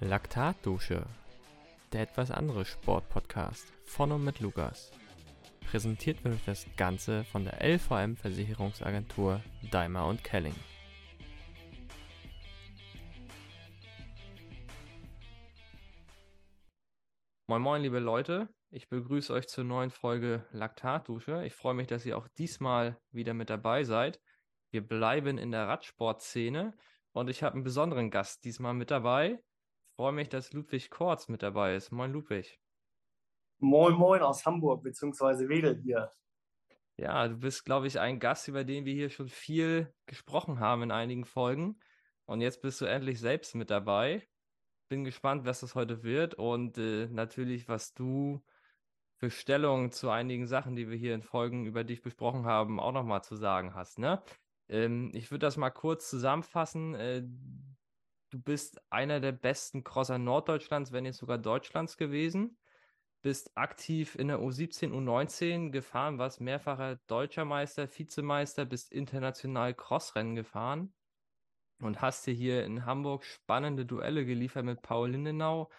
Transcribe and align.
Laktatdusche, 0.00 1.04
der 1.92 2.02
etwas 2.02 2.30
andere 2.30 2.64
Sportpodcast 2.64 3.72
von 3.84 4.12
und 4.12 4.22
mit 4.22 4.38
Lukas. 4.38 4.92
Präsentiert 5.68 6.22
wird 6.22 6.38
das 6.46 6.68
Ganze 6.76 7.24
von 7.24 7.44
der 7.44 7.60
LVM 7.60 8.14
Versicherungsagentur 8.14 9.42
Daimler 9.72 10.06
und 10.06 10.22
Kelling. 10.22 10.54
Moin 17.48 17.62
moin 17.62 17.82
liebe 17.82 17.98
Leute, 17.98 18.48
ich 18.70 18.88
begrüße 18.88 19.32
euch 19.32 19.48
zur 19.48 19.64
neuen 19.64 19.90
Folge 19.90 20.46
Laktatdusche. 20.52 21.44
Ich 21.44 21.54
freue 21.54 21.74
mich, 21.74 21.88
dass 21.88 22.06
ihr 22.06 22.16
auch 22.16 22.28
diesmal 22.38 23.00
wieder 23.10 23.34
mit 23.34 23.50
dabei 23.50 23.82
seid. 23.82 24.20
Wir 24.70 24.86
bleiben 24.86 25.38
in 25.38 25.50
der 25.50 25.66
Radsportszene 25.66 26.72
und 27.10 27.28
ich 27.28 27.42
habe 27.42 27.54
einen 27.54 27.64
besonderen 27.64 28.12
Gast 28.12 28.44
diesmal 28.44 28.74
mit 28.74 28.92
dabei. 28.92 29.42
Ich 29.98 30.00
freue 30.00 30.12
mich, 30.12 30.28
dass 30.28 30.52
Ludwig 30.52 30.90
Kortz 30.90 31.26
mit 31.26 31.42
dabei 31.42 31.74
ist. 31.74 31.90
Moin 31.90 32.12
Ludwig. 32.12 32.60
Moin 33.58 33.94
Moin 33.94 34.22
aus 34.22 34.46
Hamburg 34.46 34.84
bzw. 34.84 35.48
Wedel 35.48 35.82
hier. 35.82 36.12
Ja, 36.96 37.26
du 37.26 37.36
bist, 37.36 37.64
glaube 37.64 37.88
ich, 37.88 37.98
ein 37.98 38.20
Gast, 38.20 38.46
über 38.46 38.62
den 38.62 38.84
wir 38.84 38.94
hier 38.94 39.10
schon 39.10 39.28
viel 39.28 39.92
gesprochen 40.06 40.60
haben 40.60 40.84
in 40.84 40.92
einigen 40.92 41.24
Folgen. 41.24 41.80
Und 42.26 42.42
jetzt 42.42 42.62
bist 42.62 42.80
du 42.80 42.84
endlich 42.84 43.18
selbst 43.18 43.56
mit 43.56 43.70
dabei. 43.70 44.24
Bin 44.88 45.02
gespannt, 45.02 45.44
was 45.46 45.58
das 45.58 45.74
heute 45.74 46.04
wird 46.04 46.34
und 46.34 46.78
äh, 46.78 47.08
natürlich, 47.08 47.66
was 47.66 47.92
du 47.92 48.40
für 49.16 49.30
Stellung 49.30 49.90
zu 49.90 50.10
einigen 50.10 50.46
Sachen, 50.46 50.76
die 50.76 50.88
wir 50.88 50.96
hier 50.96 51.16
in 51.16 51.24
Folgen 51.24 51.66
über 51.66 51.82
dich 51.82 52.02
besprochen 52.02 52.46
haben, 52.46 52.78
auch 52.78 52.92
nochmal 52.92 53.24
zu 53.24 53.34
sagen 53.34 53.74
hast. 53.74 53.98
Ne? 53.98 54.22
Ähm, 54.68 55.10
ich 55.12 55.32
würde 55.32 55.44
das 55.44 55.56
mal 55.56 55.70
kurz 55.70 56.08
zusammenfassen. 56.08 56.94
Äh, 56.94 57.24
du 58.30 58.38
bist 58.38 58.80
einer 58.90 59.20
der 59.20 59.32
besten 59.32 59.84
Crosser 59.84 60.18
Norddeutschlands, 60.18 60.92
wenn 60.92 61.04
nicht 61.04 61.16
sogar 61.16 61.38
Deutschlands 61.38 61.96
gewesen. 61.96 62.58
Bist 63.22 63.56
aktiv 63.56 64.14
in 64.14 64.28
der 64.28 64.38
U17, 64.38 64.92
U19 64.92 65.70
gefahren, 65.70 66.18
warst 66.18 66.40
mehrfacher 66.40 66.96
deutscher 67.08 67.44
Meister, 67.44 67.88
Vizemeister, 67.88 68.64
bist 68.64 68.92
international 68.92 69.74
Crossrennen 69.74 70.36
gefahren 70.36 70.92
und 71.80 72.00
hast 72.00 72.26
dir 72.26 72.34
hier 72.34 72.64
in 72.64 72.86
Hamburg 72.86 73.24
spannende 73.24 73.86
Duelle 73.86 74.24
geliefert 74.24 74.64
mit 74.64 74.82
Paul 74.82 75.10
Lindenau. 75.10 75.70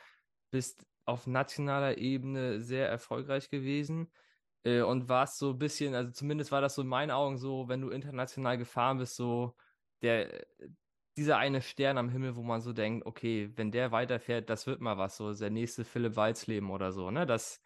Bist 0.51 0.85
auf 1.05 1.27
nationaler 1.27 1.97
Ebene 1.97 2.59
sehr 2.59 2.89
erfolgreich 2.89 3.49
gewesen 3.49 4.11
äh, 4.63 4.81
und 4.81 5.09
warst 5.09 5.37
so 5.37 5.51
ein 5.51 5.59
bisschen, 5.59 5.95
also 5.95 6.11
zumindest 6.11 6.51
war 6.51 6.61
das 6.61 6.75
so 6.75 6.81
in 6.81 6.87
meinen 6.87 7.11
Augen 7.11 7.37
so, 7.37 7.67
wenn 7.69 7.81
du 7.81 7.89
international 7.89 8.57
gefahren 8.57 8.97
bist, 8.97 9.15
so 9.15 9.55
der, 10.01 10.45
dieser 11.19 11.37
eine 11.37 11.61
Stern 11.61 11.97
am 11.97 12.09
Himmel, 12.09 12.35
wo 12.35 12.43
man 12.43 12.61
so 12.61 12.73
denkt, 12.73 13.05
okay, 13.05 13.51
wenn 13.55 13.71
der 13.71 13.91
weiterfährt, 13.91 14.49
das 14.49 14.67
wird 14.67 14.81
mal 14.81 14.97
was, 14.97 15.17
so 15.17 15.33
der 15.33 15.49
nächste 15.51 15.85
Philipp 15.85 16.15
Walzleben 16.15 16.71
oder 16.71 16.91
so, 16.91 17.11
ne? 17.11 17.25
Das 17.25 17.61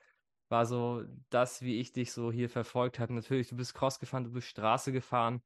war 0.50 0.66
so 0.66 1.04
das, 1.30 1.62
wie 1.62 1.80
ich 1.80 1.94
dich 1.94 2.12
so 2.14 2.31
hier 2.31 2.50
verfolgt 2.50 3.00
habe. 3.00 3.14
Natürlich, 3.14 3.50
du 3.50 3.56
bist 3.58 3.74
Cross 3.76 4.00
gefahren, 4.00 4.26
du 4.26 4.31
bist 4.31 4.48
Straße 4.48 4.92
gefahren. 4.92 5.44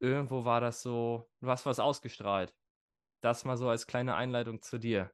Irgendwo 0.00 0.44
war 0.44 0.60
das 0.60 0.82
so, 0.82 1.30
du 1.40 1.48
hast 1.50 1.66
was 1.66 1.80
ausgestrahlt. 1.80 2.54
Das 3.22 3.44
mal 3.44 3.56
so 3.58 3.68
als 3.68 3.86
kleine 3.86 4.16
Einleitung 4.16 4.62
zu 4.62 4.78
dir. 4.78 5.12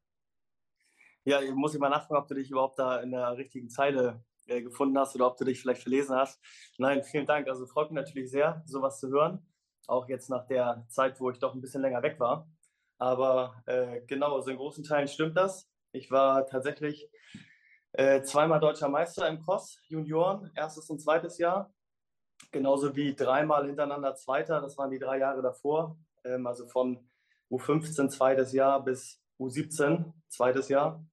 Ja, 1.25 1.41
ich 1.41 1.53
muss 1.55 1.75
ich 1.75 1.81
mal 1.81 1.89
nachfragen, 1.89 2.23
ob 2.23 2.29
du 2.29 2.35
dich 2.35 2.51
überhaupt 2.51 2.79
da 2.79 3.01
in 3.01 3.11
der 3.11 3.37
richtigen 3.37 3.69
Zeile 3.71 4.25
äh, 4.47 4.63
gefunden 4.63 4.99
hast 4.99 5.15
oder 5.15 5.27
ob 5.27 5.37
du 5.37 5.45
dich 5.45 5.61
vielleicht 5.61 5.83
verlesen 5.83 6.17
hast. 6.17 6.41
Nein, 6.79 7.03
vielen 7.03 7.27
Dank. 7.27 7.49
Also 7.49 7.67
freut 7.67 7.91
mich 7.91 8.03
natürlich 8.03 8.31
sehr, 8.31 8.63
sowas 8.67 9.01
zu 9.01 9.09
hören. 9.09 9.47
Auch 9.87 10.09
jetzt 10.09 10.31
nach 10.31 10.47
der 10.47 10.85
Zeit, 10.89 11.21
wo 11.21 11.31
ich 11.31 11.39
doch 11.39 11.55
ein 11.55 11.61
bisschen 11.61 11.83
länger 11.83 12.03
weg 12.03 12.19
war. 12.19 12.49
Aber 12.99 13.63
äh, 13.67 14.01
genau, 14.07 14.37
also 14.37 14.51
in 14.51 14.57
großen 14.57 14.85
Teilen 14.85 15.09
stimmt 15.09 15.37
das. 15.37 15.69
Ich 15.93 16.11
war 16.11 16.47
tatsächlich 16.47 17.11
äh, 17.93 18.23
zweimal 18.23 18.61
deutscher 18.61 18.89
Meister 18.89 19.29
im 19.29 19.41
Cross, 19.43 19.81
Junioren, 19.89 20.51
erstes 20.55 20.89
und 20.91 21.01
zweites 21.01 21.39
Jahr. 21.39 21.73
Genauso 22.51 22.95
wie 22.97 23.15
dreimal 23.15 23.67
hintereinander 23.67 24.15
Zweiter, 24.15 24.61
das 24.61 24.77
waren 24.79 24.91
die 24.91 24.99
drei 24.99 25.19
Jahre 25.19 25.43
davor. 25.43 25.97
Ähm, 26.25 26.47
also 26.47 26.67
von 26.67 27.09
U15 27.51 28.09
zweites 28.09 28.53
Jahr 28.53 28.83
bis 28.83 29.21
U17 29.39 30.13
zweites 30.29 30.69
Jahr. 30.69 31.05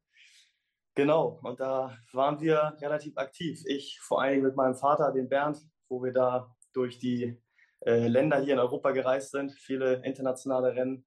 Genau, 0.95 1.39
und 1.43 1.59
da 1.59 1.97
waren 2.11 2.39
wir 2.41 2.75
relativ 2.81 3.17
aktiv. 3.17 3.63
Ich 3.65 3.99
vor 4.01 4.21
allen 4.21 4.33
Dingen 4.33 4.45
mit 4.45 4.55
meinem 4.55 4.75
Vater, 4.75 5.11
den 5.11 5.29
Bernd, 5.29 5.61
wo 5.87 6.03
wir 6.03 6.11
da 6.11 6.53
durch 6.73 6.99
die 6.99 7.40
äh, 7.85 8.07
Länder 8.07 8.39
hier 8.39 8.53
in 8.53 8.59
Europa 8.59 8.91
gereist 8.91 9.31
sind, 9.31 9.51
viele 9.51 10.03
internationale 10.05 10.75
Rennen 10.75 11.05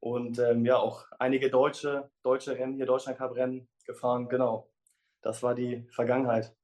und 0.00 0.38
ähm, 0.38 0.64
ja 0.64 0.76
auch 0.76 1.06
einige 1.18 1.50
deutsche, 1.50 2.10
deutsche 2.22 2.56
Rennen, 2.56 2.74
hier 2.74 2.86
Deutschland 2.86 3.18
Cup 3.18 3.34
Rennen 3.34 3.68
gefahren. 3.86 4.28
Genau, 4.28 4.70
das 5.22 5.42
war 5.42 5.54
die 5.54 5.86
Vergangenheit. 5.90 6.54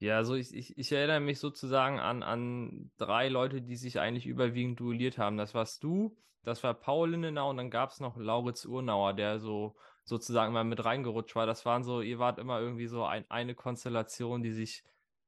Ja, 0.00 0.16
also 0.16 0.34
ich, 0.34 0.54
ich, 0.54 0.78
ich 0.78 0.92
erinnere 0.92 1.20
mich 1.20 1.40
sozusagen 1.40 1.98
an, 1.98 2.22
an 2.22 2.92
drei 2.98 3.28
Leute, 3.28 3.62
die 3.62 3.74
sich 3.74 3.98
eigentlich 3.98 4.26
überwiegend 4.26 4.78
duelliert 4.78 5.18
haben. 5.18 5.36
Das 5.36 5.54
warst 5.54 5.82
du, 5.82 6.16
das 6.44 6.62
war 6.62 6.74
Paul 6.74 7.10
Lindenau 7.10 7.50
und 7.50 7.56
dann 7.56 7.70
gab 7.70 7.90
es 7.90 7.98
noch 7.98 8.16
Lauritz 8.16 8.64
Urnauer, 8.64 9.12
der 9.14 9.40
so 9.40 9.74
sozusagen 10.04 10.52
mal 10.52 10.64
mit 10.64 10.84
reingerutscht 10.84 11.34
war. 11.34 11.46
Das 11.46 11.66
waren 11.66 11.82
so, 11.82 12.00
ihr 12.00 12.18
wart 12.18 12.38
immer 12.38 12.60
irgendwie 12.60 12.86
so 12.86 13.04
ein, 13.04 13.24
eine 13.28 13.54
Konstellation, 13.54 14.42
die 14.42 14.52
sich 14.52 14.84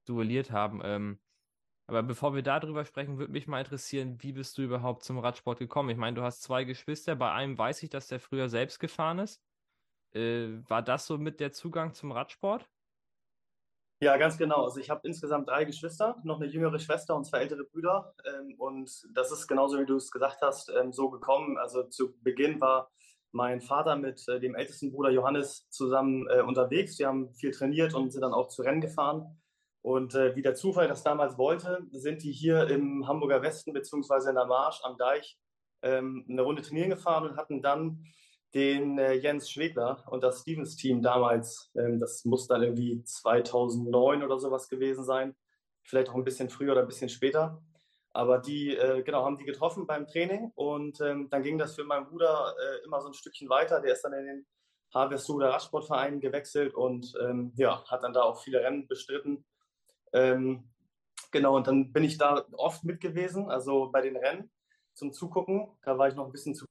duelliert 0.07 0.53
haben. 0.53 0.81
Ähm, 0.85 1.19
aber 1.91 2.05
bevor 2.05 2.37
wir 2.37 2.43
darüber 2.43 2.85
sprechen, 2.85 3.19
würde 3.19 3.33
mich 3.33 3.49
mal 3.49 3.59
interessieren, 3.59 4.17
wie 4.21 4.31
bist 4.31 4.57
du 4.57 4.63
überhaupt 4.63 5.03
zum 5.03 5.19
Radsport 5.19 5.59
gekommen? 5.59 5.91
Ich 5.91 5.97
meine, 5.97 6.15
du 6.15 6.23
hast 6.23 6.41
zwei 6.41 6.63
Geschwister. 6.63 7.17
Bei 7.17 7.33
einem 7.33 7.59
weiß 7.59 7.83
ich, 7.83 7.91
dass 7.91 8.07
der 8.07 8.21
früher 8.21 8.49
selbst 8.49 8.79
gefahren 8.79 9.19
ist. 9.19 9.43
Äh, 10.13 10.61
war 10.69 10.83
das 10.83 11.09
so 11.09 11.19
mit 11.19 11.41
der 11.41 11.51
Zugang 11.51 11.93
zum 11.93 12.13
Radsport? 12.13 12.69
Ja, 14.01 14.17
ganz 14.19 14.39
genau. 14.39 14.63
Also 14.63 14.79
ich 14.79 14.89
habe 14.89 15.01
insgesamt 15.03 15.49
drei 15.49 15.65
Geschwister, 15.65 16.17
noch 16.23 16.41
eine 16.41 16.49
jüngere 16.49 16.79
Schwester 16.79 17.17
und 17.17 17.25
zwei 17.25 17.41
ältere 17.41 17.65
Brüder. 17.65 18.15
Ähm, 18.25 18.55
und 18.57 18.89
das 19.13 19.33
ist 19.33 19.49
genauso, 19.49 19.81
wie 19.81 19.85
du 19.87 19.97
es 19.97 20.13
gesagt 20.13 20.43
hast, 20.43 20.71
ähm, 20.71 20.93
so 20.93 21.11
gekommen. 21.11 21.59
Also 21.59 21.83
zu 21.83 22.17
Beginn 22.23 22.61
war 22.61 22.93
mein 23.33 23.61
Vater 23.61 23.97
mit 23.97 24.29
äh, 24.29 24.39
dem 24.39 24.55
ältesten 24.55 24.93
Bruder 24.93 25.11
Johannes 25.11 25.69
zusammen 25.71 26.29
äh, 26.31 26.41
unterwegs. 26.41 27.01
Wir 27.01 27.09
haben 27.09 27.35
viel 27.35 27.51
trainiert 27.51 27.95
und 27.95 28.13
sind 28.13 28.23
dann 28.23 28.33
auch 28.33 28.47
zu 28.47 28.63
Rennen 28.63 28.81
gefahren. 28.81 29.41
Und 29.83 30.15
äh, 30.15 30.37
wie 30.37 30.43
der 30.43 30.55
Zufall 30.55 30.89
das 30.89 31.03
damals 31.03 31.39
wollte, 31.39 31.87
sind 31.93 32.23
die 32.23 32.33
hier 32.33 32.69
im 32.69 33.09
Hamburger 33.09 33.43
Westen 33.43 33.73
beziehungsweise 33.73 34.29
in 34.31 34.37
der 34.37 34.47
Marsch 34.47 34.81
am 34.85 34.99
Deich 34.99 35.39
ähm, 35.83 36.27
eine 36.29 36.43
Runde 36.43 36.63
trainieren 36.63 36.91
gefahren 36.91 37.25
und 37.25 37.37
hatten 37.37 37.63
dann 37.63 38.05
den 38.55 38.99
äh, 38.99 39.15
Jens 39.15 39.51
Schwegler 39.51 40.05
und 40.09 40.23
das 40.23 40.41
Stevens-Team 40.41 41.03
damals, 41.03 41.71
ähm, 41.77 42.01
das 42.01 42.25
muss 42.25 42.47
dann 42.47 42.63
irgendwie 42.63 43.03
2009 43.03 44.23
oder 44.23 44.39
sowas 44.39 44.69
gewesen 44.69 45.05
sein, 45.05 45.37
vielleicht 45.85 46.11
auch 46.11 46.15
ein 46.15 46.25
bisschen 46.25 46.51
früher 46.51 46.73
oder 46.73 46.83
ein 46.83 46.89
bisschen 46.89 47.09
später. 47.09 47.63
Aber 48.13 48.39
die, 48.39 48.77
äh, 48.77 49.03
genau, 49.03 49.25
haben 49.25 49.39
die 49.39 49.45
getroffen 49.45 49.87
beim 49.87 50.07
Training 50.07 50.51
und 50.57 51.01
ähm, 51.01 51.29
dann 51.31 51.43
ging 51.43 51.59
das 51.59 51.77
für 51.77 51.85
meinen 51.85 52.07
Bruder 52.07 52.55
äh, 52.59 52.85
immer 52.85 53.01
so 53.01 53.07
ein 53.09 53.15
Stückchen 53.15 53.49
weiter. 53.49 53.81
Der 53.81 53.93
ist 53.93 54.03
dann 54.03 54.13
in 54.15 54.27
den 54.27 54.47
Harvestuder 54.93 55.51
Radsportverein 55.51 56.21
gewechselt 56.21 56.75
und 56.75 57.15
ähm, 57.23 57.53
ja, 57.55 57.85
hat 57.87 58.03
dann 58.03 58.13
da 58.13 58.23
auch 58.23 58.43
viele 58.43 58.63
Rennen 58.63 58.89
bestritten. 58.89 59.45
Ähm, 60.13 60.69
genau, 61.31 61.57
und 61.57 61.67
dann 61.67 61.93
bin 61.93 62.05
ich 62.05 62.19
da 62.19 62.47
oft 62.53 62.85
mit 62.85 63.01
gewesen, 63.01 63.51
also 63.51 63.91
bei 63.91 64.01
den 64.01 64.17
Rennen 64.17 64.51
zum 64.95 65.13
Zugucken. 65.13 65.69
Da 65.83 65.99
war 65.99 66.09
ich 66.09 66.15
noch 66.15 66.27
ein 66.27 66.33
bisschen 66.33 66.55
zu 66.55 66.67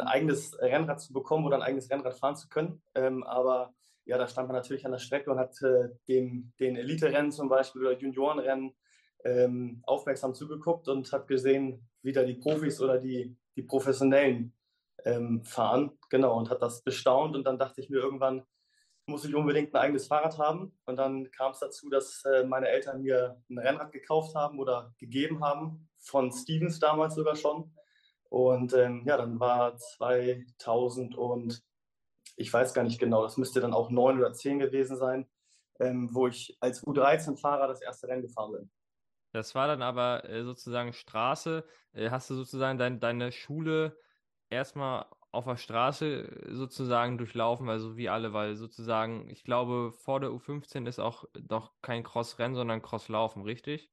ein 0.00 0.06
eigenes 0.06 0.58
Rennrad 0.60 1.00
zu 1.00 1.12
bekommen 1.12 1.44
oder 1.44 1.56
ein 1.56 1.62
eigenes 1.62 1.90
Rennrad 1.90 2.18
fahren 2.18 2.36
zu 2.36 2.48
können. 2.48 2.82
Ähm, 2.94 3.22
aber 3.22 3.74
ja, 4.04 4.18
da 4.18 4.26
stand 4.26 4.48
man 4.48 4.56
natürlich 4.56 4.86
an 4.86 4.92
der 4.92 4.98
Strecke 4.98 5.30
und 5.30 5.38
hat 5.38 5.60
äh, 5.62 5.90
dem, 6.08 6.52
den 6.58 6.76
Elite-Rennen 6.76 7.30
zum 7.30 7.48
Beispiel 7.48 7.82
oder 7.82 7.98
Juniorenrennen 7.98 8.74
ähm, 9.24 9.82
aufmerksam 9.86 10.34
zugeguckt 10.34 10.88
und 10.88 11.12
hat 11.12 11.28
gesehen, 11.28 11.86
wie 12.02 12.12
da 12.12 12.24
die 12.24 12.34
Profis 12.34 12.80
oder 12.80 12.98
die, 12.98 13.36
die 13.56 13.62
Professionellen 13.62 14.54
ähm, 15.04 15.44
fahren. 15.44 15.98
Genau, 16.08 16.38
und 16.38 16.50
hat 16.50 16.62
das 16.62 16.82
bestaunt. 16.82 17.36
Und 17.36 17.44
dann 17.44 17.58
dachte 17.58 17.80
ich 17.80 17.90
mir 17.90 17.98
irgendwann, 17.98 18.42
muss 19.06 19.24
ich 19.24 19.34
unbedingt 19.34 19.74
ein 19.74 19.80
eigenes 19.80 20.06
Fahrrad 20.06 20.38
haben. 20.38 20.78
Und 20.84 20.96
dann 20.96 21.30
kam 21.30 21.52
es 21.52 21.58
dazu, 21.58 21.88
dass 21.90 22.24
äh, 22.24 22.44
meine 22.44 22.68
Eltern 22.68 23.02
mir 23.02 23.42
ein 23.50 23.58
Rennrad 23.58 23.92
gekauft 23.92 24.34
haben 24.34 24.58
oder 24.58 24.94
gegeben 24.98 25.44
haben, 25.44 25.88
von 25.98 26.32
Stevens 26.32 26.78
damals 26.78 27.14
sogar 27.14 27.36
schon. 27.36 27.74
Und 28.28 28.72
ähm, 28.74 29.02
ja, 29.06 29.16
dann 29.16 29.40
war 29.40 29.76
2000 29.76 31.16
und 31.16 31.62
ich 32.36 32.52
weiß 32.52 32.72
gar 32.74 32.84
nicht 32.84 33.00
genau, 33.00 33.22
das 33.22 33.36
müsste 33.36 33.60
dann 33.60 33.74
auch 33.74 33.90
neun 33.90 34.18
oder 34.18 34.32
zehn 34.32 34.60
gewesen 34.60 34.96
sein, 34.96 35.28
ähm, 35.80 36.08
wo 36.12 36.28
ich 36.28 36.56
als 36.60 36.84
U13-Fahrer 36.84 37.66
das 37.66 37.82
erste 37.82 38.08
Rennen 38.08 38.22
gefahren 38.22 38.52
bin. 38.52 38.70
Das 39.32 39.54
war 39.54 39.66
dann 39.66 39.82
aber 39.82 40.28
äh, 40.28 40.44
sozusagen 40.44 40.92
Straße. 40.92 41.64
Äh, 41.92 42.10
hast 42.10 42.30
du 42.30 42.34
sozusagen 42.34 42.78
dein, 42.78 43.00
deine 43.00 43.32
Schule 43.32 43.96
erstmal 44.48 45.06
auf 45.32 45.44
der 45.44 45.56
Straße 45.56 46.28
sozusagen 46.50 47.18
durchlaufen, 47.18 47.68
also 47.68 47.96
wie 47.96 48.08
alle, 48.08 48.32
weil 48.32 48.56
sozusagen, 48.56 49.28
ich 49.30 49.44
glaube, 49.44 49.92
vor 49.92 50.20
der 50.20 50.30
U15 50.30 50.88
ist 50.88 50.98
auch 50.98 51.24
doch 51.34 51.72
kein 51.82 52.02
Cross-Rennen, 52.02 52.54
sondern 52.54 52.82
Cross-Laufen, 52.82 53.42
richtig? 53.42 53.90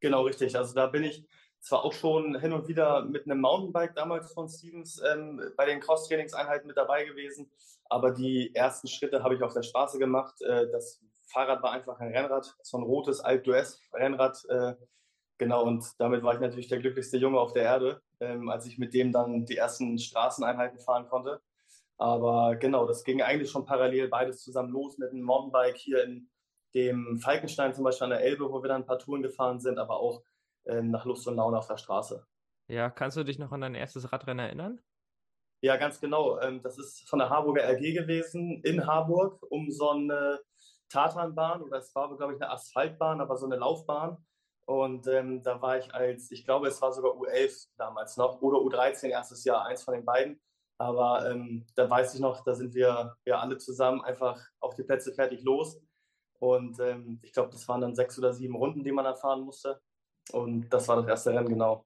Genau, 0.00 0.22
richtig. 0.22 0.56
Also 0.56 0.74
da 0.74 0.86
bin 0.86 1.04
ich 1.04 1.26
zwar 1.60 1.84
auch 1.84 1.92
schon 1.92 2.40
hin 2.40 2.52
und 2.52 2.68
wieder 2.68 3.04
mit 3.04 3.26
einem 3.26 3.40
Mountainbike 3.40 3.94
damals 3.94 4.32
von 4.32 4.48
Stevens 4.48 5.00
ähm, 5.06 5.40
bei 5.56 5.66
den 5.66 5.80
Cross-Trainingseinheiten 5.80 6.66
mit 6.66 6.76
dabei 6.76 7.04
gewesen, 7.04 7.52
aber 7.84 8.12
die 8.12 8.54
ersten 8.54 8.88
Schritte 8.88 9.22
habe 9.22 9.34
ich 9.34 9.42
auf 9.42 9.52
der 9.52 9.62
Straße 9.62 9.98
gemacht. 9.98 10.40
Äh, 10.42 10.68
das 10.70 11.00
Fahrrad 11.26 11.62
war 11.62 11.72
einfach 11.72 12.00
ein 12.00 12.12
Rennrad, 12.12 12.56
so 12.62 12.78
ein 12.78 12.82
rotes 12.82 13.20
Alp 13.20 13.44
d'Huez 13.44 13.78
Rennrad. 13.92 14.42
Äh, 14.48 14.74
genau, 15.40 15.64
und 15.64 15.84
damit 15.98 16.22
war 16.22 16.34
ich 16.34 16.40
natürlich 16.40 16.68
der 16.68 16.78
glücklichste 16.78 17.16
Junge 17.16 17.40
auf 17.40 17.52
der 17.52 17.64
Erde, 17.64 18.00
ähm, 18.20 18.48
als 18.48 18.66
ich 18.66 18.78
mit 18.78 18.94
dem 18.94 19.10
dann 19.10 19.46
die 19.46 19.56
ersten 19.56 19.98
Straßeneinheiten 19.98 20.78
fahren 20.78 21.08
konnte. 21.08 21.40
Aber 21.98 22.54
genau, 22.56 22.86
das 22.86 23.02
ging 23.02 23.22
eigentlich 23.22 23.50
schon 23.50 23.64
parallel 23.64 24.08
beides 24.08 24.42
zusammen 24.42 24.70
los 24.70 24.98
mit 24.98 25.10
einem 25.10 25.22
Mountainbike 25.22 25.76
hier 25.76 26.04
in 26.04 26.30
dem 26.74 27.18
Falkenstein 27.18 27.74
zum 27.74 27.84
Beispiel 27.84 28.04
an 28.04 28.10
der 28.10 28.20
Elbe, 28.20 28.50
wo 28.50 28.62
wir 28.62 28.68
dann 28.68 28.82
ein 28.82 28.86
paar 28.86 28.98
Touren 28.98 29.22
gefahren 29.22 29.60
sind, 29.60 29.78
aber 29.78 29.98
auch 29.98 30.22
ähm, 30.66 30.90
nach 30.90 31.04
Lust 31.04 31.26
und 31.26 31.36
Laune 31.36 31.58
auf 31.58 31.66
der 31.66 31.78
Straße. 31.78 32.24
Ja, 32.68 32.90
kannst 32.90 33.16
du 33.16 33.24
dich 33.24 33.38
noch 33.38 33.50
an 33.50 33.62
dein 33.62 33.74
erstes 33.74 34.12
Radrennen 34.12 34.46
erinnern? 34.46 34.80
Ja, 35.62 35.76
ganz 35.76 36.00
genau. 36.00 36.38
Ähm, 36.40 36.62
das 36.62 36.78
ist 36.78 37.08
von 37.08 37.18
der 37.18 37.30
Harburger 37.30 37.64
RG 37.64 37.92
gewesen, 37.92 38.62
in 38.62 38.86
Harburg, 38.86 39.44
um 39.50 39.70
so 39.70 39.90
eine 39.90 40.38
Tatanbahn 40.90 41.62
oder 41.62 41.78
es 41.78 41.94
war, 41.94 42.14
glaube 42.16 42.34
ich, 42.34 42.40
eine 42.40 42.50
Asphaltbahn, 42.50 43.20
aber 43.20 43.36
so 43.36 43.46
eine 43.46 43.56
Laufbahn. 43.56 44.18
Und 44.70 45.08
ähm, 45.08 45.42
da 45.42 45.60
war 45.60 45.78
ich 45.78 45.92
als, 45.92 46.30
ich 46.30 46.44
glaube, 46.44 46.68
es 46.68 46.80
war 46.80 46.92
sogar 46.92 47.10
U11 47.14 47.66
damals 47.76 48.16
noch 48.16 48.40
oder 48.40 48.58
U13 48.58 49.08
erstes 49.08 49.42
Jahr, 49.42 49.66
eins 49.66 49.82
von 49.82 49.94
den 49.94 50.04
beiden. 50.04 50.40
Aber 50.78 51.28
ähm, 51.28 51.66
da 51.74 51.90
weiß 51.90 52.14
ich 52.14 52.20
noch, 52.20 52.44
da 52.44 52.54
sind 52.54 52.72
wir 52.72 53.16
ja 53.24 53.40
alle 53.40 53.58
zusammen 53.58 54.00
einfach 54.02 54.40
auf 54.60 54.76
die 54.76 54.84
Plätze 54.84 55.12
fertig 55.12 55.42
los. 55.42 55.82
Und 56.38 56.78
ähm, 56.78 57.18
ich 57.24 57.32
glaube, 57.32 57.50
das 57.50 57.66
waren 57.66 57.80
dann 57.80 57.96
sechs 57.96 58.16
oder 58.16 58.32
sieben 58.32 58.54
Runden, 58.54 58.84
die 58.84 58.92
man 58.92 59.06
erfahren 59.06 59.40
musste. 59.40 59.80
Und 60.30 60.68
das 60.68 60.86
war 60.86 60.94
das 60.98 61.08
erste 61.08 61.34
Rennen, 61.34 61.48
genau. 61.48 61.84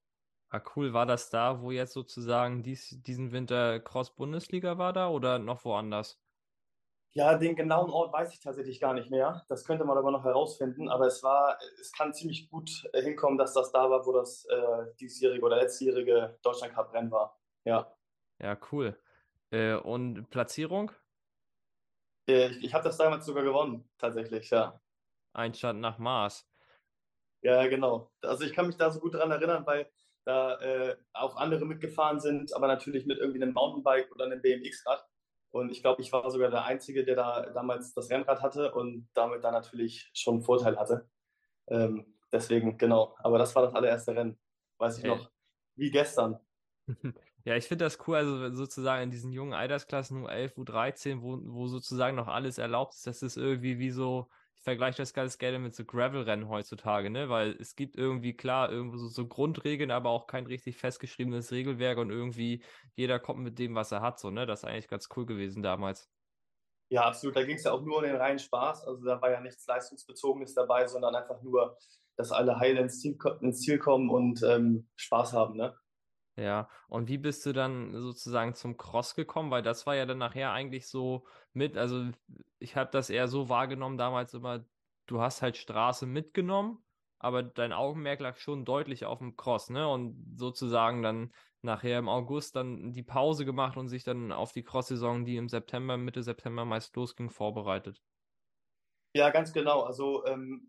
Ah, 0.51 0.61
cool. 0.77 0.93
War 0.93 1.07
das 1.07 1.31
da, 1.31 1.63
wo 1.63 1.71
jetzt 1.71 1.95
sozusagen 1.95 2.63
dies, 2.63 2.99
diesen 3.01 3.33
Winter 3.33 3.81
Cross-Bundesliga 3.81 4.77
war 4.77 4.93
da 4.93 5.09
oder 5.09 5.39
noch 5.39 5.65
woanders? 5.65 6.21
Ja, 7.17 7.39
den 7.39 7.55
genauen 7.55 7.91
Ort 7.91 8.13
weiß 8.13 8.33
ich 8.33 8.41
tatsächlich 8.41 8.81
gar 8.81 8.93
nicht 8.93 9.09
mehr. 9.09 9.45
Das 9.49 9.65
könnte 9.65 9.85
man 9.85 9.97
aber 9.97 10.11
noch 10.11 10.25
herausfinden. 10.25 10.89
Aber 10.89 11.07
es 11.07 11.23
war, 11.23 11.59
es 11.81 11.93
kann 11.93 12.13
ziemlich 12.13 12.51
gut 12.51 12.71
äh, 12.93 13.03
hinkommen, 13.03 13.39
dass 13.39 13.55
das 13.55 13.71
da 13.71 13.89
war, 13.89 14.05
wo 14.05 14.13
das 14.13 14.45
äh, 14.47 14.95
diesjährige 14.99 15.45
oder 15.45 15.57
letztjährige 15.57 16.39
Deutschland 16.43 16.75
Cup 16.75 16.93
Rennen 16.93 17.13
war. 17.13 17.39
Ja. 17.65 17.97
Ja, 18.41 18.59
cool. 18.73 18.99
Äh, 19.51 19.75
und 19.75 20.29
Platzierung? 20.31 20.91
Äh, 22.29 22.49
ich, 22.49 22.65
ich 22.65 22.75
habe 22.75 22.83
das 22.83 22.97
damals 22.97 23.25
sogar 23.25 23.45
gewonnen, 23.45 23.89
tatsächlich, 23.97 24.51
ja. 24.51 24.81
Einstand 25.33 25.81
nach 25.81 25.99
Mars. 25.99 26.49
Ja, 27.43 27.67
genau. 27.69 28.11
Also 28.23 28.45
ich 28.45 28.53
kann 28.55 28.67
mich 28.67 28.77
da 28.77 28.91
so 28.91 28.99
gut 28.99 29.15
daran 29.15 29.31
erinnern, 29.31 29.65
weil 29.67 29.89
da 30.25 30.59
äh, 30.61 30.97
auch 31.13 31.37
andere 31.37 31.65
mitgefahren 31.65 32.19
sind, 32.19 32.55
aber 32.57 32.67
natürlich 32.67 33.07
mit 33.07 33.19
irgendwie 33.19 33.43
einem 33.43 33.53
Mountainbike 33.53 34.11
oder 34.13 34.25
einem 34.25 34.41
BMX-Rad. 34.41 35.07
Und 35.55 35.71
ich 35.71 35.83
glaube, 35.83 36.03
ich 36.03 36.13
war 36.13 36.29
sogar 36.33 36.51
der 36.51 36.65
Einzige, 36.65 37.05
der 37.05 37.15
da 37.15 37.43
damals 37.51 37.95
das 37.95 38.11
Rennrad 38.11 38.43
hatte 38.43 38.75
und 38.75 39.09
damit 39.15 39.45
da 39.45 39.53
natürlich 39.53 40.11
schon 40.13 40.35
einen 40.35 40.43
Vorteil 40.43 40.77
hatte. 40.77 41.09
Ähm, 41.69 42.13
deswegen, 42.33 42.77
genau. 42.77 43.15
Aber 43.21 43.39
das 43.39 43.55
war 43.55 43.63
das 43.63 43.73
allererste 43.73 44.17
Rennen. 44.17 44.37
Weiß 44.79 44.99
ich 44.99 45.05
hey. 45.05 45.11
noch. 45.11 45.31
Wie 45.77 45.91
gestern. 45.91 46.41
Ja, 47.47 47.57
ich 47.57 47.67
finde 47.69 47.85
das 47.85 47.99
cool, 48.09 48.17
also 48.17 48.55
sozusagen 48.55 49.03
in 49.03 49.11
diesen 49.11 49.31
jungen 49.31 49.53
Altersklassen 49.53 50.25
U11, 50.25 50.55
U13, 50.55 51.21
wo, 51.21 51.39
wo 51.45 51.67
sozusagen 51.67 52.17
noch 52.17 52.27
alles 52.27 52.57
erlaubt 52.57 52.95
ist, 52.95 53.07
das 53.07 53.23
ist 53.23 53.37
irgendwie 53.37 53.79
wie 53.79 53.91
so, 53.91 54.31
vergleiche 54.65 54.99
das 54.99 55.15
ganz 55.15 55.39
gerne 55.39 55.59
mit 55.59 55.75
so 55.75 55.85
Gravel-Rennen 55.85 56.49
heutzutage, 56.49 57.11
ne, 57.11 57.29
weil 57.29 57.53
es 57.61 57.77
gibt 57.77 57.97
irgendwie 57.97 58.35
klar 58.35 58.71
irgendwo 58.73 58.97
so, 58.97 59.09
so 59.09 59.29
Grundregeln, 59.29 59.91
aber 59.91 60.11
auch 60.11 60.27
kein 60.27 60.47
richtig 60.47 60.77
festgeschriebenes 60.77 61.53
Regelwerk 61.53 61.99
und 61.99 62.11
irgendwie 62.11 62.65
jeder 62.95 63.21
kommt 63.21 63.41
mit 63.41 63.59
dem, 63.59 63.75
was 63.75 63.93
er 63.93 64.01
hat, 64.01 64.19
so, 64.19 64.31
ne, 64.31 64.47
das 64.47 64.61
ist 64.63 64.69
eigentlich 64.69 64.89
ganz 64.89 65.09
cool 65.17 65.27
gewesen 65.27 65.63
damals. 65.63 66.11
Ja, 66.89 67.03
absolut, 67.03 67.37
da 67.37 67.45
ging 67.45 67.57
es 67.57 67.65
ja 67.65 67.73
auch 67.73 67.83
nur 67.83 67.99
um 67.99 68.05
den 68.05 68.17
reinen 68.17 68.39
Spaß, 68.39 68.87
also 68.87 69.05
da 69.05 69.21
war 69.21 69.31
ja 69.31 69.41
nichts 69.41 69.67
Leistungsbezogenes 69.67 70.55
dabei, 70.55 70.87
sondern 70.87 71.15
einfach 71.15 71.43
nur, 71.43 71.77
dass 72.17 72.33
alle 72.33 72.59
heil 72.59 72.77
ins 72.77 73.01
Ziel, 73.01 73.17
ins 73.41 73.61
Ziel 73.61 73.79
kommen 73.79 74.11
und 74.11 74.43
ähm, 74.43 74.89
Spaß 74.97 75.33
haben, 75.33 75.57
ne. 75.57 75.75
Ja, 76.37 76.69
und 76.89 77.09
wie 77.09 77.19
bist 77.19 77.47
du 77.47 77.53
dann 77.53 78.01
sozusagen 78.01 78.55
zum 78.55 78.77
Cross 78.77 79.15
gekommen? 79.15 79.53
Weil 79.53 79.63
das 79.63 79.87
war 79.87 79.95
ja 79.95 80.05
dann 80.05 80.19
nachher 80.19 80.51
eigentlich 80.53 80.89
so 80.89 81.27
mit, 81.53 81.77
also 81.77 82.11
ich 82.59 82.75
habe 82.77 82.91
das 82.91 83.09
eher 83.09 83.29
so 83.29 83.49
wahrgenommen 83.49 83.99
damals 83.99 84.35
immer, 84.35 84.65
du 85.07 85.21
hast 85.21 85.43
halt 85.43 85.57
Straße 85.57 86.07
mitgenommen, 86.07 86.85
aber 87.21 87.45
dein 87.45 87.73
Augenmerk 87.73 88.21
lag 88.21 88.37
schon 88.37 88.65
deutlich 88.65 89.05
auf 89.05 89.21
dem 89.21 89.37
Cross, 89.37 89.71
ne? 89.71 89.89
Und 89.89 90.35
sozusagen 90.37 91.03
dann 91.03 91.33
nachher 91.63 91.99
im 92.01 92.09
August 92.09 92.57
dann 92.57 92.93
die 92.93 93.03
Pause 93.05 93.45
gemacht 93.45 93.77
und 93.77 93.89
sich 93.89 94.03
dann 94.03 94.33
auf 94.33 94.53
die 94.53 94.65
Cross-Saison, 94.65 95.25
die 95.25 95.37
im 95.37 95.49
September, 95.49 95.97
Mitte 95.97 96.23
September 96.23 96.65
meist 96.65 96.97
losging, 96.97 97.31
vorbereitet. 97.31 98.03
Ja, 99.15 99.31
ganz 99.31 99.53
genau. 99.53 99.83
Also 99.83 100.27
ähm, 100.27 100.69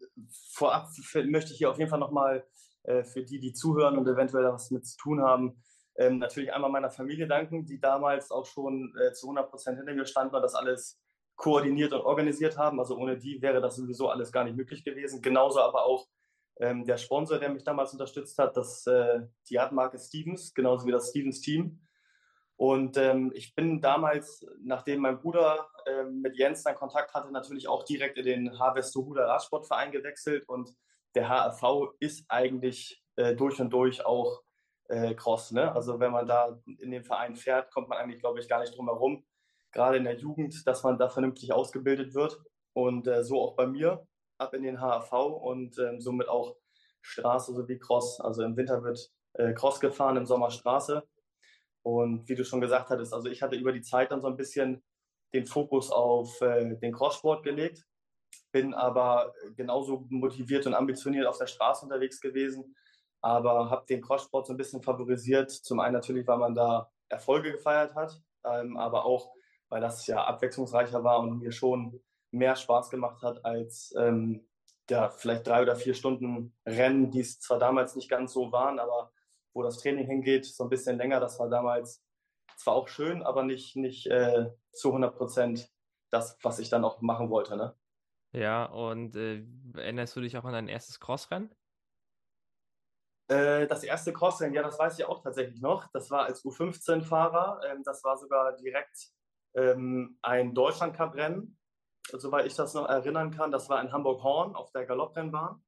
vorab 0.51 0.89
möchte 1.25 1.51
ich 1.51 1.57
hier 1.57 1.71
auf 1.71 1.79
jeden 1.79 1.89
Fall 1.89 1.99
nochmal 1.99 2.47
äh, 2.85 3.03
für 3.03 3.23
die, 3.23 3.39
die 3.39 3.53
zuhören 3.53 3.97
und 3.97 4.07
eventuell 4.07 4.45
was 4.45 4.71
mit 4.71 4.85
zu 4.85 4.97
tun 4.97 5.21
haben, 5.21 5.61
ähm, 5.97 6.19
natürlich 6.19 6.53
einmal 6.53 6.71
meiner 6.71 6.89
Familie 6.89 7.27
danken, 7.27 7.65
die 7.65 7.79
damals 7.79 8.31
auch 8.31 8.45
schon 8.45 8.93
äh, 8.99 9.13
zu 9.13 9.27
100 9.27 9.49
Prozent 9.49 9.77
hinter 9.77 9.93
mir 9.93 10.05
standen 10.05 10.35
und 10.35 10.41
das 10.41 10.55
alles 10.55 10.99
koordiniert 11.35 11.93
und 11.93 12.01
organisiert 12.01 12.57
haben. 12.57 12.79
Also 12.79 12.97
ohne 12.97 13.17
die 13.17 13.41
wäre 13.41 13.61
das 13.61 13.75
sowieso 13.75 14.09
alles 14.09 14.31
gar 14.31 14.43
nicht 14.43 14.57
möglich 14.57 14.83
gewesen. 14.83 15.21
Genauso 15.21 15.61
aber 15.61 15.85
auch 15.85 16.07
ähm, 16.57 16.85
der 16.85 16.97
Sponsor, 16.97 17.39
der 17.39 17.49
mich 17.49 17.63
damals 17.63 17.93
unterstützt 17.93 18.37
hat, 18.39 18.55
das, 18.55 18.85
äh, 18.87 19.21
die 19.49 19.57
Radmarke 19.57 19.97
Stevens, 19.97 20.53
genauso 20.53 20.85
wie 20.85 20.91
das 20.91 21.09
Stevens 21.09 21.41
Team. 21.41 21.81
Und 22.57 22.95
ähm, 22.95 23.31
ich 23.35 23.53
bin 23.53 23.81
damals, 23.81 24.45
nachdem 24.63 25.01
mein 25.01 25.19
Bruder 25.19 25.67
äh, 25.85 26.05
mit 26.05 26.37
Jens 26.37 26.63
dann 26.63 26.75
Kontakt 26.75 27.13
hatte, 27.13 27.31
natürlich 27.31 27.67
auch 27.67 27.83
direkt 27.83 28.17
in 28.17 28.25
den 28.25 28.59
Harvesterhuder 28.59 29.27
Radsportverein 29.27 29.91
gewechselt 29.91 30.47
und 30.47 30.73
der 31.15 31.29
HRV 31.29 31.93
ist 31.99 32.25
eigentlich 32.29 33.01
äh, 33.15 33.35
durch 33.35 33.59
und 33.59 33.71
durch 33.71 34.05
auch 34.05 34.41
äh, 34.89 35.15
Cross. 35.15 35.51
Ne? 35.51 35.73
Also 35.73 35.99
wenn 35.99 36.11
man 36.11 36.27
da 36.27 36.59
in 36.79 36.91
den 36.91 37.03
Verein 37.03 37.35
fährt, 37.35 37.73
kommt 37.73 37.89
man 37.89 37.97
eigentlich, 37.97 38.19
glaube 38.19 38.39
ich, 38.39 38.47
gar 38.47 38.59
nicht 38.59 38.75
drum 38.75 38.87
herum. 38.87 39.25
Gerade 39.71 39.97
in 39.97 40.03
der 40.03 40.17
Jugend, 40.17 40.65
dass 40.67 40.83
man 40.83 40.97
da 40.97 41.09
vernünftig 41.09 41.51
ausgebildet 41.53 42.13
wird. 42.13 42.37
Und 42.73 43.07
äh, 43.07 43.23
so 43.23 43.41
auch 43.41 43.55
bei 43.55 43.67
mir, 43.67 44.05
ab 44.37 44.53
in 44.53 44.63
den 44.63 44.81
HRV 44.81 45.13
und 45.13 45.77
ähm, 45.79 46.01
somit 46.01 46.27
auch 46.27 46.57
Straße 47.01 47.53
sowie 47.53 47.79
Cross. 47.79 48.19
Also 48.19 48.43
im 48.43 48.57
Winter 48.57 48.83
wird 48.83 49.09
äh, 49.33 49.53
Cross 49.53 49.79
gefahren, 49.79 50.17
im 50.17 50.25
Sommer 50.25 50.51
Straße. 50.51 51.03
Und 51.83 52.27
wie 52.27 52.35
du 52.35 52.43
schon 52.43 52.61
gesagt 52.61 52.89
hattest, 52.89 53.13
also 53.13 53.29
ich 53.29 53.41
hatte 53.41 53.55
über 53.55 53.71
die 53.71 53.81
Zeit 53.81 54.11
dann 54.11 54.21
so 54.21 54.27
ein 54.27 54.35
bisschen 54.35 54.83
den 55.33 55.45
Fokus 55.45 55.91
auf 55.91 56.41
äh, 56.41 56.75
den 56.75 56.91
Crosssport 56.91 57.43
gelegt 57.43 57.85
bin 58.55 58.73
aber 58.73 59.33
genauso 59.57 60.05
motiviert 60.07 60.65
und 60.65 60.75
ambitioniert 60.75 61.27
auf 61.27 61.37
der 61.37 61.45
Straße 61.45 61.83
unterwegs 61.83 62.21
gewesen, 62.21 62.73
aber 63.19 63.69
habe 63.69 63.85
den 63.85 64.01
Crosssport 64.01 64.47
so 64.47 64.53
ein 64.53 64.57
bisschen 64.57 64.81
favorisiert. 64.81 65.51
Zum 65.51 65.81
einen 65.81 65.91
natürlich, 65.91 66.25
weil 66.25 66.37
man 66.37 66.55
da 66.55 66.89
Erfolge 67.09 67.51
gefeiert 67.51 67.95
hat, 67.95 68.17
ähm, 68.45 68.77
aber 68.77 69.03
auch, 69.03 69.33
weil 69.67 69.81
das 69.81 70.07
ja 70.07 70.23
abwechslungsreicher 70.23 71.03
war 71.03 71.19
und 71.19 71.39
mir 71.39 71.51
schon 71.51 71.99
mehr 72.31 72.55
Spaß 72.55 72.89
gemacht 72.89 73.21
hat 73.23 73.43
als 73.43 73.93
ähm, 73.97 74.47
ja, 74.89 75.09
vielleicht 75.09 75.45
drei 75.45 75.61
oder 75.61 75.75
vier 75.75 75.93
Stunden 75.93 76.55
Rennen, 76.65 77.11
die 77.11 77.19
es 77.19 77.41
zwar 77.41 77.59
damals 77.59 77.97
nicht 77.97 78.09
ganz 78.09 78.31
so 78.31 78.53
waren, 78.53 78.79
aber 78.79 79.11
wo 79.53 79.63
das 79.63 79.79
Training 79.79 80.05
hingeht, 80.05 80.45
so 80.45 80.63
ein 80.63 80.69
bisschen 80.69 80.97
länger. 80.97 81.19
Das 81.19 81.39
war 81.41 81.49
damals 81.49 82.01
zwar 82.55 82.75
auch 82.75 82.87
schön, 82.87 83.21
aber 83.21 83.43
nicht, 83.43 83.75
nicht 83.75 84.07
äh, 84.07 84.45
zu 84.71 84.89
100 84.89 85.13
Prozent 85.13 85.69
das, 86.09 86.37
was 86.41 86.59
ich 86.59 86.69
dann 86.69 86.85
auch 86.85 87.01
machen 87.01 87.29
wollte. 87.29 87.57
Ne? 87.57 87.75
Ja, 88.35 88.65
und 88.65 89.15
äh, 89.15 89.45
erinnerst 89.75 90.13
du 90.17 90.19
dich 90.19 90.37
auch 90.37 90.43
an 90.43 90.51
dein 90.51 90.67
erstes 90.67 90.99
Crossrennen? 90.99 91.55
Äh, 93.29 93.65
das 93.65 93.81
erste 93.85 94.11
Crossrennen, 94.11 94.53
ja, 94.53 94.61
das 94.61 94.77
weiß 94.77 94.99
ich 94.99 95.05
auch 95.05 95.23
tatsächlich 95.23 95.61
noch. 95.61 95.87
Das 95.93 96.11
war 96.11 96.25
als 96.25 96.43
U15-Fahrer. 96.43 97.61
Ähm, 97.65 97.83
das 97.85 98.03
war 98.03 98.17
sogar 98.17 98.57
direkt 98.57 99.07
ähm, 99.53 100.19
ein 100.21 100.53
Deutschland-Cup-Rennen, 100.53 101.57
soweit 102.11 102.45
ich 102.45 102.55
das 102.55 102.73
noch 102.73 102.89
erinnern 102.89 103.31
kann. 103.31 103.51
Das 103.51 103.69
war 103.69 103.81
in 103.81 103.93
Hamburg-Horn 103.93 104.53
auf 104.53 104.69
der 104.71 104.85
Galopprennbahn. 104.85 105.63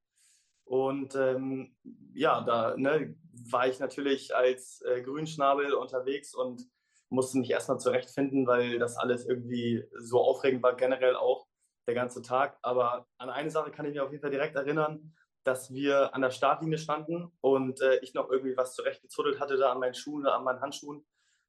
Und 0.66 1.16
ähm, 1.16 1.74
ja, 2.14 2.42
da 2.42 2.76
ne, 2.76 3.16
war 3.50 3.68
ich 3.70 3.80
natürlich 3.80 4.36
als 4.36 4.82
äh, 4.82 5.02
Grünschnabel 5.04 5.74
unterwegs 5.74 6.36
und 6.36 6.70
musste 7.08 7.38
mich 7.38 7.50
erstmal 7.50 7.80
zurechtfinden, 7.80 8.46
weil 8.46 8.78
das 8.78 8.98
alles 8.98 9.26
irgendwie 9.26 9.86
so 10.00 10.20
aufregend 10.20 10.62
war, 10.64 10.76
generell 10.76 11.16
auch 11.16 11.47
der 11.88 11.96
ganze 11.96 12.22
Tag. 12.22 12.58
Aber 12.62 13.08
an 13.18 13.30
eine 13.30 13.50
Sache 13.50 13.72
kann 13.72 13.86
ich 13.86 13.94
mich 13.94 14.02
auf 14.02 14.12
jeden 14.12 14.22
Fall 14.22 14.32
direkt 14.32 14.56
erinnern, 14.56 15.14
dass 15.44 15.74
wir 15.74 16.14
an 16.14 16.22
der 16.22 16.32
Startlinie 16.32 16.78
standen 16.78 17.32
und 17.42 17.82
äh, 17.82 18.00
ich 18.02 18.14
noch 18.14 18.30
irgendwie 18.30 18.58
was 18.58 18.76
zurechtgezuddelt 18.76 19.40
hatte 19.40 19.58
da 19.58 19.72
an 19.72 19.80
meinen 19.80 19.94
Schuhen 19.94 20.24
oder 20.24 20.36
an 20.36 20.44
meinen 20.44 20.62
Handschuhen. 20.62 21.06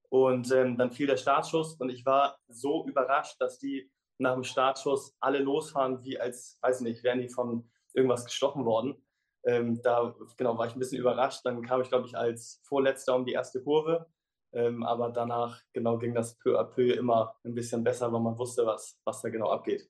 Und 0.09 0.51
ähm, 0.53 0.79
dann 0.79 0.93
fiel 0.93 1.07
der 1.07 1.17
Startschuss 1.17 1.75
und 1.75 1.91
ich 1.91 2.07
war 2.07 2.39
so 2.47 2.87
überrascht, 2.87 3.37
dass 3.41 3.59
die 3.59 3.91
nach 4.19 4.35
dem 4.35 4.45
Startschuss 4.45 5.17
alle 5.21 5.41
losfahren, 5.41 6.03
wie 6.03 6.19
als, 6.19 6.59
weiß 6.63 6.81
nicht, 6.81 7.03
wären 7.05 7.21
die 7.21 7.29
von 7.29 7.71
irgendwas 7.93 8.25
gestochen 8.25 8.65
worden. 8.65 9.05
Ähm, 9.45 9.81
da 9.83 10.15
genau 10.37 10.57
war 10.57 10.67
ich 10.67 10.75
ein 10.75 10.79
bisschen 10.79 11.01
überrascht. 11.01 11.45
Dann 11.45 11.63
kam 11.63 11.83
ich, 11.83 11.89
glaube 11.89 12.07
ich, 12.07 12.17
als 12.17 12.61
Vorletzter 12.65 13.17
um 13.17 13.25
die 13.25 13.33
erste 13.33 13.63
Kurve. 13.63 14.07
Ähm, 14.53 14.83
aber 14.83 15.11
danach 15.11 15.61
genau 15.73 15.99
ging 15.99 16.15
das 16.15 16.39
peu 16.39 16.59
à 16.59 16.65
peu 16.65 16.93
immer 16.93 17.37
ein 17.45 17.55
bisschen 17.55 17.85
besser, 17.85 18.13
weil 18.13 18.21
man 18.21 18.39
wusste, 18.39 18.65
was, 18.65 18.99
was 19.05 19.21
da 19.21 19.29
genau 19.29 19.51
abgeht. 19.51 19.89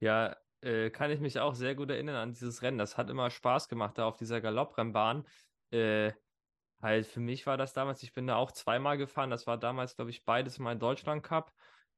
Ja, 0.00 0.36
äh, 0.62 0.90
kann 0.90 1.10
ich 1.10 1.20
mich 1.20 1.38
auch 1.38 1.54
sehr 1.54 1.74
gut 1.74 1.90
erinnern 1.90 2.16
an 2.16 2.32
dieses 2.32 2.62
Rennen. 2.62 2.78
Das 2.78 2.96
hat 2.96 3.10
immer 3.10 3.30
Spaß 3.30 3.68
gemacht, 3.68 3.98
da 3.98 4.06
auf 4.06 4.16
dieser 4.16 4.40
Galopprennbahn. 4.40 5.26
Äh, 5.70 6.12
halt, 6.82 7.06
für 7.06 7.20
mich 7.20 7.46
war 7.46 7.56
das 7.56 7.72
damals, 7.74 8.02
ich 8.02 8.12
bin 8.12 8.26
da 8.26 8.36
auch 8.36 8.52
zweimal 8.52 8.98
gefahren. 8.98 9.30
Das 9.30 9.46
war 9.46 9.58
damals, 9.58 9.96
glaube 9.96 10.10
ich, 10.10 10.24
beides 10.24 10.58
mal 10.58 10.72
in 10.72 10.78
Deutschland 10.78 11.22
Cup. 11.22 11.52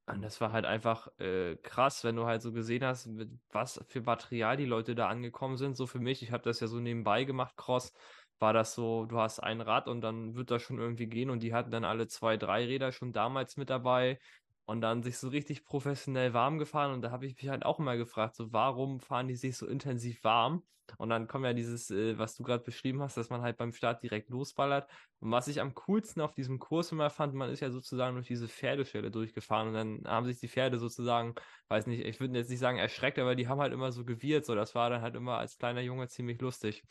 Und 0.07 0.23
das 0.23 0.41
war 0.41 0.53
halt 0.53 0.65
einfach 0.67 1.09
äh, 1.19 1.57
krass, 1.57 2.03
wenn 2.03 2.17
du 2.17 2.27
halt 2.27 2.43
so 2.43 2.53
gesehen 2.53 2.85
hast, 2.85 3.07
mit 3.07 3.31
was 3.53 3.81
für 3.87 4.01
Material 4.01 4.57
die 4.57 4.65
Leute 4.67 4.97
da 4.97 5.09
angekommen 5.09 5.57
sind. 5.57 5.77
So 5.77 5.87
für 5.87 6.01
mich, 6.01 6.23
ich 6.23 6.33
habe 6.33 6.43
das 6.43 6.59
ja 6.61 6.67
so 6.67 6.81
nebenbei 6.81 7.23
gemacht, 7.25 7.57
Cross, 7.57 7.93
war 8.41 8.53
das 8.53 8.75
so, 8.75 9.07
du 9.07 9.21
hast 9.21 9.39
ein 9.39 9.61
Rad 9.61 9.87
und 9.87 10.01
dann 10.01 10.35
wird 10.35 10.51
das 10.51 10.63
schon 10.63 10.79
irgendwie 10.79 11.07
gehen 11.07 11.31
und 11.31 11.41
die 11.45 11.55
hatten 11.55 11.71
dann 11.71 11.85
alle 11.85 12.09
zwei, 12.09 12.37
drei 12.37 12.65
Räder 12.67 12.91
schon 12.91 13.13
damals 13.13 13.57
mit 13.57 13.71
dabei 13.71 14.19
und 14.65 14.81
dann 14.81 15.03
sich 15.03 15.19
so 15.19 15.29
richtig 15.29 15.65
professionell 15.65 16.35
warm 16.35 16.59
gefahren. 16.59 16.93
Und 16.93 17.03
da 17.03 17.11
habe 17.11 17.27
ich 17.27 17.37
mich 17.37 17.49
halt 17.49 17.65
auch 17.65 17.79
immer 17.79 17.97
gefragt, 17.97 18.37
so 18.37 18.53
warum 18.53 19.01
fahren 19.01 19.29
die 19.29 19.37
sich 19.37 19.57
so 19.57 19.67
intensiv 19.67 20.23
warm? 20.25 20.63
Und 20.99 21.11
dann 21.11 21.27
kommt 21.27 21.45
ja 21.45 21.53
dieses, 21.53 21.91
äh, 21.91 22.19
was 22.19 22.35
du 22.37 22.43
gerade 22.43 22.65
beschrieben 22.65 23.03
hast, 23.03 23.17
dass 23.17 23.31
man 23.31 23.43
halt 23.43 23.57
beim 23.57 23.73
Start 23.73 24.03
direkt 24.03 24.31
losballert. 24.31 24.91
Und 25.21 25.31
was 25.31 25.49
ich 25.49 25.61
am 25.61 25.75
coolsten 25.75 26.21
auf 26.21 26.35
diesem 26.35 26.59
Kurs 26.59 26.93
immer 26.93 27.09
fand, 27.11 27.35
man 27.35 27.51
ist 27.51 27.61
ja 27.61 27.71
sozusagen 27.71 28.15
durch 28.15 28.27
diese 28.27 28.49
Pferdestelle 28.49 29.11
durchgefahren 29.11 29.69
und 29.69 29.75
dann 29.75 30.03
haben 30.07 30.27
sich 30.27 30.41
die 30.41 30.49
Pferde 30.49 30.79
sozusagen, 30.79 31.35
weiß 31.69 31.87
nicht, 31.87 32.05
ich 32.05 32.21
würde 32.21 32.37
jetzt 32.39 32.51
nicht 32.51 32.59
sagen 32.59 32.79
erschreckt, 32.79 33.19
aber 33.19 33.35
die 33.35 33.49
haben 33.49 33.61
halt 33.61 33.73
immer 33.73 33.93
so 33.93 34.05
gewirrt. 34.05 34.45
So, 34.45 34.55
das 34.55 34.75
war 34.75 34.91
dann 34.91 35.03
halt 35.03 35.15
immer 35.15 35.39
als 35.39 35.57
kleiner 35.57 35.81
Junge 35.81 36.09
ziemlich 36.09 36.41
lustig. 36.41 36.83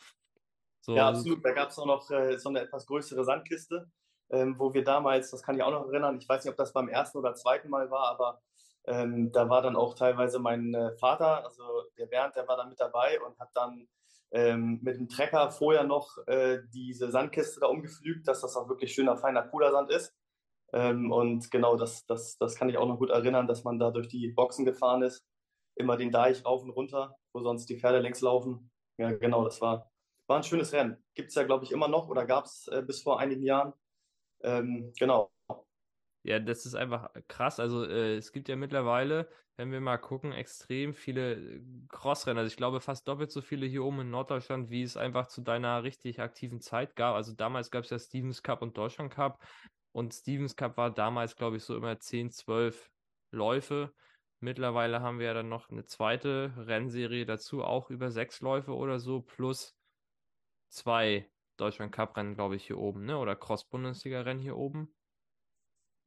So, 0.82 0.96
ja, 0.96 1.10
absolut. 1.10 1.46
Da 1.46 1.52
gab 1.52 1.70
es 1.70 1.78
auch 1.78 1.86
noch 1.86 2.10
äh, 2.10 2.38
so 2.38 2.50
eine 2.50 2.62
etwas 2.62 2.86
größere 2.88 3.24
Sandkiste 3.24 3.92
ähm, 4.32 4.56
wo 4.58 4.74
wir 4.74 4.84
damals, 4.84 5.32
das 5.32 5.44
kann 5.44 5.56
ich 5.56 5.64
auch 5.64 5.72
noch 5.72 5.88
erinnern, 5.88 6.18
ich 6.18 6.28
weiß 6.28 6.44
nicht, 6.44 6.52
ob 6.52 6.58
das 6.58 6.74
beim 6.74 6.90
ersten 6.90 7.18
oder 7.18 7.36
zweiten 7.36 7.70
Mal 7.70 7.92
war, 7.92 8.08
aber 8.10 8.42
ähm, 8.86 9.32
da 9.32 9.50
war 9.50 9.62
dann 9.62 9.76
auch 9.76 9.94
teilweise 9.94 10.40
mein 10.40 10.74
äh, 10.74 10.96
Vater, 10.98 11.46
also 11.46 11.64
der 11.98 12.08
Bernd, 12.08 12.36
der 12.36 12.48
war 12.48 12.58
dann 12.58 12.70
mit 12.70 12.80
dabei 12.80 13.22
und 13.22 13.40
hat 13.40 13.50
dann 13.54 13.88
ähm, 14.32 14.80
mit 14.82 14.96
dem 14.98 15.10
Trecker 15.10 15.52
vorher 15.52 15.84
noch 15.84 16.18
äh, 16.28 16.60
diese 16.74 17.12
Sandkiste 17.12 17.60
da 17.60 17.68
umgepflügt, 17.68 18.28
dass 18.28 18.42
das 18.42 18.56
auch 18.56 18.70
wirklich 18.70 18.94
schöner, 18.94 19.18
feiner, 19.18 19.44
cooler 19.44 19.72
Sand 19.72 19.92
ist. 19.92 20.16
Ähm, 20.74 21.12
und 21.12 21.52
genau, 21.52 21.76
das, 21.76 22.06
das, 22.06 22.38
das 22.38 22.56
kann 22.56 22.70
ich 22.70 22.78
auch 22.78 22.88
noch 22.88 22.98
gut 22.98 23.10
erinnern, 23.10 23.48
dass 23.48 23.64
man 23.64 23.78
da 23.78 23.92
durch 23.92 24.08
die 24.08 24.30
Boxen 24.30 24.66
gefahren 24.66 25.04
ist, 25.04 25.26
immer 25.76 25.98
den 25.98 26.12
Deich 26.12 26.46
rauf 26.46 26.64
und 26.64 26.70
runter, 26.70 27.18
wo 27.34 27.42
sonst 27.42 27.68
die 27.70 27.78
Pferde 27.78 28.00
längs 28.00 28.22
laufen. 28.22 28.72
Ja, 28.98 29.12
genau, 29.12 29.44
das 29.44 29.60
war, 29.62 29.92
war 30.28 30.38
ein 30.38 30.44
schönes 30.44 30.72
Rennen. 30.72 31.04
Gibt 31.14 31.30
es 31.30 31.36
ja, 31.36 31.44
glaube 31.44 31.66
ich, 31.66 31.72
immer 31.72 31.90
noch 31.90 32.08
oder 32.08 32.26
gab 32.26 32.46
es 32.46 32.68
äh, 32.70 32.82
bis 32.82 33.02
vor 33.02 33.20
einigen 33.20 33.44
Jahren. 33.44 33.74
Ähm, 34.44 34.94
genau. 34.98 35.32
Ja, 36.24 36.40
das 36.40 36.66
ist 36.66 36.76
einfach 36.76 37.10
krass. 37.28 37.60
Also 37.60 37.84
äh, 37.84 38.16
es 38.16 38.32
gibt 38.32 38.48
ja 38.48 38.56
mittlerweile, 38.56 39.28
wenn 39.58 39.72
wir 39.72 39.82
mal 39.82 39.98
gucken, 39.98 40.32
extrem 40.32 40.94
viele 40.94 41.34
äh, 41.34 41.62
Crossrennen. 41.90 42.38
Also 42.38 42.52
ich 42.52 42.58
glaube 42.58 42.80
fast 42.80 43.08
doppelt 43.08 43.32
so 43.32 43.42
viele 43.42 43.66
hier 43.66 43.84
oben 43.84 44.02
in 44.02 44.12
Norddeutschland, 44.12 44.70
wie 44.70 44.84
es 44.84 44.98
einfach 44.98 45.28
zu 45.28 45.42
deiner 45.42 45.84
richtig 45.84 46.20
aktiven 46.20 46.62
Zeit 46.62 46.96
gab. 46.96 47.16
Also 47.16 47.34
damals 47.34 47.72
gab 47.72 47.86
es 47.86 47.90
ja 47.90 47.98
Stevens 47.98 48.44
Cup 48.44 48.62
und 48.62 48.78
Deutschland 48.78 49.12
Cup. 49.12 49.44
Und 49.94 50.14
Stevens 50.14 50.56
Cup 50.56 50.78
war 50.78 50.92
damals, 50.92 51.36
glaube 51.36 51.58
ich, 51.58 51.64
so 51.64 51.76
immer 51.76 52.00
10, 52.00 52.30
12 52.30 52.92
Läufe. 53.32 53.94
Mittlerweile 54.40 55.02
haben 55.02 55.20
wir 55.20 55.28
ja 55.28 55.34
dann 55.34 55.50
noch 55.50 55.70
eine 55.70 55.86
zweite 55.86 56.54
Rennserie 56.58 57.26
dazu, 57.26 57.64
auch 57.64 57.90
über 57.90 58.10
sechs 58.12 58.42
Läufe 58.42 58.74
oder 58.74 59.00
so, 59.00 59.22
plus 59.22 59.76
zwei 60.70 61.30
Deutschland 61.62 61.92
Cup 61.92 62.18
Rennen, 62.18 62.36
glaube 62.36 62.56
ich, 62.56 62.66
hier 62.66 62.78
oben, 62.78 63.06
ne? 63.06 63.18
Oder 63.18 63.36
Cross-Bundesliga 63.36 64.22
Rennen 64.22 64.40
hier 64.40 64.58
oben. 64.58 64.94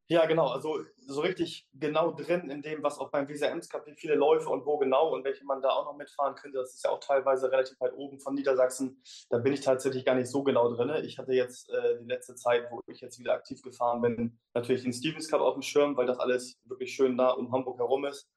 Ja, 0.09 0.27
genau. 0.27 0.49
Also 0.49 0.81
so 1.07 1.23
richtig 1.23 1.67
genau 1.73 2.13
drin 2.13 2.51
in 2.51 2.61
dem, 2.61 2.83
was 2.83 2.99
auch 2.99 3.11
beim 3.11 3.27
WSMs 3.27 3.71
Cup, 3.71 3.87
wie 3.87 3.95
viele 3.95 4.17
Läufe 4.17 4.51
und 4.51 4.67
wo 4.67 4.77
genau 4.77 5.15
und 5.15 5.25
welche 5.25 5.45
man 5.47 5.63
da 5.63 5.71
auch 5.71 5.87
noch 5.87 5.97
mitfahren 5.97 6.35
könnte. 6.35 6.59
Das 6.59 6.75
ist 6.75 6.85
ja 6.85 6.91
auch 6.91 7.01
teilweise 7.01 7.51
relativ 7.51 7.81
weit 7.81 7.95
oben 7.95 8.21
von 8.21 8.35
Niedersachsen. 8.35 9.03
Da 9.31 9.39
bin 9.39 9.55
ich 9.55 9.63
tatsächlich 9.63 10.05
gar 10.05 10.15
nicht 10.15 10.29
so 10.31 10.43
genau 10.43 10.75
drin. 10.75 11.03
Ich 11.05 11.19
hatte 11.19 11.33
jetzt 11.33 11.71
äh, 11.71 11.99
die 12.01 12.07
letzte 12.07 12.35
Zeit, 12.35 12.71
wo 12.71 12.83
ich 12.87 13.01
jetzt 13.01 13.19
wieder 13.19 13.33
aktiv 13.33 13.63
gefahren 13.63 14.03
bin, 14.03 14.39
natürlich 14.53 14.83
den 14.83 14.93
Stevens 14.93 15.31
Cup 15.31 15.41
auf 15.41 15.55
dem 15.55 15.63
Schirm, 15.63 15.97
weil 15.97 16.07
das 16.07 16.19
alles 16.19 16.61
wirklich 16.65 16.95
schön 16.95 17.17
da 17.17 17.31
um 17.31 17.51
Hamburg 17.51 17.79
herum 17.79 18.05
ist. 18.05 18.29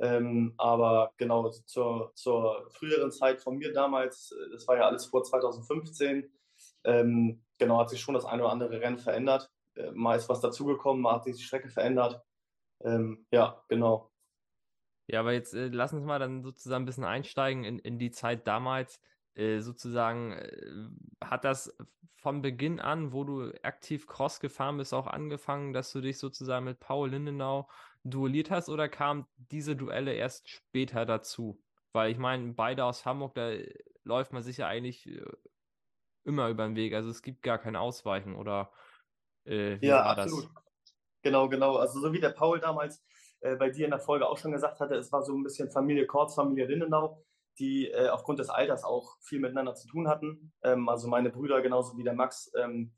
Ähm, 0.00 0.54
aber 0.56 1.12
genau 1.18 1.50
zur, 1.50 2.10
zur 2.16 2.68
früheren 2.70 3.12
Zeit 3.12 3.40
von 3.40 3.58
mir 3.58 3.72
damals, 3.72 4.32
äh, 4.32 4.50
das 4.50 4.66
war 4.66 4.76
ja 4.76 4.88
alles 4.88 5.06
vor 5.06 5.22
2015, 5.22 6.28
ähm, 6.84 7.44
genau, 7.58 7.78
hat 7.78 7.90
sich 7.90 8.00
schon 8.00 8.14
das 8.14 8.24
eine 8.24 8.42
oder 8.42 8.52
andere 8.52 8.80
Rennen 8.80 8.98
verändert. 8.98 9.50
Äh, 9.74 9.90
mal 9.92 10.16
ist 10.16 10.28
was 10.28 10.40
dazugekommen, 10.40 11.02
mal 11.02 11.16
hat 11.16 11.24
sich 11.24 11.36
die 11.36 11.42
Strecke 11.42 11.68
verändert. 11.68 12.22
Ähm, 12.82 13.26
ja, 13.30 13.62
genau. 13.68 14.10
Ja, 15.06 15.20
aber 15.20 15.32
jetzt 15.32 15.54
äh, 15.54 15.68
lass 15.68 15.92
uns 15.92 16.04
mal 16.04 16.18
dann 16.18 16.42
sozusagen 16.42 16.82
ein 16.82 16.86
bisschen 16.86 17.04
einsteigen 17.04 17.64
in, 17.64 17.78
in 17.78 17.98
die 17.98 18.10
Zeit 18.10 18.46
damals. 18.46 19.00
Äh, 19.34 19.60
sozusagen, 19.60 20.32
äh, 20.32 20.88
hat 21.24 21.44
das 21.44 21.74
von 22.16 22.42
Beginn 22.42 22.80
an, 22.80 23.12
wo 23.12 23.24
du 23.24 23.52
aktiv 23.62 24.06
Cross 24.06 24.40
gefahren 24.40 24.76
bist, 24.76 24.94
auch 24.94 25.06
angefangen, 25.06 25.72
dass 25.72 25.90
du 25.92 26.00
dich 26.00 26.18
sozusagen 26.18 26.66
mit 26.66 26.80
Paul 26.80 27.10
Lindenau 27.10 27.68
duelliert 28.04 28.50
hast 28.50 28.68
oder 28.68 28.88
kamen 28.88 29.26
diese 29.36 29.74
Duelle 29.74 30.12
erst 30.12 30.48
später 30.48 31.04
dazu? 31.06 31.60
Weil 31.92 32.12
ich 32.12 32.18
meine, 32.18 32.52
beide 32.52 32.84
aus 32.84 33.06
Hamburg, 33.06 33.34
da 33.34 33.52
läuft 34.04 34.32
man 34.32 34.42
sich 34.42 34.58
ja 34.58 34.66
eigentlich 34.66 35.06
äh, 35.06 35.24
immer 36.24 36.48
über 36.48 36.64
den 36.64 36.76
Weg. 36.76 36.94
Also 36.94 37.10
es 37.10 37.22
gibt 37.22 37.42
gar 37.42 37.58
kein 37.58 37.76
Ausweichen 37.76 38.34
oder 38.34 38.70
äh, 39.44 39.80
wie 39.80 39.86
ja, 39.86 39.96
war 39.96 40.18
absolut. 40.18 40.44
das? 40.44 40.64
Genau, 41.22 41.48
genau. 41.48 41.76
Also 41.76 42.00
so 42.00 42.12
wie 42.12 42.20
der 42.20 42.30
Paul 42.30 42.60
damals 42.60 43.02
äh, 43.40 43.56
bei 43.56 43.70
dir 43.70 43.84
in 43.84 43.90
der 43.90 44.00
Folge 44.00 44.28
auch 44.28 44.38
schon 44.38 44.52
gesagt 44.52 44.80
hatte, 44.80 44.94
es 44.94 45.12
war 45.12 45.22
so 45.22 45.36
ein 45.36 45.42
bisschen 45.42 45.70
Familie 45.70 46.06
Kortz, 46.06 46.34
Familie 46.34 46.66
Lindenau, 46.66 47.24
die 47.58 47.88
äh, 47.88 48.08
aufgrund 48.08 48.38
des 48.38 48.48
Alters 48.48 48.84
auch 48.84 49.16
viel 49.20 49.40
miteinander 49.40 49.74
zu 49.74 49.88
tun 49.88 50.08
hatten. 50.08 50.52
Ähm, 50.62 50.88
also 50.88 51.08
meine 51.08 51.30
Brüder 51.30 51.60
genauso 51.62 51.96
wie 51.96 52.04
der 52.04 52.14
Max, 52.14 52.50
ähm, 52.56 52.92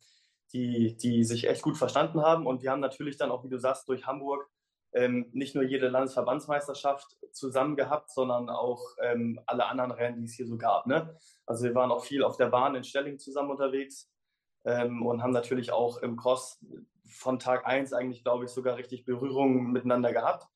die, 0.52 0.96
die 0.96 1.24
sich 1.24 1.48
echt 1.48 1.62
gut 1.62 1.76
verstanden 1.76 2.22
haben. 2.22 2.46
Und 2.46 2.62
wir 2.62 2.70
haben 2.70 2.80
natürlich 2.80 3.16
dann 3.16 3.30
auch, 3.30 3.44
wie 3.44 3.48
du 3.48 3.58
sagst, 3.58 3.88
durch 3.88 4.06
Hamburg 4.06 4.48
ähm, 4.94 5.26
nicht 5.32 5.54
nur 5.54 5.64
jede 5.64 5.88
Landesverbandsmeisterschaft 5.88 7.18
zusammen 7.32 7.76
gehabt, 7.76 8.10
sondern 8.10 8.48
auch 8.48 8.80
ähm, 9.02 9.40
alle 9.46 9.66
anderen 9.66 9.90
Rennen, 9.90 10.20
die 10.20 10.26
es 10.26 10.34
hier 10.34 10.46
so 10.46 10.56
gab. 10.56 10.86
Ne? 10.86 11.16
Also 11.46 11.64
wir 11.64 11.74
waren 11.74 11.90
auch 11.90 12.04
viel 12.04 12.22
auf 12.22 12.36
der 12.36 12.46
Bahn 12.46 12.76
in 12.76 12.84
Stelling 12.84 13.18
zusammen 13.18 13.50
unterwegs 13.50 14.10
ähm, 14.64 15.04
und 15.04 15.22
haben 15.22 15.32
natürlich 15.32 15.72
auch 15.72 15.98
im 15.98 16.16
Cross 16.16 16.64
von 17.06 17.38
Tag 17.38 17.66
1 17.66 17.92
eigentlich, 17.92 18.22
glaube 18.22 18.44
ich, 18.44 18.50
sogar 18.50 18.76
richtig 18.76 19.04
Berührungen 19.04 19.72
miteinander 19.72 20.12
gehabt. 20.12 20.46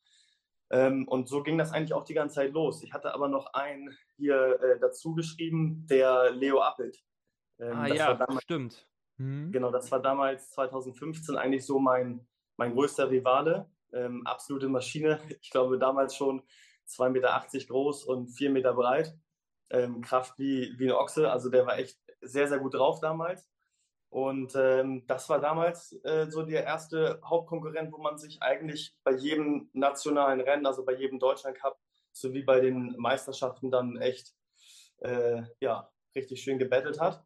Ähm, 0.70 1.08
und 1.08 1.28
so 1.28 1.42
ging 1.42 1.58
das 1.58 1.72
eigentlich 1.72 1.94
auch 1.94 2.04
die 2.04 2.14
ganze 2.14 2.36
Zeit 2.36 2.52
los. 2.52 2.82
Ich 2.82 2.92
hatte 2.92 3.14
aber 3.14 3.28
noch 3.28 3.54
einen 3.54 3.96
hier 4.16 4.60
äh, 4.62 4.78
dazu 4.78 5.14
geschrieben, 5.14 5.86
der 5.88 6.30
Leo 6.30 6.60
Appelt. 6.60 7.02
Ähm, 7.58 7.76
ah 7.76 7.86
ja, 7.88 8.14
damals, 8.14 8.42
stimmt. 8.42 8.88
Hm. 9.16 9.50
Genau, 9.50 9.72
das 9.72 9.90
war 9.90 10.00
damals 10.00 10.50
2015 10.50 11.36
eigentlich 11.36 11.66
so 11.66 11.80
mein, 11.80 12.26
mein 12.56 12.74
größter 12.74 13.10
Rivale 13.10 13.68
ähm, 13.92 14.26
absolute 14.26 14.68
Maschine. 14.68 15.20
Ich 15.42 15.50
glaube, 15.50 15.78
damals 15.78 16.14
schon 16.14 16.42
2,80 16.88 17.10
Meter 17.10 17.66
groß 17.68 18.04
und 18.04 18.28
4 18.28 18.50
Meter 18.50 18.74
breit. 18.74 19.16
Ähm, 19.70 20.00
Kraft 20.00 20.38
wie, 20.38 20.74
wie 20.78 20.86
ein 20.86 20.96
Ochse. 20.96 21.30
Also 21.30 21.50
der 21.50 21.66
war 21.66 21.78
echt 21.78 21.98
sehr, 22.20 22.48
sehr 22.48 22.58
gut 22.58 22.74
drauf 22.74 23.00
damals. 23.00 23.46
Und 24.10 24.54
ähm, 24.56 25.06
das 25.06 25.28
war 25.28 25.40
damals 25.40 25.92
äh, 26.04 26.30
so 26.30 26.42
der 26.42 26.64
erste 26.64 27.20
Hauptkonkurrent, 27.24 27.92
wo 27.92 27.98
man 27.98 28.16
sich 28.16 28.40
eigentlich 28.40 28.96
bei 29.04 29.12
jedem 29.12 29.68
nationalen 29.74 30.40
Rennen, 30.40 30.64
also 30.64 30.84
bei 30.84 30.94
jedem 30.94 31.18
Deutschland 31.18 31.58
Cup, 31.58 31.78
sowie 32.12 32.42
bei 32.42 32.60
den 32.60 32.96
Meisterschaften 32.96 33.70
dann 33.70 33.98
echt 33.98 34.34
äh, 35.00 35.42
ja, 35.60 35.90
richtig 36.14 36.42
schön 36.42 36.58
gebettelt 36.58 37.00
hat. 37.00 37.22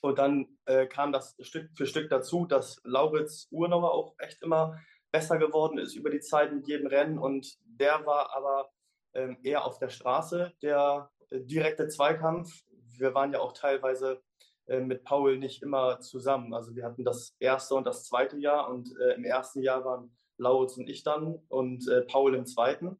Und 0.00 0.18
dann 0.18 0.58
äh, 0.66 0.86
kam 0.86 1.10
das 1.10 1.36
Stück 1.40 1.70
für 1.74 1.86
Stück 1.86 2.08
dazu, 2.10 2.44
dass 2.44 2.80
Lauritz 2.84 3.48
Urnauer 3.50 3.92
auch 3.92 4.14
echt 4.18 4.42
immer 4.42 4.78
besser 5.10 5.38
geworden 5.38 5.78
ist 5.78 5.94
über 5.94 6.10
die 6.10 6.20
Zeit 6.20 6.52
mit 6.52 6.66
jedem 6.66 6.86
Rennen. 6.86 7.18
Und 7.18 7.56
der 7.64 8.04
war 8.06 8.34
aber 8.36 8.70
ähm, 9.14 9.38
eher 9.42 9.64
auf 9.64 9.78
der 9.78 9.88
Straße, 9.88 10.52
der 10.62 11.10
äh, 11.30 11.40
direkte 11.40 11.88
Zweikampf. 11.88 12.62
Wir 12.98 13.14
waren 13.14 13.32
ja 13.32 13.40
auch 13.40 13.52
teilweise 13.52 14.22
äh, 14.66 14.80
mit 14.80 15.04
Paul 15.04 15.38
nicht 15.38 15.62
immer 15.62 16.00
zusammen. 16.00 16.52
Also 16.54 16.74
wir 16.76 16.84
hatten 16.84 17.04
das 17.04 17.34
erste 17.38 17.74
und 17.74 17.86
das 17.86 18.04
zweite 18.04 18.36
Jahr 18.38 18.68
und 18.70 18.94
äh, 19.00 19.14
im 19.14 19.24
ersten 19.24 19.62
Jahr 19.62 19.84
waren 19.84 20.16
Lauritz 20.36 20.76
und 20.76 20.88
ich 20.88 21.02
dann 21.02 21.40
und 21.48 21.88
äh, 21.88 22.02
Paul 22.02 22.34
im 22.34 22.46
zweiten. 22.46 22.98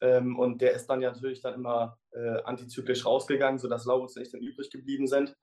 Ähm, 0.00 0.38
und 0.38 0.60
der 0.60 0.72
ist 0.72 0.86
dann 0.86 1.00
ja 1.00 1.12
natürlich 1.12 1.40
dann 1.40 1.54
immer 1.54 1.98
äh, 2.12 2.42
antizyklisch 2.42 3.06
rausgegangen, 3.06 3.58
sodass 3.58 3.84
Lauritz 3.84 4.16
und 4.16 4.22
ich 4.22 4.30
dann 4.30 4.40
übrig 4.40 4.70
geblieben 4.70 5.06
sind. 5.06 5.34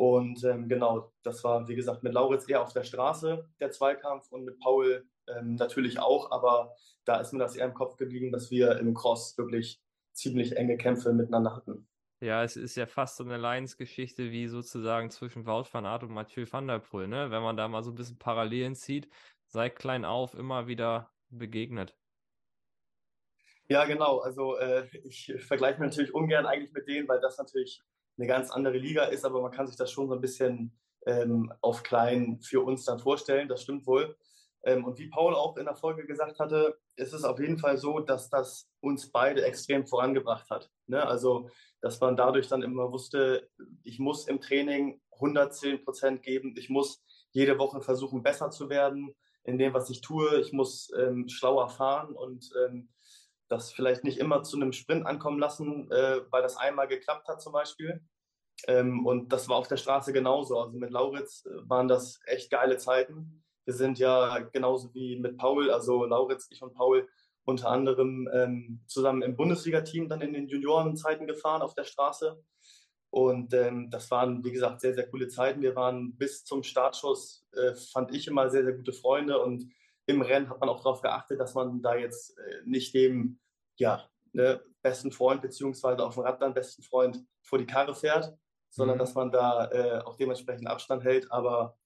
Und 0.00 0.42
ähm, 0.44 0.66
genau, 0.66 1.12
das 1.22 1.44
war, 1.44 1.68
wie 1.68 1.74
gesagt, 1.74 2.02
mit 2.02 2.14
Lauritz 2.14 2.48
eher 2.48 2.62
auf 2.62 2.72
der 2.72 2.84
Straße 2.84 3.46
der 3.60 3.70
Zweikampf 3.70 4.32
und 4.32 4.46
mit 4.46 4.58
Paul 4.58 5.06
ähm, 5.28 5.56
natürlich 5.56 5.98
auch, 5.98 6.30
aber 6.30 6.74
da 7.04 7.20
ist 7.20 7.34
mir 7.34 7.38
das 7.38 7.54
eher 7.54 7.66
im 7.66 7.74
Kopf 7.74 7.98
geblieben, 7.98 8.32
dass 8.32 8.50
wir 8.50 8.78
im 8.78 8.94
Cross 8.94 9.36
wirklich 9.36 9.78
ziemlich 10.14 10.56
enge 10.56 10.78
Kämpfe 10.78 11.12
miteinander 11.12 11.54
hatten. 11.54 11.86
Ja, 12.20 12.42
es 12.42 12.56
ist 12.56 12.76
ja 12.76 12.86
fast 12.86 13.18
so 13.18 13.24
eine 13.24 13.36
Lions-Geschichte 13.36 14.30
wie 14.30 14.46
sozusagen 14.46 15.10
zwischen 15.10 15.44
Wout 15.44 15.66
van 15.70 15.84
Aert 15.84 16.02
und 16.02 16.12
Mathieu 16.12 16.46
van 16.50 16.66
der 16.66 16.78
Poel, 16.78 17.06
ne? 17.06 17.30
Wenn 17.30 17.42
man 17.42 17.58
da 17.58 17.68
mal 17.68 17.82
so 17.82 17.90
ein 17.90 17.96
bisschen 17.96 18.18
Parallelen 18.18 18.76
zieht, 18.76 19.06
seit 19.48 19.76
klein 19.76 20.06
auf 20.06 20.32
immer 20.32 20.66
wieder 20.66 21.12
begegnet. 21.28 21.94
Ja, 23.68 23.84
genau. 23.84 24.20
Also 24.20 24.56
äh, 24.56 24.86
ich 25.04 25.30
vergleiche 25.40 25.78
mich 25.78 25.90
natürlich 25.90 26.14
ungern 26.14 26.46
eigentlich 26.46 26.72
mit 26.72 26.88
denen, 26.88 27.06
weil 27.06 27.20
das 27.20 27.36
natürlich 27.36 27.82
eine 28.20 28.28
ganz 28.28 28.50
andere 28.50 28.76
Liga 28.76 29.04
ist, 29.04 29.24
aber 29.24 29.40
man 29.40 29.50
kann 29.50 29.66
sich 29.66 29.76
das 29.76 29.90
schon 29.90 30.08
so 30.08 30.14
ein 30.14 30.20
bisschen 30.20 30.72
ähm, 31.06 31.52
auf 31.62 31.82
klein 31.82 32.38
für 32.42 32.60
uns 32.60 32.84
dann 32.84 32.98
vorstellen. 32.98 33.48
Das 33.48 33.62
stimmt 33.62 33.86
wohl. 33.86 34.14
Ähm, 34.62 34.84
und 34.84 34.98
wie 34.98 35.08
Paul 35.08 35.34
auch 35.34 35.56
in 35.56 35.64
der 35.64 35.74
Folge 35.74 36.06
gesagt 36.06 36.38
hatte, 36.38 36.78
ist 36.96 37.14
es 37.14 37.24
auf 37.24 37.40
jeden 37.40 37.58
Fall 37.58 37.78
so, 37.78 38.00
dass 38.00 38.28
das 38.28 38.68
uns 38.80 39.10
beide 39.10 39.42
extrem 39.44 39.86
vorangebracht 39.86 40.50
hat. 40.50 40.70
Ne? 40.86 41.04
Also, 41.04 41.48
dass 41.80 41.98
man 42.00 42.14
dadurch 42.14 42.48
dann 42.48 42.62
immer 42.62 42.92
wusste, 42.92 43.48
ich 43.84 43.98
muss 43.98 44.28
im 44.28 44.40
Training 44.40 45.00
110 45.12 45.82
Prozent 45.82 46.22
geben, 46.22 46.54
ich 46.58 46.68
muss 46.68 47.02
jede 47.30 47.58
Woche 47.58 47.80
versuchen, 47.80 48.22
besser 48.22 48.50
zu 48.50 48.68
werden 48.68 49.14
in 49.44 49.56
dem, 49.56 49.72
was 49.72 49.88
ich 49.88 50.02
tue, 50.02 50.40
ich 50.40 50.52
muss 50.52 50.92
ähm, 50.98 51.26
schlauer 51.28 51.70
fahren 51.70 52.14
und 52.14 52.50
ähm, 52.66 52.90
das 53.50 53.72
vielleicht 53.72 54.04
nicht 54.04 54.18
immer 54.18 54.42
zu 54.42 54.56
einem 54.56 54.72
Sprint 54.72 55.06
ankommen 55.06 55.38
lassen, 55.38 55.90
äh, 55.90 56.20
weil 56.30 56.42
das 56.42 56.56
einmal 56.56 56.88
geklappt 56.88 57.28
hat 57.28 57.42
zum 57.42 57.52
Beispiel. 57.52 58.00
Ähm, 58.68 59.04
und 59.04 59.32
das 59.32 59.48
war 59.48 59.56
auf 59.56 59.68
der 59.68 59.76
Straße 59.76 60.12
genauso. 60.12 60.58
Also 60.60 60.78
mit 60.78 60.90
Lauritz 60.90 61.44
äh, 61.46 61.68
waren 61.68 61.88
das 61.88 62.20
echt 62.26 62.50
geile 62.50 62.76
Zeiten. 62.76 63.44
Wir 63.64 63.74
sind 63.74 63.98
ja 63.98 64.38
genauso 64.38 64.94
wie 64.94 65.18
mit 65.18 65.36
Paul, 65.36 65.70
also 65.70 66.04
Lauritz, 66.04 66.46
ich 66.50 66.62
und 66.62 66.74
Paul, 66.74 67.08
unter 67.44 67.70
anderem 67.70 68.28
ähm, 68.32 68.82
zusammen 68.86 69.22
im 69.22 69.36
Bundesliga-Team 69.36 70.08
dann 70.08 70.20
in 70.20 70.32
den 70.32 70.48
Juniorenzeiten 70.48 71.26
gefahren 71.26 71.62
auf 71.62 71.74
der 71.74 71.84
Straße. 71.84 72.40
Und 73.10 73.52
ähm, 73.54 73.90
das 73.90 74.10
waren, 74.12 74.44
wie 74.44 74.52
gesagt, 74.52 74.80
sehr, 74.80 74.94
sehr 74.94 75.08
coole 75.08 75.26
Zeiten. 75.26 75.62
Wir 75.62 75.74
waren 75.74 76.16
bis 76.16 76.44
zum 76.44 76.62
Startschuss, 76.62 77.44
äh, 77.52 77.74
fand 77.74 78.14
ich 78.14 78.28
immer 78.28 78.48
sehr, 78.48 78.62
sehr 78.62 78.74
gute 78.74 78.92
Freunde. 78.92 79.42
Und 79.42 79.66
im 80.10 80.22
Rennen 80.22 80.50
hat 80.50 80.60
man 80.60 80.68
auch 80.68 80.82
darauf 80.82 81.00
geachtet, 81.00 81.40
dass 81.40 81.54
man 81.54 81.82
da 81.82 81.94
jetzt 81.94 82.38
äh, 82.38 82.62
nicht 82.64 82.94
dem 82.94 83.38
ja, 83.76 84.08
ne, 84.32 84.60
besten 84.82 85.12
Freund 85.12 85.42
beziehungsweise 85.42 86.04
auf 86.04 86.14
dem 86.14 86.24
Rad 86.24 86.40
dann 86.40 86.54
besten 86.54 86.82
Freund 86.82 87.24
vor 87.42 87.58
die 87.58 87.66
Karre 87.66 87.94
fährt, 87.94 88.32
sondern 88.70 88.96
mhm. 88.96 89.00
dass 89.00 89.14
man 89.14 89.32
da 89.32 89.70
äh, 89.70 90.00
auch 90.02 90.16
dementsprechend 90.16 90.68
Abstand 90.68 91.04
hält. 91.04 91.30
Aber 91.32 91.76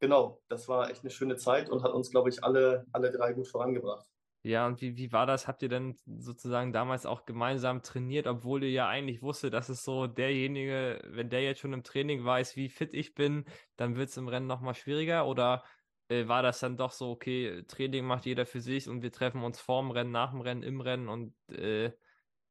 genau, 0.00 0.40
das 0.48 0.68
war 0.68 0.90
echt 0.90 1.02
eine 1.02 1.10
schöne 1.10 1.36
Zeit 1.36 1.70
und 1.70 1.82
hat 1.82 1.92
uns, 1.92 2.10
glaube 2.10 2.28
ich, 2.28 2.42
alle, 2.42 2.86
alle 2.92 3.10
drei 3.10 3.32
gut 3.32 3.48
vorangebracht. 3.48 4.06
Ja, 4.44 4.66
und 4.66 4.80
wie, 4.80 4.96
wie 4.96 5.12
war 5.12 5.24
das? 5.24 5.46
Habt 5.46 5.62
ihr 5.62 5.68
denn 5.68 5.96
sozusagen 6.04 6.72
damals 6.72 7.06
auch 7.06 7.26
gemeinsam 7.26 7.82
trainiert, 7.84 8.26
obwohl 8.26 8.64
ihr 8.64 8.70
ja 8.70 8.88
eigentlich 8.88 9.22
wusstet, 9.22 9.54
dass 9.54 9.68
es 9.68 9.84
so 9.84 10.08
derjenige, 10.08 11.00
wenn 11.06 11.30
der 11.30 11.42
jetzt 11.42 11.60
schon 11.60 11.72
im 11.72 11.84
Training 11.84 12.24
weiß, 12.24 12.56
wie 12.56 12.68
fit 12.68 12.92
ich 12.92 13.14
bin, 13.14 13.44
dann 13.76 13.94
wird 13.94 14.08
es 14.08 14.16
im 14.16 14.26
Rennen 14.26 14.48
nochmal 14.48 14.74
schwieriger? 14.74 15.28
Oder 15.28 15.62
äh, 16.08 16.28
war 16.28 16.42
das 16.42 16.60
dann 16.60 16.76
doch 16.76 16.92
so, 16.92 17.10
okay, 17.10 17.64
Training 17.68 18.04
macht 18.04 18.26
jeder 18.26 18.46
für 18.46 18.60
sich 18.60 18.88
und 18.88 19.02
wir 19.02 19.12
treffen 19.12 19.42
uns 19.42 19.60
vorm 19.60 19.90
Rennen, 19.90 20.10
nach 20.10 20.30
dem 20.30 20.40
Rennen, 20.40 20.62
im 20.62 20.80
Rennen 20.80 21.08
und 21.08 21.34
äh, 21.50 21.92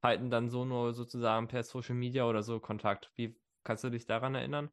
halten 0.01 0.29
dann 0.29 0.49
so 0.49 0.65
nur 0.65 0.93
sozusagen 0.93 1.47
per 1.47 1.63
Social 1.63 1.95
Media 1.95 2.27
oder 2.27 2.43
so 2.43 2.59
Kontakt? 2.59 3.11
Wie 3.15 3.35
kannst 3.63 3.83
du 3.83 3.89
dich 3.89 4.05
daran 4.05 4.35
erinnern? 4.35 4.71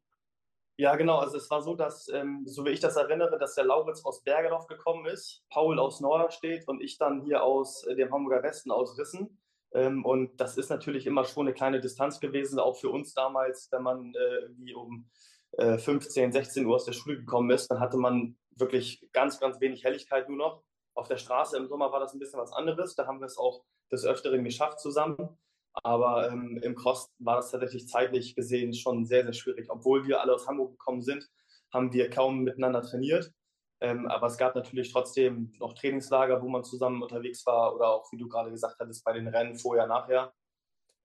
Ja, 0.77 0.95
genau. 0.95 1.17
Also 1.17 1.35
es 1.35 1.49
war 1.51 1.61
so, 1.61 1.75
dass, 1.75 2.07
ähm, 2.07 2.43
so 2.45 2.63
wie 2.63 2.69
ich 2.69 2.79
das 2.79 2.95
erinnere, 2.95 3.37
dass 3.37 3.55
der 3.55 3.65
Lauritz 3.65 4.05
aus 4.05 4.23
Bergedorf 4.23 4.65
gekommen 4.67 5.05
ist, 5.07 5.43
Paul 5.49 5.77
aus 5.77 5.99
Norderstedt 5.99 6.67
und 6.69 6.81
ich 6.81 6.97
dann 6.97 7.21
hier 7.21 7.43
aus 7.43 7.83
äh, 7.83 7.95
dem 7.95 8.13
Hamburger 8.13 8.43
Westen 8.43 8.71
aus 8.71 8.97
Rissen. 8.97 9.41
Ähm, 9.73 10.05
und 10.05 10.39
das 10.39 10.57
ist 10.57 10.69
natürlich 10.69 11.05
immer 11.05 11.25
schon 11.25 11.47
eine 11.47 11.53
kleine 11.53 11.81
Distanz 11.81 12.21
gewesen, 12.21 12.59
auch 12.59 12.77
für 12.77 12.89
uns 12.89 13.13
damals, 13.13 13.67
wenn 13.71 13.83
man 13.83 14.13
äh, 14.15 14.47
wie 14.57 14.73
um 14.73 15.09
äh, 15.57 15.77
15, 15.77 16.31
16 16.31 16.65
Uhr 16.65 16.75
aus 16.75 16.85
der 16.85 16.93
Schule 16.93 17.17
gekommen 17.17 17.49
ist, 17.51 17.69
dann 17.69 17.81
hatte 17.81 17.97
man 17.97 18.37
wirklich 18.59 19.07
ganz, 19.13 19.39
ganz 19.39 19.59
wenig 19.59 19.83
Helligkeit 19.83 20.29
nur 20.29 20.37
noch. 20.37 20.63
Auf 20.95 21.07
der 21.07 21.17
Straße 21.17 21.57
im 21.57 21.67
Sommer 21.67 21.91
war 21.91 21.99
das 21.99 22.13
ein 22.13 22.19
bisschen 22.19 22.39
was 22.39 22.51
anderes. 22.51 22.95
Da 22.95 23.07
haben 23.07 23.19
wir 23.19 23.25
es 23.25 23.37
auch 23.37 23.63
des 23.91 24.05
Öfteren 24.05 24.43
geschafft 24.43 24.79
zusammen. 24.79 25.37
Aber 25.83 26.29
ähm, 26.29 26.59
im 26.63 26.75
Cross 26.75 27.09
war 27.19 27.37
das 27.37 27.51
tatsächlich 27.51 27.87
zeitlich 27.87 28.35
gesehen 28.35 28.73
schon 28.73 29.05
sehr, 29.05 29.23
sehr 29.23 29.33
schwierig. 29.33 29.69
Obwohl 29.69 30.07
wir 30.07 30.21
alle 30.21 30.33
aus 30.33 30.47
Hamburg 30.47 30.71
gekommen 30.71 31.01
sind, 31.01 31.29
haben 31.71 31.93
wir 31.93 32.09
kaum 32.09 32.43
miteinander 32.43 32.81
trainiert. 32.81 33.31
Ähm, 33.81 34.07
aber 34.07 34.27
es 34.27 34.37
gab 34.37 34.55
natürlich 34.55 34.91
trotzdem 34.91 35.53
noch 35.59 35.73
Trainingslager, 35.73 36.41
wo 36.41 36.49
man 36.49 36.63
zusammen 36.63 37.01
unterwegs 37.01 37.45
war 37.45 37.73
oder 37.75 37.87
auch, 37.89 38.11
wie 38.11 38.17
du 38.17 38.27
gerade 38.27 38.51
gesagt 38.51 38.77
hattest, 38.79 39.05
bei 39.05 39.13
den 39.13 39.27
Rennen 39.27 39.55
vorher, 39.55 39.87
nachher. 39.87 40.33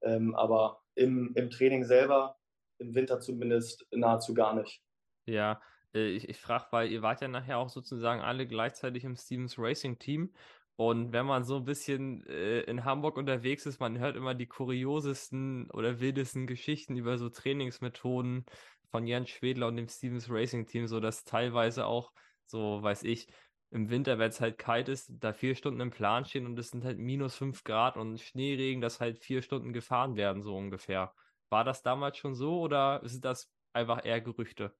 Ähm, 0.02 0.34
aber 0.34 0.82
im, 0.96 1.32
im 1.36 1.50
Training 1.50 1.84
selber, 1.84 2.36
im 2.78 2.94
Winter 2.94 3.20
zumindest, 3.20 3.86
nahezu 3.92 4.34
gar 4.34 4.54
nicht. 4.54 4.82
Ja, 5.26 5.60
äh, 5.94 6.08
ich, 6.10 6.28
ich 6.28 6.38
frage, 6.38 6.66
weil 6.70 6.90
ihr 6.90 7.02
wart 7.02 7.20
ja 7.20 7.28
nachher 7.28 7.58
auch 7.58 7.68
sozusagen 7.68 8.20
alle 8.22 8.46
gleichzeitig 8.46 9.04
im 9.04 9.16
Stevens 9.16 9.58
Racing 9.58 9.98
Team 9.98 10.32
und 10.76 11.12
wenn 11.12 11.26
man 11.26 11.44
so 11.44 11.56
ein 11.58 11.64
bisschen 11.64 12.26
äh, 12.26 12.60
in 12.62 12.84
Hamburg 12.84 13.16
unterwegs 13.16 13.64
ist, 13.66 13.78
man 13.80 13.98
hört 13.98 14.16
immer 14.16 14.34
die 14.34 14.46
kuriosesten 14.48 15.70
oder 15.70 16.00
wildesten 16.00 16.46
Geschichten 16.48 16.96
über 16.96 17.16
so 17.16 17.28
Trainingsmethoden 17.30 18.44
von 18.90 19.06
Jan 19.06 19.26
Schwedler 19.26 19.68
und 19.68 19.76
dem 19.76 19.88
Stevens 19.88 20.28
Racing 20.30 20.66
Team, 20.66 20.86
so 20.88 20.98
dass 21.00 21.24
teilweise 21.24 21.86
auch, 21.86 22.12
so 22.46 22.82
weiß 22.82 23.04
ich, 23.04 23.28
im 23.70 23.88
Winter, 23.90 24.18
wenn 24.18 24.28
es 24.30 24.40
halt 24.40 24.58
kalt 24.58 24.88
ist, 24.88 25.12
da 25.20 25.32
vier 25.32 25.54
Stunden 25.54 25.80
im 25.80 25.90
Plan 25.90 26.24
stehen 26.24 26.46
und 26.46 26.58
es 26.58 26.70
sind 26.70 26.84
halt 26.84 26.98
minus 26.98 27.36
fünf 27.36 27.64
Grad 27.64 27.96
und 27.96 28.20
Schneeregen, 28.20 28.80
dass 28.80 29.00
halt 29.00 29.18
vier 29.18 29.42
Stunden 29.42 29.72
gefahren 29.72 30.16
werden, 30.16 30.42
so 30.42 30.56
ungefähr. 30.56 31.14
War 31.50 31.64
das 31.64 31.82
damals 31.82 32.18
schon 32.18 32.34
so 32.34 32.60
oder 32.60 33.00
sind 33.04 33.24
das 33.24 33.52
einfach 33.72 34.04
eher 34.04 34.20
Gerüchte? 34.20 34.74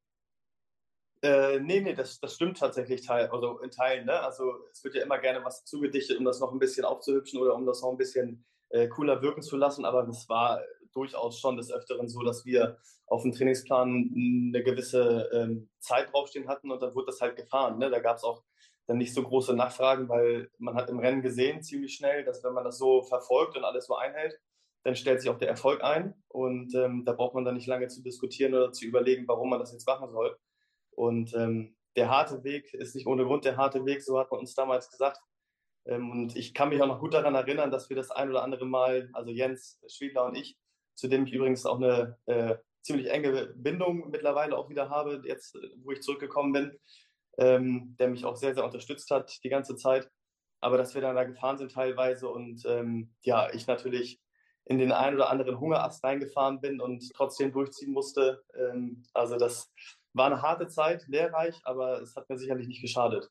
Äh, 1.25 1.59
nee, 1.61 1.81
nee, 1.81 1.95
das, 1.95 2.21
das 2.21 2.35
stimmt 2.35 2.59
tatsächlich 2.59 3.07
teil, 3.07 3.29
also 3.29 3.59
in 3.61 3.71
Teilen. 3.71 4.05
Ne? 4.05 4.21
Also 4.21 4.45
es 4.71 4.85
wird 4.85 4.95
ja 4.95 5.03
immer 5.03 5.19
gerne 5.19 5.43
was 5.43 5.65
zugedichtet, 5.65 6.19
um 6.19 6.25
das 6.27 6.39
noch 6.39 6.53
ein 6.53 6.59
bisschen 6.59 6.85
aufzuhübschen 6.85 7.41
oder 7.41 7.55
um 7.55 7.65
das 7.65 7.81
noch 7.81 7.93
ein 7.93 7.97
bisschen 7.97 8.45
äh, 8.69 8.89
cooler 8.89 9.23
wirken 9.23 9.41
zu 9.41 9.57
lassen. 9.57 9.87
Aber 9.87 10.07
es 10.07 10.29
war 10.29 10.61
durchaus 10.93 11.41
schon 11.41 11.57
des 11.57 11.73
Öfteren 11.73 12.11
so, 12.11 12.23
dass 12.23 12.45
wir 12.45 12.77
auf 13.07 13.23
dem 13.23 13.33
Trainingsplan 13.33 14.13
eine 14.15 14.63
gewisse 14.63 15.31
ähm, 15.33 15.71
Zeit 15.79 16.13
draufstehen 16.13 16.47
hatten 16.47 16.71
und 16.71 16.83
dann 16.83 16.95
wurde 16.95 17.07
das 17.07 17.23
halt 17.23 17.37
gefahren. 17.37 17.79
Ne? 17.79 17.89
Da 17.89 18.01
gab 18.01 18.19
es 18.19 18.25
auch 18.25 18.43
dann 18.87 18.99
nicht 18.99 19.15
so 19.15 19.23
große 19.23 19.55
Nachfragen, 19.55 20.11
weil 20.11 20.51
man 20.59 20.75
hat 20.75 20.91
im 20.91 20.99
Rennen 20.99 21.23
gesehen 21.23 21.63
ziemlich 21.63 21.95
schnell, 21.95 22.25
dass 22.25 22.45
wenn 22.45 22.53
man 22.53 22.65
das 22.65 22.77
so 22.77 23.01
verfolgt 23.01 23.57
und 23.57 23.65
alles 23.65 23.87
so 23.87 23.97
einhält, 23.97 24.39
dann 24.83 24.95
stellt 24.95 25.23
sich 25.23 25.31
auch 25.31 25.39
der 25.39 25.49
Erfolg 25.49 25.83
ein 25.83 26.13
und 26.29 26.75
ähm, 26.75 27.03
da 27.07 27.15
braucht 27.15 27.35
man 27.35 27.47
dann 27.47 27.55
nicht 27.55 27.67
lange 27.67 27.89
zu 27.89 28.03
diskutieren 28.03 28.53
oder 28.53 28.73
zu 28.73 28.85
überlegen, 28.85 29.27
warum 29.27 29.49
man 29.49 29.59
das 29.59 29.73
jetzt 29.73 29.87
machen 29.87 30.11
soll. 30.11 30.37
Und 30.96 31.35
ähm, 31.35 31.76
der 31.96 32.11
harte 32.11 32.42
Weg 32.44 32.74
ist 32.74 32.94
nicht 32.94 33.07
ohne 33.07 33.24
Grund 33.24 33.44
der 33.44 33.57
harte 33.57 33.85
Weg, 33.85 34.02
so 34.02 34.18
hat 34.18 34.30
man 34.30 34.40
uns 34.40 34.54
damals 34.54 34.90
gesagt. 34.90 35.20
Ähm, 35.87 36.11
und 36.11 36.37
ich 36.37 36.54
kann 36.54 36.70
mich 36.70 36.83
auch 36.83 36.87
noch 36.87 37.00
gut 37.00 37.14
daran 37.14 37.35
erinnern, 37.35 37.70
dass 37.70 37.88
wir 37.88 37.96
das 37.96 38.11
ein 38.11 38.30
oder 38.30 38.42
andere 38.42 38.66
Mal, 38.66 39.11
also 39.12 39.30
Jens 39.30 39.80
Schwedler 39.88 40.26
und 40.26 40.37
ich, 40.37 40.57
zu 40.94 41.09
dem 41.09 41.26
ich 41.26 41.33
übrigens 41.33 41.66
auch 41.66 41.76
eine 41.76 42.18
äh, 42.26 42.57
ziemlich 42.83 43.11
enge 43.11 43.52
Bindung 43.57 44.11
mittlerweile 44.11 44.57
auch 44.57 44.68
wieder 44.68 44.90
habe, 44.90 45.22
jetzt 45.24 45.57
wo 45.83 45.92
ich 45.92 46.02
zurückgekommen 46.02 46.52
bin, 46.52 46.78
ähm, 47.38 47.96
der 47.98 48.09
mich 48.09 48.24
auch 48.24 48.37
sehr, 48.37 48.54
sehr 48.54 48.64
unterstützt 48.64 49.11
hat 49.11 49.42
die 49.42 49.48
ganze 49.48 49.76
Zeit. 49.76 50.09
Aber 50.61 50.78
dass 50.78 50.94
wir 50.94 51.02
dann 51.02 51.16
da 51.16 51.24
gefahren 51.24 51.59
sind 51.59 51.72
teilweise 51.72 52.28
und 52.28 52.64
ähm, 52.66 53.14
ja, 53.22 53.52
ich 53.52 53.66
natürlich 53.66 54.20
in 54.66 54.78
den 54.78 54.92
einen 54.92 55.16
oder 55.16 55.30
anderen 55.30 55.61
Hungerast 55.61 56.02
reingefahren 56.04 56.61
bin 56.61 56.80
und 56.80 57.12
trotzdem 57.14 57.52
durchziehen 57.52 57.92
musste. 57.92 58.42
Ähm, 58.54 59.02
also 59.12 59.37
das 59.37 59.70
war 60.14 60.27
eine 60.27 60.42
harte 60.42 60.68
Zeit, 60.68 61.07
lehrreich, 61.09 61.61
aber 61.64 62.00
es 62.00 62.16
hat 62.16 62.29
mir 62.29 62.38
sicherlich 62.38 62.68
nicht 62.68 62.83
geschadet. 62.83 63.31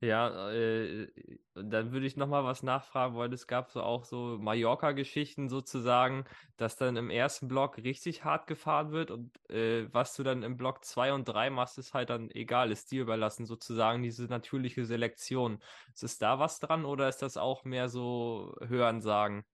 Ja, 0.00 0.50
äh, 0.52 1.08
dann 1.54 1.92
würde 1.92 2.04
ich 2.04 2.16
nochmal 2.16 2.44
was 2.44 2.62
nachfragen, 2.62 3.16
weil 3.16 3.32
es 3.32 3.46
gab 3.46 3.70
so 3.70 3.82
auch 3.82 4.04
so 4.04 4.36
Mallorca-Geschichten 4.38 5.48
sozusagen, 5.48 6.24
dass 6.58 6.76
dann 6.76 6.96
im 6.96 7.08
ersten 7.08 7.48
Block 7.48 7.78
richtig 7.78 8.22
hart 8.22 8.46
gefahren 8.46 8.92
wird 8.92 9.10
und 9.10 9.32
äh, 9.48 9.88
was 9.94 10.14
du 10.14 10.22
dann 10.22 10.42
im 10.42 10.58
Block 10.58 10.84
2 10.84 11.14
und 11.14 11.24
3 11.26 11.48
machst, 11.48 11.78
ist 11.78 11.94
halt 11.94 12.10
dann 12.10 12.30
egal, 12.30 12.70
ist 12.70 12.90
dir 12.90 13.00
überlassen, 13.00 13.46
sozusagen 13.46 14.02
diese 14.02 14.24
natürliche 14.24 14.84
Selektion. 14.84 15.62
Ist 15.98 16.20
da 16.20 16.38
was 16.38 16.60
dran 16.60 16.84
oder 16.84 17.08
ist 17.08 17.22
das 17.22 17.38
auch 17.38 17.64
mehr 17.64 17.88
so 17.88 18.54
Hörensagen? 18.60 19.44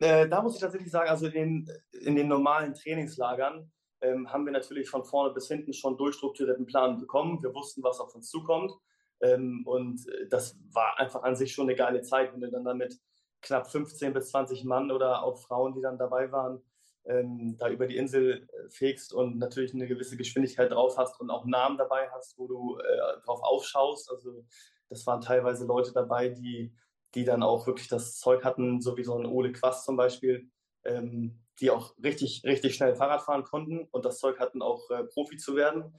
Äh, 0.00 0.28
da 0.28 0.42
muss 0.42 0.56
ich 0.56 0.60
tatsächlich 0.60 0.90
sagen, 0.90 1.08
also 1.08 1.28
in, 1.28 1.70
in 1.92 2.16
den 2.16 2.26
normalen 2.26 2.74
Trainingslagern 2.74 3.70
ähm, 4.00 4.32
haben 4.32 4.44
wir 4.44 4.52
natürlich 4.52 4.90
von 4.90 5.04
vorne 5.04 5.32
bis 5.32 5.48
hinten 5.48 5.72
schon 5.72 5.96
durchstrukturierten 5.96 6.66
Plan 6.66 6.98
bekommen. 7.00 7.42
Wir 7.42 7.54
wussten, 7.54 7.82
was 7.82 8.00
auf 8.00 8.14
uns 8.14 8.28
zukommt. 8.28 8.72
Ähm, 9.20 9.62
und 9.66 10.06
äh, 10.08 10.28
das 10.28 10.58
war 10.72 10.98
einfach 10.98 11.22
an 11.22 11.36
sich 11.36 11.52
schon 11.52 11.68
eine 11.68 11.76
geile 11.76 12.02
Zeit, 12.02 12.32
wenn 12.32 12.40
du 12.40 12.50
dann 12.50 12.64
damit 12.64 12.98
knapp 13.42 13.70
15 13.70 14.12
bis 14.12 14.30
20 14.30 14.64
Mann 14.64 14.90
oder 14.90 15.22
auch 15.22 15.38
Frauen, 15.38 15.74
die 15.74 15.80
dann 15.80 15.98
dabei 15.98 16.30
waren, 16.32 16.62
ähm, 17.06 17.56
da 17.58 17.68
über 17.70 17.86
die 17.86 17.96
Insel 17.96 18.48
äh, 18.52 18.68
fegst 18.68 19.12
und 19.12 19.38
natürlich 19.38 19.72
eine 19.72 19.86
gewisse 19.86 20.16
Geschwindigkeit 20.16 20.70
drauf 20.70 20.98
hast 20.98 21.20
und 21.20 21.30
auch 21.30 21.46
Namen 21.46 21.78
dabei 21.78 22.10
hast, 22.10 22.36
wo 22.38 22.46
du 22.46 22.78
äh, 22.78 23.20
drauf 23.24 23.40
aufschaust. 23.42 24.10
Also 24.10 24.44
das 24.88 25.06
waren 25.06 25.20
teilweise 25.20 25.66
Leute 25.66 25.92
dabei, 25.92 26.28
die, 26.28 26.74
die 27.14 27.24
dann 27.24 27.42
auch 27.42 27.66
wirklich 27.66 27.88
das 27.88 28.18
Zeug 28.18 28.44
hatten, 28.44 28.80
so 28.80 28.96
wie 28.96 29.04
so 29.04 29.16
ein 29.16 29.26
Ole 29.26 29.52
Quast 29.52 29.84
zum 29.84 29.96
Beispiel, 29.96 30.50
ähm, 30.86 31.42
die 31.60 31.70
auch 31.70 31.94
richtig, 32.02 32.42
richtig 32.44 32.74
schnell 32.74 32.94
Fahrrad 32.94 33.22
fahren 33.22 33.44
konnten 33.44 33.88
und 33.90 34.04
das 34.04 34.18
Zeug 34.18 34.38
hatten, 34.38 34.62
auch 34.62 34.90
äh, 34.90 35.04
Profi 35.04 35.36
zu 35.36 35.56
werden. 35.56 35.94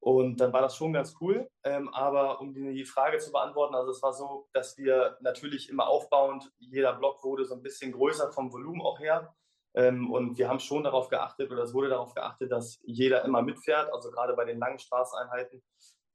Und 0.00 0.40
dann 0.40 0.52
war 0.52 0.62
das 0.62 0.76
schon 0.76 0.92
ganz 0.92 1.14
cool. 1.20 1.48
Ähm, 1.62 1.88
aber 1.94 2.40
um 2.40 2.52
die 2.52 2.84
Frage 2.84 3.18
zu 3.18 3.30
beantworten, 3.30 3.76
also 3.76 3.92
es 3.92 4.02
war 4.02 4.12
so, 4.12 4.48
dass 4.52 4.76
wir 4.76 5.16
natürlich 5.20 5.68
immer 5.70 5.86
aufbauend, 5.86 6.50
jeder 6.58 6.94
Block 6.94 7.22
wurde 7.22 7.44
so 7.44 7.54
ein 7.54 7.62
bisschen 7.62 7.92
größer 7.92 8.32
vom 8.32 8.52
Volumen 8.52 8.82
auch 8.82 8.98
her. 8.98 9.32
Ähm, 9.74 10.10
und 10.12 10.36
wir 10.38 10.48
haben 10.48 10.58
schon 10.58 10.82
darauf 10.82 11.08
geachtet, 11.08 11.50
oder 11.52 11.62
es 11.62 11.72
wurde 11.72 11.88
darauf 11.88 12.14
geachtet, 12.14 12.50
dass 12.50 12.80
jeder 12.82 13.24
immer 13.24 13.42
mitfährt. 13.42 13.92
Also 13.92 14.10
gerade 14.10 14.34
bei 14.34 14.44
den 14.44 14.58
langen 14.58 14.80
Straßeinheiten, 14.80 15.62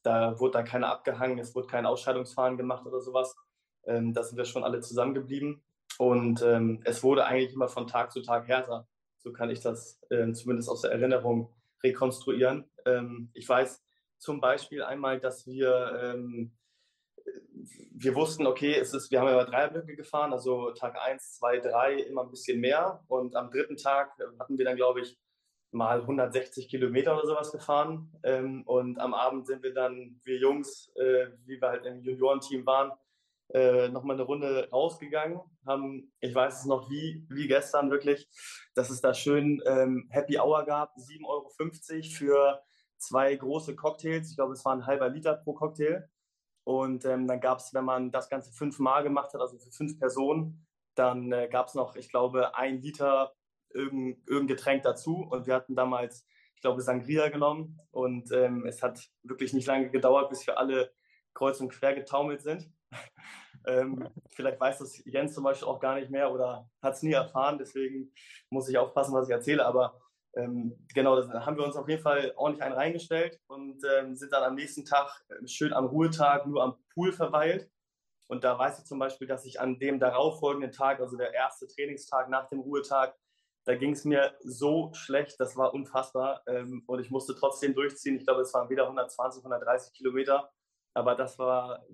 da 0.04 0.38
wurde 0.38 0.58
dann 0.58 0.66
keiner 0.66 0.90
abgehangen, 0.90 1.40
es 1.40 1.56
wurde 1.56 1.68
kein 1.68 1.86
Ausscheidungsfahren 1.86 2.58
gemacht 2.58 2.86
oder 2.86 3.00
sowas. 3.00 3.36
Ähm, 3.86 4.14
da 4.14 4.22
sind 4.22 4.38
wir 4.38 4.46
schon 4.46 4.66
alle 4.66 4.82
zusammengeblieben. 4.82 5.64
Und 5.98 6.42
ähm, 6.44 6.82
es 6.84 7.04
wurde 7.04 7.26
eigentlich 7.26 7.54
immer 7.54 7.68
von 7.68 7.88
Tag 7.88 8.12
zu 8.12 8.22
Tag 8.22 8.48
härter. 8.48 8.88
So 9.20 9.34
kann 9.34 9.50
ich 9.50 9.62
das 9.62 10.00
äh, 10.10 10.32
zumindest 10.32 10.70
aus 10.70 10.82
der 10.82 10.92
Erinnerung 10.92 11.54
rekonstruieren. 11.84 12.70
Ähm, 12.86 13.32
ich 13.34 13.48
weiß 13.48 13.84
zum 14.18 14.40
Beispiel 14.40 14.84
einmal, 14.84 15.20
dass 15.20 15.46
wir, 15.46 16.00
ähm, 16.02 16.56
wir 17.92 18.16
wussten, 18.16 18.48
okay, 18.48 18.76
es 18.76 18.94
ist, 18.94 19.12
wir 19.12 19.20
haben 19.20 19.28
ja 19.28 19.44
Dreierblöcke 19.44 19.96
gefahren, 19.96 20.34
also 20.34 20.72
Tag 20.72 20.96
1, 21.00 21.38
2, 21.38 21.60
3 21.60 21.94
immer 22.02 22.24
ein 22.24 22.32
bisschen 22.32 22.60
mehr. 22.60 23.04
Und 23.08 23.36
am 23.36 23.52
dritten 23.52 23.78
Tag 23.78 24.12
hatten 24.40 24.58
wir 24.58 24.66
dann, 24.66 24.76
glaube 24.76 25.02
ich, 25.02 25.20
mal 25.72 26.02
160 26.02 26.70
Kilometer 26.70 27.16
oder 27.16 27.28
sowas 27.28 27.52
gefahren. 27.52 28.12
Ähm, 28.24 28.64
und 28.66 29.00
am 29.00 29.14
Abend 29.14 29.48
sind 29.48 29.64
wir 29.64 29.74
dann, 29.74 30.20
wir 30.24 30.38
Jungs, 30.38 30.92
äh, 30.96 31.28
wie 31.46 31.60
wir 31.60 31.70
halt 31.70 31.86
im 31.86 32.02
Juniorenteam 32.02 32.66
waren, 32.66 32.92
äh, 33.54 33.90
nochmal 33.90 34.16
eine 34.16 34.24
Runde 34.24 34.70
rausgegangen, 34.72 35.40
haben, 35.66 36.12
ich 36.20 36.36
weiß 36.36 36.60
es 36.60 36.66
noch 36.66 36.90
wie, 36.90 37.26
wie 37.30 37.48
gestern 37.48 37.90
wirklich, 37.90 38.28
dass 38.76 38.90
es 38.90 39.02
da 39.02 39.14
schön 39.14 39.62
ähm, 39.66 40.08
Happy 40.10 40.38
Hour 40.38 40.66
gab, 40.66 40.94
7,50 40.98 41.26
Euro 41.28 41.50
für 42.18 42.62
zwei 42.98 43.36
große 43.36 43.76
Cocktails. 43.76 44.32
Ich 44.32 44.36
glaube, 44.36 44.54
es 44.54 44.66
war 44.66 44.74
ein 44.74 44.86
halber 44.86 45.10
Liter 45.10 45.36
pro 45.36 45.54
Cocktail. 45.54 46.10
Und 46.64 47.06
ähm, 47.06 47.28
dann 47.28 47.40
gab 47.40 47.60
es, 47.60 47.74
wenn 47.74 47.86
man 47.86 48.12
das 48.12 48.30
Ganze 48.30 48.52
fünfmal 48.52 49.04
gemacht 49.04 49.34
hat, 49.34 49.40
also 49.40 49.58
für 49.58 49.72
fünf 49.72 49.98
Personen, 50.00 50.68
dann 50.96 51.32
äh, 51.32 51.48
gab 51.48 51.68
es 51.68 51.76
noch, 51.76 51.96
ich 51.96 52.10
glaube, 52.10 52.56
ein 52.56 52.82
Liter 52.82 53.34
irgendein, 53.70 54.22
irgendein 54.28 54.56
Getränk 54.58 54.84
dazu. 54.84 55.26
Und 55.30 55.48
wir 55.48 55.54
hatten 55.54 55.76
damals, 55.76 56.26
ich 56.56 56.62
glaube, 56.62 56.82
Sangria 56.82 57.30
genommen. 57.30 57.78
Und 57.92 58.32
ähm, 58.34 58.66
es 58.66 58.84
hat 58.84 59.00
wirklich 59.24 59.54
nicht 59.54 59.68
lange 59.68 59.90
gedauert, 59.90 60.30
bis 60.30 60.46
wir 60.46 60.58
alle 60.58 60.92
kreuz 61.34 61.62
und 61.62 61.70
quer 61.70 61.94
getaumelt 61.94 62.42
sind. 62.42 62.70
ähm, 63.68 64.10
vielleicht 64.30 64.60
weiß 64.60 64.80
das 64.80 65.02
Jens 65.06 65.34
zum 65.34 65.44
Beispiel 65.44 65.68
auch 65.68 65.80
gar 65.80 65.96
nicht 65.96 66.10
mehr 66.10 66.32
oder 66.32 66.70
hat 66.82 66.94
es 66.94 67.04
nie 67.04 67.14
erfahren. 67.14 67.58
Deswegen 67.58 68.14
muss 68.50 68.70
ich 68.70 68.78
aufpassen, 68.78 69.14
was 69.14 69.28
ich 69.28 69.34
erzähle. 69.34 69.66
Aber 69.66 70.00
ähm, 70.36 70.78
genau, 70.94 71.20
da 71.20 71.46
haben 71.46 71.58
wir 71.58 71.66
uns 71.66 71.76
auf 71.76 71.90
jeden 71.90 72.02
Fall 72.02 72.34
ordentlich 72.36 72.64
einen 72.64 72.76
reingestellt 72.76 73.40
und 73.48 73.82
ähm, 73.98 74.16
sind 74.16 74.32
dann 74.32 74.44
am 74.44 74.56
nächsten 74.56 74.86
Tag 74.86 75.24
äh, 75.30 75.48
schön 75.48 75.74
am 75.74 75.86
Ruhetag 75.86 76.46
nur 76.46 76.64
am 76.64 76.78
Pool 76.94 77.12
verweilt. 77.12 77.70
Und 78.30 78.44
da 78.44 78.60
weiß 78.60 78.80
ich 78.80 78.86
zum 78.86 79.00
Beispiel, 79.00 79.28
dass 79.28 79.46
ich 79.46 79.60
an 79.60 79.80
dem 79.80 80.00
darauffolgenden 80.00 80.72
Tag, 80.72 81.00
also 81.00 81.18
der 81.18 81.34
erste 81.34 81.68
Trainingstag 81.68 82.30
nach 82.30 82.50
dem 82.50 82.60
Ruhetag, 82.60 83.16
da 83.66 83.76
ging 83.76 83.92
es 83.94 84.06
mir 84.06 84.36
so 84.44 84.92
schlecht, 84.94 85.40
das 85.40 85.58
war 85.58 85.74
unfassbar. 85.74 86.44
Ähm, 86.48 86.84
und 86.88 87.00
ich 87.00 87.10
musste 87.10 87.36
trotzdem 87.36 87.74
durchziehen. 87.74 88.16
Ich 88.18 88.26
glaube, 88.26 88.42
es 88.42 88.54
waren 88.54 88.70
wieder 88.70 88.84
120, 88.84 89.44
130 89.44 89.94
Kilometer. 89.94 90.50
Aber 90.94 91.16
das 91.16 91.38
war, 91.40 91.86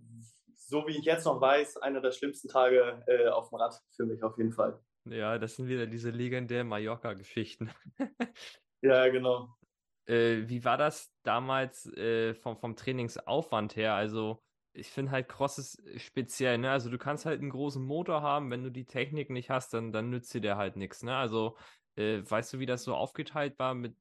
so 0.56 0.88
wie 0.88 0.98
ich 0.98 1.06
jetzt 1.06 1.26
noch 1.26 1.39
weiß, 1.39 1.78
einer 1.78 2.02
der 2.02 2.12
schlimmsten 2.12 2.48
Tage 2.48 3.04
äh, 3.08 3.28
auf 3.28 3.50
dem 3.50 3.58
Rad 3.58 3.80
für 3.96 4.06
mich 4.06 4.22
auf 4.24 4.38
jeden 4.38 4.52
Fall. 4.52 4.80
Ja, 5.06 5.38
das 5.38 5.56
sind 5.56 5.68
wieder 5.68 5.86
diese 5.86 6.12
legendären 6.12 6.68
Mallorca-Geschichten. 6.68 7.72
ja, 8.82 9.08
genau. 9.10 9.50
Äh, 10.06 10.48
wie 10.48 10.63
war 10.63 10.78
das 10.78 11.13
damals 11.24 11.86
äh, 11.94 12.34
vom, 12.36 12.58
vom 12.58 12.76
Trainingsaufwand 12.76 13.76
her? 13.76 13.94
Also, 13.94 14.42
ich 14.74 14.88
finde 14.88 15.12
halt 15.12 15.30
Cross 15.30 15.58
ist 15.58 16.02
speziell, 16.02 16.58
ne? 16.58 16.72
Also, 16.72 16.89
du 16.89 16.98
kannst 16.98 17.26
halt 17.26 17.42
einen 17.42 17.50
großen 17.50 17.84
Motor 17.84 18.22
haben, 18.22 18.50
wenn 18.50 18.63
du 18.63 18.72
die 18.72 18.86
Technik 18.86 19.30
nicht 19.30 19.50
hast, 19.50 19.74
dann, 19.74 19.92
dann 19.92 20.10
nützt 20.10 20.34
dir 20.34 20.42
der 20.42 20.58
halt 20.58 20.78
nichts, 20.78 21.04
ne? 21.04 21.16
Also, 21.16 21.58
äh, 21.96 22.22
weißt 22.24 22.54
du, 22.54 22.60
wie 22.60 22.66
das 22.66 22.84
so 22.84 22.96
aufgeteilt 22.96 23.60
war 23.60 23.74
mit 23.74 23.96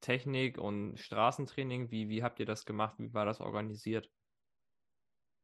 Technik 0.00 0.58
und 0.58 0.98
Straßentraining? 0.98 1.90
Wie, 1.90 2.08
wie 2.08 2.22
habt 2.22 2.40
ihr 2.40 2.46
das 2.46 2.64
gemacht? 2.64 2.94
Wie 2.98 3.12
war 3.12 3.24
das 3.24 3.40
organisiert? 3.40 4.08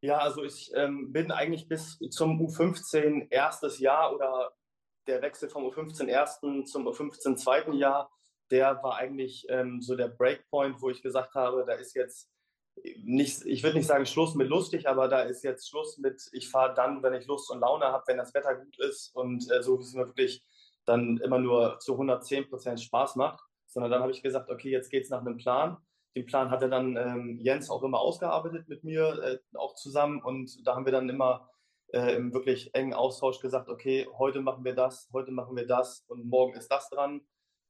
Ja, 0.04 0.18
also 0.18 0.44
ich 0.44 0.70
ähm, 0.74 1.14
bin 1.14 1.32
eigentlich 1.32 1.66
bis 1.66 1.98
zum 2.10 2.38
U15 2.38 3.28
erstes 3.30 3.78
Jahr 3.78 4.14
oder 4.14 4.52
der 5.06 5.22
Wechsel 5.22 5.48
vom 5.48 5.64
U15 5.64 6.08
ersten 6.08 6.66
zum 6.66 6.86
U15 6.86 7.36
zweiten 7.36 7.72
Jahr, 7.72 8.10
der 8.50 8.82
war 8.82 8.96
eigentlich 8.96 9.46
ähm, 9.48 9.80
so 9.80 9.96
der 9.96 10.08
Breakpoint, 10.08 10.82
wo 10.82 10.90
ich 10.90 11.00
gesagt 11.00 11.34
habe, 11.34 11.64
da 11.66 11.72
ist 11.72 11.94
jetzt 11.94 12.30
nicht, 13.02 13.46
ich 13.46 13.62
würde 13.62 13.78
nicht 13.78 13.86
sagen 13.86 14.04
Schluss 14.04 14.34
mit 14.34 14.50
lustig, 14.50 14.86
aber 14.90 15.08
da 15.08 15.22
ist 15.22 15.42
jetzt 15.42 15.70
Schluss 15.70 15.96
mit, 15.96 16.20
ich 16.32 16.50
fahre 16.50 16.74
dann, 16.74 17.02
wenn 17.02 17.14
ich 17.14 17.26
Lust 17.26 17.50
und 17.50 17.60
Laune 17.60 17.86
habe, 17.86 18.04
wenn 18.06 18.18
das 18.18 18.34
Wetter 18.34 18.56
gut 18.56 18.78
ist 18.80 19.08
und 19.16 19.50
äh, 19.50 19.62
so 19.62 19.78
wie 19.78 19.84
es 19.84 19.94
mir 19.94 20.06
wirklich 20.06 20.44
dann 20.84 21.16
immer 21.16 21.38
nur 21.38 21.78
zu 21.78 21.92
110 21.92 22.50
Prozent 22.50 22.78
Spaß 22.78 23.16
macht, 23.16 23.42
sondern 23.64 23.90
dann 23.90 24.02
habe 24.02 24.12
ich 24.12 24.22
gesagt, 24.22 24.50
okay, 24.50 24.68
jetzt 24.68 24.90
geht 24.90 25.04
es 25.04 25.08
nach 25.08 25.22
einem 25.22 25.38
Plan. 25.38 25.78
Den 26.16 26.26
Plan 26.26 26.50
hatte 26.50 26.68
dann 26.68 26.96
ähm, 26.96 27.38
Jens 27.40 27.70
auch 27.70 27.82
immer 27.82 28.00
ausgearbeitet 28.00 28.68
mit 28.68 28.84
mir, 28.84 29.18
äh, 29.22 29.38
auch 29.58 29.74
zusammen 29.74 30.22
und 30.22 30.66
da 30.66 30.76
haben 30.76 30.84
wir 30.84 30.92
dann 30.92 31.08
immer 31.08 31.50
äh, 31.92 32.14
im 32.14 32.32
wirklich 32.32 32.74
engen 32.74 32.94
Austausch 32.94 33.40
gesagt, 33.40 33.68
okay, 33.68 34.06
heute 34.18 34.40
machen 34.40 34.64
wir 34.64 34.74
das, 34.74 35.08
heute 35.12 35.32
machen 35.32 35.56
wir 35.56 35.66
das 35.66 36.04
und 36.08 36.26
morgen 36.28 36.54
ist 36.54 36.68
das 36.68 36.88
dran. 36.88 37.22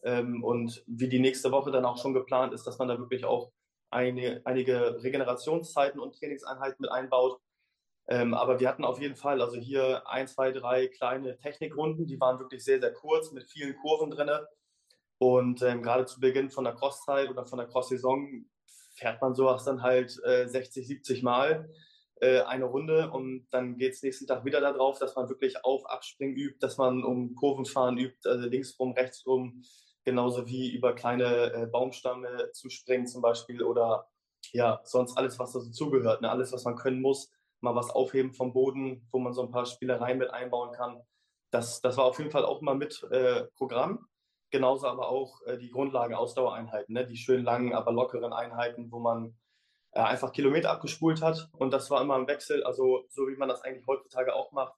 Ähm, 0.02 0.44
und 0.44 0.84
wie 0.86 1.08
die 1.08 1.18
nächste 1.18 1.50
Woche 1.52 1.70
dann 1.70 1.84
auch 1.84 1.98
schon 1.98 2.14
geplant 2.14 2.52
ist, 2.52 2.66
dass 2.66 2.78
man 2.78 2.88
da 2.88 2.98
wirklich 2.98 3.24
auch 3.24 3.50
eine, 3.90 4.42
einige 4.44 5.02
Regenerationszeiten 5.02 6.00
und 6.00 6.18
Trainingseinheiten 6.18 6.76
mit 6.80 6.90
einbaut. 6.90 7.40
Ähm, 8.08 8.34
aber 8.34 8.60
wir 8.60 8.68
hatten 8.68 8.84
auf 8.84 9.00
jeden 9.00 9.16
Fall, 9.16 9.40
also 9.40 9.56
hier 9.56 10.06
ein, 10.08 10.26
zwei, 10.26 10.52
drei 10.52 10.88
kleine 10.88 11.38
Technikrunden, 11.38 12.06
die 12.06 12.20
waren 12.20 12.38
wirklich 12.38 12.62
sehr, 12.62 12.80
sehr 12.80 12.92
kurz 12.92 13.32
mit 13.32 13.44
vielen 13.44 13.76
Kurven 13.76 14.10
drin. 14.10 14.30
Und 15.18 15.62
ähm, 15.62 15.82
gerade 15.82 16.06
zu 16.06 16.20
Beginn 16.20 16.50
von 16.50 16.64
der 16.64 16.74
Crosszeit 16.74 17.30
oder 17.30 17.46
von 17.46 17.58
der 17.58 17.68
Cross-Saison 17.68 18.44
fährt 18.94 19.20
man 19.20 19.34
sowas 19.34 19.64
dann 19.64 19.82
halt 19.82 20.18
äh, 20.24 20.46
60, 20.46 20.86
70 20.86 21.22
Mal 21.22 21.68
äh, 22.20 22.40
eine 22.42 22.64
Runde 22.64 23.10
und 23.10 23.46
dann 23.50 23.76
geht 23.76 23.94
es 23.94 24.02
nächsten 24.02 24.26
Tag 24.26 24.44
wieder 24.44 24.60
darauf, 24.60 24.98
dass 24.98 25.16
man 25.16 25.28
wirklich 25.28 25.64
auf 25.64 25.84
Abspringen 25.86 26.36
übt, 26.36 26.58
dass 26.60 26.78
man 26.78 27.04
um 27.04 27.34
Kurvenfahren 27.34 27.98
übt, 27.98 28.28
also 28.28 28.48
links 28.48 28.78
rum, 28.78 28.92
rechts 28.92 29.26
rum, 29.26 29.62
genauso 30.04 30.46
wie 30.46 30.72
über 30.72 30.94
kleine 30.94 31.52
äh, 31.52 31.66
Baumstamme 31.66 32.50
zu 32.52 32.70
springen 32.70 33.06
zum 33.06 33.22
Beispiel 33.22 33.62
oder 33.62 34.08
ja, 34.52 34.80
sonst 34.84 35.16
alles, 35.16 35.38
was 35.38 35.52
dazu 35.52 35.70
zugehört, 35.70 36.20
ne? 36.20 36.30
alles, 36.30 36.52
was 36.52 36.64
man 36.64 36.76
können 36.76 37.00
muss, 37.00 37.30
mal 37.60 37.74
was 37.74 37.90
aufheben 37.90 38.32
vom 38.32 38.52
Boden, 38.52 39.08
wo 39.10 39.18
man 39.18 39.32
so 39.32 39.42
ein 39.42 39.50
paar 39.50 39.66
Spielereien 39.66 40.18
mit 40.18 40.30
einbauen 40.30 40.72
kann. 40.72 41.02
Das, 41.50 41.80
das 41.80 41.96
war 41.96 42.04
auf 42.04 42.18
jeden 42.18 42.30
Fall 42.30 42.44
auch 42.44 42.60
mal 42.60 42.74
mit 42.74 43.02
äh, 43.10 43.44
Programm. 43.56 44.06
Genauso 44.54 44.86
aber 44.86 45.08
auch 45.08 45.42
äh, 45.46 45.58
die 45.58 45.68
Grundlage 45.68 46.16
Ausdauereinheiten, 46.16 46.94
ne? 46.94 47.04
die 47.04 47.16
schön 47.16 47.42
langen, 47.42 47.74
aber 47.74 47.90
lockeren 47.90 48.32
Einheiten, 48.32 48.92
wo 48.92 49.00
man 49.00 49.36
äh, 49.90 49.98
einfach 49.98 50.30
Kilometer 50.30 50.70
abgespult 50.70 51.22
hat. 51.22 51.50
Und 51.58 51.72
das 51.72 51.90
war 51.90 52.00
immer 52.00 52.14
im 52.14 52.28
Wechsel, 52.28 52.62
also 52.62 53.04
so 53.08 53.26
wie 53.26 53.34
man 53.34 53.48
das 53.48 53.62
eigentlich 53.62 53.84
heutzutage 53.88 54.32
auch 54.32 54.52
macht. 54.52 54.72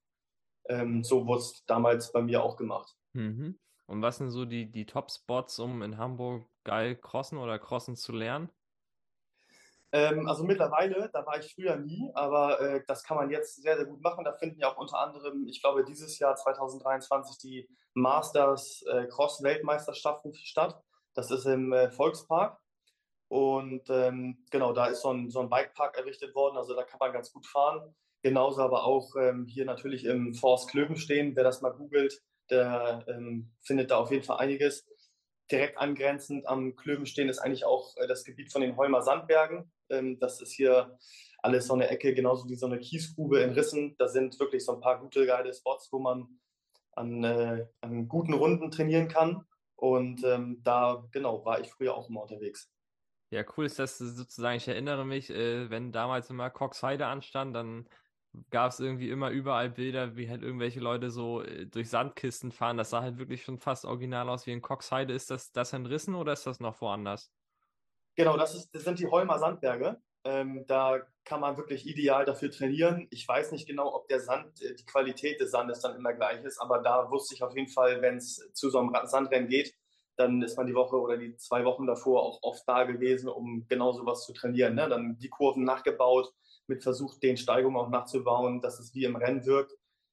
Ähm, 0.71 1.05
so 1.05 1.27
wurde 1.27 1.41
es 1.41 1.63
damals 1.67 2.11
bei 2.11 2.23
mir 2.23 2.43
auch 2.43 2.57
gemacht. 2.57 2.97
Mhm. 3.13 3.59
Und 3.85 4.01
was 4.01 4.17
sind 4.17 4.31
so 4.31 4.47
die, 4.47 4.73
die 4.73 4.87
Top-Spots, 4.87 5.59
um 5.59 5.83
in 5.83 5.99
Hamburg 5.99 6.47
geil 6.65 6.97
crossen 6.97 7.37
oder 7.37 7.59
crossen 7.59 7.97
zu 7.97 8.13
lernen? 8.13 8.49
Ähm, 9.93 10.29
also 10.29 10.45
mittlerweile, 10.45 11.11
da 11.13 11.25
war 11.25 11.39
ich 11.39 11.55
früher 11.55 11.77
nie, 11.77 12.11
aber 12.15 12.61
äh, 12.61 12.85
das 12.87 13.05
kann 13.05 13.17
man 13.17 13.31
jetzt 13.31 13.63
sehr, 13.63 13.77
sehr 13.77 13.87
gut 13.87 14.03
machen. 14.03 14.25
Da 14.25 14.33
finden 14.33 14.59
ja 14.59 14.73
auch 14.73 14.77
unter 14.77 14.99
anderem, 14.99 15.47
ich 15.47 15.63
glaube, 15.63 15.85
dieses 15.85 16.19
Jahr 16.19 16.35
2023 16.35 17.39
die 17.39 17.69
Masters 17.95 18.83
äh, 18.91 19.07
Cross-Weltmeisterschaften 19.07 20.35
statt. 20.35 20.81
Das 21.15 21.31
ist 21.31 21.47
im 21.47 21.73
äh, 21.73 21.91
Volkspark. 21.91 22.59
Und 23.29 23.89
ähm, 23.91 24.45
genau, 24.51 24.73
da 24.73 24.87
ist 24.87 25.03
so 25.03 25.13
ein, 25.13 25.31
so 25.31 25.41
ein 25.41 25.49
Bikepark 25.49 25.97
errichtet 25.97 26.35
worden, 26.35 26.57
also 26.57 26.75
da 26.75 26.85
kann 26.85 26.99
man 27.01 27.13
ganz 27.13 27.33
gut 27.33 27.47
fahren. 27.47 27.95
Genauso 28.23 28.63
aber 28.63 28.85
auch 28.85 29.15
ähm, 29.17 29.47
hier 29.47 29.65
natürlich 29.65 30.05
im 30.05 30.35
Forst 30.35 30.71
Klöbenstehen. 30.71 31.35
Wer 31.37 31.45
das 31.45 31.61
mal 31.61 31.73
googelt, 31.73 32.21
der 32.51 33.05
ähm, 33.09 33.53
findet 33.63 33.91
da 33.91 33.99
auf 33.99 34.11
jeden 34.11 34.25
Fall 34.25 34.39
einiges. 34.39 34.87
Direkt 35.51 35.79
angrenzend 35.79 36.47
am 36.49 36.75
Klöbenstehen 36.75 37.29
ist 37.29 37.39
eigentlich 37.39 37.65
auch 37.65 37.97
äh, 37.97 38.07
das 38.07 38.25
Gebiet 38.25 38.53
von 38.53 38.63
den 38.63 38.77
Holmer 38.77 39.03
Sandbergen. 39.03 39.71
Ähm, 39.91 40.19
das 40.19 40.41
ist 40.41 40.53
hier 40.53 40.99
alles 41.39 41.67
so 41.67 41.75
eine 41.75 41.89
Ecke, 41.89 42.15
genauso 42.15 42.49
wie 42.49 42.57
so 42.57 42.67
eine 42.67 42.79
Kiesgrube 42.79 43.41
in 43.41 43.51
Rissen. 43.51 43.95
Da 43.99 44.09
sind 44.09 44.39
wirklich 44.41 44.65
so 44.65 44.75
ein 44.75 44.81
paar 44.81 45.01
gute, 45.01 45.27
geile 45.27 45.55
Spots, 45.55 45.89
wo 45.93 45.99
man 45.99 46.27
an, 46.93 47.23
äh, 47.25 47.67
an 47.81 48.09
guten 48.09 48.35
Runden 48.35 48.71
trainieren 48.71 49.09
kann. 49.09 49.45
Und 49.77 50.25
ähm, 50.25 50.61
da, 50.65 51.07
genau, 51.13 51.45
war 51.45 51.61
ich 51.61 51.71
früher 51.71 51.95
auch 51.95 52.09
immer 52.09 52.23
unterwegs. 52.23 52.73
Ja, 53.31 53.45
cool 53.57 53.67
ist 53.67 53.79
das 53.79 53.99
sozusagen. 53.99 54.57
Ich 54.57 54.69
erinnere 54.69 55.05
mich, 55.05 55.31
äh, 55.31 55.69
wenn 55.69 55.93
damals 55.93 56.31
immer 56.31 56.49
Coxheide 56.49 57.07
anstand, 57.07 57.55
dann 57.55 57.89
gab 58.51 58.73
es 58.73 58.81
irgendwie 58.81 59.11
immer 59.11 59.31
überall 59.31 59.71
Bilder, 59.71 60.17
wie 60.17 60.29
halt 60.29 60.43
irgendwelche 60.43 60.81
Leute 60.81 61.11
so 61.11 61.43
äh, 61.43 61.67
durch 61.67 61.89
Sandkisten 61.89 62.53
fahren. 62.53 62.77
Das 62.77 62.91
sah 62.91 63.03
halt 63.03 63.19
wirklich 63.19 63.43
schon 63.45 63.59
fast 63.59 63.85
original 63.85 64.29
aus 64.29 64.47
wie 64.47 64.53
in 64.53 64.63
Coxheide. 64.63 65.13
Ist 65.13 65.31
das, 65.31 65.53
das 65.53 65.73
entrissen 65.73 66.15
oder 66.15 66.33
ist 66.33 66.47
das 66.47 66.61
noch 66.61 66.81
woanders? 66.81 67.31
Genau, 68.15 68.37
das, 68.37 68.55
ist, 68.55 68.75
das 68.75 68.85
sind 68.85 68.99
die 68.99 69.07
Holmer 69.07 69.39
Sandberge. 69.39 70.01
Ähm, 70.25 70.65
da 70.67 71.01
kann 71.25 71.41
man 71.41 71.57
wirklich 71.57 71.87
ideal 71.87 72.25
dafür 72.25 72.51
trainieren. 72.51 73.07
Ich 73.11 73.29
weiß 73.29 73.53
nicht 73.53 73.69
genau, 73.69 73.95
ob 73.95 74.09
der 74.09 74.21
Sand, 74.21 74.61
äh, 74.63 74.75
die 74.75 74.85
Qualität 74.87 75.41
des 75.41 75.51
Sandes 75.51 75.81
dann 75.81 75.97
immer 75.97 76.15
gleich 76.15 76.43
ist, 76.45 76.61
aber 76.61 76.79
da 76.81 77.11
wusste 77.11 77.35
ich 77.35 77.43
auf 77.43 77.55
jeden 77.55 77.69
Fall, 77.69 78.03
wenn 78.03 78.17
es 78.17 78.51
zu 78.53 78.71
so 78.71 78.79
einem 78.79 78.93
Sandrennen 79.05 79.49
geht, 79.49 79.75
dann 80.17 80.43
ist 80.43 80.57
man 80.57 80.67
die 80.67 80.75
Woche 80.75 80.97
oder 80.97 81.17
die 81.17 81.37
zwei 81.37 81.65
Wochen 81.65 81.87
davor 81.87 82.23
auch 82.23 82.39
oft 82.43 82.63
da 82.67 82.85
gewesen, 82.85 83.29
um 83.29 83.67
genau 83.69 83.93
sowas 83.93 84.25
zu 84.25 84.33
trainieren. 84.33 84.75
Ne? 84.75 84.89
Dann 84.89 85.19
die 85.19 85.29
Kurven 85.29 85.65
nachgebaut, 85.65 86.33
mit 86.69 86.83
versucht, 86.83 87.23
den 87.23 87.37
Steigungen 87.37 87.77
auch 87.79 87.91
nachzubauen, 87.91 88.61
dass 88.61 88.79
es 88.79 88.95
wie 88.95 89.05
im 89.05 89.17
Rennen 89.17 89.45
wirkt 89.47 89.73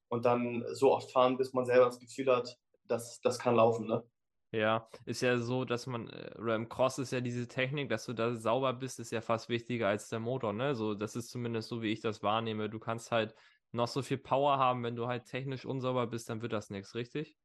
und 0.09 0.25
dann 0.25 0.63
so 0.73 0.93
oft 0.93 1.11
fahren, 1.11 1.37
bis 1.37 1.53
man 1.53 1.65
selber 1.65 1.85
das 1.85 1.99
Gefühl 1.99 2.33
hat, 2.35 2.57
dass 2.87 3.21
das 3.21 3.39
kann 3.39 3.55
laufen. 3.55 3.87
Ne? 3.87 4.03
Ja, 4.51 4.87
ist 5.05 5.21
ja 5.21 5.37
so, 5.39 5.65
dass 5.65 5.87
man, 5.87 6.09
äh, 6.09 6.35
oder 6.37 6.55
im 6.55 6.69
Cross 6.69 6.99
ist 6.99 7.11
ja 7.11 7.21
diese 7.21 7.47
Technik, 7.47 7.89
dass 7.89 8.05
du 8.05 8.13
da 8.13 8.35
sauber 8.35 8.73
bist, 8.73 8.99
ist 8.99 9.11
ja 9.11 9.21
fast 9.21 9.49
wichtiger 9.49 9.87
als 9.87 10.09
der 10.09 10.19
Motor, 10.19 10.53
ne? 10.53 10.75
So, 10.75 10.93
das 10.93 11.15
ist 11.15 11.29
zumindest 11.31 11.69
so, 11.69 11.81
wie 11.81 11.91
ich 11.91 12.01
das 12.01 12.21
wahrnehme. 12.21 12.69
Du 12.69 12.77
kannst 12.79 13.11
halt 13.11 13.33
noch 13.71 13.87
so 13.87 14.03
viel 14.03 14.19
Power 14.19 14.59
haben, 14.59 14.83
wenn 14.83 14.95
du 14.95 15.07
halt 15.07 15.25
technisch 15.25 15.65
unsauber 15.65 16.05
bist, 16.05 16.29
dann 16.29 16.43
wird 16.43 16.53
das 16.53 16.69
nichts, 16.69 16.93
richtig? 16.93 17.35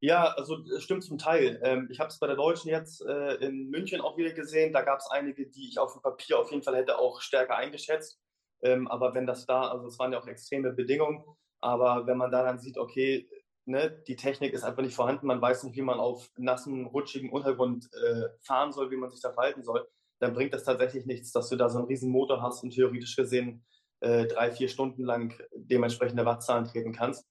Ja, 0.00 0.26
also 0.36 0.58
stimmt 0.78 1.04
zum 1.04 1.18
Teil. 1.18 1.58
Ähm, 1.62 1.88
ich 1.90 2.00
habe 2.00 2.08
es 2.08 2.18
bei 2.18 2.26
der 2.26 2.36
Deutschen 2.36 2.68
jetzt 2.70 3.00
äh, 3.06 3.34
in 3.36 3.70
München 3.70 4.00
auch 4.00 4.16
wieder 4.18 4.32
gesehen. 4.32 4.72
Da 4.72 4.82
gab 4.82 4.98
es 4.98 5.10
einige, 5.10 5.48
die 5.48 5.68
ich 5.68 5.78
auf 5.78 5.92
dem 5.94 6.02
Papier 6.02 6.38
auf 6.38 6.50
jeden 6.50 6.62
Fall 6.62 6.76
hätte 6.76 6.98
auch 6.98 7.20
stärker 7.22 7.56
eingeschätzt. 7.56 8.20
Ähm, 8.62 8.88
aber 8.88 9.14
wenn 9.14 9.26
das 9.26 9.46
da, 9.46 9.68
also 9.68 9.86
es 9.86 9.98
waren 9.98 10.12
ja 10.12 10.20
auch 10.20 10.26
extreme 10.26 10.72
Bedingungen, 10.72 11.24
aber 11.60 12.06
wenn 12.06 12.18
man 12.18 12.30
da 12.30 12.42
dann 12.42 12.58
sieht, 12.58 12.76
okay, 12.78 13.28
ne, 13.64 13.90
die 14.06 14.16
Technik 14.16 14.52
ist 14.52 14.64
einfach 14.64 14.82
nicht 14.82 14.94
vorhanden, 14.94 15.26
man 15.26 15.40
weiß 15.40 15.64
nicht, 15.64 15.76
wie 15.76 15.82
man 15.82 15.98
auf 15.98 16.30
nassen, 16.36 16.86
rutschigen 16.86 17.30
Untergrund 17.30 17.88
äh, 17.94 18.28
fahren 18.42 18.72
soll, 18.72 18.90
wie 18.90 18.96
man 18.96 19.10
sich 19.10 19.20
da 19.22 19.32
verhalten 19.32 19.64
soll, 19.64 19.86
dann 20.20 20.34
bringt 20.34 20.52
das 20.54 20.64
tatsächlich 20.64 21.06
nichts, 21.06 21.32
dass 21.32 21.48
du 21.48 21.56
da 21.56 21.68
so 21.70 21.78
einen 21.78 21.88
riesen 21.88 22.10
Motor 22.10 22.42
hast 22.42 22.62
und 22.62 22.70
theoretisch 22.70 23.16
gesehen 23.16 23.64
äh, 24.00 24.26
drei, 24.26 24.50
vier 24.50 24.68
Stunden 24.68 25.04
lang 25.04 25.34
dementsprechende 25.54 26.24
Wattzahlen 26.26 26.64
treten 26.66 26.92
kannst. 26.92 27.26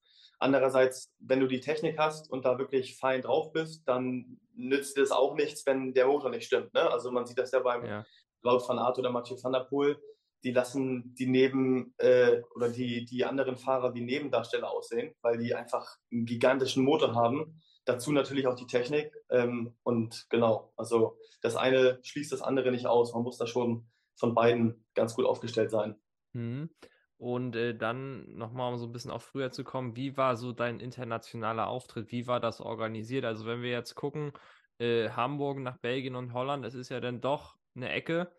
Andererseits, 0.45 1.11
wenn 1.17 1.39
du 1.39 1.47
die 1.47 1.59
Technik 1.59 1.97
hast 1.97 2.29
und 2.29 2.45
da 2.45 2.59
wirklich 2.59 2.97
fein 2.97 3.23
drauf 3.23 3.51
bist, 3.51 3.87
dann 3.87 4.39
nützt 4.53 4.95
es 4.99 5.09
auch 5.09 5.33
nichts, 5.33 5.65
wenn 5.65 5.91
der 5.95 6.05
Motor 6.05 6.29
nicht 6.29 6.45
stimmt. 6.45 6.71
Ne? 6.75 6.81
Also 6.81 7.09
man 7.09 7.25
sieht 7.25 7.39
das 7.39 7.51
ja 7.51 7.61
beim 7.61 7.83
ja. 7.83 8.05
Laut 8.43 8.69
van 8.69 8.77
Aert 8.77 8.99
oder 8.99 9.09
Mathieu 9.09 9.37
van 9.41 9.53
der 9.53 9.61
Poel, 9.61 9.99
die 10.43 10.51
lassen 10.51 11.15
die 11.15 11.25
neben 11.25 11.95
äh, 11.97 12.43
oder 12.53 12.69
die, 12.69 13.05
die 13.05 13.25
anderen 13.25 13.57
Fahrer 13.57 13.95
wie 13.95 14.01
Nebendarsteller 14.01 14.69
aussehen, 14.69 15.15
weil 15.23 15.39
die 15.39 15.55
einfach 15.55 15.97
einen 16.11 16.27
gigantischen 16.27 16.83
Motor 16.83 17.15
haben. 17.15 17.59
Dazu 17.85 18.11
natürlich 18.11 18.45
auch 18.45 18.53
die 18.53 18.67
Technik. 18.67 19.11
Ähm, 19.31 19.75
und 19.81 20.27
genau, 20.29 20.71
also 20.77 21.17
das 21.41 21.55
eine 21.55 21.97
schließt 22.03 22.31
das 22.31 22.43
andere 22.43 22.69
nicht 22.69 22.85
aus. 22.85 23.15
Man 23.15 23.23
muss 23.23 23.39
da 23.39 23.47
schon 23.47 23.87
von 24.15 24.35
beiden 24.35 24.85
ganz 24.93 25.15
gut 25.15 25.25
aufgestellt 25.25 25.71
sein. 25.71 25.95
Mhm. 26.33 26.69
Und 27.17 27.55
äh, 27.55 27.75
dann 27.75 28.35
nochmal, 28.35 28.73
um 28.73 28.77
so 28.79 28.85
ein 28.85 28.91
bisschen 28.91 29.11
auch 29.11 29.21
früher 29.21 29.51
zu 29.51 29.63
kommen, 29.63 29.95
wie 29.95 30.17
war 30.17 30.35
so 30.35 30.51
dein 30.51 30.79
internationaler 30.79 31.67
Auftritt? 31.67 32.11
Wie 32.11 32.27
war 32.27 32.39
das 32.39 32.59
organisiert? 32.59 33.23
Also 33.25 33.45
wenn 33.45 33.61
wir 33.61 33.71
jetzt 33.71 33.95
gucken, 33.95 34.33
äh, 34.79 35.09
Hamburg 35.09 35.59
nach 35.59 35.77
Belgien 35.77 36.15
und 36.15 36.33
Holland, 36.33 36.65
das 36.65 36.73
ist 36.75 36.89
ja 36.89 36.99
dann 36.99 37.21
doch 37.21 37.57
eine 37.75 37.89
Ecke. 37.89 38.31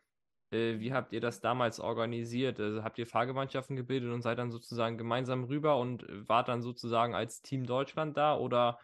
Äh, 0.51 0.79
wie 0.79 0.93
habt 0.93 1.13
ihr 1.13 1.21
das 1.21 1.41
damals 1.41 1.81
organisiert? 1.81 2.61
Also 2.61 2.85
habt 2.85 2.99
ihr 2.99 3.07
Fahrgemeinschaften 3.07 3.77
gebildet 3.77 4.13
und 4.13 4.23
seid 4.23 4.39
dann 4.39 4.51
sozusagen 4.51 4.99
gemeinsam 4.99 5.45
rüber 5.45 5.79
und 5.79 6.07
wart 6.29 6.49
dann 6.49 6.63
sozusagen 6.63 7.15
als 7.15 7.41
Team 7.43 7.65
Deutschland 7.67 8.17
da? 8.17 8.37
Oder 8.37 8.79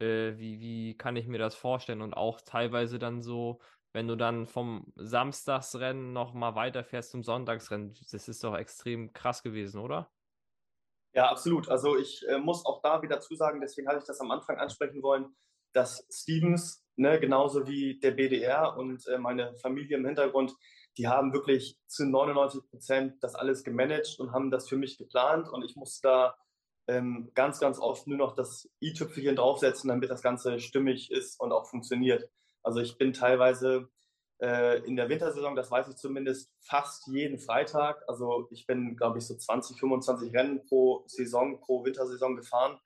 äh, 0.00 0.36
wie, 0.36 0.60
wie 0.60 0.96
kann 0.96 1.16
ich 1.16 1.28
mir 1.28 1.38
das 1.38 1.54
vorstellen? 1.54 2.02
Und 2.02 2.14
auch 2.14 2.40
teilweise 2.40 2.98
dann 2.98 3.22
so 3.22 3.60
wenn 3.98 4.06
du 4.06 4.14
dann 4.14 4.46
vom 4.46 4.92
Samstagsrennen 4.94 6.12
noch 6.12 6.32
mal 6.32 6.54
weiterfährst 6.54 7.10
zum 7.10 7.24
Sonntagsrennen, 7.24 7.96
das 8.12 8.28
ist 8.28 8.44
doch 8.44 8.56
extrem 8.56 9.12
krass 9.12 9.42
gewesen, 9.42 9.80
oder? 9.80 10.08
Ja, 11.14 11.28
absolut. 11.28 11.68
Also 11.68 11.96
ich 11.96 12.24
äh, 12.28 12.38
muss 12.38 12.64
auch 12.64 12.80
da 12.80 13.02
wieder 13.02 13.18
zusagen, 13.18 13.60
deswegen 13.60 13.88
hatte 13.88 13.98
ich 13.98 14.04
das 14.04 14.20
am 14.20 14.30
Anfang 14.30 14.56
ansprechen 14.58 15.02
wollen, 15.02 15.34
dass 15.72 16.06
Stevens, 16.12 16.86
ne, 16.94 17.18
genauso 17.18 17.66
wie 17.66 17.98
der 17.98 18.12
BDR 18.12 18.76
und 18.76 19.04
äh, 19.08 19.18
meine 19.18 19.56
Familie 19.56 19.96
im 19.96 20.06
Hintergrund, 20.06 20.54
die 20.96 21.08
haben 21.08 21.32
wirklich 21.32 21.76
zu 21.88 22.06
99 22.06 22.70
Prozent 22.70 23.14
das 23.20 23.34
alles 23.34 23.64
gemanagt 23.64 24.14
und 24.20 24.30
haben 24.30 24.52
das 24.52 24.68
für 24.68 24.76
mich 24.76 24.96
geplant 24.96 25.48
und 25.48 25.64
ich 25.64 25.74
musste 25.74 26.06
da 26.06 26.36
ähm, 26.86 27.32
ganz, 27.34 27.58
ganz 27.58 27.80
oft 27.80 28.06
nur 28.06 28.16
noch 28.18 28.36
das 28.36 28.70
i-Tüpfelchen 28.80 29.34
draufsetzen, 29.34 29.88
damit 29.88 30.08
das 30.08 30.22
Ganze 30.22 30.60
stimmig 30.60 31.10
ist 31.10 31.40
und 31.40 31.50
auch 31.50 31.68
funktioniert. 31.68 32.30
Also 32.68 32.80
ich 32.80 32.98
bin 32.98 33.14
teilweise 33.14 33.88
äh, 34.42 34.84
in 34.84 34.94
der 34.94 35.08
Wintersaison, 35.08 35.56
das 35.56 35.70
weiß 35.70 35.88
ich 35.88 35.96
zumindest, 35.96 36.52
fast 36.60 37.06
jeden 37.06 37.38
Freitag. 37.38 38.04
Also 38.06 38.46
ich 38.50 38.66
bin, 38.66 38.94
glaube 38.94 39.16
ich, 39.16 39.26
so 39.26 39.34
20, 39.34 39.80
25 39.80 40.34
Rennen 40.34 40.66
pro 40.66 41.02
Saison, 41.06 41.62
pro 41.62 41.82
Wintersaison 41.86 42.36
gefahren. 42.36 42.78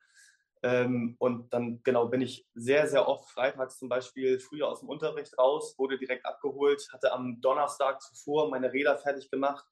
Ähm, 0.62 1.16
und 1.18 1.52
dann 1.52 1.82
genau 1.82 2.06
bin 2.06 2.20
ich 2.20 2.46
sehr, 2.54 2.86
sehr 2.86 3.08
oft 3.08 3.28
freitags 3.28 3.80
zum 3.80 3.88
Beispiel 3.88 4.38
früher 4.38 4.68
aus 4.68 4.78
dem 4.78 4.88
Unterricht 4.88 5.36
raus, 5.36 5.74
wurde 5.78 5.98
direkt 5.98 6.26
abgeholt, 6.26 6.88
hatte 6.92 7.12
am 7.12 7.40
Donnerstag 7.40 8.00
zuvor 8.02 8.48
meine 8.48 8.72
Räder 8.72 8.96
fertig 8.96 9.28
gemacht, 9.32 9.66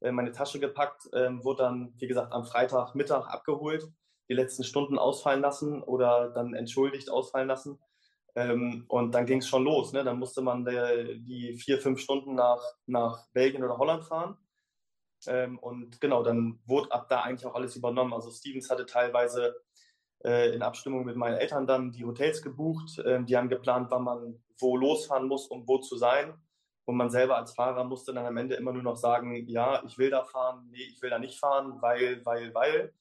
äh, 0.00 0.10
meine 0.10 0.32
Tasche 0.32 0.58
gepackt, 0.58 1.04
äh, 1.12 1.30
wurde 1.44 1.62
dann, 1.62 1.94
wie 1.98 2.08
gesagt, 2.08 2.32
am 2.32 2.44
Freitagmittag 2.44 3.28
abgeholt, 3.28 3.86
die 4.28 4.34
letzten 4.34 4.64
Stunden 4.64 4.98
ausfallen 4.98 5.40
lassen 5.40 5.84
oder 5.84 6.30
dann 6.30 6.52
entschuldigt 6.52 7.08
ausfallen 7.10 7.46
lassen. 7.46 7.78
Ähm, 8.34 8.84
und 8.88 9.14
dann 9.14 9.26
ging 9.26 9.38
es 9.38 9.48
schon 9.48 9.64
los. 9.64 9.92
Ne? 9.92 10.04
Dann 10.04 10.18
musste 10.18 10.42
man 10.42 10.64
der, 10.64 11.04
die 11.14 11.54
vier, 11.54 11.78
fünf 11.80 12.00
Stunden 12.00 12.34
nach, 12.34 12.62
nach 12.86 13.26
Belgien 13.32 13.62
oder 13.62 13.78
Holland 13.78 14.04
fahren. 14.04 14.36
Ähm, 15.26 15.58
und 15.58 16.00
genau, 16.00 16.22
dann 16.22 16.60
wurde 16.66 16.90
ab 16.92 17.08
da 17.08 17.22
eigentlich 17.22 17.46
auch 17.46 17.54
alles 17.54 17.76
übernommen. 17.76 18.12
Also 18.12 18.30
Stevens 18.30 18.70
hatte 18.70 18.86
teilweise 18.86 19.54
äh, 20.24 20.54
in 20.54 20.62
Abstimmung 20.62 21.04
mit 21.04 21.16
meinen 21.16 21.36
Eltern 21.36 21.66
dann 21.66 21.92
die 21.92 22.04
Hotels 22.04 22.42
gebucht. 22.42 23.00
Ähm, 23.04 23.26
die 23.26 23.36
haben 23.36 23.48
geplant, 23.48 23.90
wann 23.90 24.04
man 24.04 24.42
wo 24.58 24.76
losfahren 24.76 25.28
muss, 25.28 25.46
um 25.48 25.66
wo 25.68 25.78
zu 25.78 25.96
sein. 25.96 26.34
Und 26.84 26.96
man 26.96 27.10
selber 27.10 27.36
als 27.36 27.54
Fahrer 27.54 27.84
musste 27.84 28.12
dann 28.12 28.26
am 28.26 28.36
Ende 28.36 28.56
immer 28.56 28.72
nur 28.72 28.82
noch 28.82 28.96
sagen, 28.96 29.46
ja, 29.48 29.82
ich 29.84 29.98
will 29.98 30.10
da 30.10 30.24
fahren, 30.24 30.68
nee, 30.70 30.82
ich 30.82 31.00
will 31.00 31.10
da 31.10 31.18
nicht 31.18 31.38
fahren, 31.38 31.80
weil, 31.80 32.24
weil, 32.24 32.52
weil. 32.54 32.92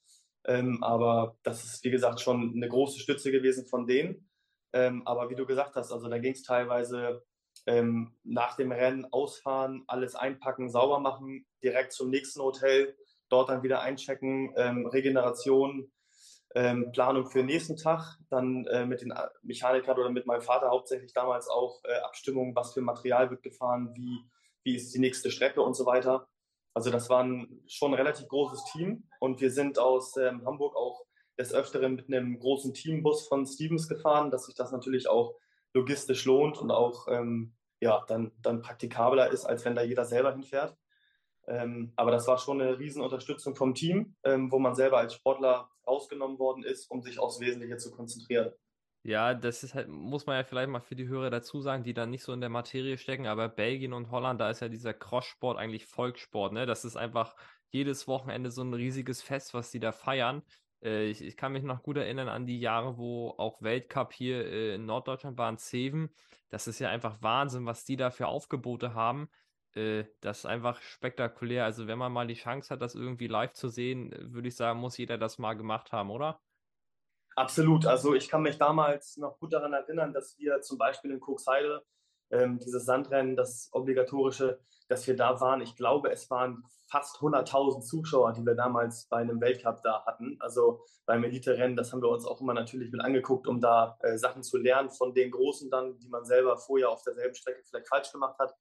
Ähm, 0.46 0.84
aber 0.84 1.36
das 1.44 1.63
ist, 1.63 1.84
wie 1.84 1.91
gesagt, 1.91 2.20
schon 2.20 2.54
eine 2.56 2.67
große 2.67 3.00
Stütze 3.00 3.32
gewesen 3.32 3.65
von 3.65 3.88
denen. 3.88 4.31
Ähm, 4.73 5.05
aber 5.05 5.29
wie 5.29 5.36
du 5.36 5.45
gesagt 5.45 5.75
hast, 5.75 5.91
also 5.91 6.07
da 6.10 6.17
ging 6.17 6.34
es 6.34 6.43
teilweise 6.43 7.23
ähm, 7.65 8.15
nach 8.23 8.55
dem 8.55 8.71
Rennen 8.71 9.05
ausfahren, 9.12 9.84
alles 9.88 10.15
einpacken, 10.15 10.69
sauber 10.69 10.99
machen, 10.99 11.45
direkt 11.63 11.93
zum 11.93 12.10
nächsten 12.10 12.41
Hotel, 12.41 12.95
dort 13.29 13.49
dann 13.49 13.63
wieder 13.63 13.81
einchecken, 13.81 14.53
ähm, 14.57 14.86
Regeneration, 14.86 15.91
ähm, 16.55 16.91
Planung 16.91 17.27
für 17.27 17.39
den 17.39 17.47
nächsten 17.47 17.77
Tag, 17.77 18.17
dann 18.29 18.65
äh, 18.67 18.86
mit 18.86 19.01
den 19.01 19.13
Mechanikern 19.41 19.97
oder 19.97 20.10
mit 20.10 20.25
meinem 20.25 20.41
Vater 20.41 20.69
hauptsächlich 20.69 21.13
damals 21.13 21.47
auch 21.47 21.81
äh, 21.84 21.99
Abstimmung, 22.01 22.55
was 22.55 22.73
für 22.73 22.81
Material 22.81 23.29
wird 23.29 23.43
gefahren, 23.43 23.93
wie, 23.95 24.19
wie 24.63 24.75
ist 24.75 24.93
die 24.93 24.99
nächste 24.99 25.31
Strecke 25.31 25.62
und 25.62 25.75
so 25.75 25.86
weiter. 25.86 26.27
Also 26.73 26.89
das 26.89 27.10
war 27.10 27.23
ein, 27.23 27.63
schon 27.67 27.91
ein 27.91 27.95
relativ 27.95 28.27
großes 28.27 28.65
Team 28.71 29.03
und 29.19 29.41
wir 29.41 29.51
sind 29.51 29.77
aus 29.77 30.15
ähm, 30.17 30.45
Hamburg 30.45 30.75
auch 30.75 31.05
des 31.41 31.54
Öfteren 31.54 31.95
mit 31.95 32.08
einem 32.08 32.39
großen 32.39 32.73
Teambus 32.73 33.27
von 33.27 33.45
Stevens 33.45 33.88
gefahren, 33.88 34.32
dass 34.32 34.45
sich 34.45 34.56
das 34.56 34.71
natürlich 34.71 35.10
auch 35.10 35.36
logistisch 35.73 36.25
lohnt 36.25 36.58
und 36.58 36.71
auch 36.71 37.08
ähm, 37.08 37.54
ja, 37.80 38.04
dann, 38.08 38.32
dann 38.41 38.62
praktikabler 38.62 39.32
ist, 39.32 39.45
als 39.45 39.65
wenn 39.65 39.75
da 39.75 39.82
jeder 39.82 40.06
selber 40.06 40.32
hinfährt. 40.32 40.77
Ähm, 41.47 41.91
aber 41.95 42.12
das 42.12 42.27
war 42.27 42.38
schon 42.38 42.62
eine 42.62 42.77
Riesenunterstützung 42.77 43.56
vom 43.56 43.73
Team, 43.73 44.15
ähm, 44.23 44.51
wo 44.51 44.60
man 44.60 44.75
selber 44.75 44.97
als 44.99 45.15
Sportler 45.15 45.69
rausgenommen 45.88 46.38
worden 46.38 46.63
ist, 46.63 46.89
um 46.91 47.01
sich 47.01 47.19
aufs 47.19 47.39
Wesentliche 47.39 47.77
zu 47.77 47.91
konzentrieren. 47.91 48.51
Ja, 49.04 49.34
das 49.34 49.63
ist 49.63 49.73
halt, 49.73 49.88
muss 49.88 50.27
man 50.27 50.36
ja 50.36 50.43
vielleicht 50.43 50.69
mal 50.69 50.80
für 50.80 50.95
die 50.95 51.08
Hörer 51.08 51.32
dazu 51.32 51.60
sagen, 51.60 51.84
die 51.84 51.95
da 51.95 52.06
nicht 52.06 52.21
so 52.21 52.34
in 52.34 52.41
der 52.41 52.51
Materie 52.51 52.99
stecken, 52.99 53.25
aber 53.25 53.49
Belgien 53.49 53.93
und 53.93 54.12
Holland, 54.12 54.39
da 54.39 54.51
ist 54.51 54.60
ja 54.60 54.69
dieser 54.69 54.93
Crosssport 54.93 55.58
eigentlich 55.58 55.88
Volkssport, 55.88 56.54
ne? 56.54 56.67
Das 56.67 56.86
ist 56.86 56.97
einfach 56.97 57.36
jedes 57.69 58.08
Wochenende 58.08 58.51
so 58.51 58.62
ein 58.62 58.75
riesiges 58.75 59.23
Fest, 59.23 59.56
was 59.56 59.71
die 59.71 59.80
da 59.80 59.91
feiern. 59.91 60.43
Äh, 60.84 61.10
ich, 61.10 61.22
ich, 61.22 61.38
kann 61.38 61.54
mich 61.54 61.63
noch 61.63 61.84
gut 61.84 61.98
erinnern 61.98 62.30
an 62.30 62.46
die 62.46 62.60
Jahre, 62.60 62.98
wo 62.98 63.34
auch 63.38 63.62
Weltcup 63.62 64.13
hier 64.13 64.46
äh, 64.46 64.76
in 64.76 64.86
Norddeutschland 64.86 65.38
war, 65.38 65.50
in 65.50 65.58
Zeven. 65.58 66.10
Das 66.50 66.67
ist 66.67 66.80
ja 66.80 66.89
einfach 66.89 67.22
Wahnsinn, 67.22 67.65
was 67.65 67.86
die 67.86 67.96
da 67.96 68.12
für 68.12 68.28
Aufgebote 68.28 68.94
haben. 68.94 69.30
Äh, 69.74 70.06
das 70.20 70.39
ist 70.39 70.46
einfach 70.46 70.82
spektakulär. 70.82 71.65
Also, 71.65 71.88
wenn 71.88 71.98
man 71.98 72.12
mal 72.12 72.28
die 72.28 72.34
Chance 72.34 72.74
hat, 72.74 72.82
das 72.82 72.96
irgendwie 72.96 73.28
live 73.28 73.54
zu 73.54 73.70
sehen, 73.70 74.13
würde 74.20 74.48
ich 74.48 74.56
sagen, 74.56 74.80
muss 74.80 74.98
jeder 74.98 75.17
das 75.17 75.38
mal 75.38 75.54
gemacht 75.54 75.91
haben, 75.91 76.12
oder? 76.12 76.41
Absolut. 77.36 77.86
Also, 77.86 78.13
ich 78.13 78.28
kann 78.28 78.41
mich 78.41 78.58
damals 78.58 79.17
noch 79.17 79.39
gut 79.39 79.54
daran 79.54 79.74
erinnern, 79.74 80.13
dass 80.13 80.38
wir 80.38 80.62
zum 80.62 80.78
Beispiel 80.78 81.12
in 81.12 81.22
Cuxheide 81.22 81.84
ähm, 82.32 82.60
dieses 82.60 82.86
Sandrennen, 82.86 83.36
das 83.36 83.70
obligatorische, 83.72 84.60
dass 84.88 85.08
wir 85.08 85.15
da 85.15 85.39
waren. 85.39 85.62
Ich 85.62 85.76
glaube, 85.76 86.12
es 86.12 86.30
waren 86.30 86.63
fast 86.89 87.17
100.000 87.17 87.82
Zuschauer, 87.82 88.34
die 88.34 88.46
wir 88.46 88.56
damals 88.56 89.08
bei 89.08 89.17
einem 89.17 89.39
Weltcup 89.39 89.82
da 89.84 90.06
hatten. 90.06 90.36
Also 90.39 90.84
beim 91.06 91.24
Elite-Rennen, 91.24 91.78
das 91.78 91.94
haben 91.94 92.02
wir 92.02 92.10
uns 92.10 92.26
auch 92.26 92.41
immer 92.41 92.54
natürlich 92.54 92.91
mit 92.91 93.02
angeguckt, 93.02 93.48
um 93.48 93.62
da 93.62 93.98
äh, 94.02 94.17
Sachen 94.17 94.44
zu 94.44 94.58
lernen 94.58 94.89
von 94.89 95.13
den 95.13 95.32
Großen 95.32 95.70
dann, 95.70 95.98
die 96.00 96.10
man 96.10 96.26
selber 96.26 96.58
vorher 96.58 96.89
auf 96.89 97.04
derselben 97.04 97.34
Strecke 97.34 97.63
vielleicht 97.63 97.88
falsch 97.88 98.12
gemacht 98.12 98.38
hat. 98.39 98.54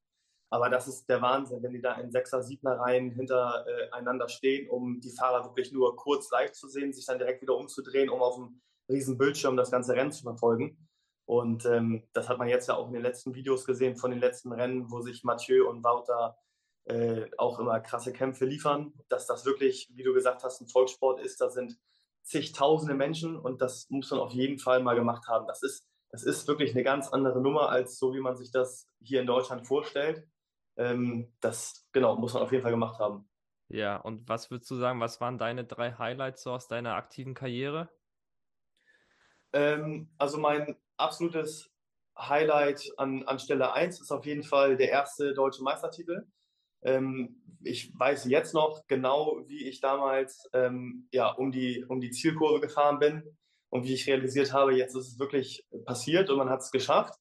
Aber 0.53 0.69
das 0.69 0.89
ist 0.89 1.09
der 1.09 1.23
Wahnsinn, 1.23 1.63
wenn 1.63 1.73
die 1.73 1.81
da 1.81 1.95
in 1.95 2.11
Sechser-, 2.11 2.43
Siebner-Reihen 2.43 3.11
hintereinander 3.13 4.29
stehen, 4.29 4.69
um 4.69 5.01
die 5.01 5.11
Fahrer 5.11 5.45
wirklich 5.45 5.73
nur 5.73 5.97
kurz 5.97 6.31
live 6.31 6.53
zu 6.53 6.69
sehen, 6.69 6.93
sich 6.93 7.07
dann 7.07 7.19
direkt 7.19 7.43
wieder 7.43 7.57
umzudrehen, 7.57 8.09
um 8.09 8.21
auf 8.21 8.35
dem 8.35 8.61
riesen 8.89 9.17
Bildschirm 9.17 9.57
das 9.57 9.71
ganze 9.71 9.95
Rennen 9.95 10.11
zu 10.11 10.25
verfolgen. 10.25 10.90
Und 11.31 11.65
ähm, 11.67 12.03
das 12.13 12.29
hat 12.29 12.39
man 12.39 12.49
jetzt 12.49 12.69
ja 12.69 12.75
auch 12.75 12.89
in 12.89 12.95
den 12.95 13.03
letzten 13.03 13.35
Videos 13.35 13.65
gesehen 13.65 13.97
von 13.97 14.11
den 14.11 14.21
letzten 14.21 14.53
Rennen, 14.53 14.91
wo 14.91 15.01
sich 15.01 15.23
Mathieu 15.23 15.69
und 15.69 15.85
Wouter 15.85 16.37
äh, 16.85 17.27
auch 17.39 17.59
immer 17.59 17.79
krasse 17.81 18.13
Kämpfe 18.13 18.47
liefern, 18.47 18.93
dass 19.09 19.27
das 19.27 19.45
wirklich, 19.45 19.91
wie 19.95 20.03
du 20.03 20.13
gesagt 20.13 20.43
hast, 20.43 20.61
ein 20.61 20.69
Volkssport 20.69 21.21
ist. 21.21 21.41
Da 21.41 21.51
sind 21.51 21.79
zigtausende 22.23 22.95
Menschen 22.95 23.37
und 23.37 23.63
das 23.63 23.89
muss 23.91 24.11
man 24.11 24.21
auf 24.21 24.33
jeden 24.33 24.59
Fall 24.59 24.83
mal 24.83 24.95
gemacht 24.95 25.29
haben. 25.29 25.47
Das 25.47 25.63
ist, 25.63 25.87
das 26.11 26.25
ist 26.25 26.49
wirklich 26.49 26.73
eine 26.73 26.83
ganz 26.83 27.09
andere 27.09 27.41
Nummer 27.41 27.69
als 27.69 27.99
so, 27.99 28.13
wie 28.13 28.21
man 28.21 28.37
sich 28.37 28.51
das 28.51 28.89
hier 29.01 29.21
in 29.21 29.27
Deutschland 29.27 29.67
vorstellt 29.67 30.27
ähm, 30.81 31.33
das 31.41 31.87
genau 31.93 32.17
muss 32.17 32.35
man 32.35 32.43
auf 32.43 32.53
jeden 32.53 32.63
Fall 32.63 32.73
gemacht 32.73 32.99
haben. 32.99 33.29
Ja, 33.69 33.97
und 33.97 34.29
was 34.29 34.51
würdest 34.51 34.71
du 34.71 34.77
sagen, 34.77 35.01
was 35.01 35.21
waren 35.21 35.39
deine 35.39 35.65
drei 35.65 35.93
Highlights 35.93 36.43
so 36.43 36.53
aus 36.53 36.67
deiner 36.67 36.95
aktiven 36.95 37.35
Karriere? 37.35 37.89
Ähm, 39.53 40.11
also 40.19 40.39
mein 40.39 40.77
absolutes 41.01 41.71
Highlight 42.19 42.91
an, 42.97 43.25
an 43.25 43.39
Stelle 43.39 43.73
1 43.73 44.01
ist 44.01 44.11
auf 44.11 44.27
jeden 44.27 44.43
Fall 44.43 44.77
der 44.77 44.91
erste 44.91 45.33
deutsche 45.33 45.63
Meistertitel. 45.63 46.27
Ähm, 46.83 47.43
ich 47.63 47.93
weiß 47.99 48.25
jetzt 48.27 48.55
noch 48.55 48.87
genau, 48.87 49.43
wie 49.47 49.69
ich 49.69 49.81
damals 49.81 50.49
ähm, 50.53 51.09
ja, 51.13 51.31
um, 51.31 51.53
die, 51.53 51.85
um 51.89 52.01
die 52.01 52.11
Zielkurve 52.11 52.61
gefahren 52.61 52.99
bin 52.99 53.23
und 53.71 53.85
wie 53.85 53.95
ich 53.95 54.07
realisiert 54.07 54.53
habe, 54.53 54.75
jetzt 54.75 54.95
ist 54.95 55.09
es 55.09 55.19
wirklich 55.19 55.65
passiert 55.85 56.31
und 56.31 56.39
man 56.39 56.51
hat 56.51 56.61
es 56.61 56.71
geschafft. 56.71 57.15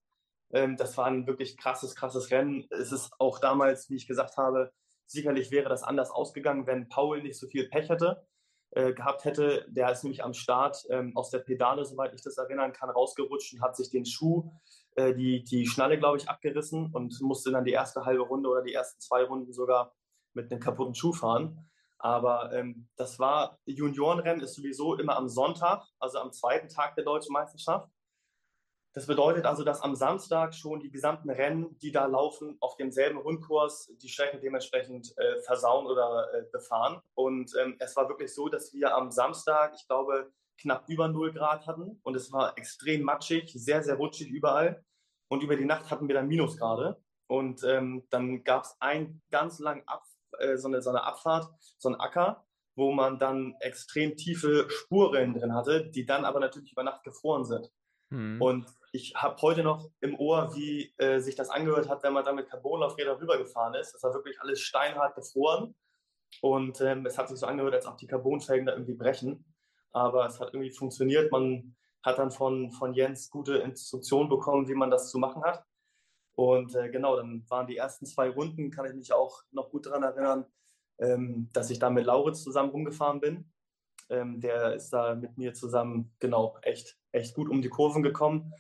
Ähm, 0.52 0.78
das 0.78 0.98
war 0.98 1.06
ein 1.06 1.28
wirklich 1.28 1.58
krasses, 1.58 1.96
krasses 1.96 2.32
Rennen. 2.32 2.66
Es 2.72 2.92
ist 2.92 3.12
auch 3.20 3.40
damals, 3.40 3.90
wie 3.90 3.96
ich 3.96 4.08
gesagt 4.08 4.38
habe, 4.38 4.72
sicherlich 5.06 5.52
wäre 5.52 5.70
das 5.70 5.84
anders 5.84 6.12
ausgegangen, 6.12 6.68
wenn 6.68 6.88
Paul 6.88 7.22
nicht 7.22 7.38
so 7.38 7.48
viel 7.48 7.68
Pech 7.68 7.90
hätte, 7.90 8.26
äh, 8.72 8.94
gehabt 8.94 9.26
hätte. 9.26 9.66
Der 9.70 9.92
ist 9.92 10.04
nämlich 10.04 10.24
am 10.24 10.34
Start 10.34 10.86
ähm, 10.90 11.12
aus 11.16 11.30
der 11.30 11.40
Pedale, 11.40 11.86
soweit 11.86 12.14
ich 12.14 12.22
das 12.22 12.38
erinnern 12.38 12.74
kann, 12.74 12.90
rausgerutscht 12.90 13.54
und 13.54 13.62
hat 13.62 13.76
sich 13.76 13.90
den 13.90 14.06
Schuh, 14.06 14.52
äh, 14.96 15.14
die, 15.14 15.44
die 15.44 15.66
Schnalle, 15.66 15.98
glaube 15.98 16.18
ich, 16.18 16.30
abgerissen 16.30 16.92
und 16.94 17.20
musste 17.22 17.52
dann 17.52 17.66
die 17.66 17.72
erste 17.72 18.06
halbe 18.06 18.24
Runde 18.24 18.50
oder 18.50 18.62
die 18.62 18.74
ersten 18.74 19.00
zwei 19.02 19.24
Runden 19.24 19.54
sogar 19.54 19.94
mit 20.34 20.52
einem 20.52 20.62
kaputten 20.62 20.96
Schuh 20.96 21.14
fahren. 21.14 21.70
Aber 21.98 22.54
ähm, 22.54 22.88
das 22.96 23.20
war, 23.20 23.60
Juniorenrennen 23.66 24.42
ist 24.42 24.56
sowieso 24.56 24.96
immer 24.96 25.18
am 25.18 25.28
Sonntag, 25.28 25.84
also 26.00 26.20
am 26.20 26.32
zweiten 26.32 26.70
Tag 26.70 26.96
der 26.96 27.04
deutschen 27.04 27.34
Meisterschaft. 27.34 27.90
Das 28.94 29.06
bedeutet 29.06 29.46
also, 29.46 29.64
dass 29.64 29.82
am 29.82 29.96
Samstag 29.96 30.56
schon 30.56 30.80
die 30.80 30.90
gesamten 30.90 31.30
Rennen, 31.30 31.78
die 31.78 31.92
da 31.92 32.08
laufen, 32.08 32.58
auf 32.60 32.76
demselben 32.76 33.20
Rundkurs 33.20 33.92
die 34.02 34.10
Strecke 34.10 34.40
dementsprechend 34.40 35.16
äh, 35.18 35.40
versauen 35.42 35.86
oder 35.86 36.28
äh, 36.34 36.44
befahren. 36.52 37.00
Und 37.14 37.54
ähm, 37.60 37.76
es 37.80 37.96
war 37.96 38.10
wirklich 38.10 38.34
so, 38.34 38.50
dass 38.50 38.74
wir 38.74 38.96
am 38.96 39.12
Samstag, 39.12 39.74
ich 39.76 39.88
glaube, 39.88 40.32
knapp 40.60 40.90
über 40.90 41.08
0 41.08 41.34
Grad 41.34 41.68
hatten 41.68 42.00
und 42.04 42.16
es 42.16 42.32
war 42.32 42.58
extrem 42.58 43.04
matschig, 43.04 43.52
sehr, 43.54 43.84
sehr 43.84 43.96
rutschig 43.96 44.30
überall. 44.30 44.84
Und 45.30 45.44
über 45.44 45.56
die 45.56 45.66
Nacht 45.66 45.92
hatten 45.92 46.08
wir 46.08 46.16
dann 46.16 46.28
Minusgrade. 46.28 47.00
Und 47.28 47.64
ähm, 47.64 48.08
dann 48.10 48.44
gab 48.44 48.64
es 48.64 48.76
einen 48.80 49.22
ganz 49.30 49.60
langen 49.60 49.88
Ab, 49.88 50.04
äh, 50.40 50.58
so, 50.58 50.68
eine, 50.68 50.82
so 50.82 50.90
eine 50.90 51.04
Abfahrt, 51.04 51.48
so 51.78 51.90
ein 51.90 51.96
Acker, 51.96 52.44
wo 52.76 52.92
man 52.92 53.20
dann 53.20 53.56
extrem 53.60 54.16
tiefe 54.16 54.68
Spuren 54.70 55.36
drin 55.36 55.54
hatte, 55.54 55.92
die 55.92 56.08
dann 56.08 56.26
aber 56.26 56.40
natürlich 56.40 56.72
über 56.72 56.84
Nacht 56.84 57.04
gefroren 57.04 57.46
sind. 57.46 57.70
Mhm. 58.10 58.42
Und 58.42 58.66
ich 58.92 59.14
habe 59.16 59.42
heute 59.42 59.64
noch 59.64 59.90
im 60.02 60.20
Ohr, 60.20 60.56
wie 60.56 60.94
äh, 60.98 61.20
sich 61.20 61.36
das 61.36 61.50
angehört 61.50 61.90
hat, 61.90 62.04
wenn 62.04 62.14
man 62.14 62.26
da 62.26 62.34
mit 62.34 62.50
Carbonlaufrädern 62.50 63.18
rübergefahren 63.18 63.76
ist. 63.76 63.94
Das 63.94 64.04
war 64.04 64.14
wirklich 64.14 64.42
alles 64.42 64.62
steinhart 64.62 65.16
gefroren. 65.16 65.76
Und 66.42 66.82
ähm, 66.82 67.06
es 67.06 67.18
hat 67.18 67.30
sich 67.30 67.40
so 67.40 67.46
angehört, 67.46 67.74
als 67.74 67.88
ob 67.88 67.98
die 67.98 68.08
Carbonfelgen 68.08 68.66
da 68.66 68.74
irgendwie 68.74 68.96
brechen. 68.96 69.46
Aber 69.92 70.26
es 70.26 70.40
hat 70.40 70.54
irgendwie 70.54 70.72
funktioniert. 70.72 71.32
Man 71.32 71.76
hat 72.04 72.18
dann 72.18 72.32
von, 72.32 72.72
von 72.72 72.94
Jens 72.94 73.30
gute 73.30 73.58
Instruktionen 73.58 74.30
bekommen, 74.30 74.68
wie 74.68 74.76
man 74.76 74.92
das 74.92 75.10
zu 75.12 75.20
machen 75.20 75.44
hat. 75.44 75.64
Und 76.36 76.74
äh, 76.76 76.90
genau, 76.90 77.18
dann 77.18 77.44
waren 77.50 77.68
die 77.68 77.78
ersten 77.78 78.06
zwei 78.06 78.30
Runden, 78.30 78.72
kann 78.72 78.86
ich 78.86 78.94
mich 78.94 79.12
auch 79.12 79.44
noch 79.52 79.70
gut 79.70 79.86
daran 79.86 80.04
erinnern, 80.04 80.46
ähm, 81.00 81.50
dass 81.52 81.70
ich 81.70 81.80
da 81.80 81.90
mit 81.90 82.06
Lauritz 82.06 82.44
zusammen 82.44 82.70
rumgefahren 82.70 83.20
bin. 83.20 83.52
Ähm, 84.10 84.40
der 84.40 84.74
ist 84.74 84.92
da 84.92 85.16
mit 85.16 85.38
mir 85.38 85.54
zusammen, 85.54 86.16
genau, 86.20 86.58
echt, 86.62 86.99
echt 87.12 87.36
gut 87.36 87.50
um 87.50 87.62
die 87.62 87.70
Kurven 87.70 88.04
gekommen. 88.04 88.54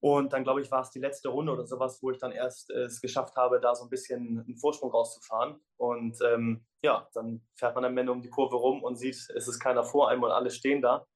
Und 0.00 0.32
dann, 0.32 0.44
glaube 0.44 0.62
ich, 0.62 0.70
war 0.70 0.80
es 0.80 0.90
die 0.90 0.98
letzte 0.98 1.28
Runde 1.28 1.52
oder 1.52 1.66
sowas, 1.66 2.02
wo 2.02 2.10
ich 2.10 2.18
dann 2.18 2.32
erst 2.32 2.70
äh, 2.70 2.84
es 2.84 3.02
geschafft 3.02 3.36
habe, 3.36 3.60
da 3.60 3.74
so 3.74 3.84
ein 3.84 3.90
bisschen 3.90 4.42
einen 4.46 4.56
Vorsprung 4.56 4.90
rauszufahren. 4.90 5.60
Und 5.76 6.18
ähm, 6.22 6.64
ja, 6.82 7.06
dann 7.12 7.42
fährt 7.54 7.74
man 7.74 7.84
am 7.84 7.98
Ende 7.98 8.12
um 8.12 8.22
die 8.22 8.30
Kurve 8.30 8.56
rum 8.56 8.82
und 8.82 8.96
sieht, 8.96 9.14
es 9.14 9.46
ist 9.46 9.60
keiner 9.60 9.84
vor 9.84 10.08
einem 10.08 10.22
und 10.22 10.30
alle 10.30 10.50
stehen 10.50 10.80
da 10.80 11.06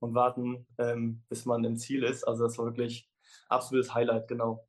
und 0.00 0.14
warten, 0.14 0.66
ähm, 0.78 1.22
bis 1.28 1.44
man 1.44 1.62
im 1.62 1.76
Ziel 1.76 2.02
ist. 2.02 2.24
Also 2.24 2.42
das 2.42 2.58
war 2.58 2.66
wirklich 2.66 3.08
absolutes 3.48 3.94
Highlight, 3.94 4.26
genau. 4.26 4.66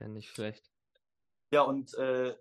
Ja, 0.00 0.06
nicht 0.06 0.28
schlecht. 0.28 0.70
Ja, 1.52 1.62
und 1.62 1.94
äh, 1.94 2.36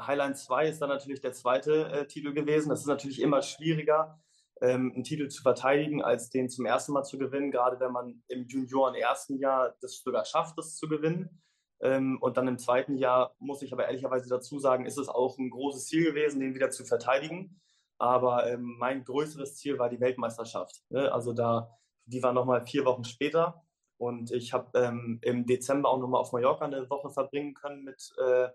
Highlight 0.00 0.36
2 0.38 0.68
ist 0.68 0.82
dann 0.82 0.90
natürlich 0.90 1.22
der 1.22 1.32
zweite 1.32 1.90
äh, 1.90 2.06
Titel 2.06 2.34
gewesen. 2.34 2.68
Das 2.68 2.80
ist 2.80 2.86
natürlich 2.86 3.20
immer 3.20 3.40
schwieriger, 3.40 4.20
ähm, 4.60 4.92
einen 4.94 5.04
Titel 5.04 5.28
zu 5.28 5.42
verteidigen, 5.42 6.02
als 6.02 6.30
den 6.30 6.48
zum 6.48 6.64
ersten 6.64 6.92
Mal 6.92 7.04
zu 7.04 7.18
gewinnen, 7.18 7.50
gerade 7.50 7.78
wenn 7.80 7.92
man 7.92 8.22
im 8.28 8.46
Junioren 8.46 8.94
ersten 8.94 9.38
Jahr 9.38 9.74
das 9.80 10.00
sogar 10.02 10.24
schafft, 10.24 10.56
das 10.58 10.76
zu 10.76 10.88
gewinnen. 10.88 11.42
Ähm, 11.80 12.18
und 12.22 12.36
dann 12.36 12.48
im 12.48 12.58
zweiten 12.58 12.96
Jahr, 12.96 13.34
muss 13.38 13.62
ich 13.62 13.72
aber 13.72 13.86
ehrlicherweise 13.86 14.28
dazu 14.28 14.58
sagen, 14.58 14.86
ist 14.86 14.96
es 14.96 15.08
auch 15.08 15.36
ein 15.38 15.50
großes 15.50 15.86
Ziel 15.86 16.04
gewesen, 16.04 16.40
den 16.40 16.54
wieder 16.54 16.70
zu 16.70 16.84
verteidigen. 16.84 17.60
Aber 17.98 18.46
ähm, 18.50 18.76
mein 18.78 19.04
größeres 19.04 19.56
Ziel 19.56 19.78
war 19.78 19.88
die 19.88 20.00
Weltmeisterschaft. 20.00 20.82
Ne? 20.88 21.12
Also 21.12 21.32
da, 21.32 21.70
die 22.04 22.22
war 22.22 22.32
nochmal 22.32 22.66
vier 22.66 22.84
Wochen 22.84 23.04
später. 23.04 23.62
Und 23.98 24.30
ich 24.30 24.52
habe 24.52 25.18
im 25.22 25.46
Dezember 25.46 25.88
auch 25.88 25.98
nochmal 25.98 26.20
auf 26.20 26.32
Mallorca 26.32 26.66
eine 26.66 26.90
Woche 26.90 27.08
verbringen 27.08 27.54
können 27.54 27.82
mit 27.82 28.12
äh, 28.18 28.48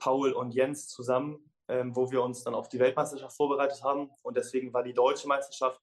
Paul 0.00 0.32
und 0.32 0.52
Jens 0.52 0.88
zusammen 0.88 1.53
ähm, 1.68 1.94
wo 1.94 2.10
wir 2.10 2.22
uns 2.22 2.44
dann 2.44 2.54
auf 2.54 2.68
die 2.68 2.78
Weltmeisterschaft 2.78 3.36
vorbereitet 3.36 3.82
haben. 3.82 4.10
Und 4.22 4.36
deswegen 4.36 4.72
war 4.72 4.82
die 4.82 4.94
deutsche 4.94 5.28
Meisterschaft 5.28 5.80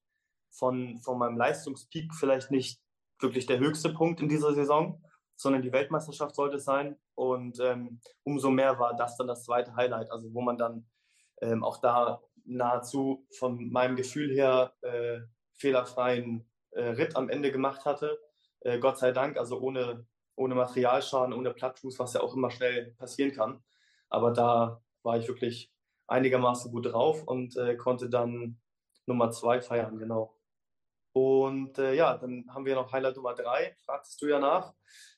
von, 0.49 0.99
von 0.99 1.17
meinem 1.17 1.37
Leistungspeak 1.37 2.13
vielleicht 2.13 2.51
nicht 2.51 2.79
wirklich 3.19 3.45
der 3.45 3.59
höchste 3.59 3.93
Punkt 3.93 4.19
in 4.21 4.29
dieser 4.29 4.53
Saison, 4.53 5.03
sondern 5.35 5.61
die 5.61 5.71
Weltmeisterschaft 5.71 6.35
sollte 6.35 6.57
es 6.57 6.65
sein. 6.65 6.97
Und 7.15 7.59
ähm, 7.59 8.01
umso 8.23 8.49
mehr 8.49 8.79
war 8.79 8.95
das 8.95 9.17
dann 9.17 9.27
das 9.27 9.43
zweite 9.43 9.75
Highlight, 9.75 10.11
also 10.11 10.33
wo 10.33 10.41
man 10.41 10.57
dann 10.57 10.89
ähm, 11.41 11.63
auch 11.63 11.77
da 11.77 12.21
nahezu 12.45 13.25
von 13.37 13.69
meinem 13.71 13.95
Gefühl 13.95 14.31
her 14.31 14.73
äh, 14.81 15.21
fehlerfreien 15.55 16.49
äh, 16.71 16.81
Ritt 16.81 17.15
am 17.15 17.29
Ende 17.29 17.51
gemacht 17.51 17.85
hatte. 17.85 18.19
Äh, 18.61 18.79
Gott 18.79 18.97
sei 18.97 19.11
Dank, 19.11 19.37
also 19.37 19.59
ohne, 19.59 20.05
ohne 20.35 20.55
Materialschaden, 20.55 21.33
ohne 21.33 21.53
Plattfuß, 21.53 21.99
was 21.99 22.13
ja 22.13 22.21
auch 22.21 22.35
immer 22.35 22.51
schnell 22.51 22.93
passieren 22.97 23.31
kann. 23.31 23.63
Aber 24.09 24.31
da 24.31 24.81
war 25.03 25.17
ich 25.17 25.27
wirklich 25.27 25.70
einigermaßen 26.11 26.71
gut 26.71 26.91
drauf 26.91 27.23
und 27.23 27.55
äh, 27.57 27.75
konnte 27.75 28.09
dann 28.09 28.59
Nummer 29.05 29.31
zwei 29.31 29.61
feiern, 29.61 29.97
genau. 29.97 30.37
Und 31.13 31.77
äh, 31.77 31.93
ja, 31.93 32.17
dann 32.17 32.45
haben 32.53 32.65
wir 32.65 32.75
noch 32.75 32.91
Highlight 32.91 33.15
Nummer 33.15 33.33
drei, 33.33 33.75
fragtest 33.85 34.21
du 34.21 34.27
ja 34.27 34.39
nach. 34.39 34.73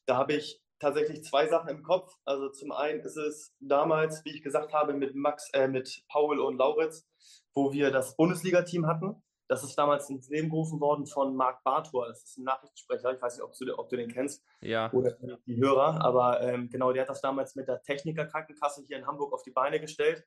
Da 0.05 0.17
habe 0.17 0.33
ich 0.33 0.61
tatsächlich 0.79 1.23
zwei 1.23 1.47
Sachen 1.47 1.69
im 1.69 1.83
Kopf. 1.83 2.15
Also 2.25 2.49
zum 2.49 2.71
einen 2.71 2.99
ist 3.01 3.17
es 3.17 3.55
damals, 3.59 4.23
wie 4.25 4.35
ich 4.35 4.43
gesagt 4.43 4.73
habe, 4.73 4.93
mit 4.93 5.15
Max, 5.15 5.49
äh, 5.53 5.67
mit 5.67 6.03
Paul 6.09 6.39
und 6.39 6.57
Lauritz, 6.57 7.07
wo 7.53 7.71
wir 7.71 7.91
das 7.91 8.15
Bundesliga-Team 8.15 8.87
hatten. 8.87 9.21
Das 9.47 9.63
ist 9.63 9.75
damals 9.75 10.09
ins 10.09 10.29
Leben 10.29 10.49
gerufen 10.49 10.79
worden 10.79 11.05
von 11.05 11.35
Marc 11.35 11.63
Bartor. 11.63 12.07
Das 12.07 12.23
ist 12.23 12.37
ein 12.37 12.43
Nachrichtensprecher. 12.43 13.13
Ich 13.13 13.21
weiß 13.21 13.37
nicht, 13.37 13.43
ob 13.43 13.53
du, 13.53 13.77
ob 13.77 13.89
du 13.89 13.97
den 13.97 14.09
kennst. 14.09 14.43
Ja. 14.61 14.91
Oder 14.93 15.11
die 15.45 15.57
Hörer. 15.57 16.03
Aber 16.03 16.41
ähm, 16.41 16.69
genau, 16.69 16.91
der 16.91 17.03
hat 17.03 17.09
das 17.09 17.21
damals 17.21 17.55
mit 17.55 17.67
der 17.67 17.81
Techniker-Krankenkasse 17.81 18.83
hier 18.87 18.97
in 18.97 19.05
Hamburg 19.05 19.33
auf 19.33 19.43
die 19.43 19.51
Beine 19.51 19.79
gestellt. 19.79 20.25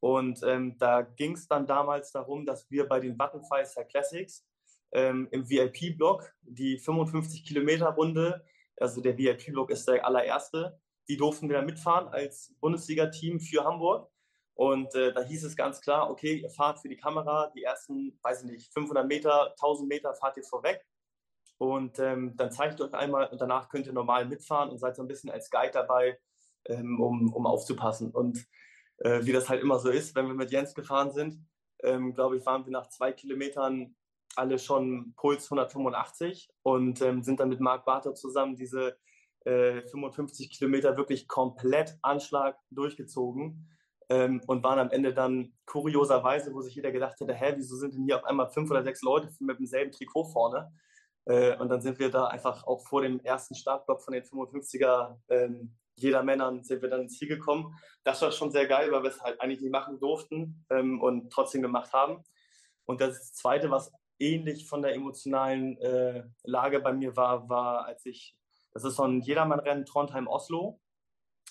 Und 0.00 0.42
ähm, 0.44 0.76
da 0.78 1.02
ging 1.02 1.32
es 1.32 1.48
dann 1.48 1.66
damals 1.66 2.12
darum, 2.12 2.44
dass 2.44 2.70
wir 2.70 2.86
bei 2.86 3.00
den 3.00 3.18
Vattenfall 3.18 3.66
Classics 3.88 4.46
ähm, 4.92 5.28
im 5.30 5.48
VIP-Block 5.48 6.32
die 6.42 6.78
55 6.78 7.44
Kilometer 7.44 7.88
Runde, 7.88 8.44
also 8.78 9.00
der 9.00 9.16
VIP-Block 9.16 9.70
ist 9.70 9.88
der 9.88 10.04
allererste, 10.04 10.78
die 11.08 11.16
durften 11.16 11.48
wir 11.48 11.56
dann 11.56 11.66
mitfahren 11.66 12.08
als 12.08 12.54
Bundesliga-Team 12.60 13.40
für 13.40 13.64
Hamburg. 13.64 14.10
Und 14.54 14.94
äh, 14.94 15.12
da 15.12 15.22
hieß 15.22 15.44
es 15.44 15.54
ganz 15.54 15.80
klar, 15.80 16.10
okay, 16.10 16.36
ihr 16.36 16.50
fahrt 16.50 16.80
für 16.80 16.88
die 16.88 16.96
Kamera 16.96 17.52
die 17.54 17.62
ersten, 17.62 18.18
weiß 18.22 18.42
ich 18.42 18.50
nicht, 18.50 18.72
500 18.72 19.06
Meter, 19.06 19.50
1000 19.50 19.88
Meter 19.88 20.14
fahrt 20.14 20.36
ihr 20.38 20.44
vorweg. 20.44 20.84
Und 21.58 21.98
ähm, 21.98 22.34
dann 22.36 22.50
zeige 22.50 22.74
ich 22.74 22.80
euch 22.80 22.94
einmal 22.94 23.28
und 23.28 23.40
danach 23.40 23.68
könnt 23.68 23.86
ihr 23.86 23.92
normal 23.92 24.26
mitfahren 24.26 24.70
und 24.70 24.78
seid 24.78 24.96
so 24.96 25.02
ein 25.02 25.08
bisschen 25.08 25.30
als 25.30 25.50
Guide 25.50 25.72
dabei, 25.72 26.18
ähm, 26.66 27.00
um, 27.00 27.32
um 27.32 27.46
aufzupassen. 27.46 28.10
Und 28.10 28.46
äh, 28.98 29.24
wie 29.24 29.32
das 29.32 29.48
halt 29.48 29.62
immer 29.62 29.78
so 29.78 29.90
ist, 29.90 30.14
wenn 30.14 30.26
wir 30.26 30.34
mit 30.34 30.50
Jens 30.50 30.74
gefahren 30.74 31.12
sind, 31.12 31.38
ähm, 31.82 32.14
glaube 32.14 32.36
ich, 32.36 32.46
waren 32.46 32.64
wir 32.64 32.72
nach 32.72 32.88
zwei 32.88 33.12
Kilometern 33.12 33.94
alle 34.34 34.58
schon 34.58 35.14
Puls 35.16 35.44
185 35.44 36.50
und 36.62 37.00
ähm, 37.00 37.22
sind 37.22 37.40
dann 37.40 37.48
mit 37.48 37.60
Marc 37.60 37.84
Barter 37.84 38.14
zusammen 38.14 38.56
diese 38.56 38.96
äh, 39.44 39.82
55 39.82 40.50
Kilometer 40.50 40.96
wirklich 40.96 41.28
komplett 41.28 41.96
Anschlag 42.02 42.58
durchgezogen 42.70 43.68
ähm, 44.08 44.42
und 44.46 44.62
waren 44.62 44.78
am 44.78 44.90
Ende 44.90 45.14
dann 45.14 45.54
kurioserweise, 45.64 46.52
wo 46.52 46.60
sich 46.60 46.74
jeder 46.74 46.92
gedacht 46.92 47.18
hätte, 47.20 47.34
hä, 47.34 47.54
wieso 47.56 47.76
sind 47.76 47.94
denn 47.94 48.04
hier 48.04 48.16
auf 48.16 48.24
einmal 48.24 48.50
fünf 48.50 48.70
oder 48.70 48.82
sechs 48.82 49.02
Leute 49.02 49.30
mit 49.40 49.58
demselben 49.58 49.92
Trikot 49.92 50.24
vorne? 50.24 50.72
Äh, 51.24 51.56
und 51.56 51.68
dann 51.68 51.80
sind 51.80 51.98
wir 51.98 52.10
da 52.10 52.26
einfach 52.26 52.66
auch 52.66 52.86
vor 52.86 53.02
dem 53.02 53.20
ersten 53.20 53.54
Startblock 53.54 54.02
von 54.02 54.14
den 54.14 54.22
55er 54.22 55.16
ähm, 55.28 55.76
jeder 55.96 56.22
Männern 56.22 56.62
sind 56.62 56.82
wir 56.82 56.90
dann 56.90 57.02
ins 57.02 57.18
Ziel 57.18 57.28
gekommen. 57.28 57.74
Das 58.04 58.22
war 58.22 58.30
schon 58.30 58.50
sehr 58.50 58.66
geil, 58.66 58.92
weil 58.92 59.02
wir 59.02 59.10
es 59.10 59.20
halt 59.20 59.40
eigentlich 59.40 59.60
nicht 59.60 59.72
machen 59.72 59.98
durften 59.98 60.64
ähm, 60.70 61.00
und 61.00 61.32
trotzdem 61.32 61.62
gemacht 61.62 61.92
haben. 61.92 62.22
Und 62.84 63.00
das 63.00 63.32
Zweite, 63.32 63.70
was 63.70 63.92
ähnlich 64.18 64.68
von 64.68 64.82
der 64.82 64.94
emotionalen 64.94 65.78
äh, 65.78 66.24
Lage 66.44 66.80
bei 66.80 66.92
mir 66.92 67.16
war, 67.16 67.48
war, 67.48 67.86
als 67.86 68.04
ich, 68.06 68.36
das 68.72 68.84
ist 68.84 68.96
so 68.96 69.04
ein 69.04 69.20
Jedermann-Rennen 69.20 69.86
Trondheim-Oslo. 69.86 70.80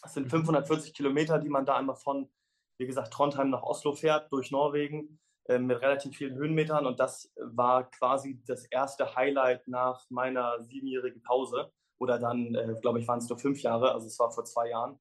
Das 0.01 0.13
sind 0.13 0.29
540 0.29 0.91
mhm. 0.91 0.95
Kilometer, 0.95 1.39
die 1.39 1.49
man 1.49 1.65
da 1.65 1.75
einmal 1.75 1.95
von, 1.95 2.29
wie 2.77 2.85
gesagt, 2.85 3.13
Trondheim 3.13 3.49
nach 3.49 3.63
Oslo 3.63 3.93
fährt, 3.93 4.31
durch 4.31 4.51
Norwegen, 4.51 5.19
äh, 5.45 5.57
mit 5.57 5.81
relativ 5.81 6.15
vielen 6.17 6.35
Höhenmetern. 6.35 6.85
Und 6.85 6.99
das 6.99 7.33
war 7.35 7.89
quasi 7.89 8.41
das 8.45 8.65
erste 8.65 9.15
Highlight 9.15 9.67
nach 9.67 10.05
meiner 10.09 10.63
siebenjährigen 10.63 11.23
Pause. 11.23 11.71
Oder 11.99 12.19
dann, 12.19 12.55
äh, 12.55 12.75
glaube 12.81 12.99
ich, 12.99 13.07
waren 13.07 13.19
es 13.19 13.29
nur 13.29 13.39
fünf 13.39 13.61
Jahre, 13.61 13.93
also 13.93 14.07
es 14.07 14.19
war 14.19 14.31
vor 14.31 14.45
zwei 14.45 14.69
Jahren. 14.69 14.99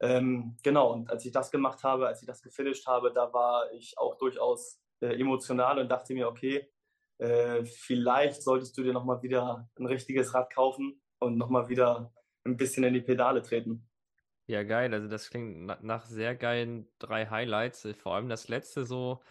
Ähm, 0.00 0.56
genau, 0.62 0.92
und 0.92 1.10
als 1.10 1.24
ich 1.24 1.32
das 1.32 1.50
gemacht 1.50 1.82
habe, 1.84 2.06
als 2.06 2.20
ich 2.20 2.26
das 2.26 2.42
gefinisht 2.42 2.86
habe, 2.86 3.12
da 3.12 3.32
war 3.32 3.72
ich 3.72 3.96
auch 3.96 4.16
durchaus 4.16 4.80
äh, 5.00 5.18
emotional 5.20 5.78
und 5.78 5.88
dachte 5.88 6.14
mir, 6.14 6.28
okay, 6.28 6.68
äh, 7.18 7.64
vielleicht 7.64 8.42
solltest 8.42 8.76
du 8.76 8.82
dir 8.82 8.92
nochmal 8.92 9.22
wieder 9.22 9.68
ein 9.78 9.86
richtiges 9.86 10.34
Rad 10.34 10.52
kaufen 10.52 11.00
und 11.20 11.38
nochmal 11.38 11.68
wieder 11.68 12.12
ein 12.44 12.56
bisschen 12.56 12.84
in 12.84 12.94
die 12.94 13.00
Pedale 13.00 13.42
treten. 13.42 13.88
Ja, 14.46 14.62
geil. 14.62 14.92
Also 14.92 15.08
das 15.08 15.30
klingt 15.30 15.82
nach 15.82 16.04
sehr 16.04 16.34
geilen 16.34 16.86
drei 16.98 17.26
Highlights. 17.26 17.88
Vor 17.96 18.14
allem 18.14 18.28
das 18.28 18.48
letzte 18.48 18.84
so, 18.84 19.22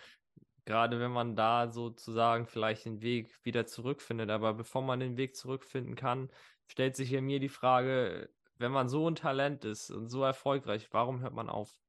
gerade 0.66 1.00
wenn 1.00 1.12
man 1.12 1.36
da 1.36 1.70
sozusagen 1.72 2.48
vielleicht 2.48 2.86
den 2.86 3.02
Weg 3.02 3.38
wieder 3.44 3.68
zurückfindet. 3.68 4.32
Aber 4.32 4.56
bevor 4.56 4.82
man 4.82 5.00
den 5.00 5.18
Weg 5.18 5.36
zurückfinden 5.36 5.96
kann, 5.96 6.32
stellt 6.68 6.96
sich 6.96 7.10
ja 7.12 7.22
mir 7.22 7.40
die 7.40 7.50
Frage, 7.50 8.30
wenn 8.58 8.72
man 8.72 8.90
so 8.90 9.10
ein 9.10 9.16
Talent 9.16 9.66
ist 9.66 9.92
und 9.92 10.10
so 10.10 10.24
erfolgreich, 10.24 10.88
warum 10.92 11.22
hört 11.22 11.34
man 11.34 11.50
auf? 11.50 11.80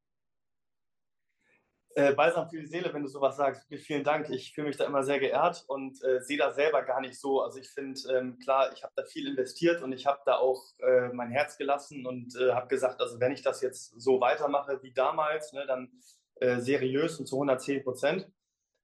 Äh, 1.97 2.12
Balsam 2.12 2.49
für 2.51 2.59
die 2.59 2.66
Seele, 2.66 2.93
wenn 2.93 3.03
du 3.03 3.09
sowas 3.09 3.37
sagst. 3.37 3.68
Vielen 3.68 4.03
Dank. 4.03 4.29
Ich 4.31 4.53
fühle 4.53 4.66
mich 4.66 4.77
da 4.77 4.85
immer 4.85 5.05
sehr 5.05 5.20
geehrt 5.20 5.64
und 5.68 6.03
äh, 6.03 6.20
sehe 6.20 6.37
da 6.37 6.53
selber 6.53 6.83
gar 6.83 7.01
nicht 7.01 7.20
so. 7.20 7.41
Also 7.41 7.61
ich 7.61 7.68
finde, 7.68 8.01
ähm, 8.12 8.39
klar, 8.41 8.72
ich 8.72 8.83
habe 8.83 8.93
da 8.97 9.05
viel 9.05 9.29
investiert 9.29 9.81
und 9.81 9.93
ich 9.93 10.05
habe 10.05 10.20
da 10.27 10.39
auch 10.39 10.61
äh, 10.81 11.11
mein 11.12 11.31
Herz 11.31 11.57
gelassen 11.57 12.05
und 12.05 12.35
äh, 12.35 12.51
habe 12.51 12.66
gesagt, 12.66 13.01
also 13.01 13.20
wenn 13.20 13.31
ich 13.31 13.43
das 13.43 13.61
jetzt 13.61 13.95
so 13.97 14.20
weitermache 14.20 14.83
wie 14.83 14.93
damals, 14.93 15.53
ne, 15.53 15.66
dann 15.68 15.93
äh, 16.41 16.59
seriös 16.59 17.20
und 17.20 17.27
zu 17.27 17.37
110 17.37 17.85
Prozent. 17.85 18.29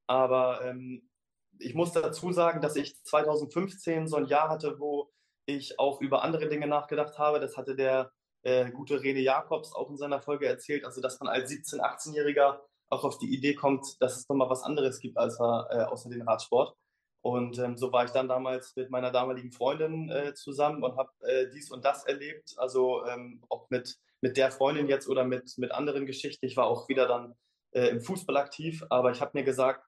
Aber 0.06 0.64
ähm, 0.64 1.10
ich 1.58 1.74
muss 1.74 1.92
dazu 1.92 2.30
sagen, 2.30 2.60
dass 2.60 2.76
ich 2.76 3.02
2015 3.02 4.06
so 4.06 4.18
ein 4.18 4.26
Jahr 4.26 4.48
hatte, 4.48 4.78
wo 4.78 5.10
ich 5.56 5.78
auch 5.78 6.00
über 6.00 6.22
andere 6.22 6.48
Dinge 6.48 6.66
nachgedacht 6.66 7.18
habe. 7.18 7.40
Das 7.40 7.56
hatte 7.56 7.76
der 7.76 8.12
äh, 8.42 8.70
gute 8.70 8.98
René 8.98 9.20
Jakobs 9.20 9.74
auch 9.74 9.90
in 9.90 9.96
seiner 9.96 10.20
Folge 10.20 10.46
erzählt. 10.46 10.84
Also, 10.84 11.00
dass 11.00 11.20
man 11.20 11.28
als 11.28 11.50
17-, 11.50 11.80
18-Jähriger 11.80 12.60
auch 12.88 13.04
auf 13.04 13.18
die 13.18 13.32
Idee 13.32 13.54
kommt, 13.54 14.00
dass 14.00 14.16
es 14.16 14.28
nochmal 14.28 14.50
was 14.50 14.62
anderes 14.62 15.00
gibt 15.00 15.16
als, 15.16 15.38
äh, 15.38 15.42
außer 15.42 16.10
den 16.10 16.22
Radsport. 16.22 16.74
Und 17.22 17.58
ähm, 17.58 17.76
so 17.76 17.92
war 17.92 18.04
ich 18.04 18.10
dann 18.12 18.28
damals 18.28 18.74
mit 18.76 18.90
meiner 18.90 19.10
damaligen 19.10 19.52
Freundin 19.52 20.10
äh, 20.10 20.32
zusammen 20.34 20.82
und 20.82 20.96
habe 20.96 21.10
äh, 21.20 21.50
dies 21.50 21.70
und 21.70 21.84
das 21.84 22.04
erlebt. 22.04 22.54
Also 22.56 23.04
ähm, 23.06 23.42
ob 23.48 23.70
mit, 23.70 23.98
mit 24.22 24.36
der 24.36 24.50
Freundin 24.50 24.88
jetzt 24.88 25.06
oder 25.06 25.24
mit, 25.24 25.52
mit 25.58 25.70
anderen 25.72 26.06
Geschichten. 26.06 26.46
Ich 26.46 26.56
war 26.56 26.66
auch 26.66 26.88
wieder 26.88 27.06
dann 27.06 27.34
äh, 27.72 27.88
im 27.88 28.00
Fußball 28.00 28.38
aktiv, 28.38 28.84
aber 28.88 29.10
ich 29.10 29.20
habe 29.20 29.32
mir 29.34 29.44
gesagt, 29.44 29.86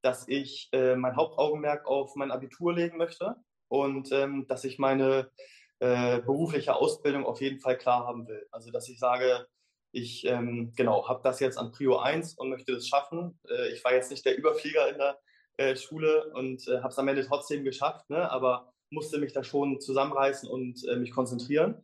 dass 0.00 0.28
ich 0.28 0.68
äh, 0.72 0.94
mein 0.94 1.16
Hauptaugenmerk 1.16 1.86
auf 1.86 2.14
mein 2.14 2.30
Abitur 2.30 2.72
legen 2.72 2.96
möchte 2.96 3.36
und 3.70 4.10
ähm, 4.12 4.46
dass 4.48 4.64
ich 4.64 4.78
meine 4.78 5.30
äh, 5.78 6.20
berufliche 6.20 6.74
Ausbildung 6.74 7.24
auf 7.24 7.40
jeden 7.40 7.60
Fall 7.60 7.78
klar 7.78 8.06
haben 8.06 8.26
will. 8.26 8.46
Also 8.50 8.70
dass 8.70 8.88
ich 8.88 8.98
sage, 8.98 9.46
ich 9.92 10.26
ähm, 10.26 10.72
genau 10.76 11.08
habe 11.08 11.20
das 11.22 11.40
jetzt 11.40 11.56
an 11.56 11.72
Prio 11.72 11.98
1 11.98 12.34
und 12.34 12.50
möchte 12.50 12.72
das 12.72 12.86
schaffen. 12.86 13.38
Äh, 13.48 13.72
ich 13.72 13.84
war 13.84 13.94
jetzt 13.94 14.10
nicht 14.10 14.26
der 14.26 14.36
Überflieger 14.36 14.88
in 14.90 14.98
der 14.98 15.18
äh, 15.56 15.76
Schule 15.76 16.32
und 16.34 16.66
äh, 16.68 16.78
habe 16.78 16.88
es 16.88 16.98
am 16.98 17.08
Ende 17.08 17.24
trotzdem 17.24 17.64
geschafft, 17.64 18.10
ne? 18.10 18.30
aber 18.30 18.72
musste 18.90 19.18
mich 19.18 19.32
da 19.32 19.44
schon 19.44 19.80
zusammenreißen 19.80 20.48
und 20.48 20.84
äh, 20.88 20.96
mich 20.96 21.12
konzentrieren. 21.12 21.82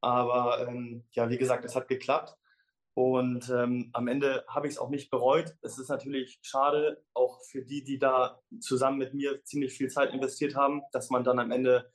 Aber 0.00 0.66
ähm, 0.66 1.04
ja, 1.12 1.30
wie 1.30 1.38
gesagt, 1.38 1.64
es 1.64 1.76
hat 1.76 1.88
geklappt. 1.88 2.36
Und 2.98 3.48
ähm, 3.50 3.90
am 3.92 4.08
Ende 4.08 4.44
habe 4.48 4.66
ich 4.66 4.72
es 4.72 4.78
auch 4.80 4.88
nicht 4.88 5.08
bereut. 5.08 5.54
Es 5.62 5.78
ist 5.78 5.88
natürlich 5.88 6.40
schade, 6.42 7.00
auch 7.14 7.40
für 7.44 7.62
die, 7.62 7.84
die 7.84 7.96
da 7.96 8.42
zusammen 8.58 8.98
mit 8.98 9.14
mir 9.14 9.44
ziemlich 9.44 9.72
viel 9.74 9.88
Zeit 9.88 10.12
investiert 10.12 10.56
haben, 10.56 10.82
dass 10.90 11.08
man 11.08 11.22
dann 11.22 11.38
am 11.38 11.52
Ende 11.52 11.92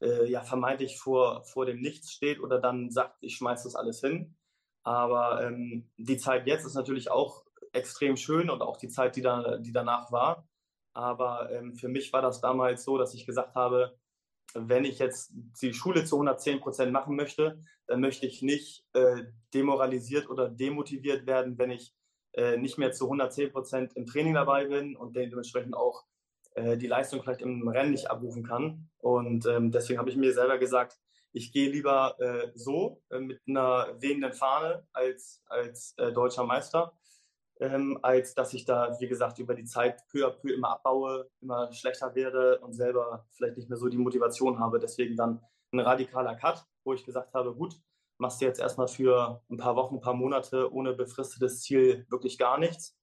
äh, 0.00 0.30
ja 0.30 0.42
vermeintlich 0.42 1.00
vor, 1.00 1.42
vor 1.42 1.66
dem 1.66 1.80
Nichts 1.80 2.12
steht 2.12 2.38
oder 2.38 2.60
dann 2.60 2.92
sagt, 2.92 3.16
ich 3.22 3.34
schmeiße 3.34 3.64
das 3.64 3.74
alles 3.74 3.98
hin. 3.98 4.36
Aber 4.84 5.44
ähm, 5.44 5.90
die 5.96 6.16
Zeit 6.16 6.46
jetzt 6.46 6.64
ist 6.64 6.74
natürlich 6.74 7.10
auch 7.10 7.44
extrem 7.72 8.16
schön 8.16 8.48
und 8.48 8.62
auch 8.62 8.76
die 8.76 8.88
Zeit, 8.88 9.16
die, 9.16 9.22
da, 9.22 9.58
die 9.58 9.72
danach 9.72 10.12
war. 10.12 10.48
Aber 10.92 11.50
ähm, 11.50 11.74
für 11.74 11.88
mich 11.88 12.12
war 12.12 12.22
das 12.22 12.40
damals 12.40 12.84
so, 12.84 12.98
dass 12.98 13.14
ich 13.14 13.26
gesagt 13.26 13.56
habe, 13.56 13.98
wenn 14.54 14.84
ich 14.84 14.98
jetzt 14.98 15.32
die 15.60 15.74
Schule 15.74 16.04
zu 16.04 16.16
110 16.16 16.60
Prozent 16.60 16.92
machen 16.92 17.16
möchte, 17.16 17.60
dann 17.86 18.00
möchte 18.00 18.26
ich 18.26 18.42
nicht 18.42 18.84
äh, 18.94 19.24
demoralisiert 19.52 20.28
oder 20.28 20.48
demotiviert 20.48 21.26
werden, 21.26 21.58
wenn 21.58 21.70
ich 21.70 21.94
äh, 22.32 22.56
nicht 22.56 22.78
mehr 22.78 22.92
zu 22.92 23.04
110 23.04 23.52
Prozent 23.52 23.96
im 23.96 24.06
Training 24.06 24.34
dabei 24.34 24.66
bin 24.66 24.96
und 24.96 25.16
dementsprechend 25.16 25.74
auch 25.74 26.04
äh, 26.54 26.76
die 26.76 26.86
Leistung 26.86 27.22
vielleicht 27.22 27.42
im 27.42 27.66
Rennen 27.68 27.92
nicht 27.92 28.10
abrufen 28.10 28.44
kann. 28.44 28.88
Und 28.98 29.46
ähm, 29.46 29.70
deswegen 29.70 29.98
habe 29.98 30.10
ich 30.10 30.16
mir 30.16 30.32
selber 30.32 30.58
gesagt, 30.58 30.98
ich 31.32 31.52
gehe 31.52 31.70
lieber 31.70 32.18
äh, 32.18 32.50
so 32.54 33.02
äh, 33.10 33.18
mit 33.18 33.40
einer 33.46 33.94
wehenden 34.00 34.32
Fahne 34.32 34.86
als, 34.92 35.42
als 35.46 35.94
äh, 35.98 36.12
deutscher 36.12 36.44
Meister 36.44 36.94
ähm, 37.60 37.98
als 38.02 38.34
dass 38.34 38.52
ich 38.54 38.64
da, 38.64 38.96
wie 39.00 39.08
gesagt, 39.08 39.38
über 39.38 39.54
die 39.54 39.64
Zeit 39.64 40.02
peu 40.08 40.26
à 40.26 40.30
peu 40.30 40.52
immer 40.52 40.70
abbaue, 40.70 41.30
immer 41.40 41.72
schlechter 41.72 42.14
werde 42.14 42.58
und 42.60 42.74
selber 42.74 43.26
vielleicht 43.32 43.56
nicht 43.56 43.68
mehr 43.68 43.78
so 43.78 43.88
die 43.88 43.98
Motivation 43.98 44.58
habe. 44.58 44.78
Deswegen 44.78 45.16
dann 45.16 45.40
ein 45.72 45.80
radikaler 45.80 46.36
Cut, 46.36 46.64
wo 46.84 46.92
ich 46.92 47.04
gesagt 47.04 47.34
habe, 47.34 47.54
gut, 47.54 47.80
machst 48.18 48.40
du 48.40 48.44
jetzt 48.46 48.60
erstmal 48.60 48.88
für 48.88 49.42
ein 49.50 49.56
paar 49.56 49.76
Wochen, 49.76 49.96
ein 49.96 50.00
paar 50.00 50.14
Monate 50.14 50.72
ohne 50.72 50.94
befristetes 50.94 51.62
Ziel 51.62 52.06
wirklich 52.08 52.38
gar 52.38 52.58
nichts. 52.58 52.96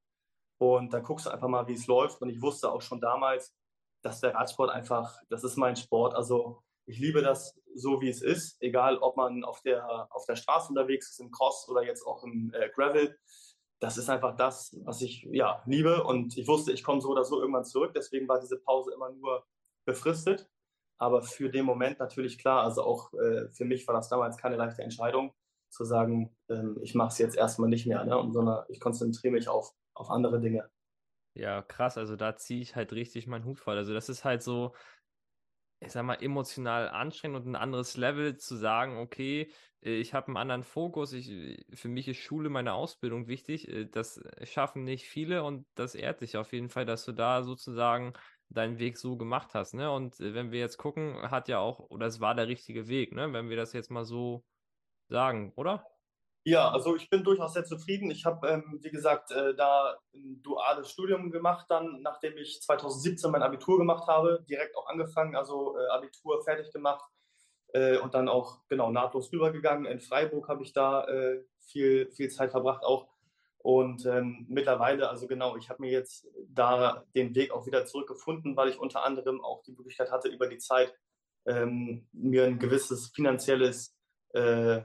Und 0.60 0.93
dann 0.93 1.04
guckst 1.04 1.26
du 1.26 1.30
einfach 1.30 1.47
mal, 1.47 1.68
wie 1.68 1.74
es 1.74 1.88
läuft. 1.88 2.22
Und 2.22 2.30
ich 2.30 2.41
wusste 2.41 2.72
auch 2.72 2.82
schon 2.82 3.01
damals, 3.01 3.54
dass 4.01 4.22
der 4.22 4.36
Radsport 4.36 4.70
einfach, 4.70 5.18
das 5.30 5.43
ist 5.43 5.58
mein 5.58 5.76
Sport. 5.76 6.16
Also 6.16 6.62
ich 6.86 6.99
liebe 6.99 7.22
das 7.22 7.60
so, 7.76 8.01
wie 8.01 8.10
es 8.10 8.22
ist, 8.22 8.62
egal 8.62 8.97
ob 8.97 9.18
man 9.18 9.43
auf 9.43 9.62
der, 9.62 10.08
auf 10.12 10.26
der 10.26 10.36
Straße 10.36 10.70
unterwegs 10.70 11.10
ist, 11.10 11.20
im 11.20 11.32
Cross 11.32 11.68
oder 11.70 11.84
jetzt 11.84 12.06
auch 12.06 12.24
im 12.24 12.54
äh, 12.54 12.70
Gravel 12.70 13.18
das 13.84 13.98
ist 13.98 14.10
einfach 14.10 14.38
das, 14.38 14.80
was 14.86 15.02
ich 15.02 15.28
ja, 15.30 15.62
liebe. 15.66 16.06
Und 16.06 16.38
ich 16.38 16.48
wusste, 16.48 16.72
ich 16.72 16.84
komme 16.84 17.02
so 17.02 17.10
oder 17.10 17.26
so 17.26 17.42
irgendwann 17.42 17.66
zurück. 17.66 17.92
Deswegen 17.94 18.30
war 18.30 18.40
diese 18.40 18.58
Pause 18.58 18.94
immer 18.94 19.12
nur 19.12 19.46
befristet. 19.86 20.50
Aber 20.98 21.22
für 21.22 21.50
den 21.50 21.66
Moment 21.66 22.00
natürlich 22.00 22.38
klar. 22.38 22.64
Also 22.64 22.84
auch 22.84 23.14
äh, 23.14 23.50
für 23.50 23.66
mich 23.66 23.86
war 23.86 23.94
das 23.94 24.08
damals 24.08 24.38
keine 24.38 24.56
leichte 24.56 24.84
Entscheidung, 24.84 25.34
zu 25.70 25.84
sagen, 25.84 26.34
ähm, 26.50 26.80
ich 26.82 26.96
mache 26.96 27.10
es 27.10 27.18
jetzt 27.18 27.36
erstmal 27.36 27.68
nicht 27.68 27.86
mehr, 27.86 28.06
ne? 28.06 28.26
sondern 28.32 28.64
ich 28.70 28.80
konzentriere 28.80 29.34
mich 29.34 29.50
auf, 29.50 29.74
auf 29.96 30.10
andere 30.10 30.40
Dinge. 30.40 30.70
Ja, 31.34 31.62
krass. 31.62 31.98
Also 31.98 32.16
da 32.16 32.38
ziehe 32.38 32.62
ich 32.62 32.78
halt 32.78 32.94
richtig 32.94 33.28
meinen 33.28 33.44
Hut 33.44 33.60
voll. 33.60 33.76
Also 33.76 33.94
das 33.94 34.08
ist 34.08 34.24
halt 34.24 34.44
so, 34.44 34.74
ich 35.86 35.92
sag 35.92 36.04
mal, 36.04 36.16
emotional 36.16 36.90
anstrengend 36.90 37.38
und 37.38 37.52
ein 37.52 37.56
anderes 37.56 37.98
Level 37.98 38.38
zu 38.38 38.56
sagen, 38.56 38.98
okay, 38.98 39.52
äh, 39.84 39.92
ich 40.00 40.14
habe 40.14 40.28
einen 40.28 40.38
anderen 40.38 40.64
Fokus, 40.64 41.14
ich, 41.14 41.30
äh, 41.30 41.58
für 41.74 41.90
mich 41.90 42.08
ist 42.08 42.18
Schule, 42.18 42.50
meine 42.50 42.74
Ausbildung 42.74 43.28
wichtig. 43.28 43.68
Äh, 43.68 43.86
das 43.86 44.22
schaffen 44.44 44.84
nicht 44.84 45.08
viele 45.08 45.44
und 45.44 45.66
das 45.76 45.96
ehrt 45.96 46.22
dich 46.22 46.38
auf 46.38 46.54
jeden 46.54 46.70
Fall, 46.70 46.86
dass 46.86 47.06
du 47.06 47.12
da 47.12 47.44
sozusagen 47.44 48.14
deinen 48.50 48.80
Weg 48.80 48.98
so 48.98 49.18
gemacht 49.18 49.54
hast. 49.54 49.74
Ne? 49.74 49.92
Und 49.92 50.20
wenn 50.20 50.52
wir 50.52 50.60
jetzt 50.60 50.78
gucken, 50.78 51.16
hat 51.32 51.48
ja 51.48 51.60
auch, 51.60 51.80
oder 51.90 52.06
es 52.08 52.20
war 52.20 52.36
der 52.36 52.48
richtige 52.48 52.88
Weg, 52.88 53.14
ne? 53.14 53.34
wenn 53.34 53.50
wir 53.50 53.58
das 53.58 53.74
jetzt 53.74 53.90
mal 53.92 54.06
so 54.06 54.46
sagen, 55.10 55.54
oder? 55.56 55.86
Ja, 56.46 56.70
also 56.70 56.96
ich 56.98 57.10
bin 57.10 57.24
durchaus 57.24 57.54
sehr 57.54 57.64
zufrieden. 57.64 58.12
Ich 58.12 58.26
habe, 58.26 58.48
ähm, 58.50 58.80
wie 58.82 58.91
gesagt, 58.91 59.32
äh, 59.32 59.56
da 59.56 59.98
ein 60.14 60.41
duales 60.44 60.89
Studium 60.91 61.32
gemacht, 61.32 61.68
dann 61.70 62.02
nachdem 62.02 62.38
ich 62.38 62.62
2017 62.62 63.32
mein 63.32 63.44
Abitur 63.44 63.78
gemacht 63.78 64.08
habe, 64.08 64.44
direkt 64.50 64.76
auch 64.76 64.88
angefangen, 64.88 65.38
also 65.38 65.78
äh, 65.78 65.88
Abitur 65.88 66.44
fertig 66.44 66.74
gemacht 66.74 67.10
äh, 67.74 67.98
und 67.98 68.14
dann 68.14 68.28
auch 68.28 68.60
genau 68.68 68.91
nahtlos 68.91 69.32
rübergegangen. 69.32 69.86
In 69.86 70.02
Freiburg 70.02 70.50
habe 70.50 70.64
ich 70.64 70.74
da 70.74 71.06
äh, 71.06 71.46
viel, 71.62 72.12
viel 72.12 72.30
Zeit 72.30 72.52
verbracht 72.52 72.84
auch. 72.84 73.08
Und 73.60 74.06
ähm, 74.06 74.46
mittlerweile, 74.50 75.10
also 75.10 75.28
genau, 75.28 75.56
ich 75.56 75.70
habe 75.70 75.82
mir 75.82 75.91
jetzt 75.91 76.28
da 76.50 77.06
den 77.16 77.34
Weg 77.36 77.52
auch 77.52 77.66
wieder 77.66 77.86
zurückgefunden, 77.86 78.58
weil 78.58 78.68
ich 78.68 78.78
unter 78.78 79.06
anderem 79.06 79.41
auch 79.41 79.64
die 79.64 79.72
Möglichkeit 79.72 80.12
hatte, 80.12 80.28
über 80.28 80.48
die 80.48 80.58
Zeit 80.58 80.94
ähm, 81.46 82.06
mir 82.12 82.44
ein 82.44 82.60
gewisses 82.60 83.12
finanzielles 83.16 83.96
äh, 84.34 84.82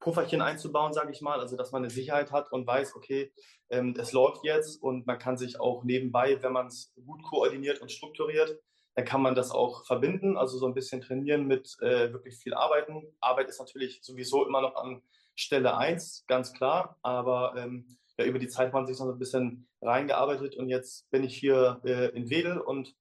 Pufferchen 0.00 0.40
einzubauen, 0.40 0.92
sage 0.92 1.12
ich 1.12 1.20
mal, 1.20 1.38
also 1.40 1.56
dass 1.56 1.72
man 1.72 1.82
eine 1.82 1.90
Sicherheit 1.90 2.32
hat 2.32 2.50
und 2.52 2.66
weiß, 2.66 2.96
okay, 2.96 3.32
ähm, 3.68 3.94
es 3.98 4.12
läuft 4.12 4.44
jetzt 4.44 4.82
und 4.82 5.06
man 5.06 5.18
kann 5.18 5.36
sich 5.36 5.60
auch 5.60 5.84
nebenbei, 5.84 6.42
wenn 6.42 6.52
man 6.52 6.66
es 6.66 6.92
gut 7.06 7.22
koordiniert 7.22 7.80
und 7.80 7.92
strukturiert, 7.92 8.58
dann 8.94 9.04
kann 9.04 9.22
man 9.22 9.34
das 9.34 9.50
auch 9.50 9.86
verbinden, 9.86 10.36
also 10.36 10.58
so 10.58 10.66
ein 10.66 10.74
bisschen 10.74 11.02
trainieren 11.02 11.46
mit 11.46 11.76
äh, 11.80 12.12
wirklich 12.12 12.38
viel 12.38 12.54
Arbeiten. 12.54 13.02
Arbeit 13.20 13.48
ist 13.48 13.60
natürlich 13.60 14.00
sowieso 14.02 14.46
immer 14.46 14.62
noch 14.62 14.74
an 14.74 15.02
Stelle 15.36 15.76
1, 15.76 16.24
ganz 16.26 16.52
klar, 16.52 16.98
aber 17.02 17.54
ähm, 17.56 17.98
ja, 18.18 18.24
über 18.24 18.38
die 18.38 18.48
Zeit 18.48 18.68
hat 18.68 18.74
man 18.74 18.86
sich 18.86 18.98
noch 18.98 19.06
so 19.06 19.12
ein 19.12 19.18
bisschen 19.18 19.68
reingearbeitet 19.82 20.56
und 20.56 20.68
jetzt 20.68 21.10
bin 21.10 21.24
ich 21.24 21.36
hier 21.36 21.80
äh, 21.84 22.08
in 22.16 22.30
Wedel 22.30 22.58
und 22.58 22.94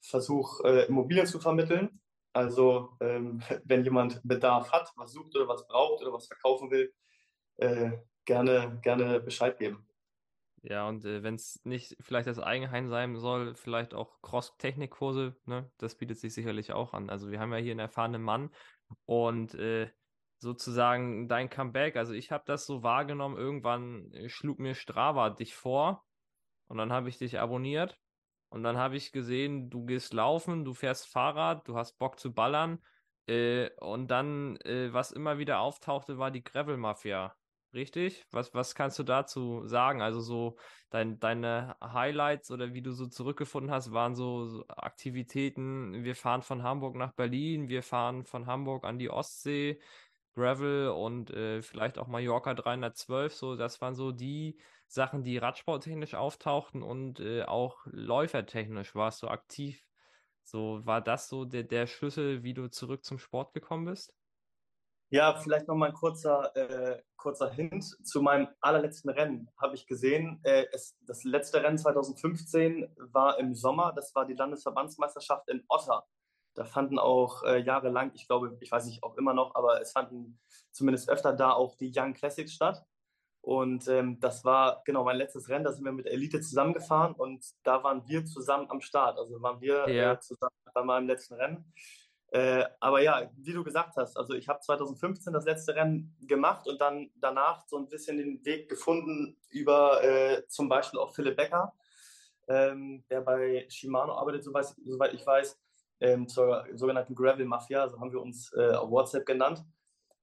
versuche 0.00 0.66
äh, 0.68 0.86
Immobilien 0.86 1.26
zu 1.26 1.40
vermitteln 1.40 2.01
also 2.32 2.96
ähm, 3.00 3.40
wenn 3.64 3.84
jemand 3.84 4.20
Bedarf 4.24 4.72
hat, 4.72 4.92
was 4.96 5.12
sucht 5.12 5.34
oder 5.36 5.48
was 5.48 5.66
braucht 5.66 6.02
oder 6.02 6.12
was 6.12 6.26
verkaufen 6.26 6.70
will, 6.70 6.92
äh, 7.56 7.92
gerne, 8.24 8.78
gerne 8.82 9.20
Bescheid 9.20 9.58
geben. 9.58 9.86
Ja, 10.64 10.88
und 10.88 11.04
äh, 11.04 11.24
wenn 11.24 11.34
es 11.34 11.60
nicht 11.64 11.96
vielleicht 12.00 12.28
das 12.28 12.38
Eigenheim 12.38 12.88
sein 12.88 13.16
soll, 13.16 13.56
vielleicht 13.56 13.94
auch 13.94 14.22
Cross-Technikkurse, 14.22 15.36
ne? 15.44 15.70
Das 15.78 15.96
bietet 15.96 16.18
sich 16.18 16.34
sicherlich 16.34 16.72
auch 16.72 16.94
an. 16.94 17.10
Also 17.10 17.30
wir 17.32 17.40
haben 17.40 17.52
ja 17.52 17.58
hier 17.58 17.72
einen 17.72 17.80
erfahrenen 17.80 18.22
Mann 18.22 18.50
und 19.04 19.54
äh, 19.54 19.90
sozusagen 20.38 21.28
dein 21.28 21.50
Comeback, 21.50 21.96
also 21.96 22.12
ich 22.12 22.30
habe 22.30 22.44
das 22.46 22.66
so 22.66 22.82
wahrgenommen, 22.82 23.36
irgendwann 23.36 24.12
äh, 24.12 24.28
schlug 24.28 24.60
mir 24.60 24.74
Strava 24.74 25.30
dich 25.30 25.54
vor 25.54 26.04
und 26.68 26.78
dann 26.78 26.92
habe 26.92 27.08
ich 27.08 27.18
dich 27.18 27.40
abonniert 27.40 28.01
und 28.52 28.62
dann 28.64 28.76
habe 28.76 28.96
ich 28.96 29.12
gesehen, 29.12 29.70
du 29.70 29.86
gehst 29.86 30.12
laufen, 30.12 30.64
du 30.64 30.74
fährst 30.74 31.08
Fahrrad, 31.08 31.66
du 31.66 31.76
hast 31.76 31.98
Bock 31.98 32.20
zu 32.20 32.34
ballern. 32.34 32.78
Äh, 33.26 33.70
und 33.80 34.08
dann, 34.10 34.56
äh, 34.58 34.92
was 34.92 35.10
immer 35.10 35.38
wieder 35.38 35.60
auftauchte, 35.60 36.18
war 36.18 36.30
die 36.30 36.44
Gravel-Mafia. 36.44 37.34
Richtig? 37.72 38.26
Was, 38.30 38.52
was 38.52 38.74
kannst 38.74 38.98
du 38.98 39.04
dazu 39.04 39.66
sagen? 39.66 40.02
Also 40.02 40.20
so 40.20 40.58
dein, 40.90 41.18
deine 41.18 41.76
Highlights 41.82 42.50
oder 42.50 42.74
wie 42.74 42.82
du 42.82 42.92
so 42.92 43.06
zurückgefunden 43.06 43.70
hast, 43.72 43.92
waren 43.92 44.14
so, 44.14 44.44
so 44.44 44.64
Aktivitäten, 44.68 46.04
wir 46.04 46.14
fahren 46.14 46.42
von 46.42 46.62
Hamburg 46.62 46.96
nach 46.96 47.14
Berlin, 47.14 47.70
wir 47.70 47.82
fahren 47.82 48.26
von 48.26 48.46
Hamburg 48.46 48.84
an 48.84 48.98
die 48.98 49.08
Ostsee, 49.08 49.80
Gravel 50.34 50.88
und 50.88 51.30
äh, 51.30 51.62
vielleicht 51.62 51.98
auch 51.98 52.06
Mallorca 52.06 52.52
312, 52.52 53.34
so 53.34 53.56
das 53.56 53.80
waren 53.80 53.94
so 53.94 54.12
die 54.12 54.58
Sachen, 54.92 55.24
die 55.24 55.38
radsporttechnisch 55.38 56.14
auftauchten 56.14 56.82
und 56.82 57.20
äh, 57.20 57.44
auch 57.44 57.78
läufertechnisch 57.86 58.94
warst 58.94 59.22
du 59.22 59.28
aktiv. 59.28 59.82
So, 60.44 60.84
war 60.84 61.00
das 61.00 61.28
so 61.28 61.44
der, 61.44 61.62
der 61.62 61.86
Schlüssel, 61.86 62.42
wie 62.42 62.54
du 62.54 62.68
zurück 62.68 63.04
zum 63.04 63.18
Sport 63.18 63.54
gekommen 63.54 63.86
bist? 63.86 64.14
Ja, 65.10 65.34
vielleicht 65.34 65.68
noch 65.68 65.74
mal 65.74 65.90
ein 65.90 65.94
kurzer, 65.94 66.56
äh, 66.56 67.02
kurzer 67.16 67.50
Hint 67.50 67.84
zu 68.02 68.22
meinem 68.22 68.48
allerletzten 68.60 69.10
Rennen. 69.10 69.50
Habe 69.60 69.74
ich 69.74 69.86
gesehen, 69.86 70.40
äh, 70.42 70.64
es, 70.72 70.96
das 71.06 71.22
letzte 71.24 71.62
Rennen 71.62 71.76
2015 71.76 72.94
war 72.96 73.38
im 73.38 73.54
Sommer. 73.54 73.92
Das 73.94 74.14
war 74.14 74.26
die 74.26 74.34
Landesverbandsmeisterschaft 74.34 75.48
in 75.48 75.64
Otter. 75.68 76.06
Da 76.54 76.64
fanden 76.64 76.98
auch 76.98 77.44
äh, 77.44 77.58
jahrelang, 77.58 78.12
ich 78.14 78.26
glaube, 78.26 78.56
ich 78.60 78.70
weiß 78.70 78.86
nicht, 78.86 79.02
auch 79.02 79.16
immer 79.16 79.32
noch, 79.32 79.54
aber 79.54 79.80
es 79.80 79.92
fanden 79.92 80.40
zumindest 80.70 81.08
öfter 81.08 81.32
da 81.34 81.52
auch 81.52 81.76
die 81.76 81.92
Young 81.94 82.14
Classics 82.14 82.52
statt. 82.52 82.82
Und 83.42 83.88
ähm, 83.88 84.20
das 84.20 84.44
war 84.44 84.82
genau 84.84 85.02
mein 85.02 85.16
letztes 85.16 85.48
Rennen, 85.48 85.64
da 85.64 85.72
sind 85.72 85.84
wir 85.84 85.90
mit 85.90 86.06
Elite 86.06 86.40
zusammengefahren 86.40 87.12
und 87.12 87.44
da 87.64 87.82
waren 87.82 88.06
wir 88.06 88.24
zusammen 88.24 88.70
am 88.70 88.80
Start. 88.80 89.18
Also 89.18 89.42
waren 89.42 89.60
wir 89.60 89.88
ja. 89.88 90.12
äh, 90.12 90.20
zusammen 90.20 90.54
bei 90.72 90.82
meinem 90.84 91.08
letzten 91.08 91.34
Rennen. 91.34 91.72
Äh, 92.28 92.64
aber 92.78 93.02
ja, 93.02 93.28
wie 93.36 93.52
du 93.52 93.64
gesagt 93.64 93.96
hast, 93.96 94.16
also 94.16 94.34
ich 94.34 94.48
habe 94.48 94.60
2015 94.60 95.32
das 95.32 95.44
letzte 95.44 95.74
Rennen 95.74 96.16
gemacht 96.20 96.68
und 96.68 96.80
dann 96.80 97.10
danach 97.16 97.66
so 97.66 97.76
ein 97.76 97.88
bisschen 97.88 98.16
den 98.16 98.44
Weg 98.44 98.68
gefunden 98.68 99.36
über 99.50 100.02
äh, 100.04 100.46
zum 100.46 100.68
Beispiel 100.68 101.00
auch 101.00 101.12
Philipp 101.12 101.36
Becker, 101.36 101.74
ähm, 102.46 103.04
der 103.10 103.22
bei 103.22 103.66
Shimano 103.68 104.14
arbeitet, 104.14 104.44
soweit, 104.44 104.66
soweit 104.84 105.14
ich 105.14 105.26
weiß, 105.26 105.60
ähm, 106.00 106.28
zur 106.28 106.64
sogenannten 106.74 107.16
Gravel 107.16 107.44
Mafia, 107.44 107.88
so 107.88 108.00
haben 108.00 108.12
wir 108.12 108.22
uns 108.22 108.52
äh, 108.52 108.70
auf 108.70 108.88
WhatsApp 108.88 109.26
genannt 109.26 109.64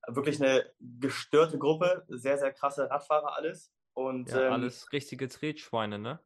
wirklich 0.08 0.42
eine 0.42 0.66
gestörte 0.80 1.58
Gruppe, 1.58 2.06
sehr, 2.08 2.38
sehr 2.38 2.54
krasse 2.54 2.90
Radfahrer 2.90 3.36
alles. 3.36 3.74
Und, 3.94 4.30
ja, 4.32 4.48
ähm, 4.48 4.54
alles 4.54 4.92
richtige 4.94 5.28
Tretschweine, 5.28 6.00
ne? 6.00 6.20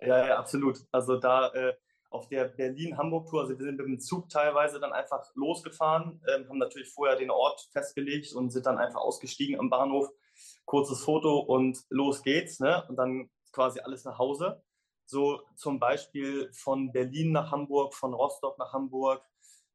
Ja, 0.00 0.26
ja, 0.26 0.38
absolut. 0.38 0.80
Also 0.92 1.16
da 1.16 1.48
äh, 1.52 1.74
auf 2.10 2.28
der 2.28 2.44
Berlin-Hamburg-Tour, 2.44 3.40
also 3.40 3.58
wir 3.58 3.64
sind 3.64 3.78
mit 3.78 3.86
dem 3.86 4.00
Zug 4.00 4.28
teilweise 4.28 4.78
dann 4.80 4.92
einfach 4.92 5.24
losgefahren, 5.34 6.22
ähm, 6.28 6.48
haben 6.48 6.58
natürlich 6.58 6.90
vorher 6.90 7.16
den 7.16 7.30
Ort 7.30 7.68
festgelegt 7.72 8.32
und 8.34 8.50
sind 8.50 8.66
dann 8.66 8.78
einfach 8.78 9.00
ausgestiegen 9.00 9.58
am 9.58 9.70
Bahnhof. 9.70 10.10
Kurzes 10.66 11.02
Foto 11.02 11.38
und 11.38 11.78
los 11.88 12.22
geht's, 12.22 12.60
ne? 12.60 12.84
Und 12.88 12.96
dann 12.96 13.30
quasi 13.52 13.80
alles 13.80 14.04
nach 14.04 14.18
Hause. 14.18 14.62
So 15.06 15.40
zum 15.54 15.78
Beispiel 15.78 16.50
von 16.52 16.92
Berlin 16.92 17.32
nach 17.32 17.50
Hamburg, 17.52 17.94
von 17.94 18.12
Rostock 18.12 18.58
nach 18.58 18.72
Hamburg, 18.72 19.24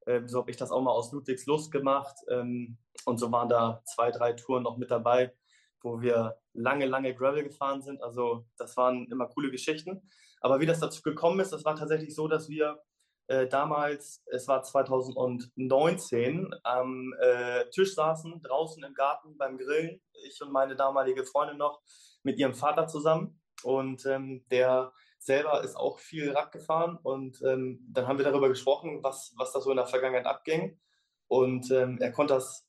ähm, 0.08 0.28
so 0.28 0.40
habe 0.40 0.52
ich 0.52 0.58
das 0.58 0.72
auch 0.72 0.82
mal 0.82 0.92
aus 0.92 1.12
Ludwigslust 1.12 1.72
gemacht. 1.72 2.16
Ähm, 2.30 2.78
und 3.06 3.18
so 3.18 3.32
waren 3.32 3.50
da 3.50 3.82
zwei, 3.86 4.12
drei 4.12 4.34
Touren 4.34 4.64
noch 4.64 4.78
mit 4.78 4.92
dabei, 4.92 5.34
wo 5.82 6.02
wir 6.02 6.38
lange, 6.54 6.86
lange 6.86 7.16
Gravel 7.16 7.44
gefahren 7.44 7.82
sind. 7.82 8.02
Also 8.02 8.46
das 8.58 8.78
waren 8.78 9.08
immer 9.12 9.28
coole 9.28 9.52
Geschichten. 9.52 10.10
Aber 10.42 10.60
wie 10.60 10.66
das 10.66 10.80
dazu 10.80 11.02
gekommen 11.02 11.40
ist, 11.40 11.52
das 11.54 11.66
war 11.66 11.76
tatsächlich 11.76 12.16
so, 12.16 12.28
dass 12.28 12.50
wir 12.50 12.82
äh, 13.28 13.48
damals, 13.48 14.24
es 14.26 14.48
war 14.48 14.64
2019, 14.64 16.54
am 16.64 17.14
äh, 17.20 17.70
Tisch 17.70 17.96
saßen, 17.96 18.42
draußen 18.42 18.84
im 18.84 18.94
Garten 18.94 19.38
beim 19.38 19.58
Grillen. 19.58 20.02
Ich 20.26 20.42
und 20.42 20.52
meine 20.52 20.76
damalige 20.76 21.24
Freundin 21.24 21.58
noch 21.58 21.82
mit 22.24 22.38
ihrem 22.38 22.54
Vater 22.54 22.88
zusammen. 22.88 23.40
Und 23.64 24.06
ähm, 24.06 24.44
der 24.52 24.92
selber 25.20 25.64
ist 25.64 25.78
auch 25.78 26.00
viel 26.00 26.32
Rad 26.32 26.52
gefahren 26.52 26.98
und 27.04 27.42
ähm, 27.44 27.80
dann 27.92 28.08
haben 28.08 28.18
wir 28.18 28.26
darüber 28.26 28.50
gesprochen, 28.50 29.04
was, 29.04 29.34
was 29.38 29.52
da 29.52 29.62
so 29.62 29.70
in 29.70 29.78
der 29.78 29.86
Vergangenheit 29.86 30.26
abging. 30.26 30.80
Und 31.28 31.70
ähm, 31.70 32.00
er 32.02 32.12
konnte 32.12 32.34
das 32.34 32.68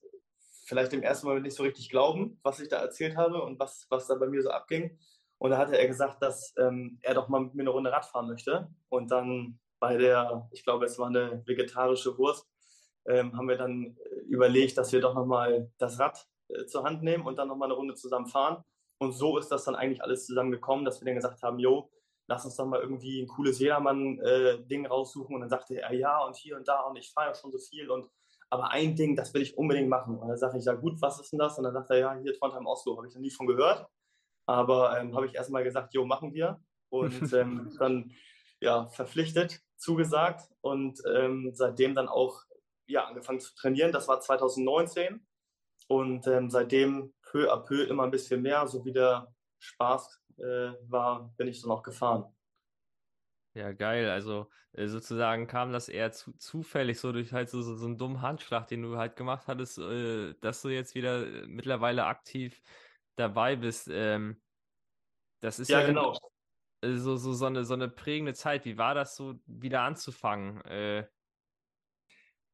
vielleicht 0.65 0.93
im 0.93 1.03
ersten 1.03 1.27
Mal 1.27 1.41
nicht 1.41 1.57
so 1.57 1.63
richtig 1.63 1.91
glauben, 1.91 2.39
was 2.43 2.61
ich 2.61 2.69
da 2.69 2.79
erzählt 2.79 3.17
habe 3.17 3.43
und 3.43 3.59
was, 3.59 3.87
was 3.91 4.07
da 4.07 4.15
bei 4.15 4.27
mir 4.27 4.43
so 4.43 4.51
abging. 4.51 4.99
Und 5.39 5.51
da 5.51 5.59
hatte 5.59 5.77
er 5.77 5.89
gesagt, 5.89 6.23
dass 6.23 6.55
ähm, 6.57 6.99
er 7.03 7.15
doch 7.15 7.29
mal 7.29 7.41
mit 7.41 7.55
mir 7.55 7.63
eine 7.63 7.71
Runde 7.71 7.91
Rad 7.91 8.07
fahren 8.07 8.29
möchte. 8.29 8.69
Und 8.89 9.11
dann 9.11 9.59
bei 9.81 9.97
der, 9.97 10.49
ich 10.53 10.63
glaube, 10.63 10.85
es 10.85 10.99
war 10.99 11.09
eine 11.09 11.43
vegetarische 11.47 12.17
Wurst, 12.17 12.49
ähm, 13.07 13.37
haben 13.37 13.49
wir 13.49 13.57
dann 13.57 13.97
überlegt, 14.29 14.79
dass 14.79 14.93
wir 14.93 15.01
doch 15.01 15.15
nochmal 15.15 15.73
das 15.79 15.99
Rad 15.99 16.25
äh, 16.49 16.67
zur 16.67 16.85
Hand 16.85 17.03
nehmen 17.03 17.27
und 17.27 17.37
dann 17.37 17.49
nochmal 17.49 17.67
eine 17.67 17.75
Runde 17.75 17.95
zusammen 17.95 18.27
fahren. 18.27 18.63
Und 18.99 19.13
so 19.13 19.37
ist 19.39 19.49
das 19.49 19.65
dann 19.65 19.75
eigentlich 19.75 20.03
alles 20.03 20.27
zusammengekommen, 20.27 20.85
dass 20.85 21.01
wir 21.01 21.07
dann 21.07 21.17
gesagt 21.17 21.43
haben, 21.43 21.59
jo, 21.59 21.91
lass 22.29 22.45
uns 22.45 22.55
doch 22.55 22.67
mal 22.67 22.81
irgendwie 22.81 23.21
ein 23.21 23.27
cooles 23.27 23.59
Jedermann-Ding 23.59 24.85
äh, 24.85 24.89
raussuchen. 24.89 25.35
Und 25.35 25.41
dann 25.41 25.51
sagte 25.51 25.81
er, 25.81 25.93
ja, 25.93 26.25
und 26.25 26.37
hier 26.37 26.57
und 26.57 26.69
da, 26.69 26.83
und 26.83 26.97
ich 26.97 27.13
fahre 27.13 27.31
ja 27.31 27.35
schon 27.35 27.51
so 27.51 27.59
viel. 27.59 27.91
Und 27.91 28.09
aber 28.53 28.71
ein 28.71 28.95
Ding, 28.95 29.17
das 29.17 29.33
will 29.33 29.41
ich 29.41 29.57
unbedingt 29.57 29.89
machen. 29.89 30.19
Und 30.19 30.29
dann 30.29 30.37
sage 30.37 30.59
ich, 30.59 30.67
ja 30.67 30.75
gut, 30.75 31.01
was 31.01 31.19
ist 31.19 31.33
denn 31.33 31.39
das? 31.39 31.57
Und 31.57 31.65
dann 31.65 31.73
sagt 31.73 31.89
er, 31.89 31.99
ja, 31.99 32.15
hier 32.21 32.35
Trondheim 32.35 32.67
Oslo, 32.67 32.99
habe 32.99 33.09
ich 33.09 33.15
noch 33.15 33.23
nie 33.23 33.31
von 33.31 33.47
gehört. 33.47 33.87
Aber 34.45 35.01
ähm, 35.01 35.17
habe 35.17 35.25
ich 35.25 35.35
erstmal 35.35 35.65
gesagt, 35.65 35.95
jo, 35.95 36.05
machen 36.05 36.35
wir. 36.35 36.61
Und 36.91 37.13
ähm, 37.33 37.75
dann 37.79 38.13
ja, 38.61 38.89
verpflichtet, 38.89 39.63
zugesagt 39.79 40.51
und 40.61 41.01
ähm, 41.11 41.53
seitdem 41.55 41.95
dann 41.95 42.09
auch 42.09 42.43
ja, 42.87 43.07
angefangen 43.07 43.41
zu 43.41 43.55
trainieren. 43.55 43.91
Das 43.91 44.07
war 44.07 44.21
2019 44.21 45.27
und 45.89 46.27
ähm, 46.27 46.51
seitdem 46.51 47.15
peu 47.23 47.51
à 47.51 47.57
peu 47.57 47.85
immer 47.85 48.03
ein 48.03 48.11
bisschen 48.11 48.43
mehr, 48.43 48.67
so 48.67 48.85
wie 48.85 48.93
der 48.93 49.35
Spaß 49.61 50.21
äh, 50.37 50.73
war, 50.89 51.33
bin 51.39 51.49
ich 51.49 51.63
dann 51.63 51.71
auch 51.71 51.83
gefahren. 51.83 52.27
Ja, 53.55 53.73
geil. 53.73 54.09
Also 54.09 54.51
äh, 54.73 54.87
sozusagen 54.89 55.47
kam 55.47 55.73
das 55.73 55.89
eher 55.89 56.11
zu, 56.13 56.33
zufällig, 56.39 56.99
so 56.99 57.13
durch 57.13 57.33
halt 57.33 57.51
so, 57.51 57.61
so, 57.61 57.77
so 57.77 57.87
einen 57.87 57.99
dummen 57.99 58.23
Handschlag, 58.23 58.67
den 58.67 58.83
du 58.83 58.97
halt 58.97 59.17
gemacht 59.17 59.47
hattest, 59.47 59.79
äh, 59.79 60.35
dass 60.41 60.63
du 60.63 60.71
jetzt 60.71 60.95
wieder 60.95 61.27
äh, 61.27 61.47
mittlerweile 61.47 62.07
aktiv 62.07 62.63
dabei 63.17 63.57
bist. 63.57 63.89
Ähm, 63.93 64.41
das 65.41 65.59
ist 65.59 65.69
ja, 65.69 65.81
ja 65.81 65.87
genau. 65.87 66.17
Äh, 66.81 66.95
so, 66.97 67.17
so, 67.17 67.35
so, 67.35 67.47
eine, 67.47 67.65
so 67.65 67.75
eine 67.75 67.89
prägende 67.89 68.33
Zeit. 68.33 68.65
Wie 68.65 68.79
war 68.79 68.95
das 68.95 69.17
so, 69.17 69.35
wieder 69.47 69.83
anzufangen? 69.83 70.63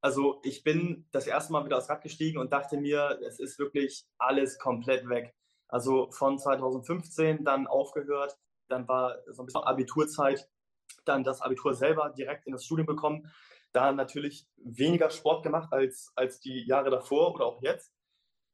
Also 0.01 0.41
ich 0.45 0.63
bin 0.63 1.07
das 1.11 1.27
erste 1.27 1.53
Mal 1.53 1.65
wieder 1.65 1.79
aufs 1.79 1.89
Rad 1.89 2.03
gestiegen 2.03 2.39
und 2.39 2.53
dachte 2.53 2.77
mir, 2.79 3.19
es 3.27 3.41
ist 3.41 3.59
wirklich 3.59 4.05
alles 4.19 4.59
komplett 4.59 5.09
weg 5.09 5.35
Also 5.69 6.11
von 6.13 6.39
2015 6.39 7.45
dann 7.45 7.67
aufgehört, 7.67 8.39
dann 8.69 8.87
war 8.87 9.19
so 9.33 9.43
ein 9.43 9.47
bisschen 9.47 9.63
Abiturzeit, 9.65 10.49
dann 11.05 11.25
das 11.25 11.41
Abitur 11.41 11.75
selber 11.75 12.11
direkt 12.11 12.47
in 12.47 12.53
das 12.53 12.65
Studium 12.65 12.87
bekommen. 12.87 13.31
Da 13.73 13.93
natürlich 13.93 14.47
weniger 14.57 15.11
Sport 15.11 15.43
gemacht 15.43 15.73
als, 15.73 16.13
als 16.17 16.41
die 16.41 16.67
Jahre 16.67 16.91
davor 16.91 17.35
oder 17.35 17.47
auch 17.47 17.63
jetzt. 17.63 17.93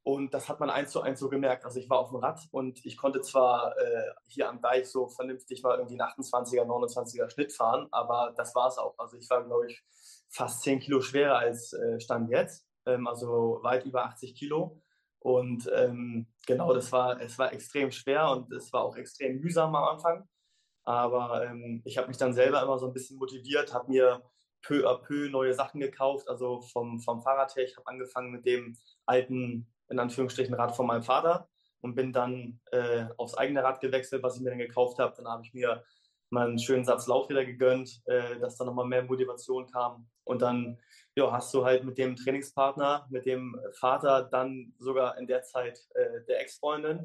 Und 0.05 0.35
das 0.35 0.51
hat 0.51 0.61
man 0.61 0.69
eins 0.69 0.91
zu 0.91 1.01
eins 1.01 1.19
so 1.19 1.31
gemerkt. 1.31 1.65
Also 1.65 1.81
ich 1.81 1.89
war 1.89 1.99
auf 1.99 2.11
dem 2.11 2.19
Rad 2.19 2.47
und 2.51 2.85
ich 2.85 2.99
konnte 2.99 3.23
zwar 3.23 3.75
äh, 3.79 4.13
hier 4.27 4.51
am 4.51 4.61
Deich 4.61 4.91
so 4.91 5.09
vernünftig 5.09 5.63
mal 5.63 5.79
irgendwie 5.79 5.99
einen 5.99 6.11
28er, 6.11 6.67
29er 6.67 7.31
Schnitt 7.31 7.55
fahren, 7.55 7.89
aber 7.91 8.35
das 8.37 8.55
war 8.55 8.69
es 8.69 8.77
auch. 8.77 8.99
Also 8.99 9.17
ich 9.17 9.29
war, 9.31 9.43
glaube 9.45 9.67
ich, 9.67 9.83
fast 10.29 10.63
10 10.63 10.81
Kilo 10.81 11.01
schwerer 11.01 11.39
als 11.39 11.73
äh, 11.73 11.99
Stand 12.01 12.29
jetzt, 12.29 12.67
ähm, 12.85 13.07
also 13.07 13.61
weit 13.63 13.87
über 13.87 14.05
80 14.05 14.35
Kilo. 14.35 14.83
Und 15.21 15.71
ähm, 15.75 16.27
genau, 16.47 16.75
das 16.75 16.93
war, 16.93 17.19
es 17.23 17.39
war 17.39 17.55
extrem 17.55 17.91
schwer 17.91 18.31
und 18.31 18.53
es 18.53 18.71
war 18.75 18.83
auch 18.83 18.97
extrem 18.97 19.41
mühsam 19.41 19.75
am 19.75 19.85
Anfang. 19.85 20.29
Aber 20.85 21.45
ähm, 21.45 21.83
ich 21.85 21.99
habe 21.99 22.09
mich 22.09 22.17
dann 22.17 22.35
selber 22.35 22.63
immer 22.63 22.79
so 22.79 22.87
ein 22.87 22.93
bisschen 22.93 23.19
motiviert, 23.19 23.73
habe 23.73 23.91
mir 23.91 24.23
peu 24.63 24.87
à 24.89 24.97
peu 25.03 25.29
neue 25.29 25.55
Sachen 25.55 25.81
gekauft, 25.81 26.29
also 26.29 26.61
vom, 26.61 27.01
vom 27.01 27.23
Fahrrad 27.23 27.55
her. 27.57 27.65
Ich 27.65 27.77
habe 27.77 27.87
angefangen 27.87 28.31
mit 28.31 28.47
dem 28.47 28.77
alten 29.07 29.67
in 29.89 29.99
Anführungsstrichen 29.99 30.55
Rad 30.55 30.75
von 30.75 30.87
meinem 30.87 31.03
Vater 31.03 31.49
und 31.81 31.95
bin 31.95 32.13
dann 32.13 32.61
äh, 32.73 33.07
aufs 33.19 33.35
eigene 33.35 33.63
Rad 33.63 33.81
gewechselt, 33.81 34.23
was 34.23 34.37
ich 34.37 34.43
mir 34.43 34.51
dann 34.51 34.59
gekauft 34.59 34.99
habe. 34.99 35.15
Dann 35.17 35.29
habe 35.29 35.43
ich 35.45 35.53
mir 35.53 35.85
mal 36.31 36.49
einen 36.49 36.59
schönen 36.59 36.85
Satz 36.85 37.07
Laufräder 37.07 37.45
gegönnt, 37.45 38.03
äh, 38.07 38.39
dass 38.39 38.57
da 38.57 38.65
nochmal 38.65 38.87
mehr 38.87 39.05
Motivation 39.05 39.67
kam. 39.71 40.09
Und 40.25 40.41
dann 40.41 40.79
ja, 41.15 41.31
hast 41.31 41.53
du 41.53 41.65
halt 41.65 41.85
mit 41.85 41.99
dem 41.99 42.17
Trainingspartner, 42.17 43.07
mit 43.11 43.27
dem 43.27 43.61
Vater, 43.79 44.25
dann 44.25 44.75
sogar 44.79 45.19
in 45.19 45.27
der 45.27 45.43
Zeit 45.43 45.79
äh, 45.95 46.25
der 46.27 46.41
Ex-Freundin, 46.41 47.05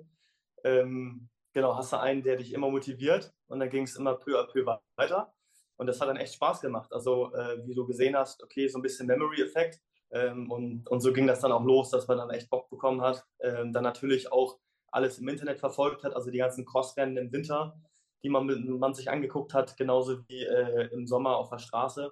ähm, 0.63 1.29
genau, 1.53 1.75
hast 1.75 1.93
du 1.93 1.99
einen, 1.99 2.23
der 2.23 2.37
dich 2.37 2.53
immer 2.53 2.69
motiviert 2.69 3.33
und 3.49 3.59
dann 3.59 3.69
ging 3.69 3.83
es 3.83 3.95
immer 3.95 4.15
peu 4.15 4.39
à 4.39 4.45
peu 4.45 4.65
weiter. 4.95 5.33
Und 5.77 5.87
das 5.87 6.01
hat 6.01 6.09
dann 6.09 6.17
echt 6.17 6.33
Spaß 6.35 6.61
gemacht. 6.61 6.91
Also, 6.91 7.33
äh, 7.33 7.65
wie 7.65 7.73
du 7.73 7.85
gesehen 7.85 8.15
hast, 8.15 8.43
okay, 8.43 8.67
so 8.67 8.79
ein 8.79 8.81
bisschen 8.81 9.07
Memory-Effekt. 9.07 9.81
Ähm, 10.11 10.51
und, 10.51 10.87
und 10.89 10.99
so 11.01 11.13
ging 11.13 11.27
das 11.27 11.39
dann 11.39 11.51
auch 11.51 11.63
los, 11.63 11.89
dass 11.89 12.07
man 12.07 12.17
dann 12.17 12.31
echt 12.31 12.49
Bock 12.49 12.69
bekommen 12.69 13.01
hat. 13.01 13.25
Ähm, 13.39 13.71
dann 13.71 13.83
natürlich 13.83 14.31
auch 14.31 14.59
alles 14.91 15.19
im 15.19 15.27
Internet 15.27 15.59
verfolgt 15.59 16.03
hat, 16.03 16.15
also 16.15 16.31
die 16.31 16.39
ganzen 16.39 16.65
Crossrennen 16.65 17.17
im 17.17 17.31
Winter, 17.31 17.79
die 18.23 18.29
man, 18.29 18.47
man 18.79 18.93
sich 18.93 19.09
angeguckt 19.09 19.53
hat, 19.53 19.77
genauso 19.77 20.27
wie 20.27 20.43
äh, 20.43 20.87
im 20.91 21.07
Sommer 21.07 21.37
auf 21.37 21.49
der 21.49 21.59
Straße. 21.59 22.11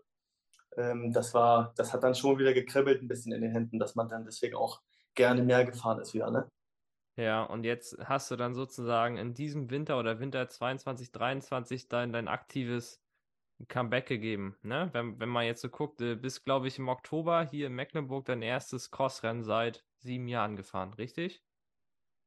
Ähm, 0.78 1.12
das, 1.12 1.34
war, 1.34 1.74
das 1.76 1.92
hat 1.92 2.04
dann 2.04 2.16
schon 2.16 2.38
wieder 2.38 2.54
gekribbelt 2.54 3.02
ein 3.02 3.08
bisschen 3.08 3.34
in 3.34 3.42
den 3.42 3.52
Händen, 3.52 3.80
dass 3.80 3.96
man 3.96 4.08
dann 4.08 4.26
deswegen 4.26 4.56
auch 4.56 4.82
gerne 5.16 5.44
mehr 5.44 5.66
gefahren 5.66 6.00
ist 6.00 6.14
wieder. 6.14 6.30
Ne? 6.30 6.48
Ja, 7.18 7.44
und 7.44 7.64
jetzt 7.64 7.98
hast 8.04 8.30
du 8.30 8.36
dann 8.36 8.54
sozusagen 8.54 9.18
in 9.18 9.34
diesem 9.34 9.72
Winter 9.72 9.98
oder 10.00 10.20
Winter 10.20 10.48
22, 10.48 11.12
23 11.12 11.90
dein, 11.90 12.14
dein 12.14 12.28
aktives 12.28 13.02
Comeback 13.68 14.06
gegeben. 14.06 14.56
Ne? 14.62 14.90
Wenn, 14.94 15.20
wenn 15.20 15.30
man 15.30 15.46
jetzt 15.46 15.62
so 15.62 15.70
guckt, 15.70 16.00
äh, 16.00 16.16
bis, 16.16 16.44
glaube 16.44 16.68
ich, 16.68 16.78
im 16.78 16.90
Oktober 16.90 17.44
hier 17.44 17.68
in 17.68 17.74
Mecklenburg 17.74 18.26
dein 18.26 18.44
erstes 18.44 18.92
Crossrennen 18.92 19.44
seit 19.44 19.84
sieben 19.98 20.28
Jahren 20.28 20.56
gefahren, 20.56 20.94
richtig? 20.94 21.44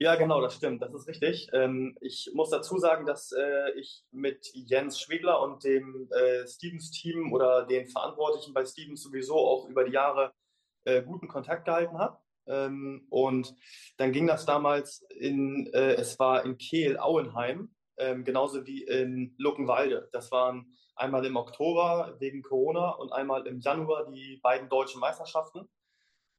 Ja, 0.01 0.17
genau, 0.17 0.41
das 0.41 0.57
stimmt, 0.57 0.83
das 0.83 0.93
ist 0.95 1.07
richtig. 1.07 1.49
Ähm, 1.53 1.97
ich 2.01 2.31
muss 2.35 2.51
dazu 2.51 2.79
sagen, 2.79 3.07
dass 3.07 3.33
äh, 3.33 3.71
ich 3.79 4.03
mit 4.11 4.51
Jens 4.55 4.99
Schwegler 4.99 5.41
und 5.43 5.63
dem 5.63 6.09
äh, 6.11 6.47
Stevens-Team 6.49 7.33
oder 7.33 7.67
den 7.67 7.87
Verantwortlichen 7.87 8.55
bei 8.55 8.65
Stevens 8.65 9.03
sowieso 9.03 9.37
auch 9.37 9.69
über 9.69 9.85
die 9.85 9.93
Jahre 9.93 10.33
äh, 10.85 11.03
guten 11.03 11.29
Kontakt 11.29 11.67
gehalten 11.67 11.99
habe. 11.99 12.19
Ähm, 12.47 13.07
und 13.11 13.55
dann 13.97 14.13
ging 14.13 14.27
das 14.27 14.47
damals 14.47 15.05
in, 15.11 15.67
äh, 15.73 15.95
es 15.95 16.19
war 16.19 16.45
in 16.45 16.59
Kehl, 16.59 16.99
Auenheim, 16.99 17.75
ähm, 17.99 18.25
genauso 18.25 18.67
wie 18.67 18.83
in 18.83 19.35
Luckenwalde. 19.39 20.09
Das 20.13 20.31
waren 20.31 20.73
einmal 20.97 21.25
im 21.25 21.37
Oktober 21.37 22.17
wegen 22.19 22.43
Corona 22.43 22.91
und 22.91 23.13
einmal 23.13 23.47
im 23.47 23.61
Januar 23.61 24.11
die 24.11 24.39
beiden 24.43 24.69
deutschen 24.69 25.01
Meisterschaften. 25.01 25.69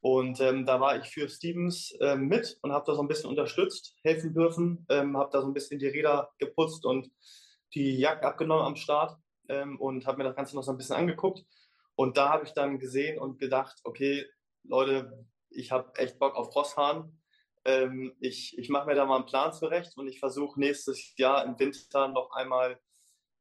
Und 0.02 0.40
ähm, 0.42 0.66
da 0.66 0.80
war 0.82 0.98
ich 0.98 1.08
für 1.08 1.30
Stevens 1.30 1.96
ähm, 2.02 2.28
mit 2.28 2.58
und 2.64 2.72
habe 2.72 2.86
da 2.88 2.96
so 2.96 3.02
ein 3.02 3.08
bisschen 3.08 3.30
unterstützt, 3.30 3.96
helfen 4.04 4.34
dürfen, 4.34 4.86
ähm, 4.90 5.16
habe 5.16 5.30
da 5.32 5.42
so 5.42 5.48
ein 5.48 5.54
bisschen 5.54 5.80
die 5.80 5.88
Räder 5.88 6.32
geputzt 6.40 6.86
und 6.86 7.12
die 7.76 7.98
Jagd 8.00 8.26
abgenommen 8.26 8.66
am 8.66 8.76
Start 8.76 9.16
ähm, 9.48 9.80
und 9.80 10.08
habe 10.08 10.18
mir 10.18 10.24
das 10.24 10.36
Ganze 10.36 10.56
noch 10.56 10.64
so 10.64 10.72
ein 10.72 10.78
bisschen 10.78 10.96
angeguckt. 10.96 11.46
Und 11.96 12.18
da 12.18 12.30
habe 12.30 12.46
ich 12.46 12.54
dann 12.54 12.80
gesehen 12.80 13.20
und 13.20 13.38
gedacht, 13.38 13.80
okay, 13.84 14.26
Leute, 14.64 15.26
ich 15.52 15.72
habe 15.72 15.94
echt 15.96 16.20
Bock 16.20 16.36
auf 16.36 16.50
Crossfahren. 16.50 17.22
Ähm, 17.66 18.16
ich 18.20 18.58
ich 18.58 18.70
mache 18.70 18.88
mir 18.88 18.96
da 18.96 19.06
mal 19.06 19.18
einen 19.18 19.26
Plan 19.26 19.54
zurecht 19.54 19.98
und 19.98 20.08
ich 20.08 20.20
versuche 20.20 20.60
nächstes 20.60 21.14
Jahr 21.18 21.46
im 21.46 21.60
Winter 21.60 22.08
noch 22.08 22.32
einmal 22.32 22.80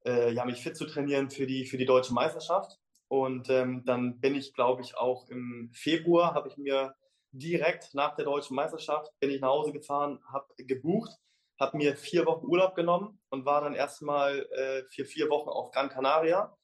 äh, 0.05 0.33
ja, 0.33 0.45
mich 0.45 0.63
fit 0.63 0.77
zu 0.77 0.87
trainieren 0.87 1.31
für 1.31 1.47
die, 1.47 1.67
für 1.67 1.79
die 1.79 1.87
deutsche 1.87 2.15
Meisterschaft. 2.15 2.79
Und 3.09 3.51
ähm, 3.51 3.83
dann 3.85 4.21
bin 4.21 4.35
ich, 4.35 4.55
glaube 4.55 4.83
ich, 4.83 4.97
auch 4.97 5.29
im 5.29 5.71
Februar, 5.75 6.35
habe 6.35 6.49
ich 6.49 6.57
mir 6.57 6.95
direkt 7.33 7.95
nach 7.95 8.15
der 8.15 8.25
deutschen 8.25 8.55
Meisterschaft, 8.55 9.11
bin 9.21 9.31
ich 9.31 9.41
nach 9.41 9.49
Hause 9.49 9.73
gefahren, 9.73 10.21
habe 10.33 10.47
gebucht, 10.59 11.11
habe 11.59 11.77
mir 11.77 11.97
vier 11.97 12.27
Wochen 12.27 12.47
Urlaub 12.47 12.75
genommen 12.75 13.21
und 13.31 13.45
war 13.45 13.63
dann 13.63 13.75
erstmal 13.75 14.47
äh, 14.53 14.85
für 14.91 15.05
vier 15.05 15.29
Wochen 15.29 15.49
auf 15.49 15.71
Gran 15.73 15.89
Canaria. 15.89 16.57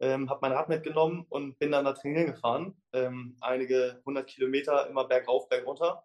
Ähm, 0.00 0.28
habe 0.28 0.40
mein 0.42 0.52
Rad 0.52 0.68
mitgenommen 0.68 1.24
und 1.28 1.58
bin 1.58 1.72
dann 1.72 1.84
da 1.84 1.92
trainieren 1.92 2.26
gefahren. 2.26 2.76
Ähm, 2.92 3.36
einige 3.40 4.02
hundert 4.04 4.26
Kilometer 4.28 4.88
immer 4.88 5.04
bergauf, 5.04 5.48
bergunter. 5.48 6.04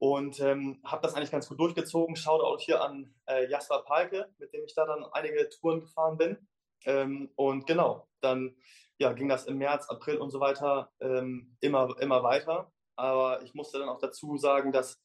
Und 0.00 0.40
ähm, 0.40 0.80
habe 0.84 1.02
das 1.02 1.14
eigentlich 1.14 1.30
ganz 1.30 1.48
gut 1.48 1.58
durchgezogen. 1.58 2.16
Auch 2.26 2.60
hier 2.60 2.82
an 2.82 3.14
äh, 3.26 3.48
Jasper 3.48 3.82
Palke, 3.82 4.32
mit 4.38 4.52
dem 4.52 4.64
ich 4.64 4.74
da 4.74 4.86
dann 4.86 5.04
einige 5.12 5.48
Touren 5.48 5.80
gefahren 5.80 6.16
bin. 6.16 6.48
Ähm, 6.84 7.30
und 7.36 7.66
genau, 7.66 8.08
dann 8.20 8.56
ja, 8.98 9.12
ging 9.12 9.28
das 9.28 9.46
im 9.46 9.58
März, 9.58 9.88
April 9.88 10.18
und 10.18 10.30
so 10.30 10.40
weiter 10.40 10.90
ähm, 11.00 11.56
immer, 11.60 11.96
immer 12.00 12.22
weiter. 12.22 12.72
Aber 12.96 13.42
ich 13.42 13.54
musste 13.54 13.78
dann 13.78 13.88
auch 13.88 14.00
dazu 14.00 14.36
sagen, 14.36 14.72
dass 14.72 15.00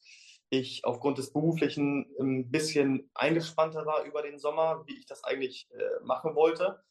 ich 0.50 0.84
aufgrund 0.84 1.18
des 1.18 1.32
Beruflichen 1.32 2.06
ein 2.20 2.50
bisschen 2.50 3.10
eingespannter 3.14 3.86
war 3.86 4.04
über 4.04 4.22
den 4.22 4.38
Sommer, 4.38 4.84
wie 4.86 4.98
ich 4.98 5.06
das 5.06 5.24
eigentlich 5.24 5.68
äh, 5.72 6.04
machen 6.04 6.34
wollte. 6.34 6.82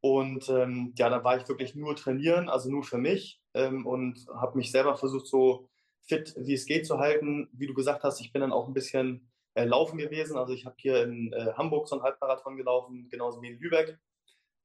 Und 0.00 0.48
ähm, 0.48 0.92
ja, 0.96 1.08
da 1.08 1.24
war 1.24 1.36
ich 1.36 1.48
wirklich 1.48 1.74
nur 1.74 1.96
trainieren, 1.96 2.48
also 2.48 2.70
nur 2.70 2.84
für 2.84 2.98
mich 2.98 3.40
ähm, 3.54 3.86
und 3.86 4.26
habe 4.34 4.56
mich 4.56 4.70
selber 4.70 4.96
versucht, 4.96 5.26
so 5.26 5.68
fit 6.06 6.34
wie 6.38 6.54
es 6.54 6.66
geht 6.66 6.86
zu 6.86 6.98
halten. 6.98 7.48
Wie 7.52 7.66
du 7.66 7.74
gesagt 7.74 8.04
hast, 8.04 8.20
ich 8.20 8.32
bin 8.32 8.40
dann 8.40 8.52
auch 8.52 8.68
ein 8.68 8.74
bisschen 8.74 9.28
äh, 9.54 9.64
laufen 9.64 9.98
gewesen. 9.98 10.36
Also 10.36 10.52
ich 10.52 10.64
habe 10.66 10.76
hier 10.78 11.02
in 11.02 11.32
äh, 11.32 11.52
Hamburg 11.54 11.88
so 11.88 11.96
ein 11.96 12.02
Halbmarathon 12.02 12.56
gelaufen, 12.56 13.08
genauso 13.10 13.42
wie 13.42 13.48
in 13.48 13.58
Lübeck. 13.58 13.98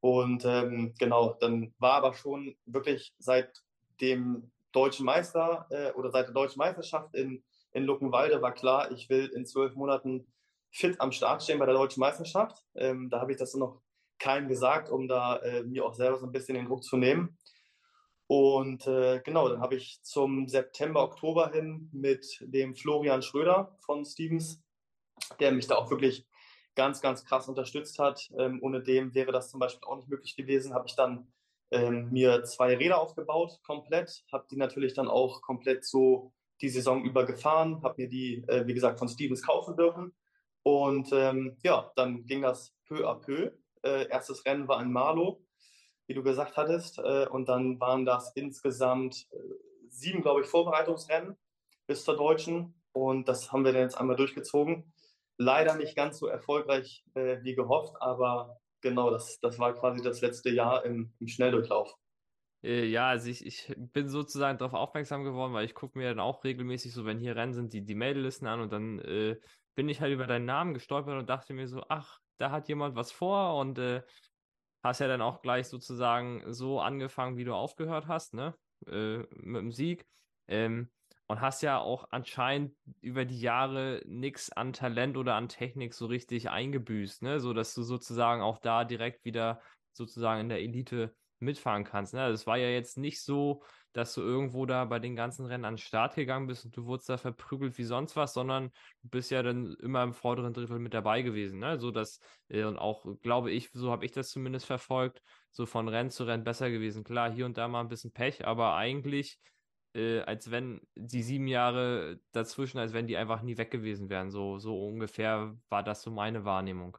Und 0.01 0.45
ähm, 0.45 0.93
genau, 0.99 1.33
dann 1.39 1.73
war 1.79 1.93
aber 1.93 2.13
schon 2.13 2.55
wirklich 2.65 3.13
seit 3.17 3.63
dem 4.01 4.51
deutschen 4.71 5.05
Meister 5.05 5.65
äh, 5.69 5.91
oder 5.93 6.11
seit 6.11 6.27
der 6.27 6.33
deutschen 6.33 6.59
Meisterschaft 6.59 7.15
in, 7.15 7.43
in 7.71 7.85
Luckenwalde 7.85 8.41
war 8.41 8.53
klar, 8.53 8.91
ich 8.91 9.09
will 9.09 9.27
in 9.27 9.45
zwölf 9.45 9.75
Monaten 9.75 10.27
fit 10.71 10.99
am 10.99 11.11
Start 11.11 11.43
stehen 11.43 11.59
bei 11.59 11.65
der 11.65 11.75
deutschen 11.75 12.01
Meisterschaft. 12.01 12.63
Ähm, 12.75 13.09
da 13.09 13.21
habe 13.21 13.31
ich 13.31 13.37
das 13.37 13.53
noch 13.53 13.81
keinem 14.19 14.47
gesagt, 14.47 14.89
um 14.89 15.07
da 15.07 15.37
äh, 15.37 15.63
mir 15.63 15.85
auch 15.85 15.93
selber 15.93 16.17
so 16.17 16.25
ein 16.25 16.31
bisschen 16.31 16.55
den 16.55 16.65
Druck 16.65 16.83
zu 16.83 16.97
nehmen. 16.97 17.37
Und 18.27 18.87
äh, 18.87 19.21
genau, 19.23 19.49
dann 19.49 19.61
habe 19.61 19.75
ich 19.75 20.01
zum 20.01 20.47
September, 20.47 21.03
Oktober 21.03 21.51
hin 21.51 21.89
mit 21.91 22.39
dem 22.41 22.75
Florian 22.75 23.21
Schröder 23.21 23.75
von 23.79 24.05
Stevens, 24.05 24.63
der 25.39 25.51
mich 25.51 25.67
da 25.67 25.75
auch 25.75 25.89
wirklich 25.89 26.25
ganz, 26.75 27.01
ganz 27.01 27.25
krass 27.25 27.47
unterstützt 27.47 27.99
hat. 27.99 28.29
Ähm, 28.37 28.59
ohne 28.61 28.81
dem 28.81 29.13
wäre 29.13 29.31
das 29.31 29.49
zum 29.49 29.59
Beispiel 29.59 29.87
auch 29.87 29.97
nicht 29.97 30.09
möglich 30.09 30.35
gewesen. 30.35 30.73
Habe 30.73 30.87
ich 30.87 30.95
dann 30.95 31.31
ähm, 31.71 32.09
mir 32.11 32.43
zwei 32.43 32.75
Räder 32.75 32.99
aufgebaut, 32.99 33.59
komplett. 33.63 34.23
Habe 34.31 34.45
die 34.49 34.57
natürlich 34.57 34.93
dann 34.93 35.07
auch 35.07 35.41
komplett 35.41 35.85
so 35.85 36.33
die 36.61 36.69
Saison 36.69 37.03
über 37.03 37.25
gefahren. 37.25 37.83
Habe 37.83 38.01
mir 38.01 38.09
die, 38.09 38.43
äh, 38.47 38.65
wie 38.65 38.73
gesagt, 38.73 38.99
von 38.99 39.09
Stevens 39.09 39.43
kaufen 39.43 39.75
dürfen. 39.75 40.15
Und 40.63 41.11
ähm, 41.11 41.57
ja, 41.61 41.91
dann 41.95 42.25
ging 42.25 42.41
das 42.41 42.73
peu 42.87 43.07
à 43.07 43.15
peu. 43.15 43.51
Äh, 43.83 44.07
erstes 44.09 44.45
Rennen 44.45 44.67
war 44.67 44.81
in 44.81 44.91
Marlow 44.91 45.43
wie 46.07 46.13
du 46.13 46.23
gesagt 46.23 46.57
hattest. 46.57 46.99
Äh, 46.99 47.27
und 47.27 47.49
dann 47.49 47.79
waren 47.79 48.05
das 48.05 48.31
insgesamt 48.35 49.27
äh, 49.31 49.37
sieben, 49.89 50.21
glaube 50.21 50.41
ich, 50.41 50.47
Vorbereitungsrennen 50.47 51.37
bis 51.87 52.03
zur 52.03 52.17
Deutschen. 52.17 52.75
Und 52.91 53.27
das 53.27 53.51
haben 53.51 53.65
wir 53.65 53.73
dann 53.73 53.81
jetzt 53.81 53.97
einmal 53.97 54.15
durchgezogen. 54.15 54.93
Leider 55.37 55.75
nicht 55.75 55.95
ganz 55.95 56.19
so 56.19 56.27
erfolgreich 56.27 57.03
äh, 57.15 57.37
wie 57.41 57.55
gehofft, 57.55 57.95
aber 57.99 58.59
genau, 58.81 59.09
das, 59.09 59.39
das 59.39 59.57
war 59.57 59.73
quasi 59.73 60.01
das 60.01 60.21
letzte 60.21 60.51
Jahr 60.51 60.85
im, 60.85 61.13
im 61.19 61.27
Schnelldurchlauf. 61.27 61.95
Ja, 62.61 63.09
also 63.09 63.29
ich, 63.29 63.45
ich 63.45 63.73
bin 63.77 64.07
sozusagen 64.07 64.57
darauf 64.57 64.73
aufmerksam 64.73 65.25
geworden, 65.25 65.53
weil 65.53 65.65
ich 65.65 65.73
gucke 65.73 65.97
mir 65.97 66.07
dann 66.07 66.21
auch 66.21 66.45
regelmäßig 66.45 66.93
so, 66.93 67.03
wenn 67.03 67.19
hier 67.19 67.35
Rennen 67.35 67.53
sind, 67.53 67.73
die, 67.73 67.83
die 67.83 67.95
Meldelisten 67.95 68.47
an 68.47 68.61
und 68.61 68.71
dann 68.71 68.99
äh, 68.99 69.35
bin 69.75 69.89
ich 69.89 69.99
halt 69.99 70.13
über 70.13 70.27
deinen 70.27 70.45
Namen 70.45 70.73
gestolpert 70.73 71.19
und 71.19 71.29
dachte 71.29 71.53
mir 71.53 71.67
so, 71.67 71.83
ach, 71.89 72.21
da 72.43 72.51
hat 72.51 72.67
jemand 72.67 72.95
was 72.95 73.11
vor 73.11 73.57
und 73.57 73.79
äh, 73.79 74.03
hast 74.83 74.99
ja 74.99 75.07
dann 75.07 75.21
auch 75.21 75.41
gleich 75.41 75.67
sozusagen 75.67 76.53
so 76.53 76.81
angefangen, 76.81 77.37
wie 77.37 77.45
du 77.45 77.53
aufgehört 77.53 78.07
hast, 78.07 78.33
ne? 78.33 78.53
Äh, 78.85 79.19
mit 79.31 79.61
dem 79.61 79.71
Sieg. 79.71 80.05
Ähm, 80.47 80.91
und 81.27 81.39
hast 81.39 81.63
ja 81.63 81.79
auch 81.79 82.09
anscheinend 82.11 82.75
über 82.99 83.23
die 83.23 83.39
Jahre 83.39 84.03
nichts 84.05 84.51
an 84.51 84.73
Talent 84.73 85.15
oder 85.15 85.35
an 85.35 85.47
Technik 85.47 85.93
so 85.93 86.05
richtig 86.05 86.49
eingebüßt, 86.49 87.21
ne? 87.21 87.39
So 87.39 87.53
dass 87.53 87.73
du 87.73 87.81
sozusagen 87.81 88.41
auch 88.41 88.59
da 88.59 88.83
direkt 88.83 89.23
wieder 89.23 89.61
sozusagen 89.93 90.41
in 90.41 90.49
der 90.49 90.59
Elite 90.59 91.15
mitfahren 91.39 91.85
kannst. 91.85 92.13
Ne? 92.13 92.29
Das 92.29 92.45
war 92.45 92.57
ja 92.57 92.67
jetzt 92.67 92.97
nicht 92.97 93.21
so, 93.21 93.63
dass 93.93 94.13
du 94.13 94.21
irgendwo 94.21 94.65
da 94.65 94.85
bei 94.85 94.99
den 94.99 95.15
ganzen 95.15 95.45
Rennen 95.45 95.65
an 95.65 95.75
den 95.75 95.79
Start 95.79 96.15
gegangen 96.15 96.47
bist 96.47 96.65
und 96.65 96.75
du 96.75 96.85
wurdest 96.85 97.09
da 97.09 97.17
verprügelt 97.17 97.77
wie 97.77 97.83
sonst 97.83 98.15
was, 98.15 98.33
sondern 98.33 98.71
du 99.01 99.09
bist 99.09 99.31
ja 99.31 99.43
dann 99.43 99.75
immer 99.75 100.03
im 100.03 100.13
vorderen 100.13 100.53
Drittel 100.53 100.79
mit 100.79 100.93
dabei 100.93 101.21
gewesen. 101.21 101.59
Ne? 101.59 101.79
So 101.79 101.91
dass, 101.91 102.19
äh, 102.49 102.63
und 102.63 102.77
auch, 102.77 103.05
glaube 103.21 103.51
ich, 103.51 103.69
so 103.71 103.91
habe 103.91 104.05
ich 104.05 104.11
das 104.11 104.29
zumindest 104.29 104.65
verfolgt, 104.65 105.21
so 105.51 105.65
von 105.65 105.87
Rennen 105.87 106.09
zu 106.09 106.23
Rennen 106.25 106.43
besser 106.43 106.69
gewesen. 106.69 107.03
Klar, 107.03 107.31
hier 107.31 107.45
und 107.45 107.57
da 107.57 107.67
mal 107.67 107.81
ein 107.81 107.89
bisschen 107.89 108.11
Pech, 108.11 108.45
aber 108.45 108.75
eigentlich 108.75 109.39
äh, 109.93 110.21
als 110.21 110.49
wenn 110.51 110.81
die 110.95 111.21
sieben 111.21 111.47
Jahre 111.47 112.19
dazwischen, 112.31 112.79
als 112.79 112.93
wenn 112.93 113.07
die 113.07 113.17
einfach 113.17 113.41
nie 113.41 113.57
weg 113.57 113.71
gewesen 113.71 114.09
wären. 114.09 114.31
So, 114.31 114.57
so 114.57 114.85
ungefähr 114.85 115.55
war 115.69 115.83
das 115.83 116.01
so 116.01 116.11
meine 116.11 116.45
Wahrnehmung. 116.45 116.97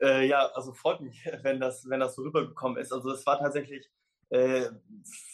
Äh, 0.00 0.26
ja, 0.26 0.46
also 0.48 0.72
freut 0.72 1.00
mich, 1.00 1.24
wenn 1.42 1.60
das, 1.60 1.88
wenn 1.88 2.00
das 2.00 2.14
so 2.14 2.22
rübergekommen 2.22 2.78
ist. 2.78 2.92
Also 2.92 3.10
es 3.12 3.24
war 3.26 3.38
tatsächlich 3.38 3.88
äh, 4.32 4.70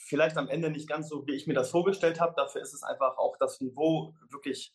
vielleicht 0.09 0.37
am 0.37 0.49
Ende 0.49 0.71
nicht 0.71 0.89
ganz 0.89 1.09
so, 1.09 1.25
wie 1.27 1.35
ich 1.35 1.47
mir 1.47 1.55
das 1.55 1.71
vorgestellt 1.71 2.21
habe. 2.21 2.35
Dafür 2.37 2.61
ist 2.61 2.75
es 2.75 2.83
einfach 2.83 3.17
auch 3.17 3.37
das 3.39 3.61
Niveau 3.61 4.15
wirklich 4.31 4.75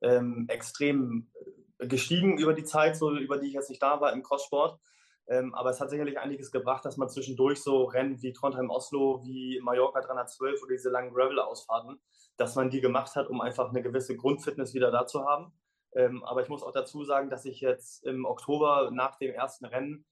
ähm, 0.00 0.46
extrem 0.48 1.30
äh, 1.78 1.88
gestiegen 1.88 2.38
über 2.38 2.54
die 2.54 2.62
Zeit, 2.62 2.96
so 2.96 3.16
über 3.16 3.36
die 3.36 3.48
ich 3.48 3.54
jetzt 3.54 3.70
nicht 3.70 3.82
da 3.82 4.00
war 4.00 4.12
im 4.12 4.22
Crosssport. 4.22 4.78
Ähm, 5.26 5.54
aber 5.54 5.70
es 5.70 5.80
hat 5.80 5.90
sicherlich 5.90 6.18
einiges 6.20 6.52
gebracht, 6.52 6.84
dass 6.84 6.98
man 6.98 7.08
zwischendurch 7.08 7.62
so 7.62 7.84
Rennen 7.84 8.22
wie 8.22 8.32
Trondheim-Oslo, 8.32 9.22
wie 9.24 9.58
Mallorca 9.60 10.00
312 10.02 10.62
oder 10.62 10.72
diese 10.72 10.90
langen 10.90 11.12
Gravel-Ausfahrten, 11.12 11.98
dass 12.36 12.54
man 12.54 12.70
die 12.70 12.80
gemacht 12.80 13.16
hat, 13.16 13.28
um 13.28 13.40
einfach 13.40 13.70
eine 13.70 13.82
gewisse 13.82 14.16
Grundfitness 14.16 14.74
wieder 14.74 14.92
da 14.92 15.06
zu 15.06 15.24
haben. 15.24 15.52
Ähm, 15.96 16.22
aber 16.24 16.42
ich 16.42 16.48
muss 16.48 16.62
auch 16.62 16.72
dazu 16.72 17.02
sagen, 17.02 17.28
dass 17.28 17.44
ich 17.44 17.60
jetzt 17.60 18.04
im 18.04 18.24
Oktober 18.24 18.90
nach 18.92 19.16
dem 19.16 19.32
ersten 19.32 19.64
Rennen, 19.64 20.04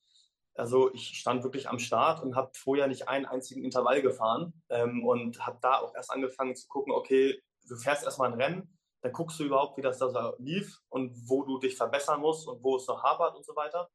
also 0.54 0.92
ich 0.92 1.18
stand 1.18 1.44
wirklich 1.44 1.68
am 1.68 1.78
Start 1.78 2.22
und 2.22 2.36
habe 2.36 2.50
vorher 2.54 2.86
nicht 2.86 3.08
einen 3.08 3.26
einzigen 3.26 3.64
Intervall 3.64 4.02
gefahren 4.02 4.52
ähm, 4.68 5.04
und 5.04 5.44
habe 5.46 5.58
da 5.62 5.78
auch 5.78 5.94
erst 5.94 6.10
angefangen 6.10 6.54
zu 6.54 6.68
gucken, 6.68 6.92
okay, 6.92 7.40
du 7.68 7.76
fährst 7.76 8.04
erstmal 8.04 8.32
ein 8.32 8.40
Rennen, 8.40 8.78
dann 9.02 9.12
guckst 9.12 9.40
du 9.40 9.44
überhaupt, 9.44 9.78
wie 9.78 9.82
das 9.82 9.98
da 9.98 10.34
lief 10.38 10.78
und 10.88 11.12
wo 11.28 11.42
du 11.42 11.58
dich 11.58 11.76
verbessern 11.76 12.20
musst 12.20 12.46
und 12.46 12.62
wo 12.62 12.76
es 12.76 12.86
noch 12.86 13.02
hapert 13.02 13.34
und 13.34 13.44
so 13.44 13.56
weiter. 13.56 13.88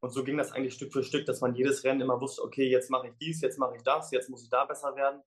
Und 0.00 0.10
so 0.10 0.24
ging 0.24 0.36
das 0.36 0.52
eigentlich 0.52 0.74
Stück 0.74 0.92
für 0.92 1.02
Stück, 1.02 1.26
dass 1.26 1.40
man 1.40 1.54
jedes 1.54 1.84
Rennen 1.84 2.00
immer 2.00 2.20
wusste, 2.20 2.42
okay, 2.42 2.68
jetzt 2.68 2.90
mache 2.90 3.08
ich 3.08 3.14
dies, 3.20 3.40
jetzt 3.40 3.58
mache 3.58 3.76
ich 3.76 3.82
das, 3.82 4.10
jetzt 4.12 4.28
muss 4.28 4.44
ich 4.44 4.50
da 4.50 4.64
besser 4.64 4.94
werden. 4.94 5.22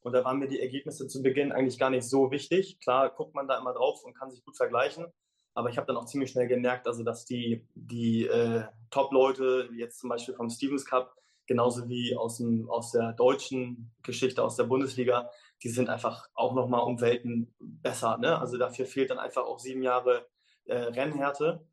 Und 0.00 0.12
da 0.12 0.24
waren 0.24 0.38
mir 0.38 0.48
die 0.48 0.60
Ergebnisse 0.60 1.06
zu 1.06 1.22
Beginn 1.22 1.52
eigentlich 1.52 1.78
gar 1.78 1.90
nicht 1.90 2.08
so 2.08 2.30
wichtig. 2.30 2.80
Klar 2.80 3.10
guckt 3.10 3.34
man 3.34 3.46
da 3.46 3.58
immer 3.58 3.72
drauf 3.72 4.02
und 4.04 4.14
kann 4.14 4.30
sich 4.30 4.44
gut 4.44 4.56
vergleichen. 4.56 5.06
Aber 5.54 5.68
ich 5.68 5.76
habe 5.76 5.86
dann 5.86 5.96
auch 5.96 6.06
ziemlich 6.06 6.30
schnell 6.30 6.48
gemerkt, 6.48 6.86
also 6.86 7.02
dass 7.02 7.24
die, 7.24 7.66
die 7.74 8.26
äh, 8.26 8.64
Top-Leute, 8.90 9.68
jetzt 9.74 10.00
zum 10.00 10.08
Beispiel 10.08 10.34
vom 10.34 10.48
Stevens 10.48 10.84
Cup, 10.84 11.14
genauso 11.46 11.88
wie 11.88 12.16
aus, 12.16 12.38
dem, 12.38 12.70
aus 12.70 12.92
der 12.92 13.12
deutschen 13.12 13.92
Geschichte, 14.02 14.42
aus 14.42 14.56
der 14.56 14.64
Bundesliga, 14.64 15.30
die 15.62 15.68
sind 15.68 15.88
einfach 15.88 16.28
auch 16.34 16.54
nochmal 16.54 16.82
um 16.82 17.00
Welten 17.00 17.54
besser. 17.58 18.16
Ne? 18.18 18.38
Also 18.38 18.56
dafür 18.58 18.86
fehlt 18.86 19.10
dann 19.10 19.18
einfach 19.18 19.44
auch 19.44 19.58
sieben 19.58 19.82
Jahre 19.82 20.26
äh, 20.64 20.76
Rennhärte. 20.76 21.64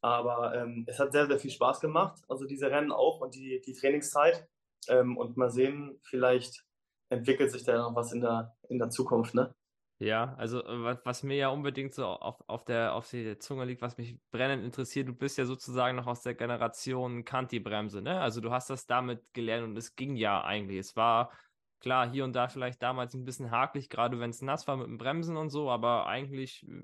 Aber 0.00 0.54
ähm, 0.54 0.84
es 0.86 0.98
hat 0.98 1.12
sehr, 1.12 1.26
sehr 1.26 1.38
viel 1.38 1.50
Spaß 1.50 1.80
gemacht, 1.80 2.22
also 2.28 2.44
diese 2.44 2.70
Rennen 2.70 2.92
auch 2.92 3.20
und 3.20 3.34
die, 3.34 3.62
die 3.64 3.72
Trainingszeit. 3.72 4.46
Ähm, 4.88 5.16
und 5.16 5.38
mal 5.38 5.50
sehen, 5.50 5.98
vielleicht 6.02 6.66
entwickelt 7.08 7.50
sich 7.50 7.64
da 7.64 7.78
noch 7.78 7.94
was 7.94 8.12
in 8.12 8.20
der, 8.20 8.54
in 8.68 8.78
der 8.78 8.90
Zukunft. 8.90 9.34
Ne? 9.34 9.54
Ja, 9.98 10.34
also 10.34 10.62
äh, 10.64 10.98
was, 11.04 11.22
mir 11.22 11.36
ja 11.36 11.48
unbedingt 11.48 11.94
so 11.94 12.06
auf, 12.06 12.42
auf, 12.48 12.64
der, 12.64 12.94
auf 12.94 13.08
der 13.10 13.38
Zunge 13.38 13.64
liegt, 13.64 13.80
was 13.80 13.96
mich 13.96 14.18
brennend 14.30 14.64
interessiert, 14.64 15.08
du 15.08 15.14
bist 15.14 15.38
ja 15.38 15.46
sozusagen 15.46 15.96
noch 15.96 16.06
aus 16.06 16.22
der 16.22 16.34
Generation 16.34 17.24
Kanti-Bremse, 17.24 18.02
ne? 18.02 18.20
Also 18.20 18.40
du 18.40 18.50
hast 18.50 18.70
das 18.70 18.86
damit 18.86 19.22
gelernt 19.32 19.64
und 19.64 19.76
es 19.76 19.94
ging 19.94 20.16
ja 20.16 20.42
eigentlich. 20.42 20.78
Es 20.78 20.96
war 20.96 21.32
klar 21.80 22.10
hier 22.10 22.24
und 22.24 22.32
da 22.34 22.48
vielleicht 22.48 22.82
damals 22.82 23.14
ein 23.14 23.24
bisschen 23.24 23.50
hakelig, 23.50 23.88
gerade 23.88 24.18
wenn 24.18 24.30
es 24.30 24.42
nass 24.42 24.66
war 24.66 24.76
mit 24.76 24.88
dem 24.88 24.98
Bremsen 24.98 25.36
und 25.36 25.50
so, 25.50 25.70
aber 25.70 26.06
eigentlich 26.06 26.66
äh, 26.66 26.82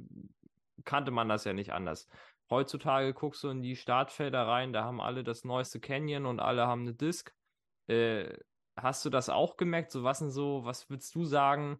kannte 0.85 1.11
man 1.11 1.29
das 1.29 1.45
ja 1.45 1.53
nicht 1.53 1.73
anders. 1.73 2.09
Heutzutage 2.49 3.13
guckst 3.13 3.43
du 3.43 3.49
in 3.49 3.63
die 3.63 3.77
Startfelder 3.77 4.47
rein, 4.47 4.73
da 4.73 4.85
haben 4.85 5.01
alle 5.01 5.25
das 5.25 5.45
neueste 5.45 5.81
Canyon 5.81 6.27
und 6.27 6.41
alle 6.41 6.67
haben 6.67 6.83
eine 6.83 6.95
Disc. 6.95 7.33
Äh, 7.89 8.33
hast 8.77 9.05
du 9.05 9.11
das 9.11 9.29
auch 9.29 9.57
gemerkt? 9.57 9.91
So 9.91 10.05
was 10.05 10.21
denn 10.21 10.31
so, 10.31 10.65
was 10.65 10.89
würdest 10.89 11.15
du 11.15 11.25
sagen? 11.25 11.79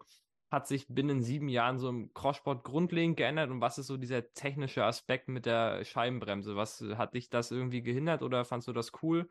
Hat 0.51 0.67
sich 0.67 0.87
binnen 0.89 1.23
sieben 1.23 1.49
Jahren 1.49 1.79
so 1.79 1.89
im 1.89 2.13
Crosssport 2.13 2.65
grundlegend 2.65 3.17
geändert 3.17 3.51
und 3.51 3.61
was 3.61 3.79
ist 3.79 3.87
so 3.87 3.97
dieser 3.97 4.33
technische 4.33 4.85
Aspekt 4.85 5.29
mit 5.29 5.47
der 5.47 5.85
Scheibenbremse? 5.85 6.57
Was 6.57 6.83
hat 6.97 7.15
dich 7.15 7.31
das 7.31 7.53
irgendwie 7.53 7.83
gehindert 7.83 8.23
oder 8.23 8.45
fandst 8.45 8.67
du 8.67 8.73
das 8.73 8.93
cool? 9.03 9.29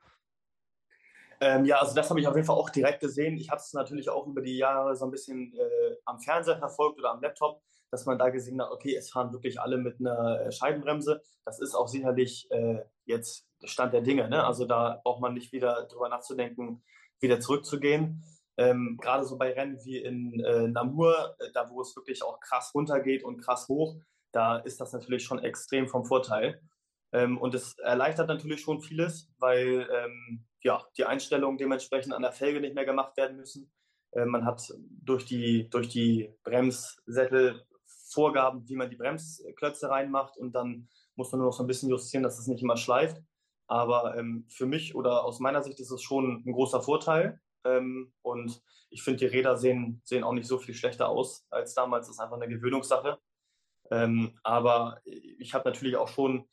Ähm, 1.41 1.65
ja, 1.65 1.78
also 1.78 1.95
das 1.95 2.09
habe 2.09 2.20
ich 2.20 2.28
auf 2.28 2.36
jeden 2.36 2.47
Fall 2.47 2.55
auch 2.55 2.70
direkt 2.70 3.01
gesehen. 3.01 3.38
Ich 3.38 3.49
habe 3.49 3.59
es 3.59 3.74
natürlich 3.74 4.09
auch 4.09 4.28
über 4.28 4.41
die 4.41 4.57
Jahre 4.57 4.95
so 4.95 5.05
ein 5.05 5.11
bisschen 5.11 5.53
äh, 5.53 5.95
am 6.05 6.20
Fernseher 6.20 6.57
verfolgt 6.57 6.99
oder 6.99 7.11
am 7.11 7.22
Laptop, 7.22 7.61
dass 7.91 8.05
man 8.05 8.17
da 8.17 8.30
gesehen 8.30 8.61
hat, 8.61 8.72
okay, 8.72 8.95
es 8.95 9.09
fahren 9.09 9.32
wirklich 9.32 9.59
alle 9.59 9.78
mit 9.78 9.99
einer 9.99 10.41
äh, 10.41 10.51
Scheibenbremse. 10.51 11.22
Das 11.45 11.59
ist 11.59 11.76
auch 11.76 11.88
sicherlich 11.88 12.49
äh, 12.51 12.84
jetzt 13.05 13.47
Stand 13.63 13.93
der 13.93 14.01
Dinge. 14.01 14.30
Ne? 14.30 14.43
Also 14.43 14.65
da 14.65 15.01
braucht 15.03 15.22
man 15.22 15.34
nicht 15.34 15.51
wieder 15.51 15.86
drüber 15.88 16.09
nachzudenken, 16.09 16.84
wieder 17.20 17.39
zurückzugehen. 17.39 18.24
Ähm, 18.60 18.97
Gerade 19.01 19.24
so 19.24 19.38
bei 19.38 19.53
Rennen 19.53 19.80
wie 19.86 19.97
in 19.97 20.43
äh, 20.43 20.68
Namur, 20.68 21.36
äh, 21.39 21.49
da 21.53 21.70
wo 21.70 21.80
es 21.80 21.95
wirklich 21.95 22.22
auch 22.24 22.41
krass 22.41 22.76
runtergeht 22.76 23.24
und 23.24 23.38
krass 23.38 23.70
hoch, 23.70 23.95
da 24.34 24.57
ist 24.57 24.82
das 24.82 24.91
natürlich 24.91 25.24
schon 25.24 25.39
extrem 25.39 25.88
vom 25.88 26.03
Vorteil. 26.03 26.62
Ähm, 27.14 27.38
und 27.38 27.55
es 27.55 27.80
erleichtert 27.80 28.28
natürlich 28.28 28.60
schon 28.60 28.82
vieles, 28.82 29.32
weil 29.38 29.88
ähm, 29.89 30.45
ja, 30.62 30.84
die 30.97 31.05
Einstellungen 31.05 31.57
dementsprechend 31.57 32.14
an 32.14 32.22
der 32.22 32.34
Felge 32.34 32.60
nicht 32.60 32.76
mehr 32.76 32.84
gemacht 32.84 33.16
werden 33.16 33.38
müssen. 33.38 33.72
Äh, 34.12 34.26
man 34.26 34.43
hat 34.43 34.74
durch 34.78 35.24
die, 35.24 35.70
durch 35.70 35.88
die 35.88 36.30
Bremssättel 36.43 37.64
Vorgaben, 38.12 38.68
wie 38.68 38.76
man 38.76 38.89
die 38.89 38.97
Bremsklötze 38.97 39.89
reinmacht 39.89 40.36
und 40.38 40.51
dann 40.53 40.89
muss 41.16 41.32
man 41.32 41.39
nur 41.39 41.47
noch 41.47 41.55
so 41.55 41.64
ein 41.64 41.68
bisschen 41.68 41.89
justieren, 41.89 42.24
dass 42.24 42.39
es 42.39 42.47
nicht 42.47 42.62
immer 42.62 42.76
schleift. 42.76 43.22
Aber 43.68 44.18
ähm, 44.18 44.45
für 44.49 44.66
mich 44.66 44.95
oder 44.95 45.24
aus 45.24 45.39
meiner 45.39 45.64
Sicht 45.64 45.80
ist 45.80 45.91
es 45.91 46.01
schon 46.01 46.43
ein 46.45 46.51
großer 46.51 46.82
Vorteil. 46.82 47.39
Ähm, 47.66 48.14
und 48.22 48.62
ich 48.89 49.03
finde, 49.03 49.20
die 49.20 49.26
Räder 49.26 49.57
sehen, 49.57 50.01
sehen 50.03 50.24
auch 50.24 50.34
nicht 50.34 50.47
so 50.47 50.57
viel 50.57 50.74
schlechter 50.74 51.10
aus 51.10 51.45
als 51.49 51.74
damals. 51.74 52.07
Das 52.07 52.16
ist 52.16 52.20
einfach 52.20 52.38
eine 52.38 52.47
Gewöhnungssache. 52.47 53.20
Ähm, 53.91 54.38
aber 54.43 55.01
ich 55.05 55.53
habe 55.53 55.70
natürlich 55.70 55.97
auch 55.97 56.07
schon 56.07 56.47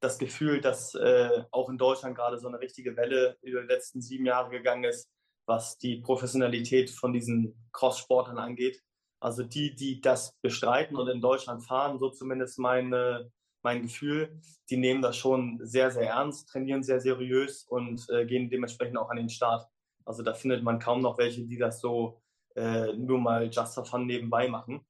das 0.00 0.18
Gefühl, 0.18 0.60
dass 0.60 0.94
äh, 0.94 1.44
auch 1.50 1.68
in 1.68 1.78
Deutschland 1.78 2.16
gerade 2.16 2.38
so 2.38 2.48
eine 2.48 2.60
richtige 2.60 2.96
Welle 2.96 3.36
über 3.42 3.62
die 3.62 3.66
letzten 3.66 4.00
sieben 4.00 4.26
Jahre 4.26 4.50
gegangen 4.50 4.84
ist, 4.84 5.10
was 5.46 5.78
die 5.78 5.96
Professionalität 5.96 6.90
von 6.90 7.12
diesen 7.12 7.68
Cross-Sportlern 7.72 8.38
angeht. 8.38 8.82
Also 9.20 9.42
die, 9.42 9.74
die 9.74 10.00
das 10.00 10.36
bestreiten 10.40 10.96
und 10.96 11.08
in 11.08 11.20
Deutschland 11.20 11.64
fahren, 11.64 11.98
so 11.98 12.10
zumindest 12.10 12.58
meine, 12.58 13.32
mein 13.62 13.82
Gefühl, 13.82 14.40
die 14.70 14.76
nehmen 14.76 15.02
das 15.02 15.16
schon 15.16 15.58
sehr, 15.62 15.90
sehr 15.90 16.10
ernst, 16.10 16.48
trainieren 16.48 16.84
sehr 16.84 17.00
seriös 17.00 17.64
und 17.64 18.06
äh, 18.10 18.26
gehen 18.26 18.48
dementsprechend 18.48 18.96
auch 18.96 19.10
an 19.10 19.16
den 19.16 19.30
Start. 19.30 19.66
Also 20.08 20.22
da 20.22 20.32
findet 20.32 20.62
man 20.62 20.78
kaum 20.78 21.02
noch 21.02 21.18
welche, 21.18 21.44
die 21.44 21.58
das 21.58 21.80
so 21.80 22.22
äh, 22.56 22.94
nur 22.94 23.18
mal 23.18 23.50
just 23.50 23.74
for 23.74 23.84
fun 23.84 24.06
nebenbei 24.06 24.48
machen. 24.48 24.80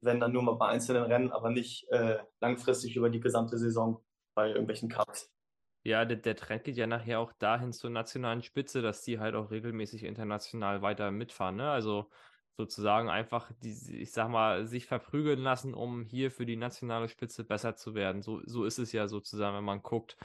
Wenn 0.00 0.20
dann 0.20 0.32
nur 0.32 0.42
mal 0.44 0.54
bei 0.54 0.68
einzelnen 0.68 1.02
Rennen, 1.02 1.32
aber 1.32 1.50
nicht 1.50 1.88
äh, 1.90 2.18
langfristig 2.40 2.94
über 2.94 3.10
die 3.10 3.18
gesamte 3.18 3.58
Saison 3.58 4.00
bei 4.36 4.50
irgendwelchen 4.50 4.88
Cups. 4.88 5.32
Ja, 5.82 6.04
der, 6.04 6.18
der, 6.18 6.36
Trend 6.36 6.62
geht 6.62 6.76
ja 6.76 6.86
nachher 6.86 7.18
auch 7.18 7.32
dahin 7.32 7.72
zur 7.72 7.90
nationalen 7.90 8.42
Spitze, 8.42 8.80
dass 8.80 9.02
die 9.02 9.18
halt 9.18 9.34
auch 9.34 9.50
regelmäßig 9.50 10.04
international 10.04 10.80
weiter 10.80 11.10
mitfahren. 11.10 11.56
Ne? 11.56 11.68
Also 11.68 12.08
sozusagen 12.56 13.08
einfach, 13.08 13.50
die, 13.62 14.00
ich 14.00 14.12
sag 14.12 14.28
mal, 14.28 14.66
sich 14.66 14.86
verprügeln 14.86 15.40
lassen, 15.40 15.74
um 15.74 16.04
hier 16.04 16.30
für 16.30 16.46
die 16.46 16.56
nationale 16.56 17.08
Spitze 17.08 17.42
besser 17.42 17.74
zu 17.74 17.96
werden. 17.96 18.22
So, 18.22 18.42
so 18.44 18.64
ist 18.64 18.78
es 18.78 18.92
ja 18.92 19.08
sozusagen, 19.08 19.56
wenn 19.56 19.64
man 19.64 19.82
guckt, 19.82 20.16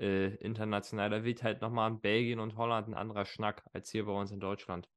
äh, 0.00 0.34
international. 0.36 1.10
Da 1.10 1.24
wird 1.24 1.42
halt 1.42 1.60
nochmal 1.60 1.90
in 1.90 2.00
Belgien 2.00 2.40
und 2.40 2.56
Holland 2.56 2.88
ein 2.88 2.94
anderer 2.94 3.24
Schnack 3.24 3.64
als 3.72 3.90
hier 3.90 4.06
bei 4.06 4.12
uns 4.12 4.30
in 4.32 4.40
Deutschland. 4.40 4.88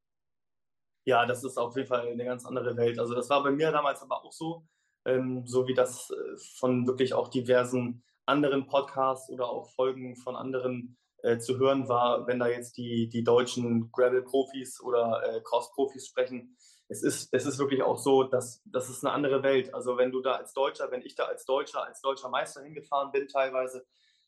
Ja, 1.05 1.25
das 1.25 1.43
ist 1.43 1.57
auf 1.57 1.75
jeden 1.75 1.87
Fall 1.87 2.07
eine 2.07 2.25
ganz 2.25 2.45
andere 2.45 2.77
Welt. 2.77 2.97
Also 2.97 3.13
das 3.13 3.29
war 3.29 3.43
bei 3.43 3.51
mir 3.51 3.71
damals 3.71 4.01
aber 4.01 4.23
auch 4.23 4.31
so, 4.31 4.65
ähm, 5.05 5.45
so 5.45 5.67
wie 5.67 5.73
das 5.73 6.09
äh, 6.09 6.37
von 6.59 6.87
wirklich 6.87 7.13
auch 7.13 7.27
diversen 7.27 8.03
anderen 8.25 8.67
Podcasts 8.67 9.29
oder 9.29 9.49
auch 9.49 9.69
Folgen 9.71 10.15
von 10.15 10.37
anderen 10.37 10.97
äh, 11.23 11.39
zu 11.39 11.57
hören 11.57 11.89
war, 11.89 12.25
wenn 12.27 12.39
da 12.39 12.47
jetzt 12.47 12.77
die, 12.77 13.09
die 13.09 13.23
deutschen 13.23 13.91
Gravel-Profis 13.91 14.81
oder 14.81 15.21
äh, 15.25 15.41
Cross-Profis 15.41 16.07
sprechen. 16.07 16.55
Es 16.87 17.03
ist, 17.03 17.33
es 17.33 17.45
ist 17.45 17.59
wirklich 17.59 17.81
auch 17.81 17.97
so, 17.97 18.23
dass 18.23 18.61
das 18.65 18.89
ist 18.89 19.05
eine 19.05 19.13
andere 19.13 19.43
Welt. 19.43 19.73
Also 19.73 19.97
wenn 19.97 20.11
du 20.11 20.21
da 20.21 20.35
als 20.35 20.53
Deutscher, 20.53 20.89
wenn 20.91 21.01
ich 21.01 21.15
da 21.15 21.25
als 21.25 21.43
Deutscher, 21.45 21.83
als 21.85 22.01
deutscher 22.01 22.29
Meister 22.29 22.61
hingefahren 22.61 23.11
bin 23.11 23.27
teilweise, 23.27 23.85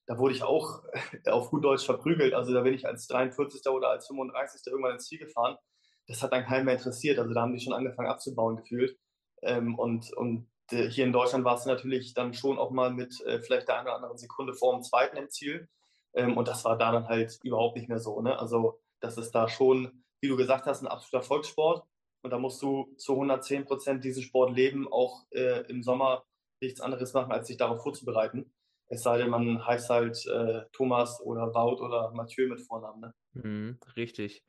da 0.08 0.18
wurde 0.18 0.34
ich 0.34 0.43
auch 0.43 0.84
auf 1.28 1.49
gut 1.49 1.64
Deutsch 1.64 1.86
verprügelt. 1.86 2.34
Also 2.34 2.53
da 2.53 2.62
bin 2.62 2.74
ich 2.74 2.86
als 2.86 3.08
43. 3.08 3.68
oder 3.68 3.89
als 3.89 4.08
35. 4.08 4.62
irgendwann 4.68 4.93
ins 4.93 5.08
Ziel 5.08 5.20
gefahren. 5.20 5.58
Das 6.08 6.22
hat 6.22 6.32
dann 6.32 6.45
keinen 6.45 6.66
mehr 6.66 6.76
interessiert. 6.76 7.20
Also 7.20 7.34
da 7.34 7.41
haben 7.41 7.53
die 7.53 7.60
schon 7.60 7.74
angefangen 7.74 8.10
abzubauen 8.10 8.58
gefühlt. 8.58 8.97
Ähm, 9.41 9.78
und, 9.78 10.14
und 10.14 10.47
äh, 10.72 10.89
hier 10.89 11.06
in 11.06 11.14
Deutschland 11.14 11.45
war 11.45 11.56
es 11.56 11.66
natürlich 11.66 12.14
dann 12.14 12.34
schon 12.34 12.58
auch 12.58 12.72
mal 12.72 12.91
mit 12.91 13.20
äh, 13.26 13.41
vielleicht 13.41 13.68
der 13.68 13.78
einen 13.78 13.88
oder 13.88 13.95
anderen 13.95 14.18
Sekunde 14.18 14.53
vor 14.53 14.74
dem 14.74 14.84
zweiten 14.84 15.18
im 15.18 15.30
Ziel. 15.30 15.68
Ähm, 16.14 16.38
und 16.38 16.47
das 16.47 16.64
war 16.66 16.78
da 16.78 16.91
dann 16.91 17.08
halt 17.08 17.39
überhaupt 17.43 17.76
nicht 17.76 17.89
mehr 17.89 17.99
so. 17.99 18.22
Ne? 18.22 18.38
Also 18.39 18.80
das 18.99 19.18
ist 19.18 19.32
da 19.32 19.47
schon, 19.47 20.03
wie 20.22 20.28
du 20.28 20.36
gesagt 20.36 20.66
hast, 20.66 20.82
ein 20.82 20.88
absoluter 20.88 21.26
Volkssport. 21.26 21.86
Und 22.22 22.32
da 22.32 22.39
musst 22.39 22.62
du 22.62 22.91
zu 22.97 23.14
110 23.14 23.66
Prozent 23.66 24.03
diesen 24.03 24.24
Sport 24.24 24.56
leben, 24.56 24.88
auch 24.91 25.26
äh, 25.32 25.62
im 25.70 25.84
Sommer 25.84 26.26
nichts 26.60 26.82
anderes 26.82 27.14
machen, 27.14 27.32
als 27.32 27.47
sich 27.47 27.58
darauf 27.58 27.84
vorzubereiten. 27.84 28.51
Es 28.88 29.04
sei 29.04 29.18
denn, 29.18 29.30
man 29.30 29.66
heißt 29.66 29.90
halt 29.90 30.26
äh, 30.28 30.62
Thomas 30.72 31.20
oder 31.22 31.54
Wout 31.54 31.84
oder 31.84 32.12
Mathieu 32.12 32.48
mit 32.48 32.62
Vornamen. 32.62 33.02
Ne? 33.02 33.14
Mhm, 33.34 33.80
richtig. 33.96 34.44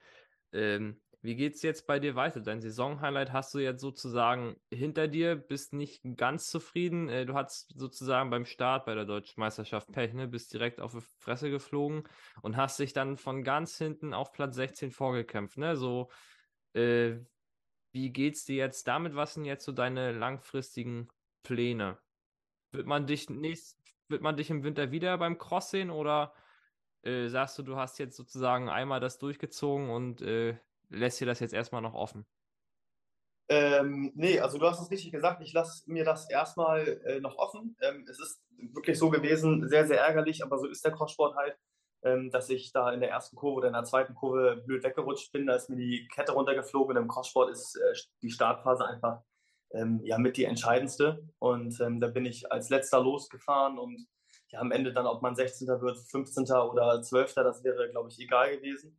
Ähm, 0.53 1.01
wie 1.27 1.45
es 1.45 1.63
jetzt 1.63 1.89
bei 1.89 1.99
dir 1.99 2.15
weiter? 2.15 2.41
Dein 2.41 2.61
Saisonhighlight 2.61 3.33
hast 3.33 3.53
du 3.53 3.59
jetzt 3.59 3.81
sozusagen 3.81 4.55
hinter 4.73 5.09
dir, 5.09 5.35
bist 5.35 5.73
nicht 5.73 6.03
ganz 6.17 6.49
zufrieden. 6.49 7.09
Äh, 7.09 7.27
du 7.27 7.35
hattest 7.35 7.73
sozusagen 7.77 8.31
beim 8.31 8.45
Start 8.45 8.87
bei 8.87 8.95
der 8.95 9.07
Deutschen 9.07 9.41
Meisterschaft 9.41 9.91
Pech, 9.91 10.13
ne? 10.13 10.29
bist 10.29 10.53
direkt 10.53 10.81
auf 10.81 10.93
die 10.93 11.01
Fresse 11.19 11.51
geflogen 11.51 12.05
und 12.43 12.57
hast 12.57 12.79
dich 12.79 12.93
dann 12.93 13.17
von 13.17 13.43
ganz 13.43 13.77
hinten 13.77 14.15
auf 14.15 14.33
Platz 14.33 14.55
16 14.55 14.93
vorgekämpft. 14.93 15.59
Ne? 15.59 15.77
So, 15.77 16.11
äh, 16.75 17.17
wie 17.93 18.13
geht's 18.13 18.45
dir 18.45 18.57
jetzt 18.57 18.87
damit? 18.87 19.17
Was 19.17 19.35
sind 19.35 19.47
jetzt 19.47 19.65
so 19.65 19.73
deine 19.73 20.13
langfristigen 20.13 21.09
Pläne? 21.43 21.99
Wird 22.71 22.87
man 22.87 23.07
dich 23.07 23.31
nächst, 23.31 23.76
wird 24.09 24.23
man 24.23 24.37
dich 24.37 24.51
im 24.51 24.65
Winter 24.65 24.91
wieder 24.91 25.19
beim 25.19 25.39
Cross 25.39 25.71
sehen 25.71 25.91
oder 25.91 26.35
äh, 27.03 27.29
sagst 27.29 27.59
du, 27.59 27.63
du 27.63 27.77
hast 27.77 27.99
jetzt 27.99 28.17
sozusagen 28.17 28.69
einmal 28.69 29.01
das 29.01 29.19
durchgezogen 29.19 29.91
und 29.91 30.23
äh, 30.23 30.57
lässt 30.89 31.21
dir 31.21 31.27
das 31.27 31.41
jetzt 31.41 31.55
erstmal 31.55 31.83
noch 31.83 31.95
offen? 31.95 32.27
Ähm, 33.49 34.13
nee, 34.17 34.41
also 34.41 34.59
du 34.59 34.67
hast 34.67 34.81
es 34.81 34.91
richtig 34.91 35.13
gesagt, 35.13 35.41
ich 35.41 35.53
lasse 35.53 35.89
mir 35.89 36.05
das 36.05 36.29
erstmal 36.29 37.01
äh, 37.05 37.21
noch 37.21 37.37
offen. 37.39 37.77
Ähm, 37.81 38.05
es 38.09 38.19
ist 38.19 38.43
wirklich 38.73 38.99
so 38.99 39.09
gewesen, 39.09 39.69
sehr, 39.69 39.87
sehr 39.87 40.01
ärgerlich, 40.01 40.43
aber 40.43 40.59
so 40.59 40.67
ist 40.67 40.85
der 40.85 40.93
Crosssport 40.93 41.37
halt, 41.37 41.57
ähm, 42.03 42.31
dass 42.33 42.51
ich 42.51 42.73
da 42.73 42.91
in 42.93 43.01
der 43.01 43.11
ersten 43.11 43.37
Kurve 43.37 43.59
oder 43.59 43.69
in 43.69 43.75
der 43.75 43.85
zweiten 43.85 44.15
Kurve 44.15 44.63
blöd 44.67 44.83
weggerutscht 44.83 45.31
bin. 45.31 45.47
Da 45.47 45.55
ist 45.55 45.71
mir 45.71 45.77
die 45.77 46.09
Kette 46.13 46.33
runtergeflogen 46.33 46.97
und 46.97 47.05
im 47.05 47.09
Crosssport 47.09 47.51
ist 47.51 47.77
äh, 47.77 47.95
die 48.23 48.31
Startphase 48.31 48.85
einfach 48.85 49.23
ähm, 49.73 50.01
ja 50.05 50.19
mit 50.19 50.37
die 50.37 50.45
entscheidendste. 50.45 51.29
Und 51.39 51.81
ähm, 51.81 52.01
da 52.01 52.09
bin 52.09 52.25
ich 52.25 52.51
als 52.51 52.71
letzter 52.71 53.01
losgefahren 53.01 53.79
und 53.79 54.07
ja, 54.51 54.61
am 54.61 54.73
Ende 54.73 54.93
dann, 54.93 55.07
ob 55.07 55.23
man 55.23 55.35
16. 55.35 55.67
wird, 55.67 55.99
15. 55.99 56.45
oder 56.45 57.03
12. 57.03 57.35
Das 57.35 57.65
wäre, 57.65 57.91
glaube 57.91 58.09
ich, 58.11 58.19
egal 58.19 58.57
gewesen. 58.57 58.97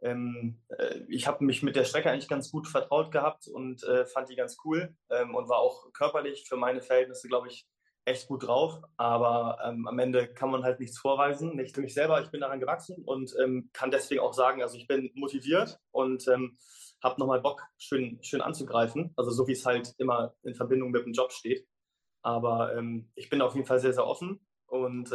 Ähm, 0.00 0.60
äh, 0.68 1.00
ich 1.08 1.26
habe 1.26 1.44
mich 1.44 1.62
mit 1.62 1.76
der 1.76 1.84
Strecke 1.84 2.10
eigentlich 2.10 2.28
ganz 2.28 2.50
gut 2.50 2.68
vertraut 2.68 3.10
gehabt 3.10 3.48
und 3.48 3.82
äh, 3.84 4.06
fand 4.06 4.28
die 4.28 4.36
ganz 4.36 4.56
cool 4.64 4.94
ähm, 5.10 5.34
und 5.34 5.48
war 5.48 5.58
auch 5.58 5.92
körperlich 5.92 6.46
für 6.48 6.56
meine 6.56 6.82
Verhältnisse, 6.82 7.28
glaube 7.28 7.48
ich, 7.48 7.66
echt 8.04 8.28
gut 8.28 8.46
drauf. 8.46 8.80
Aber 8.96 9.58
ähm, 9.64 9.86
am 9.86 9.98
Ende 9.98 10.32
kann 10.32 10.50
man 10.50 10.62
halt 10.62 10.80
nichts 10.80 10.98
vorweisen. 10.98 11.56
Nicht 11.56 11.74
für 11.74 11.80
mich 11.82 11.94
selber, 11.94 12.20
ich 12.22 12.30
bin 12.30 12.40
daran 12.40 12.60
gewachsen 12.60 13.02
und 13.04 13.34
ähm, 13.42 13.70
kann 13.72 13.90
deswegen 13.90 14.20
auch 14.20 14.34
sagen, 14.34 14.62
also 14.62 14.76
ich 14.76 14.86
bin 14.86 15.10
motiviert 15.14 15.78
und 15.90 16.26
habe 17.02 17.20
nochmal 17.20 17.40
Bock, 17.40 17.62
schön, 17.78 18.18
schön 18.22 18.40
anzugreifen. 18.40 19.12
Also 19.16 19.30
so 19.30 19.46
wie 19.46 19.52
es 19.52 19.64
halt 19.66 19.94
immer 19.98 20.34
in 20.42 20.54
Verbindung 20.54 20.90
mit 20.90 21.04
dem 21.04 21.12
Job 21.12 21.32
steht. 21.32 21.66
Aber 22.22 22.74
ähm, 22.76 23.10
ich 23.14 23.30
bin 23.30 23.42
auf 23.42 23.54
jeden 23.54 23.66
Fall 23.66 23.78
sehr, 23.78 23.92
sehr 23.92 24.06
offen 24.06 24.40
und 24.66 25.12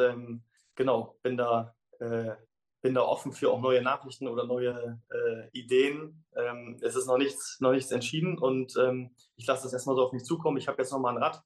genau, 0.75 1.17
bin 1.21 1.37
da 1.37 1.75
äh, 1.99 2.35
bin 2.83 2.93
da 2.93 3.01
offen 3.01 3.31
für 3.31 3.49
auch 3.49 3.61
neue 3.61 3.81
Nachrichten 3.81 4.27
oder 4.27 4.45
neue 4.45 5.01
äh, 5.09 5.49
Ideen. 5.57 6.25
Ähm, 6.35 6.77
es 6.81 6.95
ist 6.95 7.07
noch 7.07 7.17
nichts, 7.17 7.57
noch 7.61 7.71
nichts 7.71 7.91
entschieden 7.91 8.37
und 8.37 8.75
ähm, 8.77 9.15
ich 9.37 9.47
lasse 9.47 9.63
das 9.63 9.73
erstmal 9.73 9.95
so 9.95 10.03
auf 10.03 10.11
mich 10.11 10.25
zukommen. 10.25 10.57
Ich 10.57 10.67
habe 10.67 10.79
jetzt 10.79 10.91
noch 10.91 10.99
mal 10.99 11.15
ein 11.15 11.23
Rad, 11.23 11.41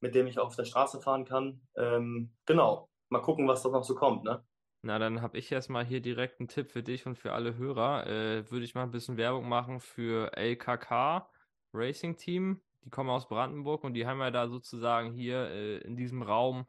mit 0.00 0.16
dem 0.16 0.26
ich 0.26 0.40
auf 0.40 0.56
der 0.56 0.64
Straße 0.64 1.00
fahren 1.00 1.24
kann. 1.24 1.62
Ähm, 1.76 2.34
genau, 2.44 2.90
mal 3.08 3.22
gucken, 3.22 3.46
was 3.46 3.62
da 3.62 3.68
noch 3.68 3.84
so 3.84 3.94
kommt. 3.94 4.24
Ne? 4.24 4.44
Na, 4.82 4.98
dann 4.98 5.20
habe 5.20 5.36
ich 5.36 5.52
erstmal 5.52 5.84
hier 5.84 6.00
direkt 6.00 6.40
einen 6.40 6.48
Tipp 6.48 6.70
für 6.70 6.82
dich 6.82 7.06
und 7.06 7.16
für 7.16 7.32
alle 7.32 7.56
Hörer. 7.56 8.06
Äh, 8.06 8.50
Würde 8.50 8.64
ich 8.64 8.74
mal 8.74 8.84
ein 8.84 8.90
bisschen 8.90 9.18
Werbung 9.18 9.48
machen 9.48 9.80
für 9.80 10.32
LKK 10.36 11.28
Racing 11.74 12.16
Team. 12.16 12.62
Die 12.84 12.90
kommen 12.90 13.10
aus 13.10 13.28
Brandenburg 13.28 13.84
und 13.84 13.92
die 13.92 14.06
haben 14.06 14.20
ja 14.20 14.30
da 14.30 14.48
sozusagen 14.48 15.12
hier 15.12 15.50
äh, 15.50 15.78
in 15.78 15.96
diesem 15.96 16.22
Raum 16.22 16.64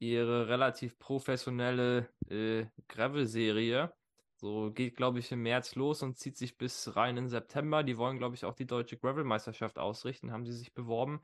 ihre 0.00 0.48
relativ 0.48 0.98
professionelle 0.98 2.08
äh, 2.28 2.66
Gravel-Serie. 2.88 3.92
So 4.34 4.72
geht, 4.72 4.96
glaube 4.96 5.20
ich, 5.20 5.30
im 5.30 5.42
März 5.42 5.76
los 5.76 6.02
und 6.02 6.18
zieht 6.18 6.36
sich 6.36 6.58
bis 6.58 6.96
rein 6.96 7.16
in 7.16 7.28
September. 7.28 7.84
Die 7.84 7.96
wollen, 7.96 8.18
glaube 8.18 8.34
ich, 8.34 8.44
auch 8.44 8.54
die 8.54 8.66
deutsche 8.66 8.98
Gravel-Meisterschaft 8.98 9.78
ausrichten, 9.78 10.32
haben 10.32 10.44
sie 10.44 10.52
sich 10.52 10.74
beworben. 10.74 11.20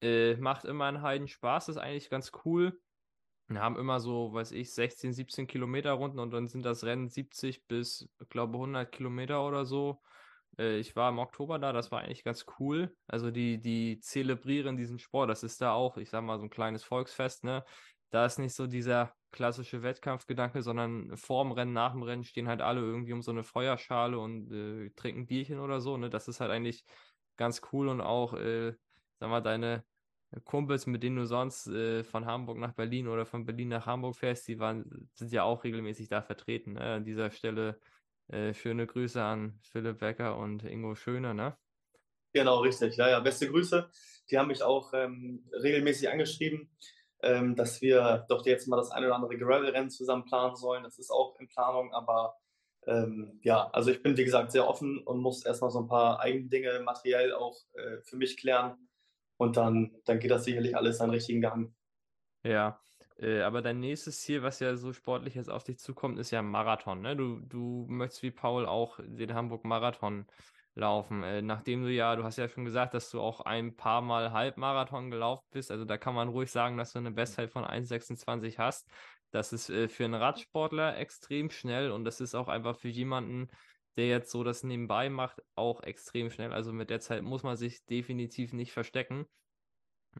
Äh, 0.00 0.34
macht 0.38 0.64
immer 0.64 0.86
einen 0.86 1.02
Heiden 1.02 1.28
Spaß, 1.28 1.68
ist 1.68 1.76
eigentlich 1.76 2.10
ganz 2.10 2.32
cool. 2.44 2.80
Wir 3.48 3.60
haben 3.62 3.76
immer 3.78 3.98
so, 4.00 4.32
weiß 4.32 4.52
ich, 4.52 4.72
16, 4.72 5.12
17 5.12 5.46
Kilometer 5.46 5.92
Runden 5.92 6.18
und 6.18 6.30
dann 6.30 6.48
sind 6.48 6.64
das 6.64 6.84
Rennen 6.84 7.08
70 7.08 7.66
bis, 7.66 8.08
glaube 8.28 8.58
100 8.58 8.92
Kilometer 8.92 9.44
oder 9.46 9.64
so. 9.64 10.02
Äh, 10.58 10.78
ich 10.78 10.94
war 10.96 11.08
im 11.08 11.18
Oktober 11.18 11.58
da, 11.58 11.72
das 11.72 11.90
war 11.90 12.00
eigentlich 12.00 12.24
ganz 12.24 12.44
cool. 12.58 12.94
Also 13.06 13.30
die, 13.30 13.60
die 13.60 14.00
zelebrieren 14.00 14.76
diesen 14.76 14.98
Sport. 14.98 15.30
Das 15.30 15.42
ist 15.42 15.60
da 15.62 15.72
auch, 15.72 15.96
ich 15.96 16.10
sag 16.10 16.22
mal, 16.22 16.38
so 16.38 16.44
ein 16.44 16.50
kleines 16.50 16.84
Volksfest, 16.84 17.44
ne? 17.44 17.64
da 18.10 18.24
ist 18.24 18.38
nicht 18.38 18.54
so 18.54 18.66
dieser 18.66 19.14
klassische 19.30 19.82
Wettkampfgedanke, 19.82 20.62
sondern 20.62 21.16
vor 21.16 21.44
dem 21.44 21.52
Rennen, 21.52 21.72
nach 21.72 21.92
dem 21.92 22.02
Rennen 22.02 22.24
stehen 22.24 22.48
halt 22.48 22.62
alle 22.62 22.80
irgendwie 22.80 23.12
um 23.12 23.22
so 23.22 23.30
eine 23.30 23.42
Feuerschale 23.42 24.18
und 24.18 24.50
äh, 24.50 24.90
trinken 24.96 25.26
Bierchen 25.26 25.60
oder 25.60 25.80
so. 25.80 25.96
Ne? 25.96 26.08
Das 26.08 26.28
ist 26.28 26.40
halt 26.40 26.50
eigentlich 26.50 26.84
ganz 27.36 27.60
cool 27.72 27.88
und 27.88 28.00
auch, 28.00 28.34
äh, 28.34 28.74
sag 29.20 29.28
mal, 29.28 29.42
deine 29.42 29.84
Kumpels, 30.44 30.86
mit 30.86 31.02
denen 31.02 31.16
du 31.16 31.26
sonst 31.26 31.66
äh, 31.68 32.04
von 32.04 32.26
Hamburg 32.26 32.58
nach 32.58 32.72
Berlin 32.72 33.08
oder 33.08 33.24
von 33.26 33.46
Berlin 33.46 33.68
nach 33.68 33.86
Hamburg 33.86 34.16
fährst, 34.16 34.46
die 34.48 34.58
waren, 34.58 35.10
sind 35.14 35.32
ja 35.32 35.44
auch 35.44 35.64
regelmäßig 35.64 36.08
da 36.08 36.22
vertreten. 36.22 36.74
Ne? 36.74 36.80
An 36.80 37.04
dieser 37.04 37.30
Stelle 37.30 37.78
äh, 38.28 38.52
schöne 38.52 38.86
Grüße 38.86 39.22
an 39.22 39.58
Philipp 39.62 39.98
Becker 39.98 40.36
und 40.36 40.64
Ingo 40.64 40.94
Schöne, 40.94 41.34
ne? 41.34 41.56
Genau, 42.34 42.58
richtig. 42.60 42.96
Ja, 42.96 43.08
ja, 43.08 43.20
beste 43.20 43.48
Grüße. 43.48 43.90
Die 44.30 44.38
haben 44.38 44.48
mich 44.48 44.62
auch 44.62 44.92
ähm, 44.92 45.48
regelmäßig 45.52 46.10
angeschrieben 46.10 46.70
ähm, 47.22 47.56
dass 47.56 47.80
wir 47.80 48.26
doch 48.28 48.46
jetzt 48.46 48.68
mal 48.68 48.76
das 48.76 48.90
eine 48.90 49.06
oder 49.06 49.16
andere 49.16 49.36
Gravel-Rennen 49.36 49.90
zusammen 49.90 50.24
planen 50.24 50.56
sollen. 50.56 50.84
Das 50.84 50.98
ist 50.98 51.10
auch 51.10 51.38
in 51.38 51.48
Planung, 51.48 51.92
aber 51.92 52.36
ähm, 52.86 53.40
ja, 53.42 53.68
also 53.70 53.90
ich 53.90 54.02
bin 54.02 54.16
wie 54.16 54.24
gesagt 54.24 54.52
sehr 54.52 54.68
offen 54.68 54.98
und 54.98 55.20
muss 55.20 55.44
erstmal 55.44 55.70
so 55.70 55.80
ein 55.80 55.88
paar 55.88 56.20
eigene 56.20 56.48
Dinge 56.48 56.80
materiell 56.80 57.34
auch 57.34 57.56
äh, 57.74 57.98
für 58.04 58.16
mich 58.16 58.36
klären 58.36 58.87
und 59.38 59.56
dann, 59.56 59.92
dann 60.04 60.18
geht 60.18 60.30
das 60.30 60.44
sicherlich 60.44 60.76
alles 60.76 60.98
seinen 60.98 61.10
richtigen 61.10 61.40
Gang. 61.40 61.74
Ja, 62.44 62.78
äh, 63.18 63.40
aber 63.40 63.62
dein 63.62 63.80
nächstes 63.80 64.20
Ziel, 64.20 64.42
was 64.42 64.60
ja 64.60 64.76
so 64.76 64.92
sportlich 64.92 65.34
jetzt 65.34 65.50
auf 65.50 65.64
dich 65.64 65.78
zukommt, 65.78 66.18
ist 66.18 66.30
ja 66.30 66.42
Marathon. 66.42 67.00
Ne? 67.00 67.16
Du, 67.16 67.40
du 67.40 67.86
möchtest 67.88 68.22
wie 68.22 68.30
Paul 68.30 68.66
auch 68.66 69.00
den 69.02 69.34
Hamburg-Marathon 69.34 70.26
laufen. 70.74 71.22
Äh, 71.22 71.42
nachdem 71.42 71.82
du 71.82 71.90
ja, 71.90 72.14
du 72.16 72.24
hast 72.24 72.36
ja 72.36 72.48
schon 72.48 72.64
gesagt, 72.64 72.94
dass 72.94 73.10
du 73.10 73.20
auch 73.20 73.40
ein 73.40 73.76
paar 73.76 74.02
Mal 74.02 74.32
Halbmarathon 74.32 75.10
gelaufen 75.10 75.46
bist. 75.50 75.70
Also 75.70 75.84
da 75.84 75.98
kann 75.98 76.14
man 76.14 76.28
ruhig 76.28 76.50
sagen, 76.50 76.76
dass 76.76 76.92
du 76.92 76.98
eine 76.98 77.10
Bestzeit 77.10 77.50
von 77.50 77.64
1,26 77.64 78.58
hast. 78.58 78.88
Das 79.30 79.52
ist 79.52 79.68
äh, 79.70 79.88
für 79.88 80.04
einen 80.04 80.14
Radsportler 80.14 80.96
extrem 80.96 81.50
schnell 81.50 81.90
und 81.90 82.04
das 82.04 82.20
ist 82.20 82.34
auch 82.34 82.48
einfach 82.48 82.76
für 82.76 82.88
jemanden, 82.88 83.48
der 83.98 84.06
jetzt 84.06 84.30
so 84.30 84.44
das 84.44 84.62
nebenbei 84.62 85.10
macht, 85.10 85.42
auch 85.56 85.82
extrem 85.82 86.30
schnell. 86.30 86.52
Also 86.52 86.72
mit 86.72 86.88
der 86.88 87.00
Zeit 87.00 87.22
muss 87.22 87.42
man 87.42 87.56
sich 87.56 87.84
definitiv 87.84 88.52
nicht 88.52 88.72
verstecken. 88.72 89.26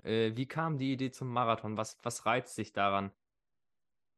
Äh, 0.03 0.33
wie 0.35 0.47
kam 0.47 0.79
die 0.79 0.93
Idee 0.93 1.13
zum 1.13 1.29
Marathon? 1.29 1.77
Was, 1.77 1.97
was 2.03 2.27
reizt 2.27 2.59
dich 2.59 2.73
daran? 2.73 3.13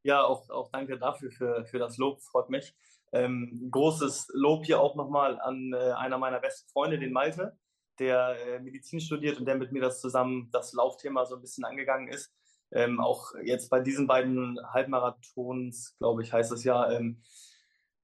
Ja, 0.02 0.24
auch, 0.24 0.48
auch 0.48 0.70
danke 0.70 0.98
dafür, 0.98 1.30
für, 1.30 1.66
für 1.66 1.78
das 1.78 1.98
Lob, 1.98 2.22
freut 2.22 2.48
mich. 2.48 2.74
Ähm, 3.12 3.68
großes 3.70 4.30
Lob 4.32 4.64
hier 4.64 4.80
auch 4.80 4.94
nochmal 4.94 5.38
an 5.40 5.74
äh, 5.74 5.92
einer 5.92 6.16
meiner 6.16 6.40
besten 6.40 6.70
Freunde, 6.70 6.98
den 6.98 7.12
Malte, 7.12 7.58
der 7.98 8.36
äh, 8.46 8.60
Medizin 8.60 9.00
studiert 9.00 9.38
und 9.38 9.44
der 9.44 9.56
mit 9.56 9.72
mir 9.72 9.82
das 9.82 10.00
zusammen, 10.00 10.48
das 10.52 10.72
Laufthema 10.72 11.26
so 11.26 11.34
ein 11.34 11.42
bisschen 11.42 11.64
angegangen 11.64 12.08
ist. 12.08 12.32
Ähm, 12.72 12.98
auch 12.98 13.34
jetzt 13.42 13.68
bei 13.68 13.80
diesen 13.80 14.06
beiden 14.06 14.58
Halbmarathons, 14.72 15.96
glaube 15.98 16.22
ich, 16.22 16.32
heißt 16.32 16.52
es 16.52 16.64
ja, 16.64 16.90
ähm, 16.92 17.20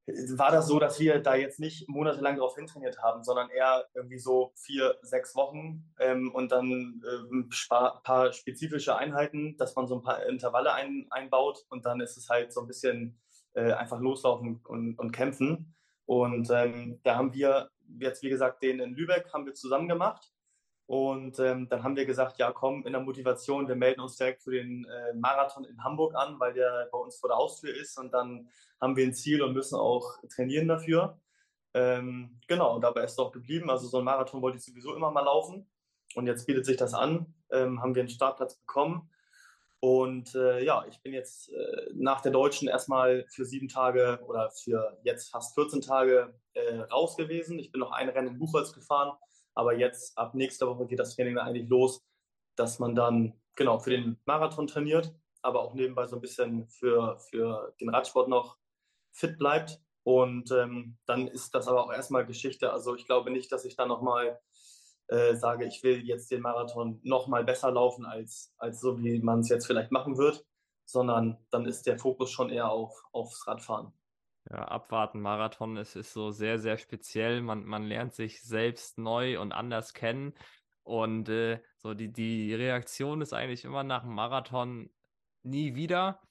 war 0.06 0.52
das 0.52 0.68
so, 0.68 0.78
dass 0.78 1.00
wir 1.00 1.18
da 1.18 1.34
jetzt 1.34 1.58
nicht 1.58 1.88
monatelang 1.88 2.36
drauf 2.36 2.54
hintrainiert 2.54 2.98
haben, 3.02 3.24
sondern 3.24 3.50
eher 3.50 3.86
irgendwie 3.94 4.18
so 4.18 4.52
vier, 4.54 4.96
sechs 5.02 5.34
Wochen 5.34 5.84
ähm, 5.98 6.32
und 6.32 6.52
dann 6.52 7.02
ein 7.32 7.50
paar 8.04 8.32
spezifische 8.32 8.96
Einheiten, 8.96 9.56
dass 9.56 9.74
man 9.74 9.88
so 9.88 9.96
ein 9.96 10.02
paar 10.02 10.24
Intervalle 10.26 10.72
ein, 10.72 11.06
einbaut 11.10 11.64
und 11.70 11.86
dann 11.86 12.00
ist 12.00 12.16
es 12.16 12.28
halt 12.28 12.52
so 12.52 12.60
ein 12.60 12.68
bisschen 12.68 13.18
äh, 13.54 13.72
einfach 13.72 14.00
loslaufen 14.00 14.60
und, 14.64 14.96
und 14.98 15.12
kämpfen. 15.12 15.74
Und 16.04 16.50
ähm, 16.50 17.00
da 17.02 17.16
haben 17.16 17.34
wir 17.34 17.68
jetzt, 17.98 18.22
wie 18.22 18.28
gesagt, 18.28 18.62
den 18.62 18.78
in 18.78 18.94
Lübeck 18.94 19.32
haben 19.32 19.46
wir 19.46 19.54
zusammen 19.54 19.88
gemacht. 19.88 20.30
Und 20.86 21.40
ähm, 21.40 21.68
dann 21.68 21.82
haben 21.82 21.96
wir 21.96 22.06
gesagt, 22.06 22.38
ja 22.38 22.52
komm, 22.52 22.86
in 22.86 22.92
der 22.92 23.02
Motivation, 23.02 23.66
wir 23.66 23.74
melden 23.74 24.00
uns 24.00 24.16
direkt 24.16 24.42
für 24.42 24.52
den 24.52 24.84
äh, 24.84 25.14
Marathon 25.14 25.64
in 25.64 25.82
Hamburg 25.82 26.14
an, 26.14 26.38
weil 26.38 26.52
der 26.52 26.88
bei 26.92 26.98
uns 26.98 27.16
vor 27.16 27.28
der 27.28 27.38
Haustür 27.38 27.74
ist. 27.74 27.98
Und 27.98 28.12
dann 28.12 28.48
haben 28.80 28.96
wir 28.96 29.04
ein 29.04 29.14
Ziel 29.14 29.42
und 29.42 29.52
müssen 29.52 29.76
auch 29.76 30.18
trainieren 30.28 30.68
dafür. 30.68 31.18
Ähm, 31.74 32.40
genau, 32.46 32.76
und 32.76 32.82
dabei 32.82 33.02
ist 33.02 33.12
es 33.12 33.18
auch 33.18 33.32
geblieben. 33.32 33.68
Also 33.68 33.88
so 33.88 33.98
ein 33.98 34.04
Marathon 34.04 34.42
wollte 34.42 34.58
ich 34.58 34.64
sowieso 34.64 34.94
immer 34.94 35.10
mal 35.10 35.24
laufen. 35.24 35.68
und 36.14 36.26
jetzt 36.26 36.46
bietet 36.46 36.64
sich 36.64 36.76
das 36.76 36.94
an, 36.94 37.34
ähm, 37.50 37.82
haben 37.82 37.94
wir 37.94 38.02
einen 38.02 38.08
Startplatz 38.08 38.56
bekommen. 38.56 39.10
Und 39.80 40.34
äh, 40.34 40.64
ja, 40.64 40.84
ich 40.88 41.02
bin 41.02 41.12
jetzt 41.12 41.50
äh, 41.52 41.90
nach 41.94 42.22
der 42.22 42.32
Deutschen 42.32 42.68
erstmal 42.68 43.26
für 43.28 43.44
sieben 43.44 43.68
Tage 43.68 44.20
oder 44.26 44.50
für 44.50 44.98
jetzt 45.02 45.30
fast 45.30 45.54
14 45.54 45.82
Tage 45.82 46.34
äh, 46.54 46.80
raus 46.90 47.16
gewesen. 47.16 47.58
Ich 47.58 47.72
bin 47.72 47.80
noch 47.80 47.92
ein 47.92 48.08
Rennen 48.08 48.28
in 48.28 48.38
Buchholz 48.38 48.72
gefahren, 48.72 49.16
aber 49.56 49.74
jetzt 49.74 50.16
ab 50.16 50.34
nächster 50.34 50.68
Woche 50.68 50.86
geht 50.86 51.00
das 51.00 51.16
Training 51.16 51.34
dann 51.34 51.48
eigentlich 51.48 51.68
los, 51.68 52.04
dass 52.56 52.78
man 52.78 52.94
dann 52.94 53.32
genau 53.56 53.78
für 53.78 53.90
den 53.90 54.20
Marathon 54.26 54.66
trainiert, 54.66 55.12
aber 55.42 55.62
auch 55.62 55.74
nebenbei 55.74 56.06
so 56.06 56.16
ein 56.16 56.20
bisschen 56.20 56.68
für, 56.68 57.18
für 57.18 57.74
den 57.80 57.88
Radsport 57.88 58.28
noch 58.28 58.58
fit 59.12 59.38
bleibt. 59.38 59.80
Und 60.04 60.52
ähm, 60.52 60.98
dann 61.06 61.26
ist 61.26 61.54
das 61.54 61.66
aber 61.66 61.84
auch 61.84 61.92
erstmal 61.92 62.26
Geschichte. 62.26 62.72
Also 62.72 62.94
ich 62.94 63.06
glaube 63.06 63.30
nicht, 63.30 63.50
dass 63.50 63.64
ich 63.64 63.74
da 63.74 63.86
nochmal 63.86 64.38
äh, 65.08 65.34
sage, 65.34 65.64
ich 65.64 65.82
will 65.82 66.04
jetzt 66.04 66.30
den 66.30 66.42
Marathon 66.42 67.00
noch 67.02 67.26
mal 67.26 67.42
besser 67.42 67.72
laufen 67.72 68.04
als, 68.04 68.54
als 68.58 68.80
so, 68.80 68.98
wie 68.98 69.20
man 69.20 69.40
es 69.40 69.48
jetzt 69.48 69.66
vielleicht 69.66 69.90
machen 69.90 70.16
wird, 70.16 70.44
sondern 70.84 71.38
dann 71.50 71.64
ist 71.64 71.86
der 71.86 71.98
Fokus 71.98 72.30
schon 72.30 72.50
eher 72.50 72.70
auf, 72.70 72.92
aufs 73.12 73.46
Radfahren. 73.46 73.92
Ja, 74.50 74.68
abwarten, 74.68 75.20
Marathon 75.20 75.76
ist, 75.76 75.96
ist 75.96 76.12
so 76.12 76.30
sehr, 76.30 76.58
sehr 76.58 76.78
speziell. 76.78 77.42
Man, 77.42 77.64
man 77.64 77.84
lernt 77.84 78.14
sich 78.14 78.42
selbst 78.42 78.96
neu 78.96 79.40
und 79.40 79.52
anders 79.52 79.92
kennen. 79.92 80.34
Und 80.84 81.28
äh, 81.28 81.60
so 81.78 81.94
die, 81.94 82.12
die 82.12 82.54
Reaktion 82.54 83.20
ist 83.20 83.32
eigentlich 83.32 83.64
immer 83.64 83.82
nach 83.82 84.02
dem 84.02 84.14
Marathon 84.14 84.90
nie 85.42 85.74
wieder. 85.74 86.22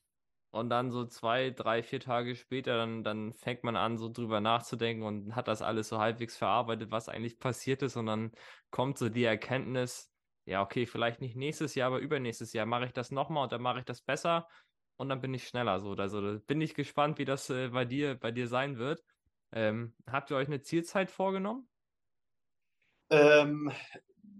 Und 0.51 0.69
dann 0.69 0.91
so 0.91 1.05
zwei, 1.05 1.49
drei, 1.49 1.83
vier 1.83 1.99
Tage 1.99 2.37
später, 2.37 2.77
dann, 2.77 3.03
dann 3.03 3.33
fängt 3.33 3.65
man 3.65 3.75
an, 3.75 3.97
so 3.97 4.07
drüber 4.09 4.39
nachzudenken 4.39 5.03
und 5.03 5.35
hat 5.35 5.49
das 5.49 5.61
alles 5.61 5.89
so 5.89 5.99
halbwegs 5.99 6.37
verarbeitet, 6.37 6.91
was 6.91 7.09
eigentlich 7.09 7.37
passiert 7.39 7.81
ist. 7.81 7.97
Und 7.97 8.05
dann 8.05 8.31
kommt 8.71 8.97
so 8.97 9.09
die 9.09 9.25
Erkenntnis, 9.25 10.13
ja, 10.45 10.61
okay, 10.61 10.85
vielleicht 10.85 11.19
nicht 11.19 11.35
nächstes 11.35 11.75
Jahr, 11.75 11.87
aber 11.87 11.99
übernächstes 11.99 12.53
Jahr 12.53 12.65
mache 12.65 12.85
ich 12.85 12.93
das 12.93 13.11
nochmal 13.11 13.43
und 13.43 13.51
dann 13.51 13.61
mache 13.61 13.79
ich 13.79 13.85
das 13.85 14.01
besser 14.01 14.47
und 14.97 15.09
dann 15.09 15.21
bin 15.21 15.33
ich 15.33 15.47
schneller. 15.47 15.79
So, 15.79 15.93
also 15.93 16.39
bin 16.47 16.61
ich 16.61 16.73
gespannt, 16.73 17.17
wie 17.17 17.25
das 17.25 17.49
äh, 17.49 17.69
bei 17.69 17.85
dir, 17.85 18.15
bei 18.15 18.31
dir 18.31 18.47
sein 18.47 18.77
wird. 18.77 19.03
Ähm, 19.51 19.93
habt 20.07 20.31
ihr 20.31 20.37
euch 20.37 20.47
eine 20.47 20.61
Zielzeit 20.61 21.09
vorgenommen? 21.09 21.67
Ähm, 23.09 23.71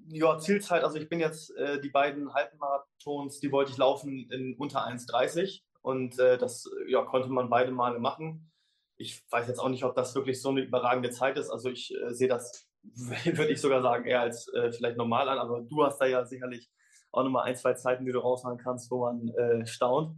ja, 0.08 0.38
Zielzeit, 0.38 0.84
also 0.84 0.98
ich 0.98 1.10
bin 1.10 1.20
jetzt 1.20 1.56
äh, 1.58 1.80
die 1.80 1.90
beiden 1.90 2.34
Halbmarathons, 2.34 3.40
die 3.40 3.52
wollte 3.52 3.72
ich 3.72 3.78
laufen 3.78 4.30
in 4.32 4.56
unter 4.58 4.86
1,30 4.86 5.62
und 5.82 6.20
äh, 6.20 6.38
das 6.38 6.70
ja, 6.88 7.04
konnte 7.04 7.30
man 7.30 7.50
beide 7.50 7.72
Male 7.72 8.00
machen. 8.00 8.52
Ich 8.98 9.24
weiß 9.30 9.48
jetzt 9.48 9.60
auch 9.60 9.70
nicht, 9.70 9.84
ob 9.84 9.96
das 9.96 10.16
wirklich 10.16 10.42
so 10.42 10.50
eine 10.50 10.62
überragende 10.62 11.12
Zeit 11.12 11.38
ist. 11.38 11.50
Also 11.50 11.70
ich 11.70 11.94
äh, 11.94 12.14
sehe 12.14 12.28
das, 12.28 12.68
würde 12.84 13.52
ich 13.52 13.62
sogar 13.62 13.82
sagen, 13.82 14.06
eher 14.06 14.22
als 14.22 14.48
äh, 14.54 14.72
vielleicht 14.72 14.98
normal 14.98 15.28
an. 15.30 15.38
Aber 15.38 15.62
du 15.62 15.84
hast 15.84 16.00
da 16.00 16.06
ja 16.06 16.26
sicherlich 16.26 16.70
auch 17.12 17.24
nochmal 17.24 17.46
ein, 17.46 17.56
zwei 17.56 17.74
Zeiten, 17.74 18.06
die 18.06 18.12
du 18.12 18.20
raushauen 18.20 18.58
kannst, 18.58 18.90
wo 18.92 19.02
man 19.02 19.28
äh, 19.30 19.66
staunt. 19.66 20.18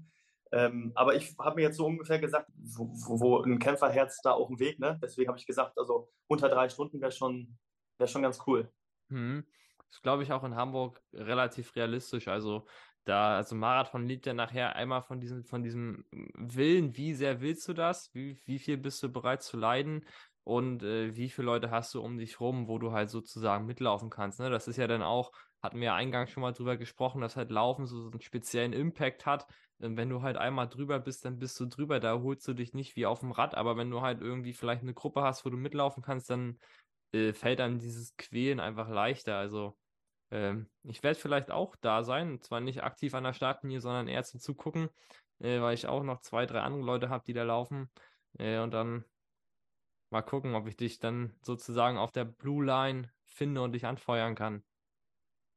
Ähm, 0.51 0.91
aber 0.95 1.15
ich 1.15 1.35
habe 1.39 1.55
mir 1.55 1.63
jetzt 1.63 1.77
so 1.77 1.85
ungefähr 1.85 2.19
gesagt, 2.19 2.49
wo, 2.55 2.89
wo, 3.19 3.41
ein 3.41 3.59
Kämpferherz 3.59 4.21
da 4.21 4.31
auch 4.31 4.49
ein 4.49 4.59
Weg, 4.59 4.79
ne? 4.79 4.99
Deswegen 5.01 5.27
habe 5.29 5.39
ich 5.39 5.45
gesagt, 5.45 5.77
also 5.77 6.09
unter 6.27 6.49
drei 6.49 6.69
Stunden 6.69 7.01
wäre 7.01 7.11
schon, 7.11 7.57
wär 7.97 8.07
schon 8.07 8.21
ganz 8.21 8.41
cool. 8.47 8.71
Hm. 9.09 9.45
Das 9.89 10.01
glaube 10.01 10.23
ich 10.23 10.31
auch 10.31 10.43
in 10.43 10.55
Hamburg 10.55 11.01
relativ 11.13 11.75
realistisch. 11.75 12.27
Also 12.27 12.65
da, 13.05 13.37
also 13.37 13.55
Marathon 13.55 14.05
lebt 14.05 14.25
ja 14.25 14.33
nachher 14.33 14.75
einmal 14.75 15.01
von 15.01 15.19
diesem, 15.21 15.45
von 15.45 15.63
diesem 15.63 16.03
Willen, 16.11 16.97
wie 16.97 17.13
sehr 17.13 17.39
willst 17.39 17.67
du 17.67 17.73
das? 17.73 18.13
Wie, 18.13 18.39
wie 18.43 18.59
viel 18.59 18.77
bist 18.77 19.01
du 19.01 19.09
bereit 19.09 19.43
zu 19.43 19.57
leiden? 19.57 20.05
Und 20.43 20.83
äh, 20.83 21.15
wie 21.15 21.29
viele 21.29 21.45
Leute 21.45 21.71
hast 21.71 21.93
du 21.93 22.01
um 22.01 22.17
dich 22.17 22.39
rum, 22.39 22.67
wo 22.67 22.79
du 22.79 22.91
halt 22.91 23.09
sozusagen 23.09 23.65
mitlaufen 23.65 24.09
kannst? 24.09 24.39
Ne? 24.39 24.49
Das 24.49 24.67
ist 24.67 24.77
ja 24.77 24.87
dann 24.87 25.01
auch, 25.01 25.31
hatten 25.61 25.79
wir 25.79 25.87
ja 25.87 25.95
eingangs 25.95 26.31
schon 26.31 26.41
mal 26.41 26.53
drüber 26.53 26.77
gesprochen, 26.77 27.21
dass 27.21 27.35
halt 27.35 27.51
Laufen 27.51 27.85
so 27.85 28.09
einen 28.09 28.21
speziellen 28.21 28.73
Impact 28.73 29.25
hat. 29.25 29.45
Wenn 29.79 30.09
du 30.09 30.21
halt 30.23 30.37
einmal 30.37 30.67
drüber 30.67 30.99
bist, 30.99 31.23
dann 31.25 31.39
bist 31.39 31.59
du 31.59 31.67
drüber. 31.67 31.99
Da 31.99 32.19
holst 32.19 32.47
du 32.47 32.53
dich 32.53 32.73
nicht 32.73 32.95
wie 32.95 33.05
auf 33.05 33.19
dem 33.19 33.31
Rad. 33.31 33.55
Aber 33.55 33.77
wenn 33.77 33.91
du 33.91 34.01
halt 34.01 34.21
irgendwie 34.21 34.53
vielleicht 34.53 34.81
eine 34.81 34.93
Gruppe 34.93 35.21
hast, 35.21 35.45
wo 35.45 35.49
du 35.49 35.57
mitlaufen 35.57 36.01
kannst, 36.01 36.29
dann 36.29 36.59
äh, 37.11 37.33
fällt 37.33 37.59
dann 37.59 37.79
dieses 37.79 38.15
Quälen 38.17 38.59
einfach 38.59 38.89
leichter. 38.89 39.37
Also 39.37 39.77
ähm, 40.31 40.69
ich 40.83 41.03
werde 41.03 41.19
vielleicht 41.19 41.51
auch 41.51 41.75
da 41.75 42.03
sein, 42.03 42.41
zwar 42.41 42.59
nicht 42.59 42.83
aktiv 42.83 43.13
an 43.13 43.23
der 43.23 43.33
Startlinie, 43.33 43.81
sondern 43.81 44.07
eher 44.07 44.23
zum 44.23 44.39
Zugucken, 44.39 44.89
äh, 45.39 45.61
weil 45.61 45.73
ich 45.73 45.87
auch 45.87 46.03
noch 46.03 46.21
zwei, 46.21 46.45
drei 46.45 46.61
andere 46.61 46.83
Leute 46.83 47.09
habe, 47.09 47.23
die 47.25 47.33
da 47.33 47.43
laufen. 47.43 47.89
Äh, 48.37 48.59
und 48.59 48.71
dann 48.71 49.05
mal 50.09 50.21
gucken, 50.21 50.55
ob 50.55 50.67
ich 50.67 50.75
dich 50.75 50.99
dann 50.99 51.35
sozusagen 51.43 51.97
auf 51.97 52.11
der 52.11 52.25
Blue 52.25 52.65
Line 52.65 53.11
finde 53.25 53.61
und 53.61 53.73
dich 53.73 53.85
anfeuern 53.85 54.35
kann. 54.35 54.63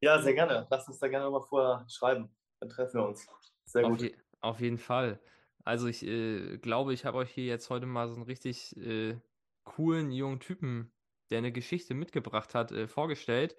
Ja, 0.01 0.21
sehr 0.21 0.35
gerne. 0.35 0.67
Lass 0.71 0.89
uns 0.89 0.99
da 0.99 1.09
gerne 1.09 1.27
nochmal 1.27 1.47
vorher 1.47 1.87
schreiben. 1.89 2.35
Dann 2.61 2.69
treffen 2.69 3.01
wir 3.01 3.09
uns. 3.09 3.27
Sehr 3.73 3.85
auf 3.85 3.91
gut. 3.91 4.01
Je 4.03 4.17
auf 4.41 4.61
jeden 4.61 4.79
Fall. 4.79 5.21
Also 5.65 5.87
ich 5.89 6.03
äh, 6.07 6.59
glaube, 6.59 6.95
ich 6.95 7.05
habe 7.05 7.19
euch 7.19 7.31
hier 7.31 7.45
jetzt 7.45 7.71
heute 7.71 7.87
mal 7.87 8.09
so 8.09 8.15
einen 8.15 8.25
richtig 8.25 8.77
äh, 8.77 9.21
coolen 9.65 10.13
jungen 10.13 10.41
Typen, 10.41 10.95
der 11.31 11.39
eine 11.39 11.53
Geschichte 11.53 11.95
mitgebracht 11.95 12.55
hat, 12.55 12.73
äh, 12.73 12.89
vorgestellt. 12.89 13.57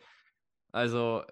Also, 0.71 1.23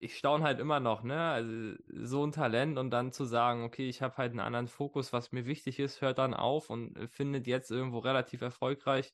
ich 0.00 0.18
staune 0.18 0.44
halt 0.44 0.60
immer 0.60 0.80
noch, 0.80 1.02
ne? 1.04 1.20
Also, 1.30 1.76
so 1.88 2.26
ein 2.26 2.32
Talent 2.32 2.78
und 2.78 2.90
dann 2.90 3.12
zu 3.12 3.24
sagen, 3.24 3.64
okay, 3.64 3.88
ich 3.88 4.02
habe 4.02 4.16
halt 4.18 4.32
einen 4.32 4.40
anderen 4.40 4.68
Fokus, 4.68 5.12
was 5.12 5.32
mir 5.32 5.46
wichtig 5.46 5.78
ist, 5.80 6.00
hört 6.02 6.18
dann 6.18 6.34
auf 6.34 6.70
und 6.70 6.96
äh, 6.98 7.08
findet 7.08 7.46
jetzt 7.46 7.70
irgendwo 7.70 7.98
relativ 8.00 8.42
erfolgreich 8.42 9.12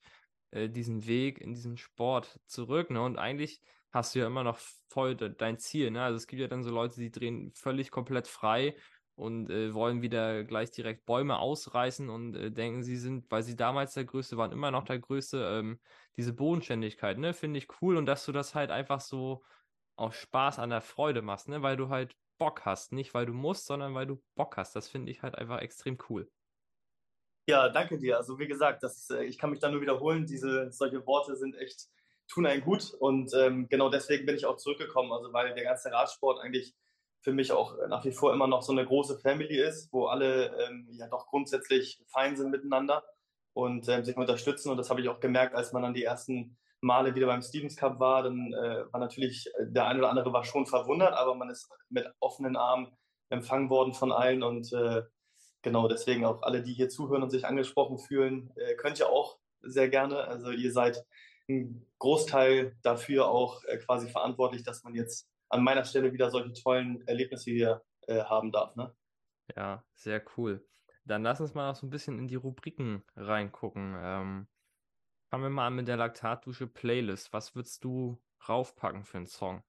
äh, 0.51 0.69
diesen 0.69 1.07
Weg 1.07 1.41
in 1.41 1.53
diesen 1.55 1.77
Sport 1.77 2.41
zurück, 2.47 2.91
ne? 2.91 3.03
Und 3.03 3.19
eigentlich 3.19 3.61
hast 3.93 4.15
du 4.15 4.21
ja 4.21 4.27
immer 4.27 4.45
noch 4.45 4.59
voll 4.89 5.17
de 5.17 5.35
dein 5.37 5.59
Ziel, 5.59 5.91
ne? 5.91 6.03
Also, 6.03 6.17
es 6.17 6.27
gibt 6.27 6.41
ja 6.41 6.49
dann 6.49 6.63
so 6.65 6.71
Leute, 6.71 7.01
die 7.01 7.11
drehen 7.11 7.53
völlig 7.55 7.91
komplett 7.91 8.27
frei 8.29 8.77
und 9.19 9.51
äh, 9.51 9.75
wollen 9.75 10.01
wieder 10.01 10.45
gleich 10.45 10.71
direkt 10.71 11.05
Bäume 11.05 11.39
ausreißen 11.39 12.09
und 12.09 12.35
äh, 12.37 12.51
denken, 12.51 12.83
sie 12.83 12.97
sind, 12.97 13.31
weil 13.31 13.43
sie 13.43 13.57
damals 13.57 13.95
der 13.95 14.05
Größte 14.05 14.37
waren, 14.37 14.53
immer 14.53 14.71
noch 14.71 14.85
der 14.85 14.99
Größte. 14.99 15.59
Ähm, 15.59 15.81
diese 16.17 16.33
Bodenständigkeit, 16.33 17.19
ne, 17.19 17.35
finde 17.35 17.59
ich 17.59 17.69
cool 17.83 17.97
und 17.97 18.07
dass 18.07 18.25
du 18.25 18.33
das 18.33 18.55
halt 18.55 18.71
einfach 18.71 19.01
so 19.01 19.43
auch 19.97 20.13
Spaß 20.13 20.61
an 20.61 20.71
der 20.71 20.81
Freude 20.81 21.23
machst, 21.23 21.49
ne? 21.49 21.63
Weil 21.63 21.77
du 21.77 21.89
halt 21.89 22.15
Bock 22.39 22.65
hast. 22.65 22.93
Nicht 22.93 23.15
weil 23.15 23.27
du 23.27 23.33
musst, 23.33 23.67
sondern 23.67 23.95
weil 23.95 24.07
du 24.07 24.23
Bock 24.37 24.57
hast. 24.57 24.77
Das 24.77 24.89
finde 24.89 25.11
ich 25.11 25.23
halt 25.23 25.35
einfach 25.35 25.61
extrem 25.61 25.99
cool. 26.09 26.31
Ja, 27.49 27.69
danke 27.69 27.99
dir. 27.99 28.19
Also 28.19 28.39
wie 28.39 28.47
gesagt, 28.47 28.83
das, 28.83 29.11
äh, 29.11 29.25
ich 29.25 29.39
kann 29.39 29.51
mich 29.51 29.59
da 29.59 29.69
nur 29.71 29.81
wiederholen. 29.81 30.27
Diese 30.27 30.71
solche 30.71 31.05
Worte 31.07 31.35
sind 31.35 31.57
echt, 31.57 31.89
tun 32.29 32.47
einen 32.47 32.63
gut. 32.63 32.95
Und 33.01 33.33
ähm, 33.35 33.69
genau 33.69 33.91
deswegen 33.91 34.27
bin 34.27 34.37
ich 34.37 34.47
auch 34.47 34.57
zurückgekommen. 34.57 35.13
Also 35.13 35.33
weil 35.33 35.53
der 35.55 35.65
ganze 35.65 35.91
Radsport 35.91 36.41
eigentlich 36.41 36.75
für 37.23 37.33
mich 37.33 37.53
auch 37.53 37.77
nach 37.89 38.05
wie 38.05 38.13
vor 38.13 38.33
immer 38.33 38.47
noch 38.47 38.63
so 38.63 38.73
eine 38.73 38.87
große 38.87 39.19
Family 39.19 39.61
ist, 39.61 39.93
wo 39.93 40.07
alle 40.07 40.57
ähm, 40.65 40.89
ja 40.93 41.09
doch 41.09 41.27
grundsätzlich 41.27 42.01
fein 42.09 42.37
sind 42.37 42.51
miteinander 42.51 43.05
und 43.53 43.89
ähm, 43.89 44.05
sich 44.05 44.17
unterstützen. 44.17 44.71
Und 44.71 44.77
das 44.77 44.91
habe 44.91 45.01
ich 45.01 45.09
auch 45.09 45.21
gemerkt, 45.21 45.55
als 45.55 45.73
man 45.73 45.83
dann 45.83 45.95
die 45.95 46.05
ersten 46.05 46.57
Male 46.81 47.15
wieder 47.15 47.27
beim 47.27 47.43
Stevens 47.43 47.77
Cup 47.77 47.99
war, 47.99 48.23
dann 48.23 48.53
äh, 48.53 48.85
war 48.93 49.01
natürlich 49.01 49.49
äh, 49.59 49.67
der 49.67 49.87
eine 49.87 49.99
oder 49.99 50.11
andere 50.11 50.33
war 50.33 50.45
schon 50.45 50.67
verwundert, 50.67 51.15
aber 51.15 51.35
man 51.35 51.51
ist 51.51 51.69
mit 51.89 52.09
offenen 52.21 52.57
Armen 52.57 52.93
empfangen 53.31 53.69
worden 53.69 53.95
von 53.95 54.13
allen 54.13 54.43
und 54.43 54.73
äh, 54.73 55.03
genau 55.63 55.89
deswegen 55.89 56.25
auch 56.25 56.43
alle, 56.43 56.63
die 56.63 56.73
hier 56.73 56.89
zuhören 56.89 57.23
und 57.23 57.31
sich 57.31 57.47
angesprochen 57.47 57.99
fühlen, 57.99 58.53
äh, 58.57 58.75
könnt 58.75 59.01
ihr 59.01 59.09
auch 59.09 59.39
sehr 59.61 59.89
gerne. 59.89 60.25
Also 60.25 60.51
ihr 60.51 60.73
seid 60.73 61.05
ein 61.49 61.87
Großteil 61.99 62.77
dafür 62.83 63.29
auch 63.29 63.65
äh, 63.65 63.79
quasi 63.79 64.09
verantwortlich, 64.09 64.63
dass 64.63 64.85
man 64.85 64.95
jetzt 64.95 65.29
an 65.49 65.65
meiner 65.65 65.85
Stelle 65.85 66.13
wieder 66.13 66.31
solche 66.31 66.53
tollen 66.53 67.07
Erlebnisse 67.07 67.51
hier 67.51 67.83
äh, 68.07 68.23
haben 68.23 68.53
darf. 68.53 68.77
Ne? 68.77 68.95
Ja, 69.57 69.85
sehr 69.95 70.23
cool. 70.37 70.67
Dann 71.05 71.23
lass 71.23 71.41
uns 71.41 71.55
mal 71.55 71.69
noch 71.69 71.77
so 71.77 71.87
ein 71.87 71.91
bisschen 71.91 72.19
in 72.19 72.29
die 72.29 72.37
Rubriken 72.37 73.03
reingucken. 73.17 73.97
Ähm, 73.99 74.49
Fangen 75.31 75.43
wir 75.43 75.51
mal 75.51 75.67
an 75.67 75.75
mit 75.75 75.89
der 75.89 75.99
Laktatdusche 75.99 76.67
Playlist. 76.67 77.35
Was 77.35 77.55
würdest 77.55 77.85
du 77.85 78.19
raufpacken 78.49 79.05
für 79.05 79.19
einen 79.19 79.27
Song? 79.27 79.63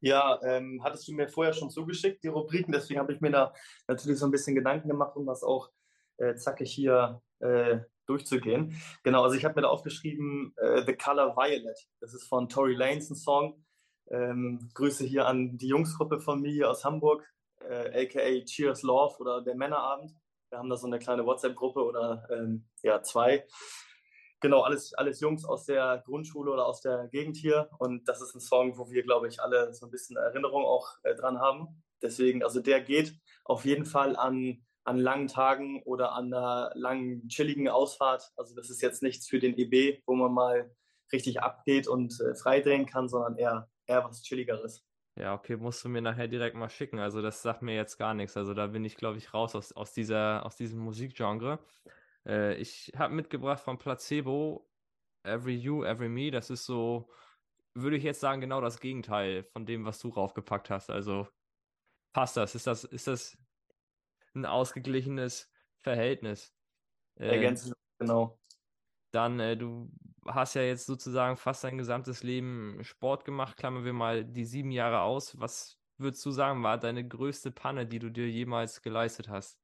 Ja, 0.00 0.40
ähm, 0.42 0.80
hattest 0.82 1.06
du 1.06 1.12
mir 1.12 1.28
vorher 1.28 1.52
schon 1.52 1.68
zugeschickt, 1.68 2.24
die 2.24 2.28
Rubriken, 2.28 2.72
deswegen 2.72 2.98
habe 2.98 3.12
ich 3.12 3.20
mir 3.20 3.30
da 3.30 3.52
natürlich 3.86 4.18
so 4.18 4.26
ein 4.26 4.32
bisschen 4.32 4.54
Gedanken 4.54 4.88
gemacht, 4.88 5.16
um 5.16 5.26
das 5.26 5.42
auch 5.42 5.70
äh, 6.16 6.34
zackig 6.34 6.72
hier 6.72 7.20
äh, 7.40 7.80
durchzugehen. 8.06 8.74
Genau, 9.04 9.22
also 9.22 9.36
ich 9.36 9.44
habe 9.44 9.54
mir 9.56 9.62
da 9.62 9.68
aufgeschrieben 9.68 10.54
äh, 10.56 10.82
The 10.86 10.96
Color 10.96 11.36
Violet. 11.36 11.78
Das 12.00 12.14
ist 12.14 12.26
von 12.26 12.48
Tory 12.48 12.74
Lanez 12.74 13.10
ein 13.10 13.16
Song. 13.16 13.62
Ähm, 14.10 14.70
Grüße 14.74 15.04
hier 15.04 15.26
an 15.26 15.56
die 15.56 15.68
Jungsgruppe 15.68 16.20
von 16.20 16.40
mir 16.40 16.70
aus 16.70 16.84
Hamburg, 16.84 17.24
aka 17.60 18.20
äh, 18.20 18.44
Cheers 18.44 18.82
Love 18.82 19.16
oder 19.18 19.42
der 19.42 19.54
Männerabend. 19.54 20.12
Wir 20.50 20.58
haben 20.58 20.68
da 20.68 20.76
so 20.76 20.86
eine 20.86 20.98
kleine 20.98 21.24
WhatsApp-Gruppe 21.24 21.82
oder 21.82 22.26
ähm, 22.30 22.66
ja, 22.82 23.02
zwei 23.02 23.46
genau, 24.42 24.60
alles, 24.60 24.92
alles 24.92 25.20
Jungs 25.20 25.46
aus 25.46 25.64
der 25.64 26.02
Grundschule 26.04 26.50
oder 26.50 26.66
aus 26.66 26.82
der 26.82 27.08
Gegend 27.08 27.38
hier. 27.38 27.70
Und 27.78 28.06
das 28.06 28.20
ist 28.20 28.34
ein 28.34 28.40
Song, 28.40 28.76
wo 28.76 28.90
wir, 28.90 29.02
glaube 29.02 29.28
ich, 29.28 29.40
alle 29.40 29.72
so 29.72 29.86
ein 29.86 29.90
bisschen 29.90 30.18
Erinnerung 30.18 30.64
auch 30.64 30.88
äh, 31.04 31.14
dran 31.14 31.38
haben. 31.38 31.82
Deswegen, 32.02 32.42
also 32.42 32.60
der 32.60 32.82
geht 32.82 33.14
auf 33.44 33.64
jeden 33.64 33.86
Fall 33.86 34.16
an, 34.16 34.62
an 34.84 34.98
langen 34.98 35.28
Tagen 35.28 35.82
oder 35.84 36.12
an 36.12 36.34
einer 36.34 36.72
langen, 36.74 37.28
chilligen 37.28 37.68
Ausfahrt. 37.68 38.32
Also 38.36 38.54
das 38.54 38.68
ist 38.68 38.82
jetzt 38.82 39.02
nichts 39.02 39.28
für 39.28 39.38
den 39.38 39.56
EB, 39.56 40.02
wo 40.04 40.14
man 40.14 40.32
mal 40.32 40.74
richtig 41.12 41.40
abgeht 41.40 41.86
und 41.88 42.20
äh, 42.20 42.34
freidrehen 42.34 42.86
kann, 42.86 43.08
sondern 43.08 43.36
eher 43.36 43.70
eher 43.86 44.04
was 44.04 44.22
Chilligeres. 44.22 44.84
Ja, 45.16 45.34
okay, 45.34 45.56
musst 45.56 45.84
du 45.84 45.88
mir 45.90 46.00
nachher 46.00 46.26
direkt 46.26 46.56
mal 46.56 46.70
schicken. 46.70 46.98
Also 46.98 47.20
das 47.20 47.42
sagt 47.42 47.62
mir 47.62 47.74
jetzt 47.74 47.98
gar 47.98 48.14
nichts. 48.14 48.36
Also 48.36 48.54
da 48.54 48.68
bin 48.68 48.84
ich, 48.84 48.96
glaube 48.96 49.18
ich, 49.18 49.34
raus 49.34 49.54
aus, 49.54 49.72
aus, 49.72 49.92
dieser, 49.92 50.46
aus 50.46 50.56
diesem 50.56 50.78
Musikgenre. 50.78 51.58
Äh, 52.26 52.54
ich 52.54 52.92
habe 52.96 53.14
mitgebracht 53.14 53.60
von 53.60 53.78
Placebo 53.78 54.68
Every 55.22 55.54
You, 55.54 55.84
Every 55.84 56.08
Me. 56.08 56.30
Das 56.30 56.48
ist 56.48 56.64
so, 56.64 57.10
würde 57.74 57.96
ich 57.96 58.04
jetzt 58.04 58.20
sagen, 58.20 58.40
genau 58.40 58.62
das 58.62 58.80
Gegenteil 58.80 59.44
von 59.44 59.66
dem, 59.66 59.84
was 59.84 59.98
du 59.98 60.08
raufgepackt 60.08 60.70
hast. 60.70 60.88
Also 60.88 61.28
passt 62.14 62.38
das? 62.38 62.54
Ist 62.54 62.66
das, 62.66 62.84
ist 62.84 63.06
das 63.06 63.36
ein 64.34 64.46
ausgeglichenes 64.46 65.52
Verhältnis? 65.82 66.54
Äh, 67.16 67.36
Ergänzend, 67.36 67.74
genau. 67.98 68.40
Dann, 69.10 69.40
äh, 69.40 69.58
du 69.58 69.90
hast 70.26 70.54
ja 70.54 70.62
jetzt 70.62 70.86
sozusagen 70.86 71.36
fast 71.36 71.64
dein 71.64 71.78
gesamtes 71.78 72.22
Leben 72.22 72.78
Sport 72.82 73.24
gemacht. 73.24 73.56
Klammern 73.56 73.84
wir 73.84 73.92
mal 73.92 74.24
die 74.24 74.44
sieben 74.44 74.70
Jahre 74.70 75.00
aus. 75.00 75.38
Was 75.40 75.78
würdest 75.98 76.24
du 76.24 76.30
sagen, 76.30 76.62
war 76.62 76.78
deine 76.78 77.06
größte 77.06 77.50
Panne, 77.50 77.86
die 77.86 77.98
du 77.98 78.10
dir 78.10 78.28
jemals 78.28 78.82
geleistet 78.82 79.28
hast? 79.28 79.58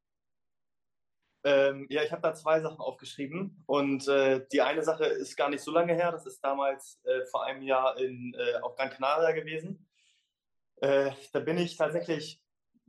Ähm, 1.44 1.86
ja, 1.88 2.02
ich 2.02 2.10
habe 2.10 2.22
da 2.22 2.34
zwei 2.34 2.60
Sachen 2.60 2.80
aufgeschrieben 2.80 3.62
und 3.66 4.08
äh, 4.08 4.44
die 4.52 4.60
eine 4.60 4.82
Sache 4.82 5.04
ist 5.04 5.36
gar 5.36 5.48
nicht 5.48 5.62
so 5.62 5.70
lange 5.70 5.94
her. 5.94 6.10
Das 6.10 6.26
ist 6.26 6.40
damals 6.40 7.00
äh, 7.04 7.24
vor 7.30 7.44
einem 7.44 7.62
Jahr 7.62 7.96
in, 7.98 8.34
äh, 8.34 8.58
auf 8.60 8.74
Gran 8.74 8.90
Canaria 8.90 9.32
gewesen. 9.32 9.88
Äh, 10.80 11.12
da 11.32 11.40
bin 11.40 11.58
ich 11.58 11.76
tatsächlich 11.76 12.40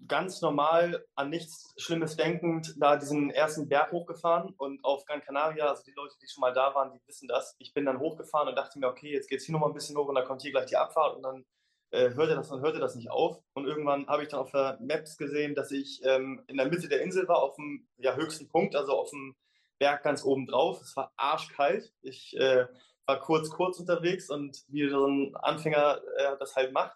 ganz 0.08 0.42
normal 0.42 1.06
an 1.16 1.30
nichts 1.30 1.74
Schlimmes 1.78 2.16
denkend 2.16 2.76
da 2.78 2.98
diesen 2.98 3.32
ersten 3.32 3.68
Berg 3.68 3.92
hochgefahren 3.92 4.54
und 4.58 4.84
auf 4.84 5.06
Gran 5.06 5.22
Canaria, 5.22 5.68
also 5.68 5.84
die 5.84 5.94
Leute, 5.96 6.16
die 6.22 6.28
schon 6.28 6.42
mal 6.42 6.54
da 6.54 6.74
waren, 6.74 6.92
die 6.92 7.08
wissen 7.08 7.28
das. 7.28 7.56
Ich 7.60 7.74
bin 7.74 7.86
dann 7.86 8.00
hochgefahren 8.00 8.48
und 8.48 8.56
dachte 8.56 8.80
mir, 8.80 8.88
okay, 8.88 9.12
jetzt 9.12 9.30
geht 9.30 9.40
es 9.40 9.46
hier 9.46 9.54
nochmal 9.54 9.70
ein 9.70 9.76
bisschen 9.76 9.98
hoch 9.98 10.08
und 10.08 10.16
dann 10.16 10.26
kommt 10.26 10.42
hier 10.42 10.52
gleich 10.52 10.68
die 10.68 10.78
Abfahrt 10.78 11.16
und 11.16 11.24
dann 11.24 11.46
äh, 11.92 12.12
hörte 12.14 12.36
das 12.36 12.52
und 12.52 12.62
hörte 12.62 12.80
das 12.80 12.96
nicht 12.96 13.12
auf. 13.12 13.42
Und 13.54 13.66
irgendwann 13.66 14.08
habe 14.08 14.24
ich 14.24 14.30
dann 14.30 14.40
auf 14.40 14.52
der 14.52 14.78
Maps 14.82 15.18
gesehen, 15.18 15.56
dass 15.56 15.72
ich 15.72 16.02
ähm, 16.04 16.44
in 16.48 16.58
der 16.58 16.68
Mitte 16.68 16.88
der 16.88 17.02
Insel 17.02 17.28
war, 17.28 17.42
auf 17.42 17.56
dem 17.56 17.88
ja, 17.98 18.16
höchsten 18.16 18.48
Punkt, 18.48 18.76
also 18.76 18.94
auf 18.94 19.10
dem 19.10 19.36
Berg 19.80 20.04
ganz 20.04 20.24
oben 20.24 20.46
drauf. 20.46 20.82
Es 20.82 20.96
war 20.96 21.12
arschkalt. 21.18 21.92
Ich 22.02 22.36
äh, 22.38 22.68
war 23.10 23.20
kurz, 23.20 23.50
kurz 23.50 23.80
unterwegs 23.80 24.30
und 24.30 24.64
wie 24.68 24.88
so 24.88 25.08
ein 25.08 25.36
Anfänger 25.36 26.00
äh, 26.18 26.38
das 26.38 26.56
halt 26.56 26.74
macht, 26.74 26.96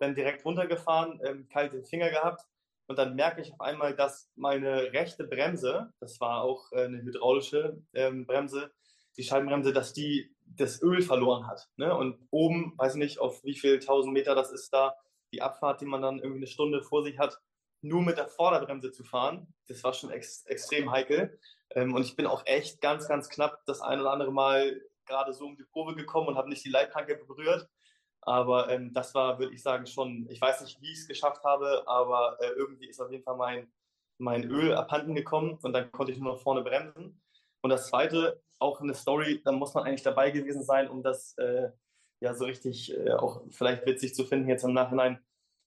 dann 0.00 0.14
direkt 0.14 0.44
runtergefahren, 0.44 1.20
ähm, 1.24 1.48
kalte 1.48 1.82
Finger 1.84 2.10
gehabt 2.10 2.42
und 2.90 2.98
dann 2.98 3.14
merke 3.14 3.40
ich 3.40 3.52
auf 3.52 3.60
einmal, 3.60 3.94
dass 3.94 4.28
meine 4.34 4.92
rechte 4.92 5.22
Bremse, 5.22 5.92
das 6.00 6.20
war 6.20 6.42
auch 6.42 6.72
äh, 6.72 6.86
eine 6.86 7.00
hydraulische 7.02 7.80
ähm, 7.94 8.26
Bremse, 8.26 8.72
die 9.16 9.22
Scheibenbremse, 9.22 9.72
dass 9.72 9.92
die 9.92 10.34
das 10.44 10.82
Öl 10.82 11.00
verloren 11.02 11.46
hat. 11.46 11.68
Ne? 11.76 11.96
Und 11.96 12.18
oben, 12.30 12.74
weiß 12.78 12.96
nicht, 12.96 13.20
auf 13.20 13.44
wie 13.44 13.54
viel 13.54 13.78
tausend 13.78 14.12
Meter 14.12 14.34
das 14.34 14.50
ist 14.50 14.70
da, 14.70 14.96
die 15.32 15.40
Abfahrt, 15.40 15.80
die 15.80 15.86
man 15.86 16.02
dann 16.02 16.18
irgendwie 16.18 16.40
eine 16.40 16.46
Stunde 16.48 16.82
vor 16.82 17.04
sich 17.04 17.18
hat, 17.18 17.38
nur 17.80 18.02
mit 18.02 18.18
der 18.18 18.26
Vorderbremse 18.26 18.90
zu 18.90 19.04
fahren, 19.04 19.46
das 19.68 19.84
war 19.84 19.92
schon 19.92 20.10
ex 20.10 20.44
extrem 20.46 20.90
heikel. 20.90 21.38
Ähm, 21.70 21.94
und 21.94 22.02
ich 22.02 22.16
bin 22.16 22.26
auch 22.26 22.44
echt 22.46 22.80
ganz, 22.80 23.06
ganz 23.06 23.28
knapp 23.28 23.64
das 23.66 23.80
ein 23.82 24.00
oder 24.00 24.10
andere 24.10 24.32
Mal 24.32 24.80
gerade 25.06 25.32
so 25.32 25.46
um 25.46 25.56
die 25.56 25.62
Kurve 25.62 25.94
gekommen 25.94 26.26
und 26.26 26.36
habe 26.36 26.48
nicht 26.48 26.64
die 26.64 26.70
Leitplanke 26.70 27.16
berührt. 27.16 27.68
Aber 28.22 28.68
ähm, 28.70 28.92
das 28.92 29.14
war, 29.14 29.38
würde 29.38 29.54
ich 29.54 29.62
sagen, 29.62 29.86
schon, 29.86 30.26
ich 30.30 30.40
weiß 30.40 30.60
nicht, 30.62 30.80
wie 30.82 30.92
ich 30.92 30.98
es 30.98 31.08
geschafft 31.08 31.42
habe, 31.44 31.82
aber 31.86 32.36
äh, 32.40 32.50
irgendwie 32.50 32.88
ist 32.88 33.00
auf 33.00 33.10
jeden 33.10 33.24
Fall 33.24 33.36
mein, 33.36 33.72
mein 34.18 34.44
Öl 34.44 34.74
abhanden 34.74 35.14
gekommen 35.14 35.58
und 35.62 35.72
dann 35.72 35.90
konnte 35.92 36.12
ich 36.12 36.18
nur 36.18 36.34
noch 36.34 36.40
vorne 36.40 36.62
bremsen. 36.62 37.20
Und 37.62 37.70
das 37.70 37.88
zweite, 37.88 38.42
auch 38.58 38.80
eine 38.80 38.94
Story, 38.94 39.40
da 39.42 39.52
muss 39.52 39.74
man 39.74 39.84
eigentlich 39.84 40.02
dabei 40.02 40.30
gewesen 40.30 40.62
sein, 40.62 40.88
um 40.88 41.02
das 41.02 41.36
äh, 41.38 41.70
ja 42.20 42.34
so 42.34 42.44
richtig 42.44 42.94
äh, 42.94 43.12
auch 43.12 43.42
vielleicht 43.50 43.86
witzig 43.86 44.14
zu 44.14 44.24
finden 44.24 44.48
jetzt 44.48 44.64
im 44.64 44.74
Nachhinein. 44.74 45.18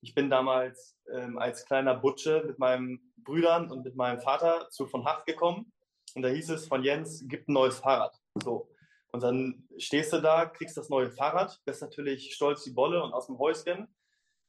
Ich 0.01 0.13
bin 0.13 0.29
damals 0.29 0.95
ähm, 1.11 1.39
als 1.39 1.65
kleiner 1.65 1.95
Butsche 1.95 2.43
mit 2.45 2.59
meinen 2.59 3.13
Brüdern 3.17 3.71
und 3.71 3.83
mit 3.83 3.95
meinem 3.95 4.19
Vater 4.19 4.69
zu 4.69 4.85
von 4.85 5.05
Haft 5.05 5.25
gekommen 5.25 5.71
und 6.15 6.21
da 6.21 6.29
hieß 6.29 6.51
es 6.51 6.67
von 6.67 6.83
Jens, 6.83 7.23
gibt 7.27 7.49
ein 7.49 7.53
neues 7.53 7.79
Fahrrad. 7.79 8.19
So. 8.43 8.69
Und 9.13 9.21
dann 9.21 9.67
stehst 9.77 10.11
du 10.11 10.21
da, 10.21 10.47
kriegst 10.47 10.75
das 10.75 10.89
neue 10.89 11.11
Fahrrad, 11.11 11.61
bist 11.65 11.83
natürlich 11.83 12.33
stolz 12.33 12.63
die 12.63 12.71
Bolle 12.71 13.03
und 13.03 13.13
aus 13.13 13.27
dem 13.27 13.37
Häuschen. 13.37 13.87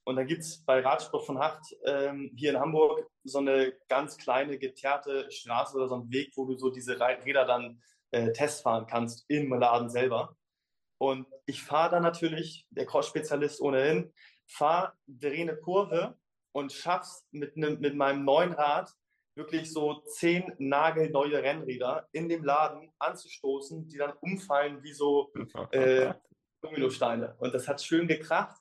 Und 0.05 0.17
dann 0.17 0.27
gibt 0.27 0.41
es 0.41 0.65
bei 0.65 0.81
Radsport 0.81 1.27
von 1.27 1.39
Hacht 1.39 1.77
ähm, 1.85 2.33
hier 2.35 2.51
in 2.51 2.59
Hamburg 2.59 3.07
so 3.25 3.39
eine 3.39 3.75
ganz 3.89 4.17
kleine 4.17 4.59
geteerte 4.59 5.31
Straße 5.31 5.77
oder 5.77 5.89
so 5.89 5.97
einen 5.97 6.11
Weg, 6.11 6.33
wo 6.37 6.47
du 6.47 6.57
so 6.57 6.71
diese 6.71 6.99
Räder 6.99 7.45
dann 7.45 7.83
äh, 8.11 8.33
testfahren 8.33 8.87
kannst 8.87 9.27
im 9.29 9.53
Laden 9.53 9.91
selber. 9.91 10.37
Und 10.99 11.27
ich 11.45 11.63
fahre 11.63 11.91
da 11.91 12.01
natürlich, 12.01 12.67
der 12.71 12.87
Cross-Spezialist 12.87 13.61
ohnehin, 13.61 14.15
fahre, 14.47 14.95
drehe 15.07 15.43
eine 15.43 15.57
Kurve 15.57 16.17
und 16.53 16.73
schaff's 16.73 17.27
mit, 17.33 17.57
ne, 17.59 17.71
mit 17.71 17.97
meinem 17.97 18.25
neuen 18.25 18.53
Rad 18.53 18.91
wirklich 19.35 19.73
so 19.73 20.01
zehn 20.07 20.53
nagelneue 20.59 21.43
Rennräder 21.43 22.09
in 22.13 22.29
dem 22.29 22.45
Laden 22.45 22.93
anzustoßen, 22.99 23.89
die 23.89 23.99
dann 23.99 24.13
umfallen 24.21 24.83
wie 24.83 24.93
so 24.93 25.33
äh, 25.73 26.15
Dominosteine. 26.61 27.35
Und 27.39 27.55
das 27.55 27.69
hat 27.69 27.83
schön 27.83 28.07
gekracht. 28.07 28.57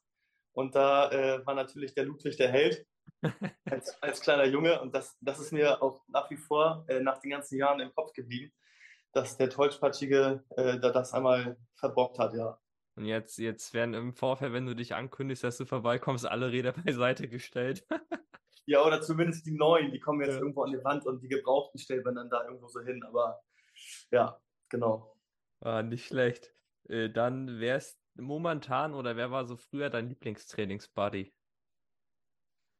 Und 0.53 0.75
da 0.75 1.11
äh, 1.11 1.45
war 1.45 1.55
natürlich 1.55 1.93
der 1.93 2.05
Ludwig 2.05 2.37
der 2.37 2.51
Held 2.51 2.85
als, 3.65 4.01
als, 4.01 4.21
kleiner 4.21 4.45
Junge. 4.45 4.81
Und 4.81 4.93
das, 4.93 5.17
das 5.21 5.39
ist 5.39 5.51
mir 5.51 5.81
auch 5.81 6.03
nach 6.07 6.29
wie 6.29 6.37
vor 6.37 6.85
äh, 6.87 6.99
nach 6.99 7.19
den 7.19 7.31
ganzen 7.31 7.57
Jahren 7.57 7.79
im 7.79 7.93
Kopf 7.93 8.13
geblieben, 8.13 8.51
dass 9.13 9.37
der 9.37 9.49
Tollspatschige 9.49 10.43
äh, 10.55 10.79
da 10.79 10.91
das 10.91 11.13
einmal 11.13 11.57
verbockt 11.75 12.19
hat, 12.19 12.33
ja. 12.35 12.59
Und 12.95 13.05
jetzt, 13.05 13.39
jetzt 13.39 13.73
werden 13.73 13.95
im 13.95 14.13
Vorfeld, 14.13 14.53
wenn 14.53 14.67
du 14.67 14.75
dich 14.75 14.93
ankündigst, 14.93 15.43
dass 15.43 15.57
du 15.57 15.65
vorbeikommst, 15.65 16.27
alle 16.27 16.51
Räder 16.51 16.73
beiseite 16.73 17.27
gestellt. 17.27 17.87
Ja, 18.65 18.85
oder 18.85 19.01
zumindest 19.01 19.45
die 19.45 19.55
neuen, 19.55 19.91
die 19.91 19.99
kommen 19.99 20.21
jetzt 20.21 20.35
ja. 20.35 20.39
irgendwo 20.39 20.63
an 20.63 20.71
die 20.71 20.83
Wand 20.83 21.05
und 21.05 21.21
die 21.21 21.27
gebrauchten 21.27 21.79
stellt 21.79 22.05
man 22.05 22.15
dann 22.15 22.29
da 22.29 22.43
irgendwo 22.45 22.67
so 22.67 22.81
hin. 22.81 23.03
Aber 23.03 23.41
ja, 24.11 24.39
genau. 24.69 25.15
Ah, 25.59 25.81
nicht 25.81 26.05
schlecht. 26.05 26.53
Äh, 26.89 27.09
dann 27.09 27.59
wer 27.59 27.77
ist 27.77 27.99
momentan 28.15 28.93
oder 28.93 29.15
wer 29.15 29.31
war 29.31 29.45
so 29.45 29.57
früher 29.57 29.89
dein 29.89 30.09
Lieblingstrainingsbuddy? 30.09 31.33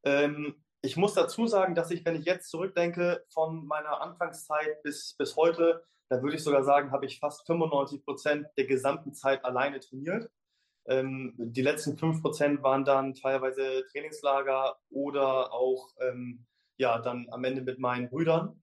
Ähm, 0.04 0.64
ich 0.82 0.96
muss 0.96 1.14
dazu 1.14 1.46
sagen, 1.46 1.74
dass 1.74 1.90
ich, 1.90 2.04
wenn 2.04 2.16
ich 2.16 2.26
jetzt 2.26 2.50
zurückdenke, 2.50 3.24
von 3.32 3.66
meiner 3.66 4.02
Anfangszeit 4.02 4.82
bis, 4.82 5.14
bis 5.16 5.34
heute, 5.36 5.82
da 6.10 6.22
würde 6.22 6.36
ich 6.36 6.44
sogar 6.44 6.62
sagen, 6.62 6.92
habe 6.92 7.06
ich 7.06 7.18
fast 7.18 7.46
95 7.46 8.04
Prozent 8.04 8.46
der 8.58 8.66
gesamten 8.66 9.14
Zeit 9.14 9.44
alleine 9.44 9.80
trainiert. 9.80 10.30
Ähm, 10.86 11.34
die 11.38 11.62
letzten 11.62 11.96
5% 11.96 12.62
waren 12.62 12.84
dann 12.84 13.14
teilweise 13.14 13.84
Trainingslager 13.90 14.76
oder 14.90 15.52
auch 15.52 15.88
ähm, 16.00 16.46
ja, 16.76 16.98
dann 16.98 17.26
am 17.30 17.44
Ende 17.44 17.62
mit 17.62 17.78
meinen 17.78 18.08
Brüdern. 18.08 18.62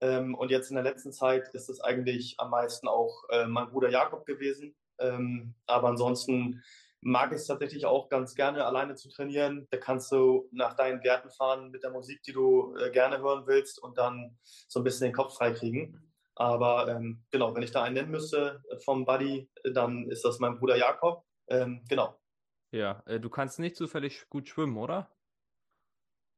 Ähm, 0.00 0.34
und 0.34 0.50
jetzt 0.50 0.70
in 0.70 0.74
der 0.74 0.84
letzten 0.84 1.12
Zeit 1.12 1.48
ist 1.54 1.68
es 1.68 1.80
eigentlich 1.80 2.34
am 2.38 2.50
meisten 2.50 2.88
auch 2.88 3.24
äh, 3.30 3.46
mein 3.46 3.68
Bruder 3.68 3.90
Jakob 3.90 4.26
gewesen. 4.26 4.74
Ähm, 4.98 5.54
aber 5.66 5.88
ansonsten 5.88 6.62
mag 7.00 7.32
ich 7.32 7.38
es 7.38 7.46
tatsächlich 7.46 7.86
auch 7.86 8.08
ganz 8.08 8.34
gerne, 8.34 8.64
alleine 8.64 8.94
zu 8.96 9.08
trainieren. 9.08 9.66
Da 9.70 9.76
kannst 9.76 10.10
du 10.10 10.48
nach 10.52 10.74
deinen 10.74 11.02
Werten 11.04 11.30
fahren 11.30 11.70
mit 11.70 11.82
der 11.82 11.90
Musik, 11.90 12.22
die 12.22 12.32
du 12.32 12.74
äh, 12.76 12.90
gerne 12.90 13.18
hören 13.18 13.44
willst 13.46 13.82
und 13.82 13.98
dann 13.98 14.38
so 14.68 14.80
ein 14.80 14.84
bisschen 14.84 15.08
den 15.08 15.14
Kopf 15.14 15.36
freikriegen. 15.36 16.12
Aber 16.34 16.88
ähm, 16.88 17.22
genau, 17.30 17.54
wenn 17.54 17.62
ich 17.62 17.70
da 17.70 17.84
einen 17.84 17.94
nennen 17.94 18.10
müsste 18.10 18.62
vom 18.84 19.04
Buddy, 19.04 19.48
dann 19.72 20.10
ist 20.10 20.24
das 20.24 20.40
mein 20.40 20.58
Bruder 20.58 20.76
Jakob. 20.76 21.24
Ähm, 21.48 21.82
genau. 21.88 22.18
Ja, 22.72 23.02
äh, 23.06 23.20
du 23.20 23.30
kannst 23.30 23.58
nicht 23.58 23.76
zufällig 23.76 24.28
gut 24.28 24.48
schwimmen, 24.48 24.76
oder? 24.76 25.10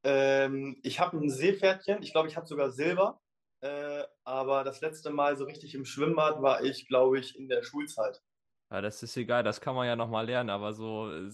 Ähm, 0.05 0.79
ich 0.83 1.01
habe 1.01 1.17
ein 1.17 1.31
Seepferdchen. 1.31 2.03
Ich 2.03 2.13
glaube, 2.13 2.29
ich 2.29 2.37
habe 2.37 2.47
sogar 2.47 2.71
Silber. 2.71 3.21
Äh, 3.61 4.05
aber 4.25 4.65
das 4.65 4.81
letzte 4.81 5.11
Mal 5.11 5.37
so 5.37 5.45
richtig 5.45 5.75
im 5.75 5.85
Schwimmbad 5.85 6.43
war 6.43 6.63
ich, 6.63 6.87
glaube 6.89 7.19
ich, 7.19 7.37
in 7.37 7.49
der 7.49 7.63
Schulzeit. 7.63 8.23
Ja, 8.71 8.81
das 8.81 9.03
ist 9.03 9.17
egal, 9.17 9.43
das 9.43 9.61
kann 9.61 9.75
man 9.75 9.87
ja 9.87 9.97
nochmal 9.97 10.27
lernen, 10.27 10.51
aber 10.51 10.75
so 10.75 11.11
äh, 11.11 11.31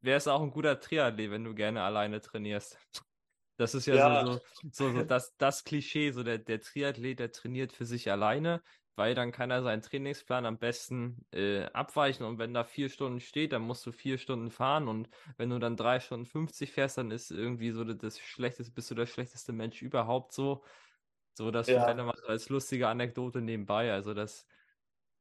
wäre 0.00 0.16
es 0.16 0.28
auch 0.28 0.40
ein 0.42 0.50
guter 0.50 0.80
Triathlet, 0.80 1.30
wenn 1.30 1.44
du 1.44 1.54
gerne 1.54 1.82
alleine 1.82 2.20
trainierst. 2.20 2.78
Das 3.56 3.72
ist 3.72 3.86
ja, 3.86 3.94
ja. 3.94 4.26
So, 4.26 4.40
so, 4.72 4.90
so, 4.90 5.02
das, 5.04 5.36
das 5.36 5.62
Klischee, 5.62 6.10
so 6.10 6.24
der, 6.24 6.38
der 6.38 6.60
Triathlet, 6.60 7.20
der 7.20 7.30
trainiert 7.30 7.72
für 7.72 7.84
sich 7.84 8.10
alleine 8.10 8.64
weil 8.96 9.14
dann 9.14 9.32
kann 9.32 9.50
er 9.50 9.62
seinen 9.62 9.82
Trainingsplan 9.82 10.46
am 10.46 10.58
besten 10.58 11.26
äh, 11.32 11.64
abweichen 11.72 12.24
und 12.24 12.38
wenn 12.38 12.54
da 12.54 12.64
vier 12.64 12.88
Stunden 12.88 13.20
steht, 13.20 13.52
dann 13.52 13.62
musst 13.62 13.84
du 13.86 13.92
vier 13.92 14.18
Stunden 14.18 14.50
fahren 14.50 14.88
und 14.88 15.08
wenn 15.36 15.50
du 15.50 15.58
dann 15.58 15.76
drei 15.76 15.98
Stunden 16.00 16.26
50 16.26 16.72
fährst, 16.72 16.98
dann 16.98 17.10
ist 17.10 17.30
irgendwie 17.30 17.72
so 17.72 17.84
das 17.84 18.18
schlechteste, 18.20 18.72
bist 18.72 18.90
du 18.90 18.94
der 18.94 19.06
schlechteste 19.06 19.52
Mensch 19.52 19.82
überhaupt 19.82 20.32
so. 20.32 20.64
So, 21.36 21.50
das 21.50 21.66
ja. 21.66 21.80
vielleicht 21.80 21.96
nochmal 21.96 22.14
als 22.28 22.48
lustige 22.48 22.86
Anekdote 22.86 23.40
nebenbei. 23.40 23.92
Also 23.92 24.14
das, 24.14 24.46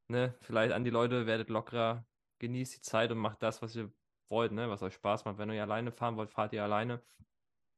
ne, 0.07 0.35
vielleicht 0.41 0.71
an 0.71 0.83
die 0.83 0.91
Leute, 0.91 1.25
werdet 1.25 1.49
lockerer, 1.49 2.05
genießt 2.37 2.77
die 2.77 2.81
Zeit 2.81 3.11
und 3.11 3.17
macht 3.17 3.41
das, 3.41 3.63
was 3.63 3.75
ihr 3.75 3.91
wollt, 4.29 4.51
ne, 4.51 4.69
was 4.69 4.83
euch 4.83 4.93
Spaß 4.93 5.25
macht. 5.25 5.39
Wenn 5.39 5.49
ihr 5.49 5.63
alleine 5.63 5.91
fahren 5.91 6.15
wollt, 6.15 6.29
fahrt 6.29 6.53
ihr 6.53 6.63
alleine. 6.63 7.01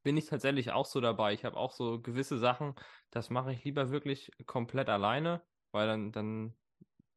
Bin 0.03 0.17
ich 0.17 0.25
tatsächlich 0.25 0.71
auch 0.71 0.85
so 0.85 0.99
dabei. 0.99 1.33
Ich 1.33 1.45
habe 1.45 1.55
auch 1.55 1.71
so 1.71 2.01
gewisse 2.01 2.37
Sachen, 2.37 2.75
das 3.09 3.29
mache 3.29 3.53
ich 3.53 3.63
lieber 3.63 3.89
wirklich 3.89 4.31
komplett 4.45 4.89
alleine 4.89 5.41
weil 5.75 5.87
dann, 5.87 6.11
dann 6.11 6.55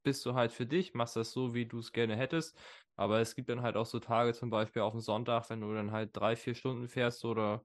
bist 0.03 0.27
du 0.27 0.35
halt 0.35 0.53
für 0.53 0.67
dich, 0.67 0.95
machst 0.95 1.17
das 1.17 1.33
so, 1.33 1.55
wie 1.55 1.67
du 1.67 1.79
es 1.79 1.93
gerne 1.93 2.17
hättest. 2.17 2.59
Aber 2.97 3.21
es 3.21 3.35
gibt 3.37 3.49
dann 3.49 3.63
halt 3.63 3.77
auch 3.77 3.87
so 3.87 4.01
Tage, 4.01 4.35
zum 4.35 4.51
Beispiel 4.51 4.83
auf 4.83 4.93
dem 4.93 5.01
Sonntag, 5.01 5.51
wenn 5.51 5.61
du 5.63 5.73
dann 5.75 5.93
halt 5.93 6.17
drei, 6.17 6.37
vier 6.37 6.55
Stunden 6.55 6.89
fährst 6.89 7.25
oder 7.25 7.65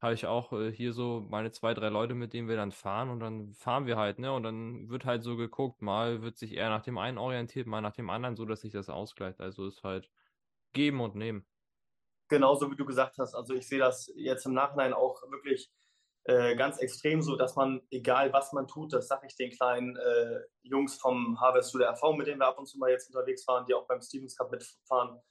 habe 0.00 0.14
ich 0.14 0.26
auch 0.26 0.52
äh, 0.52 0.72
hier 0.72 0.92
so 0.92 1.26
meine 1.28 1.50
zwei, 1.50 1.74
drei 1.74 1.88
Leute, 1.88 2.14
mit 2.14 2.32
denen 2.32 2.48
wir 2.48 2.56
dann 2.56 2.72
fahren 2.72 3.10
und 3.10 3.20
dann 3.20 3.52
fahren 3.54 3.86
wir 3.86 3.96
halt, 3.96 4.18
ne? 4.18 4.32
Und 4.32 4.44
dann 4.44 4.88
wird 4.88 5.04
halt 5.04 5.22
so 5.24 5.36
geguckt, 5.36 5.82
mal 5.82 6.22
wird 6.22 6.38
sich 6.38 6.54
eher 6.54 6.70
nach 6.70 6.82
dem 6.82 6.98
einen 6.98 7.18
orientiert, 7.18 7.66
mal 7.66 7.80
nach 7.80 7.92
dem 7.92 8.08
anderen, 8.08 8.36
so 8.36 8.44
dass 8.44 8.60
sich 8.60 8.72
das 8.72 8.88
ausgleicht. 8.88 9.40
Also 9.40 9.66
ist 9.66 9.82
halt 9.82 10.10
geben 10.72 11.00
und 11.00 11.16
nehmen. 11.16 11.46
Genauso 12.28 12.70
wie 12.70 12.76
du 12.76 12.84
gesagt 12.84 13.18
hast. 13.18 13.34
Also 13.34 13.54
ich 13.54 13.66
sehe 13.66 13.78
das 13.78 14.12
jetzt 14.14 14.46
im 14.46 14.54
Nachhinein 14.54 14.92
auch 14.92 15.20
wirklich 15.30 15.70
äh, 16.28 16.56
ganz 16.56 16.76
extrem 16.78 17.22
so, 17.22 17.36
dass 17.36 17.56
man, 17.56 17.80
egal 17.90 18.34
was 18.34 18.52
man 18.52 18.66
tut, 18.68 18.92
das 18.92 19.08
sage 19.08 19.26
ich 19.28 19.34
den 19.34 19.50
kleinen 19.50 19.96
äh, 19.96 20.40
Jungs 20.60 20.96
vom 20.96 21.40
Harvest 21.40 21.74
der 21.74 21.90
RV, 21.90 22.16
mit 22.18 22.26
denen 22.26 22.38
wir 22.38 22.46
ab 22.46 22.58
und 22.58 22.66
zu 22.66 22.76
mal 22.76 22.90
jetzt 22.90 23.08
unterwegs 23.08 23.48
waren, 23.48 23.64
die 23.64 23.72
auch 23.72 23.86
beim 23.86 24.02
Stevens 24.02 24.36
Cup 24.36 24.50
mitfahren, 24.50 25.22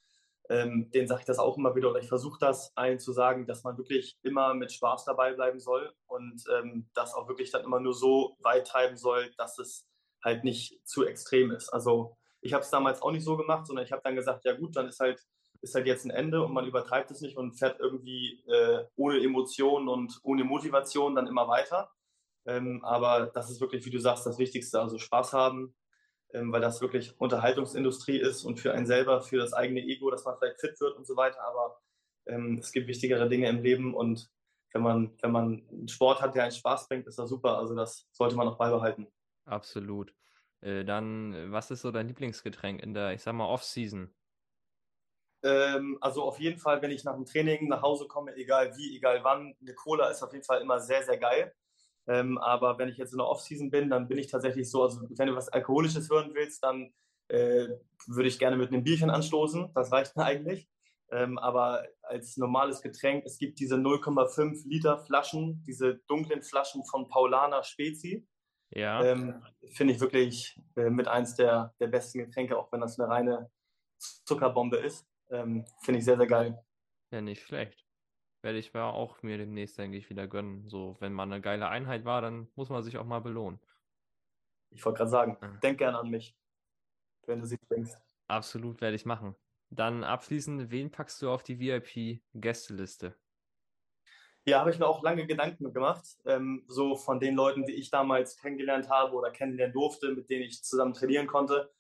ähm, 0.49 0.89
denen 0.89 1.07
sage 1.07 1.19
ich 1.19 1.27
das 1.27 1.37
auch 1.37 1.55
immer 1.55 1.75
wieder 1.75 1.91
oder 1.91 1.99
ich 1.99 2.07
versuche 2.07 2.39
das 2.39 2.75
allen 2.75 2.97
zu 2.97 3.13
sagen, 3.13 3.45
dass 3.45 3.63
man 3.63 3.77
wirklich 3.77 4.17
immer 4.23 4.55
mit 4.55 4.71
Spaß 4.71 5.05
dabei 5.05 5.33
bleiben 5.33 5.59
soll 5.59 5.93
und 6.07 6.43
ähm, 6.57 6.89
das 6.95 7.13
auch 7.13 7.27
wirklich 7.27 7.51
dann 7.51 7.63
immer 7.63 7.79
nur 7.79 7.93
so 7.93 8.35
weit 8.39 8.65
treiben 8.65 8.97
soll, 8.97 9.31
dass 9.37 9.59
es 9.59 9.87
halt 10.23 10.43
nicht 10.43 10.79
zu 10.83 11.05
extrem 11.05 11.51
ist. 11.51 11.69
Also 11.69 12.17
ich 12.41 12.53
habe 12.53 12.63
es 12.63 12.71
damals 12.71 13.03
auch 13.03 13.11
nicht 13.11 13.23
so 13.23 13.37
gemacht, 13.37 13.67
sondern 13.67 13.85
ich 13.85 13.91
habe 13.91 14.01
dann 14.03 14.15
gesagt, 14.15 14.45
ja 14.45 14.55
gut, 14.55 14.75
dann 14.75 14.87
ist 14.87 14.99
halt, 14.99 15.21
ist 15.61 15.75
halt 15.75 15.87
jetzt 15.87 16.05
ein 16.05 16.11
Ende 16.11 16.43
und 16.43 16.53
man 16.53 16.65
übertreibt 16.65 17.11
es 17.11 17.21
nicht 17.21 17.37
und 17.37 17.53
fährt 17.53 17.79
irgendwie 17.79 18.43
äh, 18.47 18.85
ohne 18.95 19.21
Emotionen 19.21 19.87
und 19.87 20.19
ohne 20.23 20.43
Motivation 20.43 21.15
dann 21.15 21.27
immer 21.27 21.47
weiter. 21.47 21.91
Ähm, 22.45 22.83
aber 22.83 23.27
das 23.27 23.49
ist 23.49 23.59
wirklich, 23.61 23.85
wie 23.85 23.89
du 23.89 23.99
sagst, 23.99 24.25
das 24.25 24.39
Wichtigste. 24.39 24.79
Also 24.79 24.97
Spaß 24.97 25.33
haben, 25.33 25.75
ähm, 26.33 26.51
weil 26.51 26.61
das 26.61 26.81
wirklich 26.81 27.19
Unterhaltungsindustrie 27.19 28.17
ist 28.17 28.43
und 28.43 28.59
für 28.59 28.73
einen 28.73 28.85
selber, 28.85 29.21
für 29.21 29.37
das 29.37 29.53
eigene 29.53 29.81
Ego, 29.81 30.09
dass 30.09 30.25
man 30.25 30.37
vielleicht 30.37 30.61
fit 30.61 30.79
wird 30.79 30.95
und 30.95 31.05
so 31.05 31.15
weiter. 31.15 31.41
Aber 31.43 31.79
ähm, 32.25 32.57
es 32.59 32.71
gibt 32.71 32.87
wichtigere 32.87 33.27
Dinge 33.29 33.49
im 33.49 33.61
Leben 33.61 33.93
und 33.93 34.29
wenn 34.73 34.81
man, 34.81 35.17
wenn 35.21 35.31
man 35.31 35.67
einen 35.69 35.87
Sport 35.87 36.21
hat, 36.21 36.35
der 36.35 36.43
einen 36.43 36.51
Spaß 36.51 36.87
bringt, 36.87 37.07
ist 37.07 37.19
das 37.19 37.29
super. 37.29 37.57
Also 37.57 37.75
das 37.75 38.07
sollte 38.11 38.35
man 38.35 38.47
auch 38.47 38.57
beibehalten. 38.57 39.07
Absolut. 39.45 40.13
Äh, 40.61 40.83
dann, 40.83 41.51
was 41.51 41.71
ist 41.71 41.81
so 41.81 41.91
dein 41.91 42.07
Lieblingsgetränk 42.07 42.81
in 42.81 42.93
der, 42.93 43.13
ich 43.13 43.21
sag 43.21 43.33
mal, 43.33 43.45
Off-Season? 43.45 44.13
Ähm, 45.43 45.97
also 46.01 46.23
auf 46.23 46.39
jeden 46.39 46.59
Fall, 46.59 46.81
wenn 46.81 46.91
ich 46.91 47.03
nach 47.03 47.15
dem 47.15 47.25
Training 47.25 47.67
nach 47.67 47.81
Hause 47.81 48.07
komme, 48.07 48.35
egal 48.35 48.75
wie, 48.77 48.95
egal 48.95 49.23
wann, 49.23 49.55
eine 49.61 49.73
Cola 49.73 50.09
ist 50.09 50.23
auf 50.23 50.33
jeden 50.33 50.45
Fall 50.45 50.61
immer 50.61 50.79
sehr, 50.79 51.03
sehr 51.03 51.17
geil. 51.17 51.53
Ähm, 52.07 52.37
aber 52.37 52.77
wenn 52.77 52.89
ich 52.89 52.97
jetzt 52.97 53.11
in 53.11 53.17
der 53.17 53.27
Off-Season 53.27 53.69
bin, 53.69 53.89
dann 53.89 54.07
bin 54.07 54.17
ich 54.17 54.27
tatsächlich 54.27 54.69
so, 54.69 54.83
also 54.83 55.01
wenn 55.09 55.27
du 55.27 55.35
was 55.35 55.49
Alkoholisches 55.49 56.09
hören 56.09 56.31
willst, 56.33 56.63
dann 56.63 56.93
äh, 57.27 57.67
würde 58.07 58.29
ich 58.29 58.39
gerne 58.39 58.55
mit 58.55 58.71
einem 58.71 58.83
Bierchen 58.83 59.09
anstoßen. 59.09 59.71
Das 59.73 59.91
reicht 59.91 60.15
mir 60.15 60.23
eigentlich. 60.23 60.67
Ähm, 61.09 61.37
aber 61.37 61.85
als 62.01 62.37
normales 62.37 62.81
Getränk, 62.81 63.25
es 63.25 63.37
gibt 63.37 63.59
diese 63.59 63.75
0,5 63.75 64.67
Liter 64.67 64.97
Flaschen, 64.99 65.63
diese 65.65 65.95
dunklen 66.07 66.41
Flaschen 66.41 66.83
von 66.85 67.07
Paulaner 67.07 67.63
Spezi. 67.63 68.25
Ja. 68.71 69.03
Ähm, 69.03 69.41
Finde 69.73 69.93
ich 69.93 70.01
wirklich 70.01 70.59
äh, 70.75 70.89
mit 70.89 71.07
eins 71.07 71.35
der, 71.35 71.73
der 71.79 71.87
besten 71.87 72.19
Getränke, 72.19 72.57
auch 72.57 72.71
wenn 72.71 72.81
das 72.81 72.99
eine 72.99 73.09
reine 73.09 73.49
Zuckerbombe 74.25 74.77
ist. 74.77 75.05
Ähm, 75.29 75.65
Finde 75.81 75.99
ich 75.99 76.05
sehr, 76.05 76.17
sehr 76.17 76.27
geil. 76.27 76.63
Ja, 77.11 77.21
nicht 77.21 77.43
schlecht 77.43 77.87
werde 78.47 78.59
ich 78.59 78.73
mal 78.73 78.89
auch 78.89 79.21
mir 79.23 79.37
demnächst, 79.37 79.77
denke 79.77 79.97
ich, 79.97 80.09
wieder 80.09 80.27
gönnen. 80.27 80.67
So, 80.69 80.95
wenn 80.99 81.13
man 81.13 81.31
eine 81.31 81.41
geile 81.41 81.67
Einheit 81.67 82.05
war, 82.05 82.21
dann 82.21 82.47
muss 82.55 82.69
man 82.69 82.83
sich 82.83 82.97
auch 82.97 83.05
mal 83.05 83.19
belohnen. 83.19 83.59
Ich 84.69 84.85
wollte 84.85 84.97
gerade 84.97 85.09
sagen, 85.09 85.37
ja. 85.41 85.49
denk 85.61 85.79
gerne 85.79 85.99
an 85.99 86.09
mich, 86.09 86.35
wenn 87.25 87.39
du 87.39 87.45
sie 87.45 87.57
denkst. 87.69 87.91
Absolut, 88.27 88.81
werde 88.81 88.95
ich 88.95 89.05
machen. 89.05 89.35
Dann 89.69 90.03
abschließend, 90.03 90.71
wen 90.71 90.91
packst 90.91 91.21
du 91.21 91.29
auf 91.29 91.43
die 91.43 91.59
VIP-Gästeliste? 91.59 93.15
Ja, 94.45 94.59
habe 94.61 94.71
ich 94.71 94.79
mir 94.79 94.87
auch 94.87 95.03
lange 95.03 95.27
Gedanken 95.27 95.73
gemacht. 95.73 96.05
Ähm, 96.25 96.63
so 96.67 96.95
von 96.95 97.19
den 97.19 97.35
Leuten, 97.35 97.65
die 97.65 97.73
ich 97.73 97.89
damals 97.89 98.37
kennengelernt 98.37 98.89
habe 98.89 99.13
oder 99.13 99.29
kennenlernen 99.29 99.73
durfte, 99.73 100.13
mit 100.13 100.29
denen 100.29 100.43
ich 100.43 100.63
zusammen 100.63 100.93
trainieren 100.93 101.27
konnte. 101.27 101.73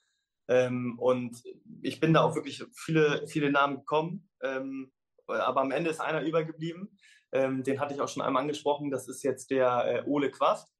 Ähm, 0.47 0.97
und 0.99 1.43
ich 1.81 1.99
bin 1.99 2.13
da 2.13 2.21
auch 2.21 2.35
wirklich 2.35 2.63
viele, 2.73 3.27
viele 3.27 3.51
Namen 3.51 3.77
gekommen. 3.77 4.29
Ähm, 4.41 4.91
aber 5.27 5.61
am 5.61 5.71
Ende 5.71 5.89
ist 5.89 5.99
einer 5.99 6.21
übergeblieben. 6.21 6.97
Ähm, 7.31 7.63
den 7.63 7.79
hatte 7.79 7.93
ich 7.93 8.01
auch 8.01 8.07
schon 8.07 8.23
einmal 8.23 8.41
angesprochen. 8.41 8.91
Das 8.91 9.07
ist 9.07 9.23
jetzt 9.23 9.51
der 9.51 9.85
äh, 9.85 10.09
Ole 10.09 10.31
Quast, 10.31 10.73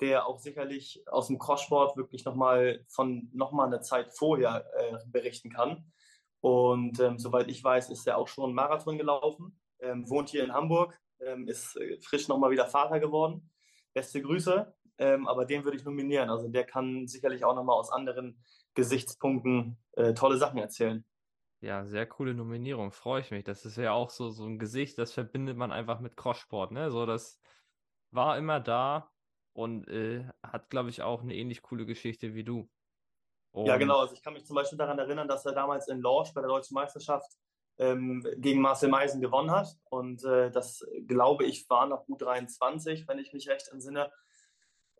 der 0.00 0.26
auch 0.26 0.38
sicherlich 0.38 1.02
aus 1.08 1.26
dem 1.26 1.38
Crosssport 1.38 1.96
wirklich 1.96 2.24
nochmal 2.24 2.84
von 2.88 3.28
nochmal 3.32 3.66
einer 3.66 3.82
Zeit 3.82 4.12
vorher 4.16 4.64
äh, 4.76 4.98
berichten 5.06 5.50
kann. 5.50 5.92
Und 6.40 7.00
ähm, 7.00 7.18
soweit 7.18 7.48
ich 7.48 7.62
weiß, 7.62 7.90
ist 7.90 8.06
er 8.06 8.16
auch 8.16 8.28
schon 8.28 8.54
Marathon 8.54 8.96
gelaufen, 8.96 9.60
ähm, 9.80 10.08
wohnt 10.08 10.30
hier 10.30 10.44
in 10.44 10.54
Hamburg, 10.54 10.98
ähm, 11.20 11.48
ist 11.48 11.76
äh, 11.76 11.98
frisch 12.00 12.28
nochmal 12.28 12.50
wieder 12.50 12.66
Vater 12.66 12.98
geworden. 13.00 13.50
Beste 13.92 14.22
Grüße, 14.22 14.72
ähm, 15.00 15.26
aber 15.26 15.46
den 15.46 15.64
würde 15.64 15.78
ich 15.78 15.84
nominieren. 15.84 16.28
Also 16.28 16.46
der 16.48 16.64
kann 16.64 17.08
sicherlich 17.08 17.42
auch 17.44 17.54
nochmal 17.54 17.76
aus 17.76 17.90
anderen 17.90 18.38
Gesichtspunkten 18.74 19.78
äh, 19.92 20.12
tolle 20.12 20.36
Sachen 20.36 20.58
erzählen. 20.58 21.04
Ja, 21.62 21.86
sehr 21.86 22.06
coole 22.06 22.34
Nominierung, 22.34 22.92
freue 22.92 23.22
ich 23.22 23.30
mich. 23.30 23.44
Das 23.44 23.64
ist 23.64 23.76
ja 23.76 23.92
auch 23.92 24.10
so, 24.10 24.30
so 24.30 24.44
ein 24.44 24.58
Gesicht, 24.58 24.98
das 24.98 25.12
verbindet 25.12 25.56
man 25.56 25.72
einfach 25.72 26.00
mit 26.00 26.16
Crosssport, 26.16 26.70
ne? 26.72 26.90
So, 26.90 27.06
das 27.06 27.40
war 28.10 28.36
immer 28.36 28.60
da 28.60 29.10
und 29.54 29.88
äh, 29.88 30.26
hat, 30.42 30.68
glaube 30.68 30.90
ich, 30.90 31.02
auch 31.02 31.22
eine 31.22 31.34
ähnlich 31.34 31.62
coole 31.62 31.86
Geschichte 31.86 32.34
wie 32.34 32.44
du. 32.44 32.68
Und 33.52 33.66
ja, 33.66 33.78
genau. 33.78 34.00
Also 34.00 34.14
ich 34.14 34.22
kann 34.22 34.34
mich 34.34 34.44
zum 34.44 34.54
Beispiel 34.54 34.78
daran 34.78 34.98
erinnern, 34.98 35.28
dass 35.28 35.46
er 35.46 35.52
damals 35.52 35.88
in 35.88 36.00
Lorsch 36.00 36.32
bei 36.34 36.42
der 36.42 36.48
Deutschen 36.48 36.74
Meisterschaft 36.74 37.32
ähm, 37.78 38.24
gegen 38.36 38.60
Marcel 38.60 38.90
Meisen 38.90 39.20
gewonnen 39.20 39.50
hat. 39.50 39.68
Und 39.84 40.24
äh, 40.24 40.50
das, 40.50 40.86
glaube 41.06 41.44
ich, 41.44 41.68
war 41.70 41.86
noch 41.86 42.04
gut 42.04 42.22
23, 42.22 43.08
wenn 43.08 43.18
ich 43.18 43.32
mich 43.32 43.48
recht 43.48 43.68
entsinne 43.68 44.10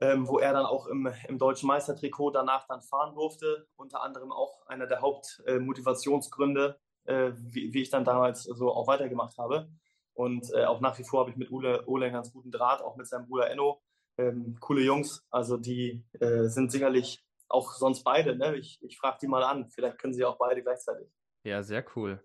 ähm, 0.00 0.26
wo 0.26 0.38
er 0.38 0.52
dann 0.52 0.66
auch 0.66 0.86
im, 0.86 1.08
im 1.28 1.38
deutschen 1.38 1.66
Meistertrikot 1.66 2.30
danach 2.30 2.66
dann 2.66 2.82
fahren 2.82 3.14
durfte. 3.14 3.66
Unter 3.76 4.02
anderem 4.02 4.32
auch 4.32 4.66
einer 4.66 4.86
der 4.86 5.00
Hauptmotivationsgründe, 5.00 6.78
äh, 7.04 7.32
wie, 7.36 7.72
wie, 7.72 7.82
ich 7.82 7.90
dann 7.90 8.04
damals 8.04 8.44
so 8.44 8.72
auch 8.72 8.86
weitergemacht 8.86 9.36
habe. 9.38 9.68
Und 10.14 10.52
äh, 10.54 10.64
auch 10.64 10.80
nach 10.80 10.98
wie 10.98 11.04
vor 11.04 11.20
habe 11.20 11.30
ich 11.30 11.36
mit 11.36 11.50
Ole, 11.50 11.86
Ole 11.86 12.06
einen 12.06 12.14
ganz 12.14 12.32
guten 12.32 12.50
Draht, 12.50 12.82
auch 12.82 12.96
mit 12.96 13.06
seinem 13.06 13.26
Bruder 13.26 13.50
Enno. 13.50 13.82
Ähm, 14.18 14.56
coole 14.60 14.82
Jungs, 14.82 15.24
also 15.30 15.56
die 15.56 16.04
äh, 16.18 16.44
sind 16.44 16.72
sicherlich 16.72 17.24
auch 17.48 17.72
sonst 17.72 18.02
beide. 18.04 18.36
Ne? 18.36 18.56
Ich, 18.56 18.78
ich 18.82 18.98
frage 18.98 19.18
die 19.22 19.28
mal 19.28 19.42
an, 19.42 19.68
vielleicht 19.68 19.98
können 19.98 20.14
sie 20.14 20.24
auch 20.24 20.36
beide 20.36 20.62
gleichzeitig. 20.62 21.08
Ja, 21.44 21.62
sehr 21.62 21.84
cool. 21.96 22.22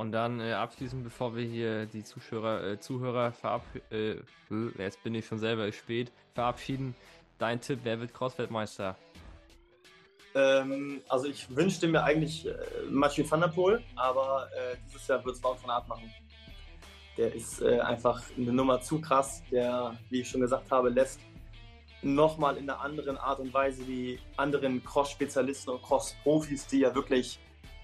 Und 0.00 0.12
dann 0.12 0.40
äh, 0.40 0.54
abschließend, 0.54 1.04
bevor 1.04 1.36
wir 1.36 1.44
hier 1.44 1.84
die 1.84 2.02
Zuschauer, 2.02 2.62
äh, 2.62 2.80
Zuhörer 2.80 3.32
verabschieden, 3.32 4.24
äh, 4.78 4.82
jetzt 4.82 5.02
bin 5.02 5.14
ich 5.14 5.26
schon 5.26 5.38
selber 5.38 5.70
spät, 5.72 6.10
verabschieden, 6.32 6.94
dein 7.36 7.60
Tipp, 7.60 7.80
wer 7.82 8.00
wird 8.00 8.14
Crossfeldmeister? 8.14 8.96
Ähm, 10.34 11.02
also 11.06 11.26
ich 11.26 11.54
wünschte 11.54 11.86
mir 11.86 12.02
eigentlich 12.02 12.46
äh, 12.46 12.54
Mathieu 12.88 13.30
van 13.30 13.42
der 13.42 13.48
Poel, 13.48 13.82
aber 13.94 14.48
äh, 14.56 14.76
dieses 14.86 15.06
Jahr 15.06 15.22
wird 15.22 15.36
es 15.36 15.44
Wout 15.44 15.56
von 15.56 15.68
Art 15.68 15.86
machen. 15.86 16.10
Der 17.18 17.34
ist 17.34 17.60
äh, 17.60 17.80
einfach 17.80 18.22
eine 18.38 18.54
Nummer 18.54 18.80
zu 18.80 19.02
krass, 19.02 19.42
der, 19.50 19.98
wie 20.08 20.22
ich 20.22 20.30
schon 20.30 20.40
gesagt 20.40 20.70
habe, 20.70 20.88
lässt 20.88 21.20
nochmal 22.00 22.56
in 22.56 22.70
einer 22.70 22.80
anderen 22.80 23.18
Art 23.18 23.38
und 23.38 23.52
Weise 23.52 23.86
wie 23.86 24.18
anderen 24.38 24.82
Cross-Spezialisten 24.82 25.68
und 25.68 25.82
Cross-Profis, 25.82 26.68
die 26.68 26.78
ja 26.78 26.94
wirklich 26.94 27.38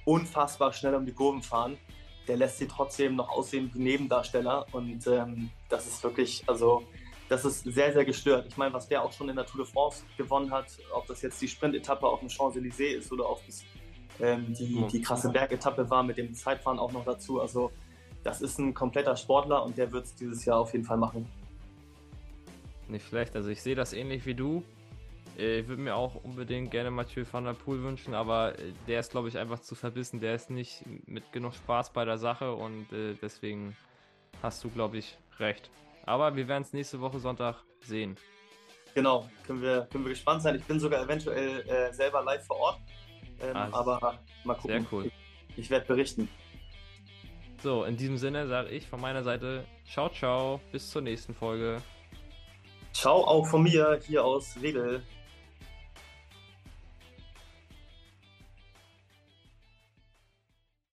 unfassbar 0.07 0.73
schnell 0.73 0.95
um 0.95 1.05
die 1.05 1.13
Kurven 1.13 1.43
fahren, 1.43 1.77
der 2.29 2.37
lässt 2.37 2.59
sie 2.59 2.67
trotzdem 2.67 3.17
noch 3.17 3.29
aussehen 3.31 3.71
wie 3.75 3.79
Nebendarsteller. 3.81 4.67
Und 4.73 5.07
ähm, 5.07 5.51
das 5.69 5.87
ist 5.87 6.03
wirklich, 6.03 6.45
also 6.47 6.83
das 7.29 7.45
ist 7.45 7.65
sehr, 7.65 7.93
sehr 7.93 8.05
gestört. 8.05 8.47
Ich 8.49 8.57
meine, 8.57 8.73
was 8.73 8.89
der 8.89 9.03
auch 9.03 9.13
schon 9.13 9.29
in 9.29 9.37
der 9.37 9.47
Tour 9.47 9.65
de 9.65 9.73
France 9.73 10.05
gewonnen 10.17 10.51
hat, 10.51 10.67
ob 10.95 11.07
das 11.07 11.23
jetzt 11.23 11.41
die 11.41 11.49
Sprint-Etappe 11.49 12.07
auf 12.07 12.21
dem 12.21 12.29
Champs-Élysées 12.29 12.99
ist 12.99 13.13
oder 13.13 13.29
ob 13.29 13.45
das 13.47 13.65
ähm, 14.21 14.55
die, 14.55 14.87
die 14.91 15.03
krasse 15.03 15.29
Bergetappe 15.29 15.91
war 15.91 16.03
mit 16.03 16.17
dem 16.17 16.35
Zeitfahren 16.35 16.79
auch 16.79 16.93
noch 16.93 17.05
dazu. 17.05 17.41
Also 17.41 17.71
das 18.23 18.41
ist 18.41 18.59
ein 18.59 18.75
kompletter 18.75 19.17
Sportler 19.17 19.65
und 19.65 19.77
der 19.77 19.93
wird 19.93 20.07
es 20.07 20.15
dieses 20.15 20.45
Jahr 20.45 20.59
auf 20.59 20.73
jeden 20.73 20.85
Fall 20.85 20.97
machen. 20.97 21.29
Nicht 22.89 23.07
schlecht. 23.09 23.35
Also 23.37 23.51
ich 23.51 23.63
sehe 23.63 23.75
das 23.75 23.93
ähnlich 23.93 24.27
wie 24.27 24.35
du. 24.35 24.63
Äh, 25.37 25.61
ich 25.61 25.69
würde 25.69 25.83
mir 25.83 25.95
auch 25.95 26.15
unbedingt 26.17 26.71
gerne 26.71 26.91
Mathieu 26.91 27.25
van 27.31 27.45
der 27.45 27.53
Poel 27.53 27.83
wünschen, 27.83 28.15
aber 28.15 28.59
äh, 28.59 28.73
der 28.87 29.01
ist, 29.01 29.11
glaube 29.11 29.29
ich, 29.29 29.39
einfach 29.39 29.61
zu 29.61 29.75
verbissen. 29.75 30.21
Der 30.21 30.35
ist 30.35 30.51
nicht 30.51 30.85
mit 31.07 31.33
genug 31.33 31.55
Spaß 31.55 31.93
bei 31.93 32.05
der 32.05 32.19
Sache 32.19 32.53
und 32.53 32.93
äh, 32.93 33.15
deswegen 33.21 33.77
hast 34.43 34.63
du, 34.65 34.71
glaube 34.71 34.99
ich, 34.99 35.19
recht. 35.39 35.71
Aber 36.05 36.37
wir 36.37 36.49
werden 36.49 36.63
es 36.63 36.73
nächste 36.73 37.01
Woche 37.01 37.19
Sonntag 37.19 37.57
sehen. 37.81 38.17
Genau, 38.95 39.29
können 39.47 39.61
wir, 39.61 39.87
können 39.93 40.05
wir 40.05 40.11
gespannt 40.11 40.43
sein. 40.43 40.57
Ich 40.57 40.65
bin 40.65 40.81
sogar 40.81 41.05
eventuell 41.05 41.61
äh, 41.69 41.93
selber 41.93 42.23
live 42.23 42.47
vor 42.47 42.57
Ort. 42.57 42.81
Ähm, 43.41 43.55
ah, 43.55 43.69
aber 43.73 44.21
mal 44.45 44.55
gucken. 44.55 44.83
Sehr 44.83 44.93
cool. 44.93 45.05
Ich, 45.51 45.59
ich 45.59 45.71
werde 45.71 45.87
berichten. 45.87 46.29
So, 47.63 47.85
in 47.85 47.97
diesem 47.97 48.17
Sinne 48.17 48.47
sage 48.47 48.71
ich 48.71 48.87
von 48.87 49.01
meiner 49.01 49.23
Seite 49.23 49.65
ciao, 49.87 50.09
ciao, 50.09 50.61
bis 50.73 50.91
zur 50.91 51.03
nächsten 51.03 51.35
Folge. 51.35 51.83
Ciao 52.93 53.25
auch 53.25 53.47
von 53.47 53.63
mir 53.63 54.01
hier 54.07 54.25
aus 54.25 54.61
Wedel. 54.63 55.03